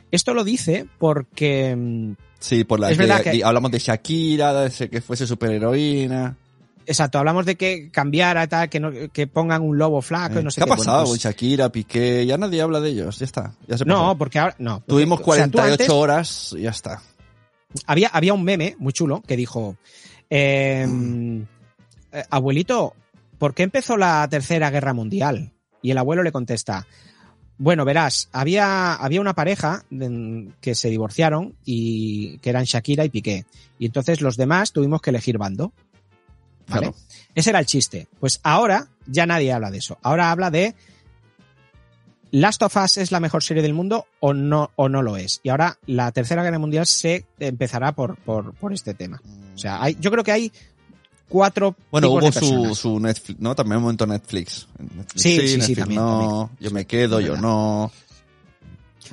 esto 0.09 0.33
lo 0.33 0.43
dice 0.43 0.85
porque 0.97 1.75
mm, 1.75 2.13
Sí, 2.39 2.63
por 2.63 2.79
la 2.79 2.89
Es 2.91 2.97
que, 2.97 3.03
verdad 3.05 3.21
que- 3.23 3.31
di- 3.31 3.41
hablamos 3.43 3.71
de 3.71 3.79
Shakira, 3.79 4.53
de 4.69 4.89
que 4.89 5.01
fuese 5.01 5.27
superheroína. 5.27 6.37
Exacto, 6.87 7.19
hablamos 7.19 7.45
de 7.45 7.55
que 7.55 7.91
cambiara 7.91 8.47
tal, 8.47 8.67
que, 8.69 8.79
no, 8.79 8.89
que 9.13 9.27
pongan 9.27 9.61
un 9.61 9.77
lobo 9.77 10.01
flaco 10.01 10.39
y 10.39 10.43
no 10.43 10.49
Eh, 10.49 10.51
sé 10.51 10.61
¿Qué 10.61 10.65
qué. 10.65 10.73
ha 10.73 10.75
pasado 10.77 10.97
Bueno, 11.01 11.09
pues- 11.11 11.21
Shakira, 11.21 11.71
Piqué? 11.71 12.25
Ya 12.25 12.37
nadie 12.37 12.61
habla 12.61 12.79
de 12.79 12.89
ellos, 12.89 13.19
ya 13.19 13.25
está. 13.25 13.53
Ya 13.67 13.77
se 13.77 13.85
pasó. 13.85 13.97
no, 14.05 14.17
porque 14.17 14.39
ahora 14.39 14.55
no. 14.57 14.81
Tuvimos 14.87 15.19
o 15.19 15.33
sea, 15.35 15.45
tú 15.45 15.57
48 15.57 15.71
antes 15.73 15.89
horas 15.89 16.55
y 16.57 16.61
ya 16.63 16.71
está. 16.71 17.01
había, 17.85 18.07
había 18.07 18.33
un 18.33 18.43
meme 18.43 18.75
muy 18.79 18.93
chulo 18.93 19.21
que 19.27 19.37
dijo, 19.37 19.77
eh, 20.29 20.87
eh, 22.11 22.23
abuelito, 22.29 22.93
¿por 23.37 23.53
qué 23.53 23.63
empezó 23.63 23.97
la 23.97 24.27
tercera 24.29 24.69
guerra 24.69 24.93
mundial? 24.93 25.51
Y 25.81 25.91
el 25.91 25.97
abuelo 25.97 26.23
le 26.23 26.31
contesta, 26.31 26.87
bueno, 27.57 27.85
verás, 27.85 28.29
había, 28.31 28.95
había 28.95 29.21
una 29.21 29.35
pareja 29.35 29.83
que 30.61 30.75
se 30.75 30.89
divorciaron 30.89 31.55
y 31.63 32.37
que 32.39 32.49
eran 32.49 32.65
Shakira 32.65 33.05
y 33.05 33.09
Piqué. 33.09 33.45
Y 33.77 33.85
entonces 33.85 34.21
los 34.21 34.37
demás 34.37 34.71
tuvimos 34.71 35.01
que 35.01 35.11
elegir 35.11 35.37
bando. 35.37 35.73
¿Vale? 36.67 36.91
Claro. 36.91 36.95
Ese 37.35 37.49
era 37.49 37.59
el 37.59 37.65
chiste. 37.65 38.07
Pues 38.19 38.39
ahora 38.43 38.89
ya 39.05 39.25
nadie 39.25 39.53
habla 39.53 39.71
de 39.71 39.79
eso. 39.79 39.97
Ahora 40.01 40.31
habla 40.31 40.49
de 40.51 40.75
Last 42.31 42.63
of 42.63 42.77
Us 42.77 42.97
es 42.97 43.11
la 43.11 43.19
mejor 43.19 43.43
serie 43.43 43.61
del 43.61 43.73
mundo 43.73 44.07
o 44.21 44.33
no, 44.33 44.71
o 44.75 44.87
no 44.87 45.01
lo 45.01 45.17
es. 45.17 45.41
Y 45.43 45.49
ahora 45.49 45.77
la 45.85 46.11
tercera 46.11 46.43
guerra 46.43 46.59
mundial 46.59 46.85
se 46.85 47.25
empezará 47.39 47.91
por, 47.91 48.15
por, 48.17 48.53
por 48.53 48.71
este 48.73 48.93
tema. 48.93 49.21
O 49.53 49.57
sea, 49.57 49.83
hay, 49.83 49.97
yo 49.99 50.09
creo 50.11 50.23
que 50.23 50.31
hay 50.31 50.51
cuatro 51.31 51.75
Bueno, 51.89 52.07
tipos 52.09 52.43
hubo 52.43 52.65
de 52.65 52.67
su, 52.67 52.75
su 52.75 52.99
Netflix, 52.99 53.39
¿no? 53.39 53.55
También 53.55 53.77
un 53.77 53.83
momento 53.83 54.05
Netflix. 54.05 54.67
Netflix 54.77 55.21
Sí, 55.21 55.47
sí, 55.47 55.61
sí, 55.61 55.75
también, 55.75 55.99
no, 56.01 56.51
yo 56.59 56.71
me 56.71 56.85
quedo, 56.85 57.19
yo 57.21 57.37
no. 57.37 57.91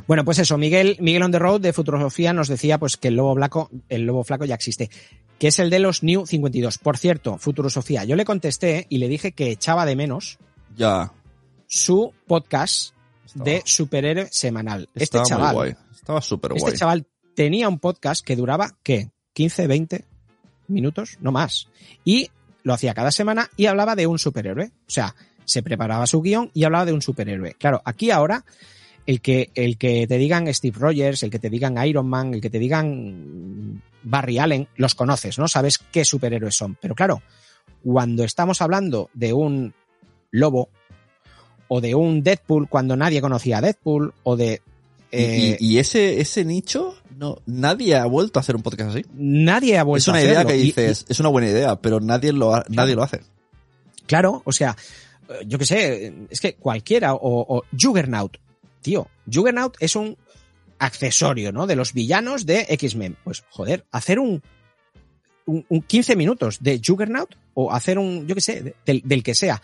Bueno, 0.06 0.24
pues 0.24 0.38
eso, 0.38 0.58
Miguel, 0.58 0.96
Miguel 1.00 1.22
on 1.22 1.32
the 1.32 1.38
road 1.38 1.60
de 1.60 1.72
Futurosofía 1.72 2.32
nos 2.32 2.48
decía 2.48 2.78
pues 2.78 2.96
que 2.96 3.08
el 3.08 3.14
lobo 3.16 3.34
flaco, 3.34 3.70
el 3.88 4.02
lobo 4.02 4.22
flaco 4.24 4.44
ya 4.44 4.54
existe, 4.54 4.90
que 5.38 5.48
es 5.48 5.58
el 5.58 5.70
de 5.70 5.78
los 5.78 6.02
New 6.02 6.26
52. 6.26 6.78
Por 6.78 6.96
cierto, 6.98 7.38
Futurosofía, 7.38 8.04
yo 8.04 8.16
le 8.16 8.24
contesté 8.24 8.86
y 8.88 8.98
le 8.98 9.08
dije 9.08 9.32
que 9.32 9.50
echaba 9.50 9.86
de 9.86 9.96
menos 9.96 10.38
Ya. 10.76 11.12
su 11.66 12.12
podcast 12.26 12.94
Estaba- 13.26 13.44
de 13.44 13.62
superhéroe 13.64 14.28
semanal. 14.30 14.88
Este 14.94 15.18
muy 15.18 15.26
chaval, 15.26 15.54
guay. 15.54 15.74
Estaba 15.94 16.20
súper 16.20 16.52
este 16.52 16.60
guay. 16.62 16.76
chaval 16.76 17.06
tenía 17.34 17.68
un 17.68 17.78
podcast 17.78 18.24
que 18.24 18.36
duraba, 18.36 18.70
¿qué? 18.82 19.10
15, 19.34 19.66
20 19.66 20.04
minutos, 20.68 21.18
no 21.20 21.32
más. 21.32 21.68
Y 22.04 22.30
lo 22.62 22.74
hacía 22.74 22.94
cada 22.94 23.10
semana 23.10 23.50
y 23.56 23.66
hablaba 23.66 23.96
de 23.96 24.06
un 24.06 24.18
superhéroe. 24.18 24.66
O 24.66 24.90
sea, 24.90 25.14
se 25.44 25.62
preparaba 25.62 26.06
su 26.06 26.20
guion 26.20 26.50
y 26.54 26.64
hablaba 26.64 26.84
de 26.84 26.92
un 26.92 27.02
superhéroe. 27.02 27.54
Claro, 27.54 27.80
aquí 27.84 28.10
ahora, 28.10 28.44
el 29.06 29.20
que, 29.20 29.50
el 29.54 29.78
que 29.78 30.06
te 30.06 30.18
digan 30.18 30.52
Steve 30.52 30.76
Rogers, 30.78 31.22
el 31.22 31.30
que 31.30 31.38
te 31.38 31.50
digan 31.50 31.82
Iron 31.86 32.08
Man, 32.08 32.34
el 32.34 32.40
que 32.40 32.50
te 32.50 32.58
digan 32.58 33.82
Barry 34.02 34.38
Allen, 34.38 34.68
los 34.76 34.94
conoces, 34.94 35.38
¿no? 35.38 35.48
Sabes 35.48 35.78
qué 35.78 36.04
superhéroes 36.04 36.54
son. 36.54 36.76
Pero 36.80 36.94
claro, 36.94 37.22
cuando 37.82 38.24
estamos 38.24 38.60
hablando 38.60 39.08
de 39.14 39.32
un 39.32 39.74
lobo 40.30 40.68
o 41.68 41.80
de 41.80 41.94
un 41.94 42.22
Deadpool 42.22 42.68
cuando 42.68 42.96
nadie 42.96 43.20
conocía 43.20 43.58
a 43.58 43.62
Deadpool 43.62 44.14
o 44.22 44.36
de... 44.36 44.62
Y- 45.10 45.16
eh, 45.16 45.56
y, 45.60 45.74
y 45.74 45.78
ese, 45.78 46.20
ese 46.20 46.44
nicho, 46.44 46.94
no, 47.16 47.39
nadie 47.47 47.97
ha 47.97 48.05
vuelto 48.06 48.39
a 48.39 48.43
hacer 48.43 48.56
un 48.56 48.62
podcast 48.62 48.90
así. 48.90 49.05
nadie 49.14 49.78
ha 49.78 49.82
vuelto 49.85 50.02
Es 50.02 50.09
una 50.09 50.18
a 50.18 50.22
idea 50.22 50.32
hacerlo. 50.40 50.48
que 50.51 50.56
Y- 50.59 50.62
dices, 50.62 51.06
es 51.09 51.20
una 51.20 51.28
buena 51.30 51.48
idea, 51.48 51.76
pero 51.80 52.01
nadie 52.01 52.32
lo, 52.32 52.55
ha- 52.55 52.64
nadie 52.68 52.94
lo 52.94 53.02
hace. 53.02 53.20
claro, 54.06 54.43
o 54.44 54.52
sea, 54.52 54.76
yo 55.47 55.59
qué 55.59 55.66
sé, 55.66 56.14
es 56.30 56.40
que 56.40 56.55
cualquiera, 56.55 57.14
o, 57.14 57.20
o 57.56 57.62
Juggernaut, 57.78 58.36
tío, 58.82 59.09
Juggernaut 59.30 59.76
es 59.80 59.97
un 59.97 60.16
accesorio, 60.78 61.52
¿no? 61.52 61.66
De 61.66 61.76
los 61.76 61.93
villanos 61.93 62.47
de 62.47 62.66
X-Men. 62.68 63.16
Pues, 63.24 63.44
joder, 63.51 63.85
hacer 63.90 64.18
un, 64.18 64.43
un, 65.47 65.64
un 65.68 65.82
15 65.82 66.16
minutos 66.16 66.59
de 66.60 66.80
Juggernaut 66.85 67.35
o 67.55 67.72
hacer 67.72 67.98
un, 67.98 68.26
yo 68.26 68.35
qué 68.35 68.40
sé, 68.40 68.62
de- 68.62 68.74
del, 68.86 69.02
del 69.05 69.22
que 69.22 69.35
sea. 69.35 69.60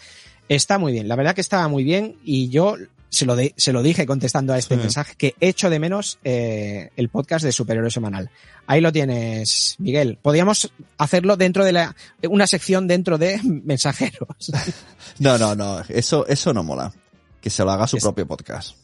Está 0.48 0.76
muy 0.78 0.92
bien, 0.92 1.08
la 1.08 1.16
verdad 1.16 1.34
que 1.34 1.40
estaba 1.40 1.68
muy 1.68 1.84
bien 1.84 2.16
y 2.24 2.48
yo 2.50 2.76
se 3.14 3.24
lo, 3.26 3.36
de- 3.36 3.54
se 3.56 3.72
lo 3.72 3.82
dije 3.82 4.06
contestando 4.06 4.52
a 4.52 4.58
este 4.58 4.74
Sí. 4.74 4.80
mensaje 4.80 5.14
que 5.16 5.34
echo 5.40 5.70
de 5.70 5.78
menos 5.78 6.18
eh, 6.24 6.90
el 6.96 7.08
podcast 7.08 7.44
de 7.44 7.52
Superhéroe 7.52 7.90
Semanal. 7.90 8.30
Ahí 8.66 8.80
lo 8.80 8.92
tienes, 8.92 9.76
Miguel. 9.78 10.18
Podríamos 10.20 10.72
hacerlo 10.98 11.36
dentro 11.36 11.64
de 11.64 11.72
la, 11.72 11.94
una 12.28 12.46
sección 12.46 12.86
dentro 12.88 13.16
de 13.18 13.40
mensajeros. 13.64 14.28
No, 15.18 15.38
no, 15.38 15.54
no, 15.54 15.80
eso, 15.88 16.26
eso 16.26 16.52
no 16.52 16.62
mola. 16.64 16.92
Que 17.40 17.50
se 17.50 17.62
lo 17.62 17.70
haga 17.70 17.86
su 17.86 17.96
Es- 17.98 18.02
propio 18.02 18.26
podcast. 18.26 18.76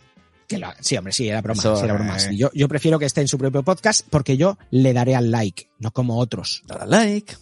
Que 0.47 0.59
lo- 0.59 0.73
sí, 0.81 0.97
hombre, 0.97 1.13
sí, 1.13 1.29
era 1.29 1.41
broma, 1.43 1.61
Eso, 1.61 1.77
sí, 1.77 1.85
era 1.85 1.95
broma. 1.95 2.17
eh. 2.17 2.21
Sí, 2.21 2.37
Yo, 2.37 2.51
yo 2.55 2.69
prefiero 2.69 2.99
que 2.99 3.07
esté 3.07 3.21
en 3.21 3.29
su 3.29 3.39
propio 3.39 3.63
podcast 3.63 4.07
porque 4.11 4.37
yo 4.37 4.59
le 4.71 4.93
daré 4.93 5.15
al 5.17 5.31
like, 5.31 5.71
no 5.79 5.93
como 5.93 6.19
otros. 6.19 6.63
Dale 6.67 6.83
a 6.83 6.87
like. 6.87 7.35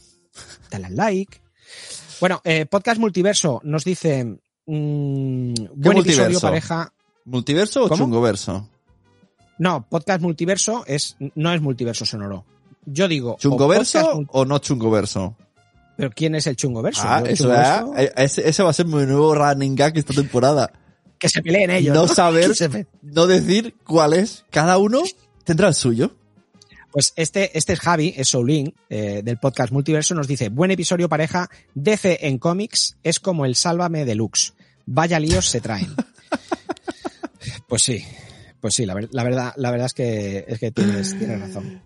Dale 0.70 0.86
al 0.86 0.96
like. 0.96 1.40
Bueno, 2.20 2.40
eh, 2.44 2.66
podcast 2.66 2.98
multiverso 3.00 3.60
nos 3.64 3.84
dice 3.84 4.38
mm, 4.72 5.54
buen 5.74 5.98
episodio 5.98 6.40
pareja. 6.40 6.92
¿Multiverso 7.24 7.84
o 7.84 7.88
¿Cómo? 7.88 8.04
chungoverso? 8.04 8.68
No, 9.58 9.86
podcast 9.88 10.20
multiverso 10.22 10.84
es 10.86 11.16
no 11.34 11.52
es 11.52 11.60
multiverso 11.60 12.06
sonoro. 12.06 12.44
Yo 12.86 13.08
digo 13.08 13.32
o 13.34 13.38
¿Chungoverso 13.38 13.98
mul- 14.14 14.26
o 14.30 14.44
no 14.44 14.58
chungoverso? 14.58 15.36
pero 15.96 16.10
quién 16.10 16.36
es 16.36 16.46
el 16.46 16.54
chungoverso? 16.54 17.02
Ah, 17.04 17.18
el 17.24 17.32
eso 17.32 17.48
chungoverso- 17.48 17.92
eh, 17.98 18.12
ese, 18.16 18.48
ese 18.48 18.62
va 18.62 18.70
a 18.70 18.72
ser 18.72 18.86
mi 18.86 19.04
nuevo 19.04 19.34
running 19.34 19.74
gag 19.74 19.98
esta 19.98 20.14
temporada. 20.14 20.70
que 21.18 21.28
se 21.28 21.42
peleen 21.42 21.70
ellos. 21.70 21.92
No 21.94 22.02
¿no? 22.02 22.08
saber- 22.14 22.54
se 22.54 22.86
No 23.02 23.26
decir 23.26 23.74
cuál 23.84 24.12
es. 24.14 24.44
Cada 24.50 24.78
uno 24.78 25.02
tendrá 25.44 25.66
el 25.68 25.74
suyo. 25.74 26.14
Pues 26.92 27.12
este, 27.16 27.56
este 27.58 27.74
es 27.74 27.80
Javi, 27.80 28.14
es 28.16 28.28
Soulin, 28.28 28.72
eh, 28.88 29.20
del 29.22 29.38
podcast 29.38 29.72
Multiverso, 29.72 30.14
nos 30.14 30.26
dice, 30.26 30.48
buen 30.48 30.70
episodio 30.70 31.06
pareja, 31.08 31.50
DC 31.74 32.26
en 32.26 32.38
cómics 32.38 32.96
es 33.02 33.20
como 33.20 33.44
el 33.44 33.56
Sálvame 33.56 34.06
Deluxe. 34.06 34.54
Vaya 34.90 35.20
líos 35.20 35.46
se 35.48 35.60
traen. 35.60 35.94
pues 37.68 37.82
sí, 37.82 38.02
pues 38.60 38.74
sí, 38.74 38.86
la, 38.86 38.94
ver- 38.94 39.10
la 39.12 39.22
verdad, 39.22 39.52
la 39.56 39.70
verdad 39.70 39.86
es 39.86 39.94
que, 39.94 40.44
es 40.48 40.58
que 40.58 40.70
tienes, 40.70 41.18
tienes 41.18 41.40
razón. 41.40 41.82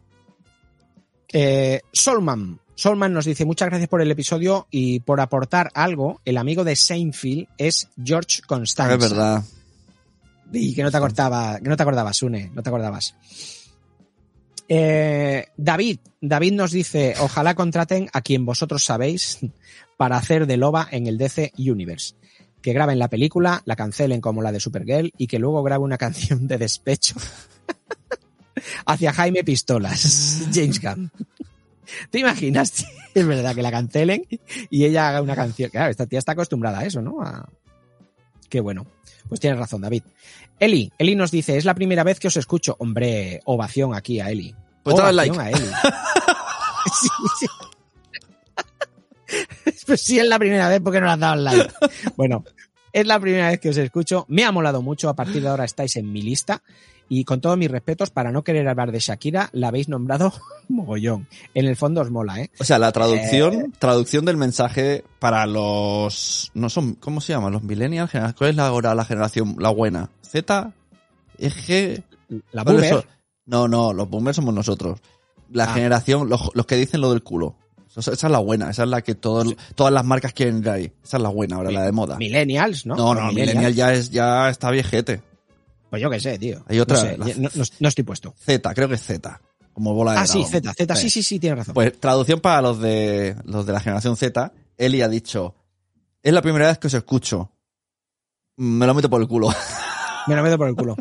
Eh, 1.32 1.80
Solman. 1.92 2.60
Solman 2.74 3.12
nos 3.12 3.24
dice 3.24 3.44
muchas 3.44 3.68
gracias 3.68 3.88
por 3.88 4.00
el 4.02 4.10
episodio 4.10 4.66
y 4.70 5.00
por 5.00 5.20
aportar 5.20 5.70
algo. 5.74 6.20
El 6.24 6.36
amigo 6.38 6.62
de 6.64 6.76
Seinfeld 6.76 7.48
es 7.58 7.88
George 8.02 8.42
Constanza. 8.46 8.94
Es 8.94 9.00
verdad. 9.00 9.44
Y 10.52 10.74
que 10.74 10.82
no 10.82 10.90
te 10.90 10.96
acordaba, 10.96 11.58
que 11.60 11.68
no 11.68 11.76
te 11.76 11.82
acordabas, 11.82 12.16
Sune, 12.16 12.50
no 12.54 12.62
te 12.62 12.68
acordabas. 12.68 13.14
Eh, 14.68 15.46
David, 15.56 15.98
David 16.20 16.52
nos 16.52 16.70
dice, 16.70 17.14
ojalá 17.20 17.54
contraten 17.54 18.08
a 18.12 18.22
quien 18.22 18.44
vosotros 18.46 18.84
sabéis 18.84 19.38
para 19.96 20.16
hacer 20.16 20.46
de 20.46 20.56
loba 20.56 20.86
en 20.90 21.06
el 21.06 21.18
DC 21.18 21.52
Universe. 21.58 22.14
Que 22.62 22.72
graben 22.72 22.98
la 22.98 23.08
película, 23.08 23.60
la 23.66 23.76
cancelen 23.76 24.20
como 24.20 24.40
la 24.40 24.52
de 24.52 24.60
Supergirl 24.60 25.12
y 25.18 25.26
que 25.26 25.38
luego 25.38 25.62
grabe 25.62 25.84
una 25.84 25.98
canción 25.98 26.46
de 26.46 26.58
despecho 26.58 27.16
hacia 28.86 29.12
Jaime 29.12 29.44
Pistolas, 29.44 30.44
James 30.54 30.80
Gunn. 30.80 31.10
¿Te 32.10 32.20
imaginas? 32.20 32.86
Es 33.14 33.26
verdad 33.26 33.54
que 33.54 33.62
la 33.62 33.70
cancelen 33.70 34.24
y 34.70 34.84
ella 34.84 35.08
haga 35.08 35.20
una 35.20 35.34
canción. 35.36 35.68
Claro, 35.70 35.90
esta 35.90 36.06
tía 36.06 36.18
está 36.18 36.32
acostumbrada 36.32 36.78
a 36.78 36.84
eso, 36.86 37.02
¿no? 37.02 37.20
A- 37.20 37.48
Qué 38.48 38.60
bueno. 38.60 38.86
Pues 39.28 39.40
tienes 39.40 39.58
razón, 39.58 39.80
David. 39.82 40.02
Eli, 40.58 40.92
Eli 40.98 41.14
nos 41.14 41.30
dice, 41.30 41.56
es 41.56 41.64
la 41.64 41.74
primera 41.74 42.04
vez 42.04 42.20
que 42.20 42.28
os 42.28 42.36
escucho. 42.36 42.76
Hombre, 42.78 43.40
ovación 43.44 43.94
aquí 43.94 44.20
a 44.20 44.30
Eli. 44.30 44.54
Pues 44.82 44.96
dale 44.96 45.22
Ovación 45.30 45.40
a 45.40 45.50
Eli. 45.50 45.66
Sí, 47.00 47.08
sí. 47.40 47.46
Pues 49.86 50.00
sí, 50.00 50.18
es 50.18 50.26
la 50.26 50.38
primera 50.38 50.68
vez 50.68 50.80
porque 50.80 51.00
no 51.00 51.06
le 51.06 51.12
has 51.12 51.18
dado 51.20 51.36
like. 51.36 51.70
Bueno, 52.16 52.44
es 52.92 53.06
la 53.06 53.18
primera 53.20 53.48
vez 53.48 53.60
que 53.60 53.70
os 53.70 53.76
escucho. 53.76 54.24
Me 54.28 54.44
ha 54.44 54.52
molado 54.52 54.82
mucho. 54.82 55.08
A 55.08 55.14
partir 55.14 55.42
de 55.42 55.48
ahora 55.48 55.64
estáis 55.64 55.96
en 55.96 56.12
mi 56.12 56.22
lista. 56.22 56.62
Y 57.08 57.24
con 57.24 57.42
todos 57.42 57.58
mis 57.58 57.70
respetos, 57.70 58.08
para 58.10 58.32
no 58.32 58.42
querer 58.42 58.66
hablar 58.68 58.90
de 58.90 58.98
Shakira, 58.98 59.50
la 59.52 59.68
habéis 59.68 59.88
nombrado 59.88 60.32
mogollón. 60.68 61.26
En 61.52 61.66
el 61.66 61.76
fondo 61.76 62.00
os 62.00 62.10
mola, 62.10 62.40
¿eh? 62.40 62.50
O 62.58 62.64
sea, 62.64 62.78
la 62.78 62.90
traducción, 62.90 63.54
Eh. 63.54 63.64
traducción 63.78 64.24
del 64.24 64.38
mensaje 64.38 65.04
para 65.18 65.44
los, 65.44 66.50
no 66.54 66.70
son, 66.70 66.94
¿cómo 66.94 67.20
se 67.20 67.34
llama? 67.34 67.50
Los 67.50 67.64
millennials, 67.64 68.10
¿cuál 68.38 68.50
es 68.50 68.56
la, 68.56 68.68
ahora 68.68 68.94
la 68.94 69.04
generación, 69.04 69.56
la 69.58 69.68
buena? 69.70 70.08
Z, 70.22 70.72
EG, 71.38 72.02
La 72.52 72.64
¿cuáles 72.64 72.90
boomer. 72.90 73.06
No, 73.44 73.68
no, 73.68 73.92
los 73.92 74.08
boomers 74.08 74.36
somos 74.36 74.54
nosotros. 74.54 75.00
La 75.50 75.64
Ah. 75.64 75.74
generación, 75.74 76.30
los, 76.30 76.50
los 76.54 76.64
que 76.64 76.76
dicen 76.76 77.02
lo 77.02 77.10
del 77.10 77.22
culo. 77.22 77.56
Esa 77.96 78.12
esa 78.12 78.26
es 78.26 78.30
la 78.32 78.38
buena, 78.38 78.70
esa 78.70 78.84
es 78.84 78.88
la 78.88 79.02
que 79.02 79.14
todos, 79.14 79.54
todas 79.74 79.92
las 79.92 80.04
marcas 80.04 80.32
quieren 80.32 80.58
ir 80.58 80.68
ahí. 80.70 80.92
Esa 81.04 81.18
es 81.18 81.22
la 81.22 81.28
buena, 81.28 81.56
ahora 81.56 81.70
la 81.70 81.82
de 81.82 81.92
moda. 81.92 82.16
Millennials, 82.16 82.86
¿no? 82.86 82.96
No, 82.96 83.14
no, 83.14 83.20
millennials. 83.28 83.48
millennial 83.48 83.74
ya 83.74 83.92
es, 83.92 84.10
ya 84.10 84.48
está 84.48 84.70
viejete. 84.70 85.22
Pues 85.90 86.00
yo 86.00 86.08
qué 86.08 86.18
sé, 86.20 86.38
tío. 86.38 86.64
Hay 86.68 86.80
otra, 86.80 86.96
No, 86.96 87.26
sé, 87.26 87.36
la- 87.38 87.50
no- 87.80 87.88
estoy 87.88 88.04
puesto. 88.04 88.34
Z, 88.38 88.72
creo 88.74 88.88
que 88.88 88.94
es 88.94 89.02
Z. 89.02 89.40
Como 89.74 89.92
bola 89.94 90.12
de 90.12 90.18
Ah, 90.18 90.26
sí. 90.26 90.42
Z, 90.44 90.72
Z. 90.72 90.96
Sí, 90.96 91.10
sí, 91.10 91.22
sí, 91.22 91.38
tienes 91.38 91.58
razón. 91.58 91.74
Pues 91.74 91.98
traducción 92.00 92.40
para 92.40 92.62
los 92.62 92.78
de 92.80 93.36
los 93.44 93.66
de 93.66 93.72
la 93.72 93.80
generación 93.80 94.16
Z, 94.16 94.52
Eli 94.78 95.02
ha 95.02 95.08
dicho, 95.08 95.54
es 96.22 96.32
la 96.32 96.40
primera 96.42 96.66
vez 96.68 96.78
que 96.78 96.86
os 96.86 96.94
escucho. 96.94 97.52
Me 98.56 98.86
lo 98.86 98.94
meto 98.94 99.08
por 99.10 99.20
el 99.20 99.28
culo. 99.28 99.48
Me 100.26 100.36
lo 100.36 100.42
meto 100.42 100.56
por 100.56 100.68
el 100.68 100.74
culo. 100.76 100.96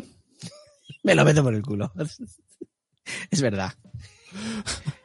Me 1.04 1.14
lo 1.14 1.24
meto 1.24 1.42
por 1.42 1.54
el 1.54 1.62
culo. 1.62 1.90
Es 3.30 3.40
verdad. 3.42 3.72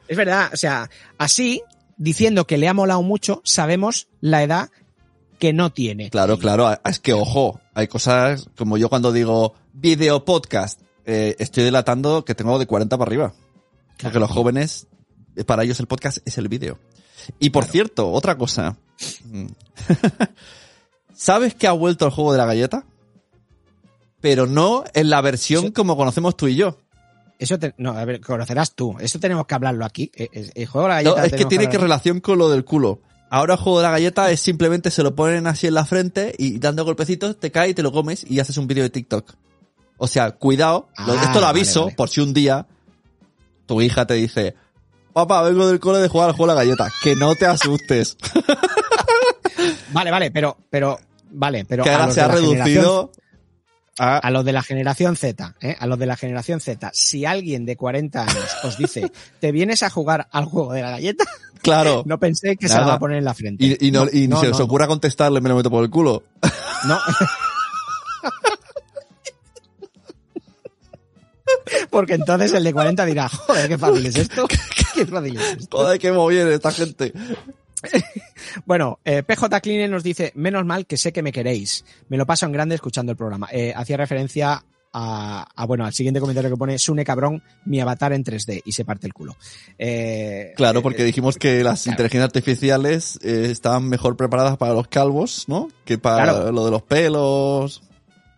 Es 0.06 0.16
verdad. 0.16 0.50
O 0.52 0.56
sea, 0.56 0.88
así, 1.18 1.62
diciendo 1.98 2.46
que 2.46 2.58
le 2.58 2.68
ha 2.68 2.74
molado 2.74 3.02
mucho, 3.02 3.42
sabemos 3.44 4.08
la 4.20 4.42
edad 4.42 4.70
que 5.38 5.52
no 5.52 5.70
tiene. 5.70 6.10
Claro, 6.10 6.38
claro, 6.38 6.70
es 6.84 6.98
que 6.98 7.12
ojo, 7.12 7.60
hay 7.74 7.88
cosas 7.88 8.48
como 8.56 8.78
yo 8.78 8.88
cuando 8.88 9.12
digo 9.12 9.54
video 9.72 10.24
podcast, 10.24 10.80
eh, 11.04 11.36
estoy 11.38 11.64
delatando 11.64 12.24
que 12.24 12.34
tengo 12.34 12.58
de 12.58 12.66
40 12.66 12.96
para 12.96 13.08
arriba. 13.08 13.34
Porque 14.00 14.18
los 14.18 14.30
jóvenes, 14.30 14.86
eh, 15.36 15.44
para 15.44 15.64
ellos 15.64 15.80
el 15.80 15.86
podcast 15.86 16.18
es 16.24 16.38
el 16.38 16.48
vídeo. 16.48 16.78
Y 17.38 17.50
por 17.50 17.64
cierto, 17.64 18.10
otra 18.10 18.36
cosa. 18.36 18.76
¿Sabes 21.14 21.54
que 21.54 21.66
ha 21.66 21.72
vuelto 21.72 22.06
el 22.06 22.12
juego 22.12 22.32
de 22.32 22.38
la 22.38 22.46
galleta? 22.46 22.84
Pero 24.20 24.46
no 24.46 24.84
en 24.94 25.10
la 25.10 25.20
versión 25.20 25.70
como 25.72 25.96
conocemos 25.96 26.36
tú 26.36 26.48
y 26.48 26.56
yo. 26.56 26.78
Eso 27.38 27.58
te- 27.58 27.74
no, 27.78 27.92
a 27.92 28.04
ver, 28.04 28.20
conocerás 28.20 28.74
tú. 28.74 28.96
Eso 28.98 29.20
tenemos 29.20 29.46
que 29.46 29.54
hablarlo 29.54 29.84
aquí. 29.84 30.10
Eh, 30.14 30.28
eh, 30.32 30.50
El 30.54 30.66
juego 30.66 30.88
de 30.88 30.94
la 30.94 31.02
No, 31.02 31.14
galleta 31.14 31.36
es 31.36 31.40
que 31.42 31.48
tiene 31.48 31.68
que 31.68 31.78
relación 31.78 32.20
con 32.20 32.38
lo 32.38 32.48
del 32.50 32.64
culo. 32.64 33.00
Ahora 33.30 33.54
el 33.54 33.60
juego 33.60 33.78
de 33.78 33.84
la 33.84 33.90
galleta 33.92 34.30
es 34.30 34.40
simplemente 34.40 34.90
se 34.90 35.02
lo 35.02 35.14
ponen 35.14 35.46
así 35.46 35.66
en 35.66 35.74
la 35.74 35.84
frente 35.84 36.34
y 36.38 36.58
dando 36.58 36.84
golpecitos 36.84 37.38
te 37.38 37.50
cae 37.50 37.68
y 37.70 37.74
te 37.74 37.82
lo 37.82 37.92
comes 37.92 38.24
y 38.28 38.40
haces 38.40 38.56
un 38.56 38.66
vídeo 38.66 38.82
de 38.82 38.90
TikTok. 38.90 39.34
O 39.98 40.06
sea, 40.08 40.30
cuidado. 40.32 40.88
Ah, 40.96 41.14
esto 41.24 41.40
lo 41.40 41.46
aviso 41.46 41.84
vale. 41.84 41.94
por 41.96 42.08
si 42.08 42.20
un 42.22 42.32
día 42.32 42.66
tu 43.66 43.82
hija 43.82 44.06
te 44.06 44.14
dice, 44.14 44.54
papá, 45.12 45.42
vengo 45.42 45.66
del 45.68 45.78
cole 45.78 45.98
de 45.98 46.08
jugar 46.08 46.30
al 46.30 46.34
juego 46.36 46.52
de 46.52 46.56
la 46.56 46.64
galleta. 46.64 46.90
Que 47.02 47.14
no 47.16 47.34
te 47.34 47.46
asustes. 47.46 48.16
Vale, 49.92 50.10
vale, 50.10 50.30
pero, 50.30 50.56
pero, 50.70 50.98
vale, 51.30 51.64
pero 51.64 51.82
que 51.82 51.90
ahora 51.90 52.10
se 52.12 52.20
ha 52.20 52.28
reducido 52.28 53.10
a... 53.98 54.18
a 54.18 54.30
los 54.30 54.44
de 54.44 54.52
la 54.52 54.62
generación 54.62 55.16
Z, 55.16 55.54
¿eh? 55.60 55.76
a 55.78 55.86
los 55.86 55.98
de 55.98 56.06
la 56.06 56.16
generación 56.16 56.60
Z, 56.60 56.90
si 56.92 57.24
alguien 57.24 57.66
de 57.66 57.76
40 57.76 58.22
años 58.22 58.56
os 58.64 58.78
dice, 58.78 59.10
¿te 59.40 59.52
vienes 59.52 59.82
a 59.82 59.90
jugar 59.90 60.28
al 60.30 60.46
juego 60.46 60.72
de 60.72 60.82
la 60.82 60.90
galleta? 60.90 61.24
Claro. 61.60 62.04
No 62.06 62.20
pensé 62.20 62.56
que 62.56 62.68
se 62.68 62.78
la 62.78 62.86
va 62.86 62.94
a 62.94 62.98
poner 63.00 63.18
en 63.18 63.24
la 63.24 63.34
frente. 63.34 63.64
Y, 63.64 63.88
y 63.88 63.90
no, 63.90 64.04
y 64.04 64.20
ni 64.20 64.28
no, 64.28 64.40
se 64.40 64.46
os 64.46 64.60
ocurra 64.60 64.86
contestarle, 64.86 65.40
me 65.40 65.48
lo 65.48 65.56
meto 65.56 65.68
por 65.68 65.82
el 65.82 65.90
culo. 65.90 66.22
No. 66.86 67.00
Porque 71.90 72.14
entonces 72.14 72.52
el 72.52 72.62
de 72.62 72.72
40 72.72 73.04
dirá, 73.04 73.28
joder, 73.28 73.68
qué 73.68 73.76
fácil 73.76 74.06
es 74.06 74.16
esto. 74.16 74.46
Qué 74.94 75.04
fácil 75.04 75.36
es 75.36 75.58
esto. 75.58 75.78
Joder, 75.78 75.98
qué 75.98 76.12
bien 76.12 76.48
esta 76.48 76.70
gente. 76.70 77.12
Bueno, 78.64 78.98
eh, 79.04 79.22
PJ 79.22 79.60
Cleaner 79.60 79.90
nos 79.90 80.02
dice, 80.02 80.32
menos 80.34 80.64
mal 80.64 80.86
que 80.86 80.96
sé 80.96 81.12
que 81.12 81.22
me 81.22 81.32
queréis. 81.32 81.84
Me 82.08 82.16
lo 82.16 82.26
paso 82.26 82.46
en 82.46 82.52
grande 82.52 82.74
escuchando 82.74 83.12
el 83.12 83.18
programa. 83.18 83.48
Eh, 83.52 83.72
hacía 83.76 83.96
referencia 83.96 84.62
a, 84.92 85.46
a, 85.54 85.66
bueno, 85.66 85.84
al 85.84 85.92
siguiente 85.92 86.18
comentario 86.20 86.50
que 86.50 86.56
pone, 86.56 86.78
Sune 86.78 87.04
cabrón, 87.04 87.42
mi 87.66 87.78
avatar 87.80 88.12
en 88.14 88.24
3D 88.24 88.62
y 88.64 88.72
se 88.72 88.84
parte 88.84 89.06
el 89.06 89.12
culo. 89.12 89.36
Eh, 89.78 90.52
Claro, 90.56 90.82
porque 90.82 91.04
dijimos 91.04 91.36
que 91.36 91.62
las 91.62 91.82
claro. 91.82 91.94
inteligencias 91.94 92.24
artificiales 92.24 93.18
estaban 93.22 93.88
mejor 93.88 94.16
preparadas 94.16 94.56
para 94.56 94.72
los 94.72 94.88
calvos, 94.88 95.44
¿no? 95.46 95.68
Que 95.84 95.98
para 95.98 96.24
Claro. 96.24 96.52
lo 96.52 96.64
de 96.64 96.70
los 96.70 96.82
pelos. 96.82 97.82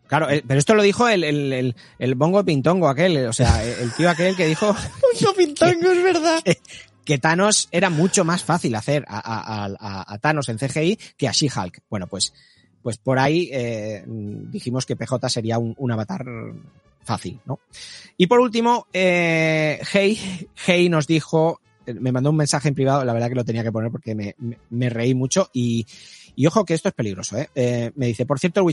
Claro, 0.08 0.26
pero 0.44 0.58
esto 0.58 0.74
lo 0.74 0.82
dijo 0.82 1.06
el, 1.06 1.22
el, 1.22 1.52
el, 1.52 1.76
el 2.00 2.14
bongo 2.16 2.44
pintongo 2.44 2.88
aquel, 2.88 3.26
o 3.28 3.32
sea, 3.32 3.62
el 3.64 3.92
tío 3.92 4.10
aquel 4.10 4.34
que 4.34 4.46
dijo 4.46 4.74
No 5.22 5.32
pintango, 5.36 5.88
es 5.92 6.02
verdad. 6.02 6.42
que 6.42 6.58
Thanos 7.18 7.68
era 7.70 7.90
mucho 7.90 8.24
más 8.24 8.44
fácil 8.44 8.74
hacer 8.74 9.04
a, 9.08 10.18
Thanos 10.20 10.48
en 10.48 10.58
CGI 10.58 10.98
que 11.16 11.28
a 11.28 11.32
She-Hulk. 11.32 11.82
Bueno, 11.88 12.06
pues, 12.06 12.32
pues 12.82 12.98
por 12.98 13.18
ahí 13.18 13.48
eh, 13.52 14.04
dijimos 14.06 14.86
que 14.86 14.96
PJ 14.96 15.28
sería 15.28 15.58
un, 15.58 15.92
avatar 15.92 16.24
fácil, 17.02 17.40
¿no? 17.46 17.60
Y 18.16 18.26
por 18.26 18.40
último, 18.40 18.86
eh, 18.92 19.80
Hey, 19.92 20.48
Hey 20.66 20.88
nos 20.88 21.06
dijo, 21.06 21.60
eh, 21.86 21.94
me 21.94 22.12
mandó 22.12 22.30
un 22.30 22.36
mensaje 22.36 22.68
en 22.68 22.74
privado, 22.74 23.04
la 23.04 23.12
verdad 23.12 23.28
que 23.28 23.34
lo 23.34 23.44
tenía 23.44 23.62
que 23.62 23.72
poner 23.72 23.90
porque 23.90 24.14
me, 24.14 24.90
reí 24.90 25.14
mucho 25.14 25.50
y, 25.52 25.86
y 26.36 26.46
ojo 26.46 26.64
que 26.64 26.74
esto 26.74 26.88
es 26.88 26.94
peligroso, 26.94 27.36
¿eh? 27.38 27.48
Eh, 27.54 27.90
Me 27.96 28.06
dice, 28.06 28.26
por 28.26 28.38
cierto, 28.38 28.60
el 28.60 28.66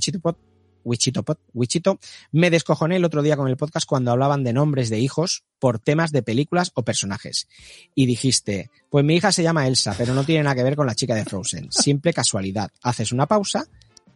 Wichito 0.88 1.26
Wichito, 1.54 2.00
me 2.32 2.50
descojoné 2.50 2.96
el 2.96 3.06
otro 3.06 3.22
día 3.22 3.36
con 3.36 3.48
el 3.48 3.58
podcast 3.58 3.86
cuando 3.86 4.12
hablaban 4.12 4.44
de 4.44 4.54
nombres 4.54 4.90
de 4.90 5.00
hijos 5.00 5.44
por 5.60 5.80
temas 5.80 6.12
de 6.12 6.24
películas 6.24 6.72
o 6.76 6.84
personajes 6.84 7.48
y 7.94 8.06
dijiste, 8.06 8.72
pues 8.90 9.04
mi 9.04 9.16
hija 9.16 9.32
se 9.32 9.44
llama 9.44 9.68
Elsa, 9.68 9.94
pero 9.98 10.14
no 10.14 10.24
tiene 10.24 10.44
nada 10.44 10.56
que 10.56 10.64
ver 10.64 10.76
con 10.76 10.88
la 10.88 10.96
chica 10.96 11.14
de 11.14 11.26
Frozen. 11.26 11.72
Simple 11.72 12.14
casualidad. 12.14 12.72
Haces 12.82 13.12
una 13.12 13.26
pausa 13.26 13.68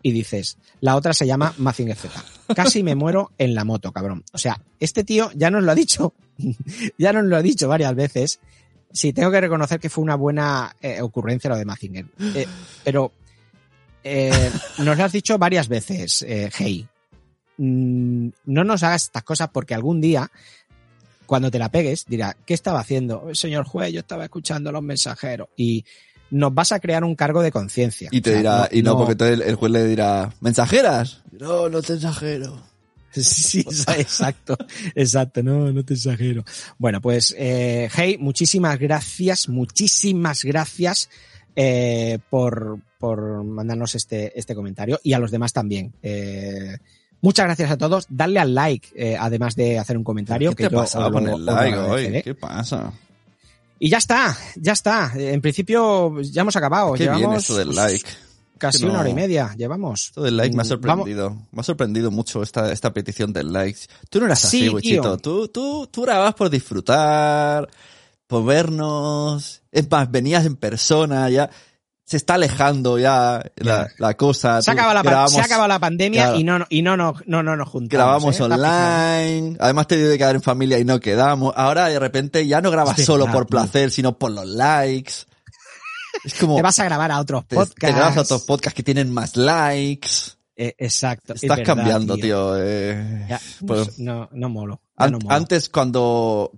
y 0.02 0.12
dices, 0.12 0.58
la 0.80 0.96
otra 0.96 1.14
se 1.14 1.28
llama 1.28 1.54
Mazinger 1.58 1.98
Z. 1.98 2.24
Casi 2.56 2.84
me 2.84 2.96
muero 2.96 3.32
en 3.38 3.54
la 3.54 3.66
moto, 3.66 3.92
cabrón. 3.92 4.24
O 4.32 4.38
sea, 4.38 4.62
este 4.80 5.04
tío 5.04 5.30
ya 5.36 5.52
nos 5.52 5.64
lo 5.64 5.72
ha 5.72 5.76
dicho, 5.76 6.14
ya 6.98 7.14
nos 7.14 7.26
lo 7.26 7.36
ha 7.36 7.42
dicho 7.42 7.68
varias 7.68 7.94
veces. 7.96 8.40
Sí, 8.94 9.14
tengo 9.14 9.32
que 9.32 9.42
reconocer 9.42 9.80
que 9.80 9.90
fue 9.90 10.04
una 10.04 10.16
buena 10.16 10.76
eh, 10.82 11.02
ocurrencia 11.02 11.50
lo 11.50 11.58
de 11.58 11.66
Mazinger. 11.66 12.06
Eh, 12.36 12.48
pero 12.84 13.12
eh, 14.04 14.52
nos 14.80 14.98
lo 14.98 15.04
has 15.04 15.12
dicho 15.12 15.38
varias 15.38 15.68
veces, 15.68 16.22
eh, 16.24 16.50
Hey. 16.54 16.88
Mm, 17.58 18.30
no 18.46 18.64
nos 18.64 18.82
hagas 18.82 19.04
estas 19.04 19.24
cosas 19.24 19.50
porque 19.54 19.76
algún 19.76 20.02
día 20.02 20.32
cuando 21.32 21.50
te 21.50 21.60
la 21.60 21.70
pegues, 21.70 22.06
dirá, 22.10 22.36
¿qué 22.46 22.54
estaba 22.54 22.82
haciendo? 22.82 23.30
Señor 23.34 23.64
juez, 23.64 23.94
yo 23.94 24.02
estaba 24.02 24.26
escuchando 24.26 24.70
a 24.70 24.74
los 24.74 24.84
mensajeros. 24.84 25.48
Y 25.56 25.86
nos 26.30 26.54
vas 26.54 26.74
a 26.74 26.82
crear 26.82 27.06
un 27.06 27.16
cargo 27.16 27.42
de 27.42 27.54
conciencia. 27.54 28.10
Y 28.12 28.20
te 28.20 28.32
O 28.32 28.34
sea, 28.34 28.42
dirá, 28.42 28.70
y 28.70 28.82
no, 28.82 28.98
porque 28.98 29.14
entonces 29.14 29.48
el, 29.48 29.56
juez 29.56 29.72
le 29.72 29.86
dirá, 29.86 30.34
¿mensajeras? 30.42 31.22
No, 31.32 31.70
no 31.70 31.82
te 31.82 31.94
exagero. 31.94 32.62
Sí, 33.14 33.64
sí, 33.70 33.86
exacto, 33.98 34.58
exacto, 34.96 35.44
no, 35.44 35.72
no 35.72 35.84
te 35.84 35.94
exagero. 35.96 36.46
Bueno, 36.78 37.02
pues, 37.02 37.36
eh, 37.38 37.90
hey, 37.94 38.18
muchísimas 38.20 38.80
gracias, 38.80 39.50
muchísimas 39.50 40.46
gracias 40.46 41.10
eh, 41.56 42.20
por, 42.30 42.80
por 43.00 43.44
mandarnos 43.44 43.96
este, 43.96 44.38
este 44.40 44.56
comentario 44.56 45.00
y 45.04 45.14
a 45.14 45.20
los 45.20 45.32
demás 45.32 45.54
también. 45.54 45.94
Eh, 46.02 46.78
muchas 47.22 47.46
gracias 47.46 47.72
a 47.72 47.78
todos. 47.78 48.06
Darle 48.10 48.40
al 48.40 48.54
like, 48.56 48.88
eh, 48.96 49.18
además 49.20 49.56
de 49.56 49.80
hacer 49.80 49.98
un 49.98 50.04
comentario. 50.04 50.52
¿Qué 50.52 50.56
que 50.64 50.70
te 50.70 50.74
yo 50.76 50.80
pasa 50.82 51.10
con 51.12 51.28
el 51.28 51.46
pasa? 52.40 52.94
Y 53.80 53.90
ya 53.90 53.98
está, 53.98 54.38
ya 54.58 54.74
está. 54.74 55.12
En 55.16 55.42
principio 55.42 56.22
ya 56.22 56.42
hemos 56.42 56.56
acabado. 56.56 56.94
Qué 56.94 57.10
bien 57.10 57.34
esto 57.34 57.58
del 57.58 57.74
like. 57.76 58.08
casi 58.60 58.78
Que 58.78 58.86
no- 58.86 58.92
una 58.92 59.00
hora 59.00 59.10
y 59.10 59.16
media. 59.16 59.56
Llevamos. 59.58 60.10
Esto 60.10 60.22
del 60.22 60.38
like 60.38 60.56
me 60.56 60.62
ha 60.62 60.64
Mm, 60.64 60.68
sorprendido. 60.68 61.36
Me 61.52 61.62
ha 61.62 61.64
sorprendido 61.64 62.12
mucho 62.12 62.44
esta, 62.44 62.72
esta 62.72 62.94
petición 62.94 63.34
del 63.34 63.52
like. 63.52 63.80
Tú 64.12 64.20
no 64.20 64.28
eras 64.28 64.40
Sí, 64.40 64.66
así, 64.66 64.70
Wichito. 64.70 65.18
Tú, 65.18 65.48
tú, 65.48 65.88
tú 65.88 66.04
grababas 66.04 66.36
por 66.36 66.52
disfrutar, 66.52 67.68
por 68.32 68.46
vernos. 68.46 69.62
Es 69.72 69.92
más, 69.92 70.10
venías 70.10 70.46
en 70.46 70.56
persona, 70.56 71.30
ya. 71.30 71.50
Se 72.06 72.18
está 72.18 72.34
alejando 72.34 72.98
ya 73.00 73.42
la, 73.58 73.88
la 73.98 74.18
cosa. 74.18 74.62
Se 74.62 74.72
acabado 74.72 74.94
la, 74.96 75.04
pan- 75.04 75.12
grabamos- 75.14 75.32
se 75.34 75.40
ha 75.42 75.46
acabado 75.46 75.68
la 75.70 75.80
pandemia 75.80 76.24
Claro. 76.24 76.40
y 76.40 76.44
no, 76.44 76.66
y 76.70 76.82
no, 76.82 76.98
no, 76.98 77.14
no, 77.26 77.42
no 77.44 77.56
nos 77.56 77.70
juntamos. 77.70 77.90
grabamos 77.90 78.40
¿eh? 78.40 78.44
Online, 78.44 79.58
además 79.62 79.88
te 79.88 79.96
dio 79.98 80.10
de 80.10 80.18
quedar 80.18 80.36
en 80.36 80.42
familia 80.42 80.78
y 80.80 80.84
no 80.84 81.00
quedamos. 81.00 81.54
Ahora 81.56 81.88
de 81.88 82.00
repente 82.00 82.46
ya 82.48 82.60
no 82.62 82.70
grabas 82.72 83.00
Es 83.00 83.06
solo 83.06 83.26
por 83.28 83.46
tío. 83.46 83.52
placer, 83.52 83.92
sino 83.92 84.18
por 84.18 84.32
los 84.32 84.46
likes. 84.46 85.14
Es 86.26 86.34
como 86.34 86.56
Te 86.58 86.62
vas 86.62 86.80
a 86.80 86.84
grabar 86.86 87.12
a 87.12 87.20
otros 87.20 87.48
te, 87.48 87.56
podcasts. 87.56 87.80
te 87.80 87.92
grabas 87.94 88.18
a 88.18 88.22
otros 88.22 88.42
podcasts 88.44 88.76
que 88.76 88.84
tienen 88.84 89.12
más 89.14 89.38
likes. 89.38 90.10
Eh, 90.58 90.76
exacto. 90.80 91.34
es 91.34 91.44
Estás 91.44 91.60
verdad, 91.60 91.76
cambiando, 91.76 92.18
tío. 92.18 92.56
eh. 92.58 93.26
Ya, 93.30 93.40
Pues, 93.66 93.98
no, 94.00 94.28
no 94.34 94.50
molo. 94.50 94.82
ya 95.00 95.06
an- 95.06 95.12
no 95.14 95.20
molo. 95.20 95.34
antes 95.36 95.70
cuando 95.70 96.52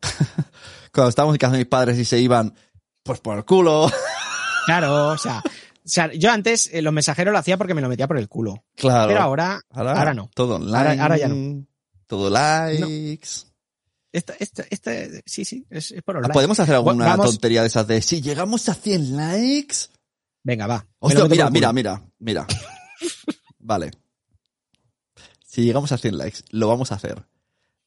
cuando 0.93 1.09
estábamos 1.09 1.35
en 1.35 1.39
casa 1.39 1.53
de 1.53 1.59
mis 1.59 1.67
padres 1.67 1.97
y 1.97 2.05
se 2.05 2.19
iban 2.19 2.53
pues 3.03 3.19
por 3.19 3.37
el 3.37 3.45
culo, 3.45 3.91
Claro, 4.65 5.07
o 5.09 5.17
sea, 5.17 5.39
o 5.45 5.49
sea, 5.83 6.11
yo 6.13 6.31
antes 6.31 6.69
eh, 6.71 6.81
los 6.81 6.93
mensajeros 6.93 7.33
lo 7.33 7.37
hacía 7.39 7.57
porque 7.57 7.73
me 7.73 7.81
lo 7.81 7.89
metía 7.89 8.07
por 8.07 8.17
el 8.17 8.29
culo. 8.29 8.63
claro. 8.75 9.09
Pero 9.09 9.19
ahora, 9.21 9.61
ahora, 9.71 10.13
no. 10.13 10.29
Todo 10.33 10.55
online. 10.55 10.77
Ahora- 10.77 11.03
ahora 11.03 11.17
ya 11.17 11.27
no. 11.27 11.65
Todo 12.07 12.29
likes. 12.29 13.27
Esta, 14.13 14.33
esta, 14.39 14.63
esta, 14.69 14.91
sí, 15.25 15.43
sí, 15.43 15.65
es, 15.69 15.91
es 15.91 16.01
por 16.03 16.15
online. 16.17 16.33
¿Podemos 16.33 16.59
hacer 16.59 16.75
alguna 16.75 17.05
Vamos- 17.07 17.25
tontería 17.31 17.61
de 17.61 17.67
esas 17.67 17.87
de 17.87 18.01
si 18.01 18.21
llegamos 18.21 18.69
a 18.69 18.73
100 18.75 19.17
likes? 19.17 19.75
Venga, 20.43 20.67
va. 20.67 20.85
Hostia, 20.99 21.25
mira, 21.25 21.49
mira, 21.49 21.73
mira, 21.73 22.03
mira. 22.19 22.45
Vale. 23.59 23.91
Si 25.45 25.63
llegamos 25.63 25.91
a 25.91 25.97
100 25.97 26.17
likes, 26.17 26.39
lo 26.51 26.67
vamos 26.67 26.91
a 26.91 26.95
hacer. 26.95 27.25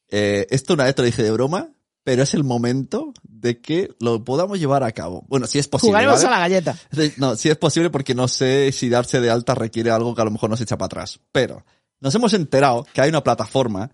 Eh, 0.09 0.47
esto 0.49 0.73
una 0.73 0.85
vez 0.85 0.95
te 0.95 1.01
lo 1.01 1.05
dije 1.05 1.23
de 1.23 1.31
broma, 1.31 1.69
pero 2.07 2.23
es 2.23 2.33
el 2.33 2.45
momento 2.45 3.11
de 3.23 3.59
que 3.59 3.93
lo 3.99 4.23
podamos 4.23 4.57
llevar 4.57 4.81
a 4.81 4.93
cabo. 4.93 5.25
Bueno, 5.27 5.45
si 5.45 5.59
es 5.59 5.67
posible. 5.67 5.89
Jugaremos 5.89 6.23
¿vale? 6.23 6.27
a 6.27 6.29
la 6.29 6.39
galleta. 6.39 6.77
No, 7.17 7.35
si 7.35 7.49
es 7.49 7.57
posible 7.57 7.89
porque 7.89 8.15
no 8.15 8.29
sé 8.29 8.71
si 8.71 8.87
darse 8.87 9.19
de 9.19 9.29
alta 9.29 9.55
requiere 9.55 9.91
algo 9.91 10.15
que 10.15 10.21
a 10.21 10.23
lo 10.23 10.31
mejor 10.31 10.49
nos 10.49 10.61
echa 10.61 10.77
para 10.77 10.85
atrás. 10.85 11.19
Pero 11.33 11.65
nos 11.99 12.15
hemos 12.15 12.31
enterado 12.31 12.87
que 12.93 13.01
hay 13.01 13.09
una 13.09 13.23
plataforma 13.23 13.91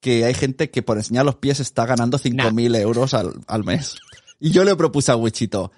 que 0.00 0.24
hay 0.24 0.32
gente 0.32 0.70
que 0.70 0.82
por 0.82 0.96
enseñar 0.96 1.26
los 1.26 1.36
pies 1.36 1.60
está 1.60 1.84
ganando 1.84 2.18
5.000 2.18 2.80
euros 2.80 3.12
al, 3.12 3.34
al 3.46 3.62
mes. 3.62 3.98
Y 4.40 4.50
yo 4.50 4.64
le 4.64 4.74
propuse 4.74 5.12
a 5.12 5.16
Wichito, 5.16 5.70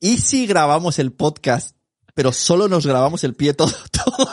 ¿y 0.00 0.18
si 0.18 0.46
grabamos 0.46 0.98
el 0.98 1.14
podcast, 1.14 1.74
pero 2.12 2.30
solo 2.30 2.68
nos 2.68 2.86
grabamos 2.86 3.24
el 3.24 3.32
pie 3.32 3.54
todo, 3.54 3.72
todo, 3.90 4.32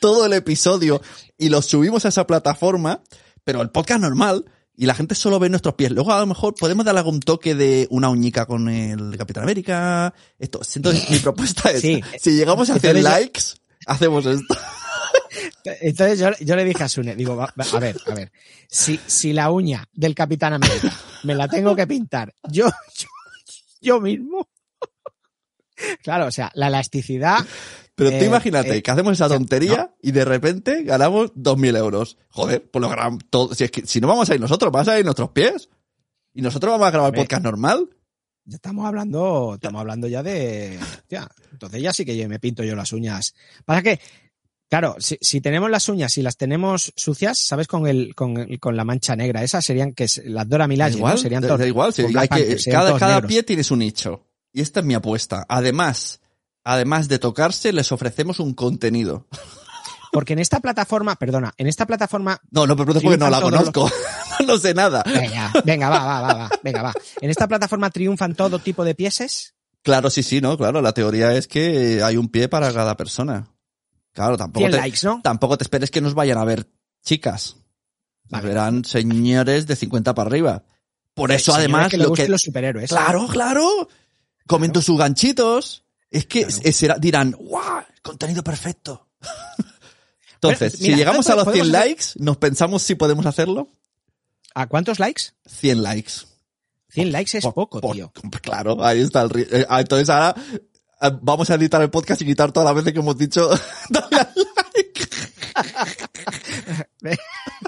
todo 0.00 0.26
el 0.26 0.32
episodio 0.32 1.00
y 1.38 1.50
lo 1.50 1.62
subimos 1.62 2.04
a 2.04 2.08
esa 2.08 2.26
plataforma, 2.26 3.04
pero 3.44 3.62
el 3.62 3.70
podcast 3.70 4.00
normal, 4.00 4.46
y 4.76 4.86
la 4.86 4.94
gente 4.94 5.14
solo 5.14 5.38
ve 5.38 5.48
nuestros 5.48 5.74
pies. 5.74 5.90
Luego 5.92 6.12
a 6.12 6.20
lo 6.20 6.26
mejor 6.26 6.54
podemos 6.54 6.84
darle 6.84 6.98
algún 7.00 7.20
toque 7.20 7.54
de 7.54 7.86
una 7.90 8.08
uñica 8.08 8.46
con 8.46 8.68
el 8.68 9.16
Capitán 9.16 9.44
América. 9.44 10.12
Esto. 10.38 10.60
Entonces 10.74 11.08
mi 11.10 11.18
propuesta 11.18 11.70
es, 11.70 11.80
Sí. 11.80 12.02
si 12.20 12.32
llegamos 12.32 12.68
a 12.70 12.74
hacer 12.74 12.96
Entonces 12.96 13.12
yo- 13.12 13.20
likes, 13.20 13.42
hacemos 13.86 14.26
esto. 14.26 14.56
Entonces 15.80 16.18
yo, 16.18 16.30
yo 16.40 16.56
le 16.56 16.64
dije 16.64 16.82
a 16.84 16.88
Sune, 16.88 17.14
digo, 17.16 17.36
va- 17.36 17.52
va- 17.58 17.76
a 17.76 17.78
ver, 17.80 17.96
a 18.06 18.14
ver, 18.14 18.32
si, 18.68 19.00
si 19.06 19.32
la 19.32 19.50
uña 19.50 19.88
del 19.92 20.14
Capitán 20.14 20.52
América 20.52 20.92
me 21.24 21.34
la 21.34 21.48
tengo 21.48 21.74
que 21.74 21.86
pintar 21.86 22.34
yo, 22.50 22.66
yo, 22.96 23.08
yo 23.80 24.00
mismo. 24.00 24.48
Claro, 26.02 26.26
o 26.26 26.30
sea, 26.30 26.50
la 26.54 26.68
elasticidad, 26.68 27.38
Pero 27.96 28.10
tú 28.10 28.16
Eh, 28.16 28.26
imagínate 28.26 28.76
eh, 28.76 28.82
que 28.82 28.90
hacemos 28.90 29.12
esa 29.12 29.28
tontería 29.28 29.94
y 30.02 30.10
de 30.12 30.24
repente 30.24 30.82
ganamos 30.82 31.32
2.000 31.34 31.76
euros. 31.78 32.18
Joder, 32.30 32.68
pues 32.70 32.80
lo 32.80 32.88
grabamos 32.88 33.22
todo. 33.30 33.54
Si, 33.54 33.64
es 33.64 33.70
que, 33.70 33.86
si 33.86 34.00
no 34.00 34.08
vamos 34.08 34.28
a 34.30 34.34
ir 34.34 34.40
nosotros, 34.40 34.72
vamos 34.72 34.88
a 34.88 34.98
ir 34.98 35.04
nuestros 35.04 35.30
pies. 35.30 35.68
Y 36.34 36.42
nosotros 36.42 36.72
vamos 36.72 36.88
a 36.88 36.90
grabar 36.90 37.14
el 37.14 37.20
podcast 37.20 37.42
normal. 37.44 37.88
ya 38.44 38.56
estamos 38.56 38.84
hablando, 38.86 39.52
estamos 39.54 39.80
hablando 39.80 40.08
ya 40.08 40.22
de, 40.24 40.78
ya, 41.08 41.28
entonces 41.52 41.80
ya 41.80 41.92
sí 41.92 42.04
que 42.04 42.16
yo 42.16 42.28
me 42.28 42.40
pinto 42.40 42.64
yo 42.64 42.74
las 42.74 42.92
uñas. 42.92 43.34
Pasa 43.64 43.82
que, 43.82 44.00
claro, 44.68 44.96
si, 44.98 45.16
si 45.20 45.40
tenemos 45.40 45.70
las 45.70 45.88
uñas 45.88 46.18
y 46.18 46.22
las 46.22 46.36
tenemos 46.36 46.92
sucias, 46.96 47.38
¿sabes? 47.38 47.68
Con 47.68 47.86
el, 47.86 48.16
con, 48.16 48.36
el- 48.36 48.58
con 48.58 48.76
la 48.76 48.82
mancha 48.84 49.14
negra, 49.14 49.44
esas 49.44 49.64
serían 49.64 49.92
que 49.92 50.08
las 50.24 50.48
Dora 50.48 50.66
Milaje, 50.66 50.96
igual, 50.96 51.14
¿no? 51.14 51.18
Serían 51.20 51.42
da, 51.42 51.48
todos- 51.48 51.60
da 51.60 51.66
igual. 51.68 51.92
si 51.92 52.02
hay 52.02 52.08
que- 52.08 52.12
Panther, 52.28 52.58
cada 52.72 52.98
cada 52.98 53.14
negros. 53.14 53.28
pie 53.28 53.42
tiene 53.44 53.62
su 53.62 53.76
nicho. 53.76 54.26
Y 54.52 54.60
esta 54.60 54.80
es 54.80 54.86
mi 54.86 54.94
apuesta. 54.94 55.46
Además, 55.48 56.20
además 56.64 57.08
de 57.08 57.18
tocarse, 57.18 57.72
les 57.72 57.92
ofrecemos 57.92 58.40
un 58.40 58.54
contenido. 58.54 59.26
Porque 60.10 60.32
en 60.32 60.38
esta 60.38 60.60
plataforma, 60.60 61.16
perdona, 61.16 61.52
en 61.56 61.66
esta 61.66 61.86
plataforma 61.86 62.40
No, 62.50 62.66
no 62.66 62.76
me 62.76 62.84
preguntes 62.84 63.02
porque 63.02 63.18
no 63.18 63.30
la 63.30 63.40
conozco. 63.40 63.90
no 64.46 64.58
sé 64.58 64.72
nada. 64.72 65.02
Venga, 65.04 65.52
venga, 65.64 65.88
va, 65.88 66.04
va, 66.04 66.20
va, 66.20 66.34
va, 66.34 66.50
venga, 66.62 66.82
va. 66.82 66.92
En 67.20 67.30
esta 67.30 67.48
plataforma 67.48 67.90
triunfan 67.90 68.34
todo 68.34 68.58
tipo 68.58 68.84
de 68.84 68.94
pieses. 68.94 69.54
Claro, 69.82 70.10
sí, 70.10 70.22
sí, 70.22 70.40
no, 70.40 70.56
claro. 70.56 70.80
La 70.80 70.92
teoría 70.92 71.34
es 71.34 71.46
que 71.46 72.02
hay 72.02 72.16
un 72.16 72.28
pie 72.28 72.48
para 72.48 72.72
cada 72.72 72.96
persona. 72.96 73.48
Claro, 74.12 74.36
tampoco 74.36 74.60
100 74.60 74.70
te, 74.70 74.76
likes, 74.76 75.00
¿no? 75.02 75.20
tampoco 75.22 75.58
te 75.58 75.64
esperes 75.64 75.90
que 75.90 76.00
nos 76.00 76.14
vayan 76.14 76.38
a 76.38 76.44
ver 76.44 76.70
chicas. 77.02 77.56
Nos 78.30 78.40
Vale. 78.40 78.48
verán 78.48 78.84
señores 78.84 79.66
de 79.66 79.76
50 79.76 80.14
para 80.14 80.28
arriba. 80.28 80.62
Por 81.12 81.32
eso, 81.32 81.54
además, 81.54 81.88
que 81.90 81.98
lo 81.98 82.12
que. 82.12 82.28
los 82.28 82.42
superhéroes. 82.42 82.90
Claro, 82.90 83.26
claro. 83.28 83.88
Comento 84.46 84.80
sus 84.80 84.98
ganchitos. 84.98 85.83
Es 86.14 86.26
que 86.26 86.44
Claro. 86.46 86.60
es- 86.62 86.76
será- 86.76 86.98
dirán, 86.98 87.32
¡guau! 87.32 87.82
Contenido 88.02 88.42
perfecto. 88.44 89.08
Entonces, 90.34 90.80
mira, 90.80 90.92
si 90.94 90.98
llegamos 90.98 91.28
a 91.30 91.34
los 91.36 91.44
podemos 91.44 91.66
100 91.66 91.74
hacer- 91.76 91.88
likes, 91.88 92.04
¿nos 92.16 92.36
pensamos 92.36 92.82
si 92.82 92.94
podemos 92.94 93.24
hacerlo? 93.26 93.68
¿A 94.54 94.66
cuántos 94.68 94.98
likes? 94.98 95.24
100 95.46 95.82
likes. 95.82 96.12
100 96.90 97.10
likes 97.12 97.38
es 97.38 97.44
Por- 97.44 97.54
poco, 97.54 97.80
por- 97.80 97.96
tío. 97.96 98.12
Claro, 98.42 98.84
ahí 98.84 99.00
está 99.00 99.22
el 99.22 99.30
eh, 99.50 99.66
ah, 99.68 99.80
Entonces 99.80 100.08
ahora 100.10 100.34
eh, 101.02 101.10
vamos 101.22 101.50
a 101.50 101.54
editar 101.54 101.82
el 101.82 101.90
podcast 101.90 102.22
y 102.22 102.26
quitar 102.26 102.52
todas 102.52 102.66
las 102.66 102.76
veces 102.76 102.92
que 102.92 103.00
hemos 103.00 103.16
dicho 103.18 103.48
dale 103.90 104.16
al 104.16 104.32
like. 104.74 105.08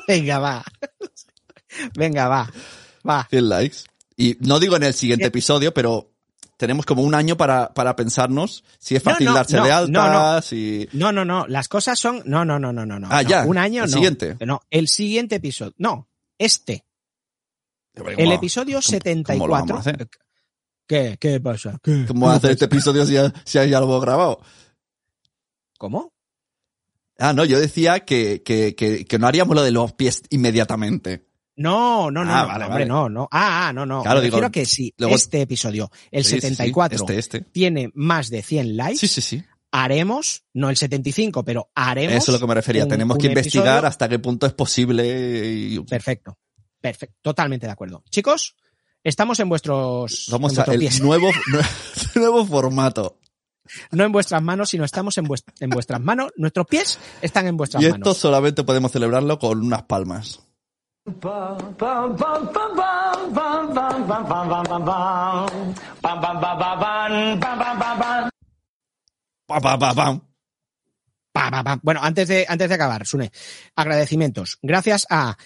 Venga, 0.09 0.39
va. 0.39 0.64
Venga, 1.94 2.28
va. 2.28 2.52
Va. 3.09 3.27
100 3.31 3.48
likes. 3.48 3.77
Y 4.16 4.36
no 4.40 4.59
digo 4.60 4.77
en 4.77 4.85
el 4.85 4.94
siguiente 4.94 5.24
Bien. 5.24 5.28
episodio, 5.28 5.74
pero 5.74 6.12
tenemos 6.56 6.86
como 6.86 7.02
un 7.02 7.14
año 7.14 7.36
para, 7.36 7.72
para 7.74 7.94
pensarnos 7.96 8.64
si 8.78 8.96
es 8.96 9.04
No, 9.04 9.10
fácil 9.12 9.26
no, 9.26 9.34
darse 9.34 9.56
no, 9.56 9.64
de 9.64 9.72
alta, 9.72 9.90
no, 9.92 10.34
no. 10.36 10.42
si... 10.42 10.88
No, 10.92 11.12
no, 11.12 11.24
no. 11.24 11.46
Las 11.46 11.68
cosas 11.68 11.98
son. 11.98 12.22
No, 12.24 12.44
no, 12.44 12.58
no, 12.58 12.72
no, 12.72 12.86
no. 12.86 12.98
no. 12.98 13.08
Ah, 13.10 13.22
no. 13.22 13.28
ya, 13.28 13.44
Un 13.44 13.58
año 13.58 13.84
el 13.84 13.90
no. 13.90 13.94
siguiente. 13.94 14.36
No, 14.44 14.62
el 14.70 14.88
siguiente 14.88 15.36
episodio. 15.36 15.74
No, 15.78 16.08
este. 16.38 16.84
El 17.94 18.14
¿cómo- 18.16 18.32
episodio 18.32 18.80
cómo- 18.82 19.24
¿Cómo 19.24 19.46
lo 19.46 19.52
vamos 19.52 19.70
a 19.78 19.82
74. 19.82 20.08
hacer? 20.08 20.08
¿Qué? 20.86 21.16
¿Qué 21.18 21.40
pasa? 21.40 21.78
¿Qué? 21.82 22.04
¿Cómo 22.06 22.30
hacer 22.30 22.52
este 22.52 22.66
episodio 22.66 23.04
si 23.06 23.14
ya, 23.14 23.32
si 23.44 23.58
ya 23.68 23.80
lo 23.80 23.86
hemos 23.86 24.00
grabado? 24.02 24.40
¿Cómo? 25.78 26.12
Ah, 27.18 27.32
no, 27.32 27.44
yo 27.44 27.58
decía 27.58 28.00
que, 28.00 28.42
que, 28.42 28.74
que, 28.74 29.04
que 29.06 29.18
no 29.18 29.26
haríamos 29.26 29.56
lo 29.56 29.62
de 29.62 29.70
los 29.72 29.92
pies 29.94 30.22
inmediatamente. 30.30 31.26
No, 31.56 32.10
no, 32.10 32.24
no, 32.24 32.32
Ah, 32.34 32.42
no, 32.42 32.48
vale, 32.48 32.64
hombre, 32.64 32.68
vale. 32.68 32.86
no, 32.86 33.08
no. 33.08 33.28
Ah, 33.30 33.68
ah, 33.68 33.72
no, 33.72 33.86
no. 33.86 34.02
Claro, 34.02 34.20
Me 34.20 34.30
digo, 34.30 34.50
que 34.50 34.66
si 34.66 34.92
luego- 34.98 35.14
este 35.16 35.40
episodio, 35.42 35.90
el 36.10 36.24
Sí, 36.24 36.32
sí, 36.34 36.40
sí, 36.42 36.48
74, 36.54 36.96
Este, 36.98 37.18
este. 37.18 37.40
tiene 37.40 37.90
más 37.94 38.28
de 38.30 38.42
100 38.42 38.76
likes, 38.76 38.98
Sí, 38.98 39.08
sí, 39.08 39.20
sí. 39.22 39.42
haremos, 39.72 40.44
no 40.54 40.68
el 40.70 40.76
75, 40.76 41.44
pero 41.44 41.70
haremos. 41.74 42.14
Eso 42.16 42.30
es 42.32 42.34
lo 42.34 42.40
que 42.40 42.48
me 42.48 42.54
refería. 42.54 42.84
un- 42.84 42.88
Tenemos 42.90 43.14
un 43.16 43.20
que 43.22 43.28
investigar 43.28 43.84
hasta 43.86 44.08
qué 44.08 44.18
punto 44.18 44.46
es 44.46 44.52
posible. 44.52 45.46
Y... 45.54 45.80
Perfecto. 45.80 46.36
Perfecto. 46.80 47.16
Totalmente 47.22 47.66
de 47.66 47.72
acuerdo. 47.72 48.04
Chicos, 48.10 48.54
estamos 49.02 49.40
en 49.40 49.48
vuestros, 49.48 50.26
Vamos 50.30 50.52
en 50.52 50.60
a 50.60 50.72
el 50.72 50.78
pies. 50.78 51.00
nuevo, 51.00 51.30
nuevo 52.14 52.44
formato. 52.46 53.18
No 53.90 54.04
en 54.04 54.12
vuestras 54.12 54.40
manos, 54.42 54.68
sino 54.70 54.84
estamos 54.84 55.18
en, 55.18 55.24
vuest- 55.26 55.52
en 55.58 55.70
vuestras 55.70 56.00
manos. 56.00 56.32
Nuestros 56.36 56.66
pies 56.66 56.98
están 57.22 57.46
en 57.48 57.56
vuestras 57.56 57.82
Y 57.82 57.86
esto 57.86 57.98
manos. 57.98 58.16
solamente 58.18 58.62
podemos 58.62 58.92
celebrarlo 58.92 59.38
con 59.40 59.60
unas 59.64 59.82
palmas. 59.84 60.40
Bueno, 71.82 72.00
antes 72.02 72.28
de, 72.28 72.46
antes 72.48 72.68
de 72.68 72.74
acabar, 72.74 73.06
Sune, 73.06 73.30
agradecimientos. 73.76 74.58
Gracias 74.62 75.06
a 75.08 75.36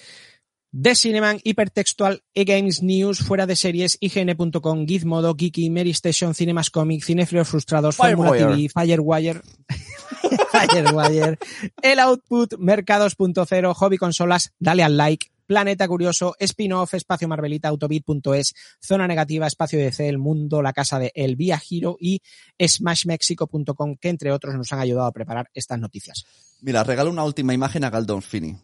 The 0.72 0.94
Cineman, 0.94 1.40
Hipertextual, 1.42 2.22
E-Games 2.32 2.82
News, 2.82 3.18
Fuera 3.18 3.46
de 3.46 3.56
Series, 3.56 3.98
IGN.com, 4.00 4.86
Gizmodo, 4.86 5.34
Geeky, 5.34 5.68
Mary 5.68 5.90
Station, 5.90 6.32
Cinemas 6.34 6.70
Comic, 6.70 7.04
Cinefilos 7.04 7.48
Frustrados, 7.48 7.96
Fórmula 7.96 8.30
Firewire. 8.30 8.56
TV, 8.56 8.68
Firewire, 8.68 9.40
Firewire, 10.52 11.38
El 11.82 11.98
Output, 11.98 12.56
Mercados.0, 12.58 13.74
Hobby 13.74 13.98
Consolas, 13.98 14.52
Dale 14.60 14.84
al 14.84 14.96
Like, 14.96 15.29
Planeta 15.50 15.88
Curioso, 15.88 16.36
Spin-Off, 16.38 16.94
Espacio 16.94 17.26
Marvelita, 17.26 17.66
Autobit.es, 17.66 18.54
Zona 18.80 19.08
Negativa, 19.08 19.48
Espacio 19.48 19.80
DC, 19.80 20.08
El 20.08 20.18
Mundo, 20.18 20.62
La 20.62 20.72
Casa 20.72 21.00
de 21.00 21.10
El 21.12 21.34
Vía 21.34 21.58
Giro 21.58 21.96
y 21.98 22.22
SmashMexico.com, 22.64 23.96
que 23.96 24.10
entre 24.10 24.30
otros 24.30 24.54
nos 24.54 24.72
han 24.72 24.78
ayudado 24.78 25.08
a 25.08 25.12
preparar 25.12 25.50
estas 25.52 25.80
noticias. 25.80 26.24
Mira, 26.60 26.84
regalo 26.84 27.10
una 27.10 27.24
última 27.24 27.52
imagen 27.52 27.82
a 27.82 27.90
Galdolfini. 27.90 28.56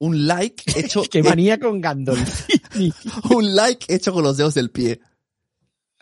Un 0.00 0.26
like 0.26 0.62
hecho, 0.78 1.04
Qué 1.10 1.22
manía 1.22 1.58
con 1.58 1.80
Gandolfini. 1.80 2.92
un 3.34 3.56
like 3.56 3.86
hecho 3.88 4.12
con 4.12 4.24
los 4.24 4.36
dedos 4.36 4.52
del 4.52 4.70
pie. 4.70 5.00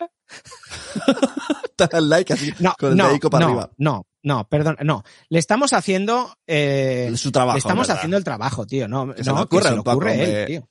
Dale 1.79 1.97
al 1.97 2.09
like 2.09 2.33
así, 2.33 2.53
No, 2.59 2.75
con 2.77 2.91
el 2.91 2.97
no, 2.97 3.07
dedico 3.07 3.31
para 3.31 3.47
no, 3.47 3.53
arriba. 3.53 3.71
no, 3.79 4.05
no, 4.27 4.49
perdón, 4.49 4.77
no. 4.83 5.05
Le 5.29 5.39
estamos 5.39 5.73
haciendo, 5.73 6.37
eh, 6.49 7.13
Su 7.17 7.31
trabajo. 7.31 7.55
le 7.55 7.59
estamos 7.61 7.87
¿verdad? 7.87 7.97
haciendo 7.99 8.17
el 8.17 8.25
trabajo, 8.25 8.67
tío. 8.67 8.89
No, 8.89 9.15
Que 9.15 9.23
se 9.23 9.31
no, 9.31 9.37
le 9.37 9.43
ocurra 9.45 9.63
que 9.63 9.69
se 9.69 9.75
le 9.75 9.81
ocurre 9.81 10.41
él, 10.43 10.47
tío. 10.47 10.69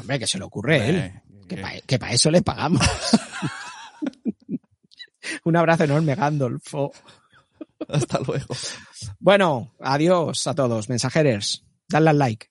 Hombre, 0.00 0.18
que 0.18 0.26
se 0.26 0.38
le 0.38 0.44
ocurre 0.44 0.88
él. 0.88 0.96
Eh, 0.96 1.22
Que 1.48 1.82
que- 1.86 1.98
para 1.98 2.12
eso 2.12 2.30
le 2.30 2.42
pagamos. 2.42 2.82
Un 5.44 5.56
abrazo 5.56 5.84
enorme, 5.84 6.14
Gandolfo. 6.14 6.92
Hasta 7.88 8.18
luego. 8.26 8.54
Bueno, 9.20 9.72
adiós 9.80 10.46
a 10.46 10.54
todos, 10.54 10.88
mensajeros. 10.88 11.64
Dale 11.88 12.10
al 12.10 12.18
like. 12.18 12.46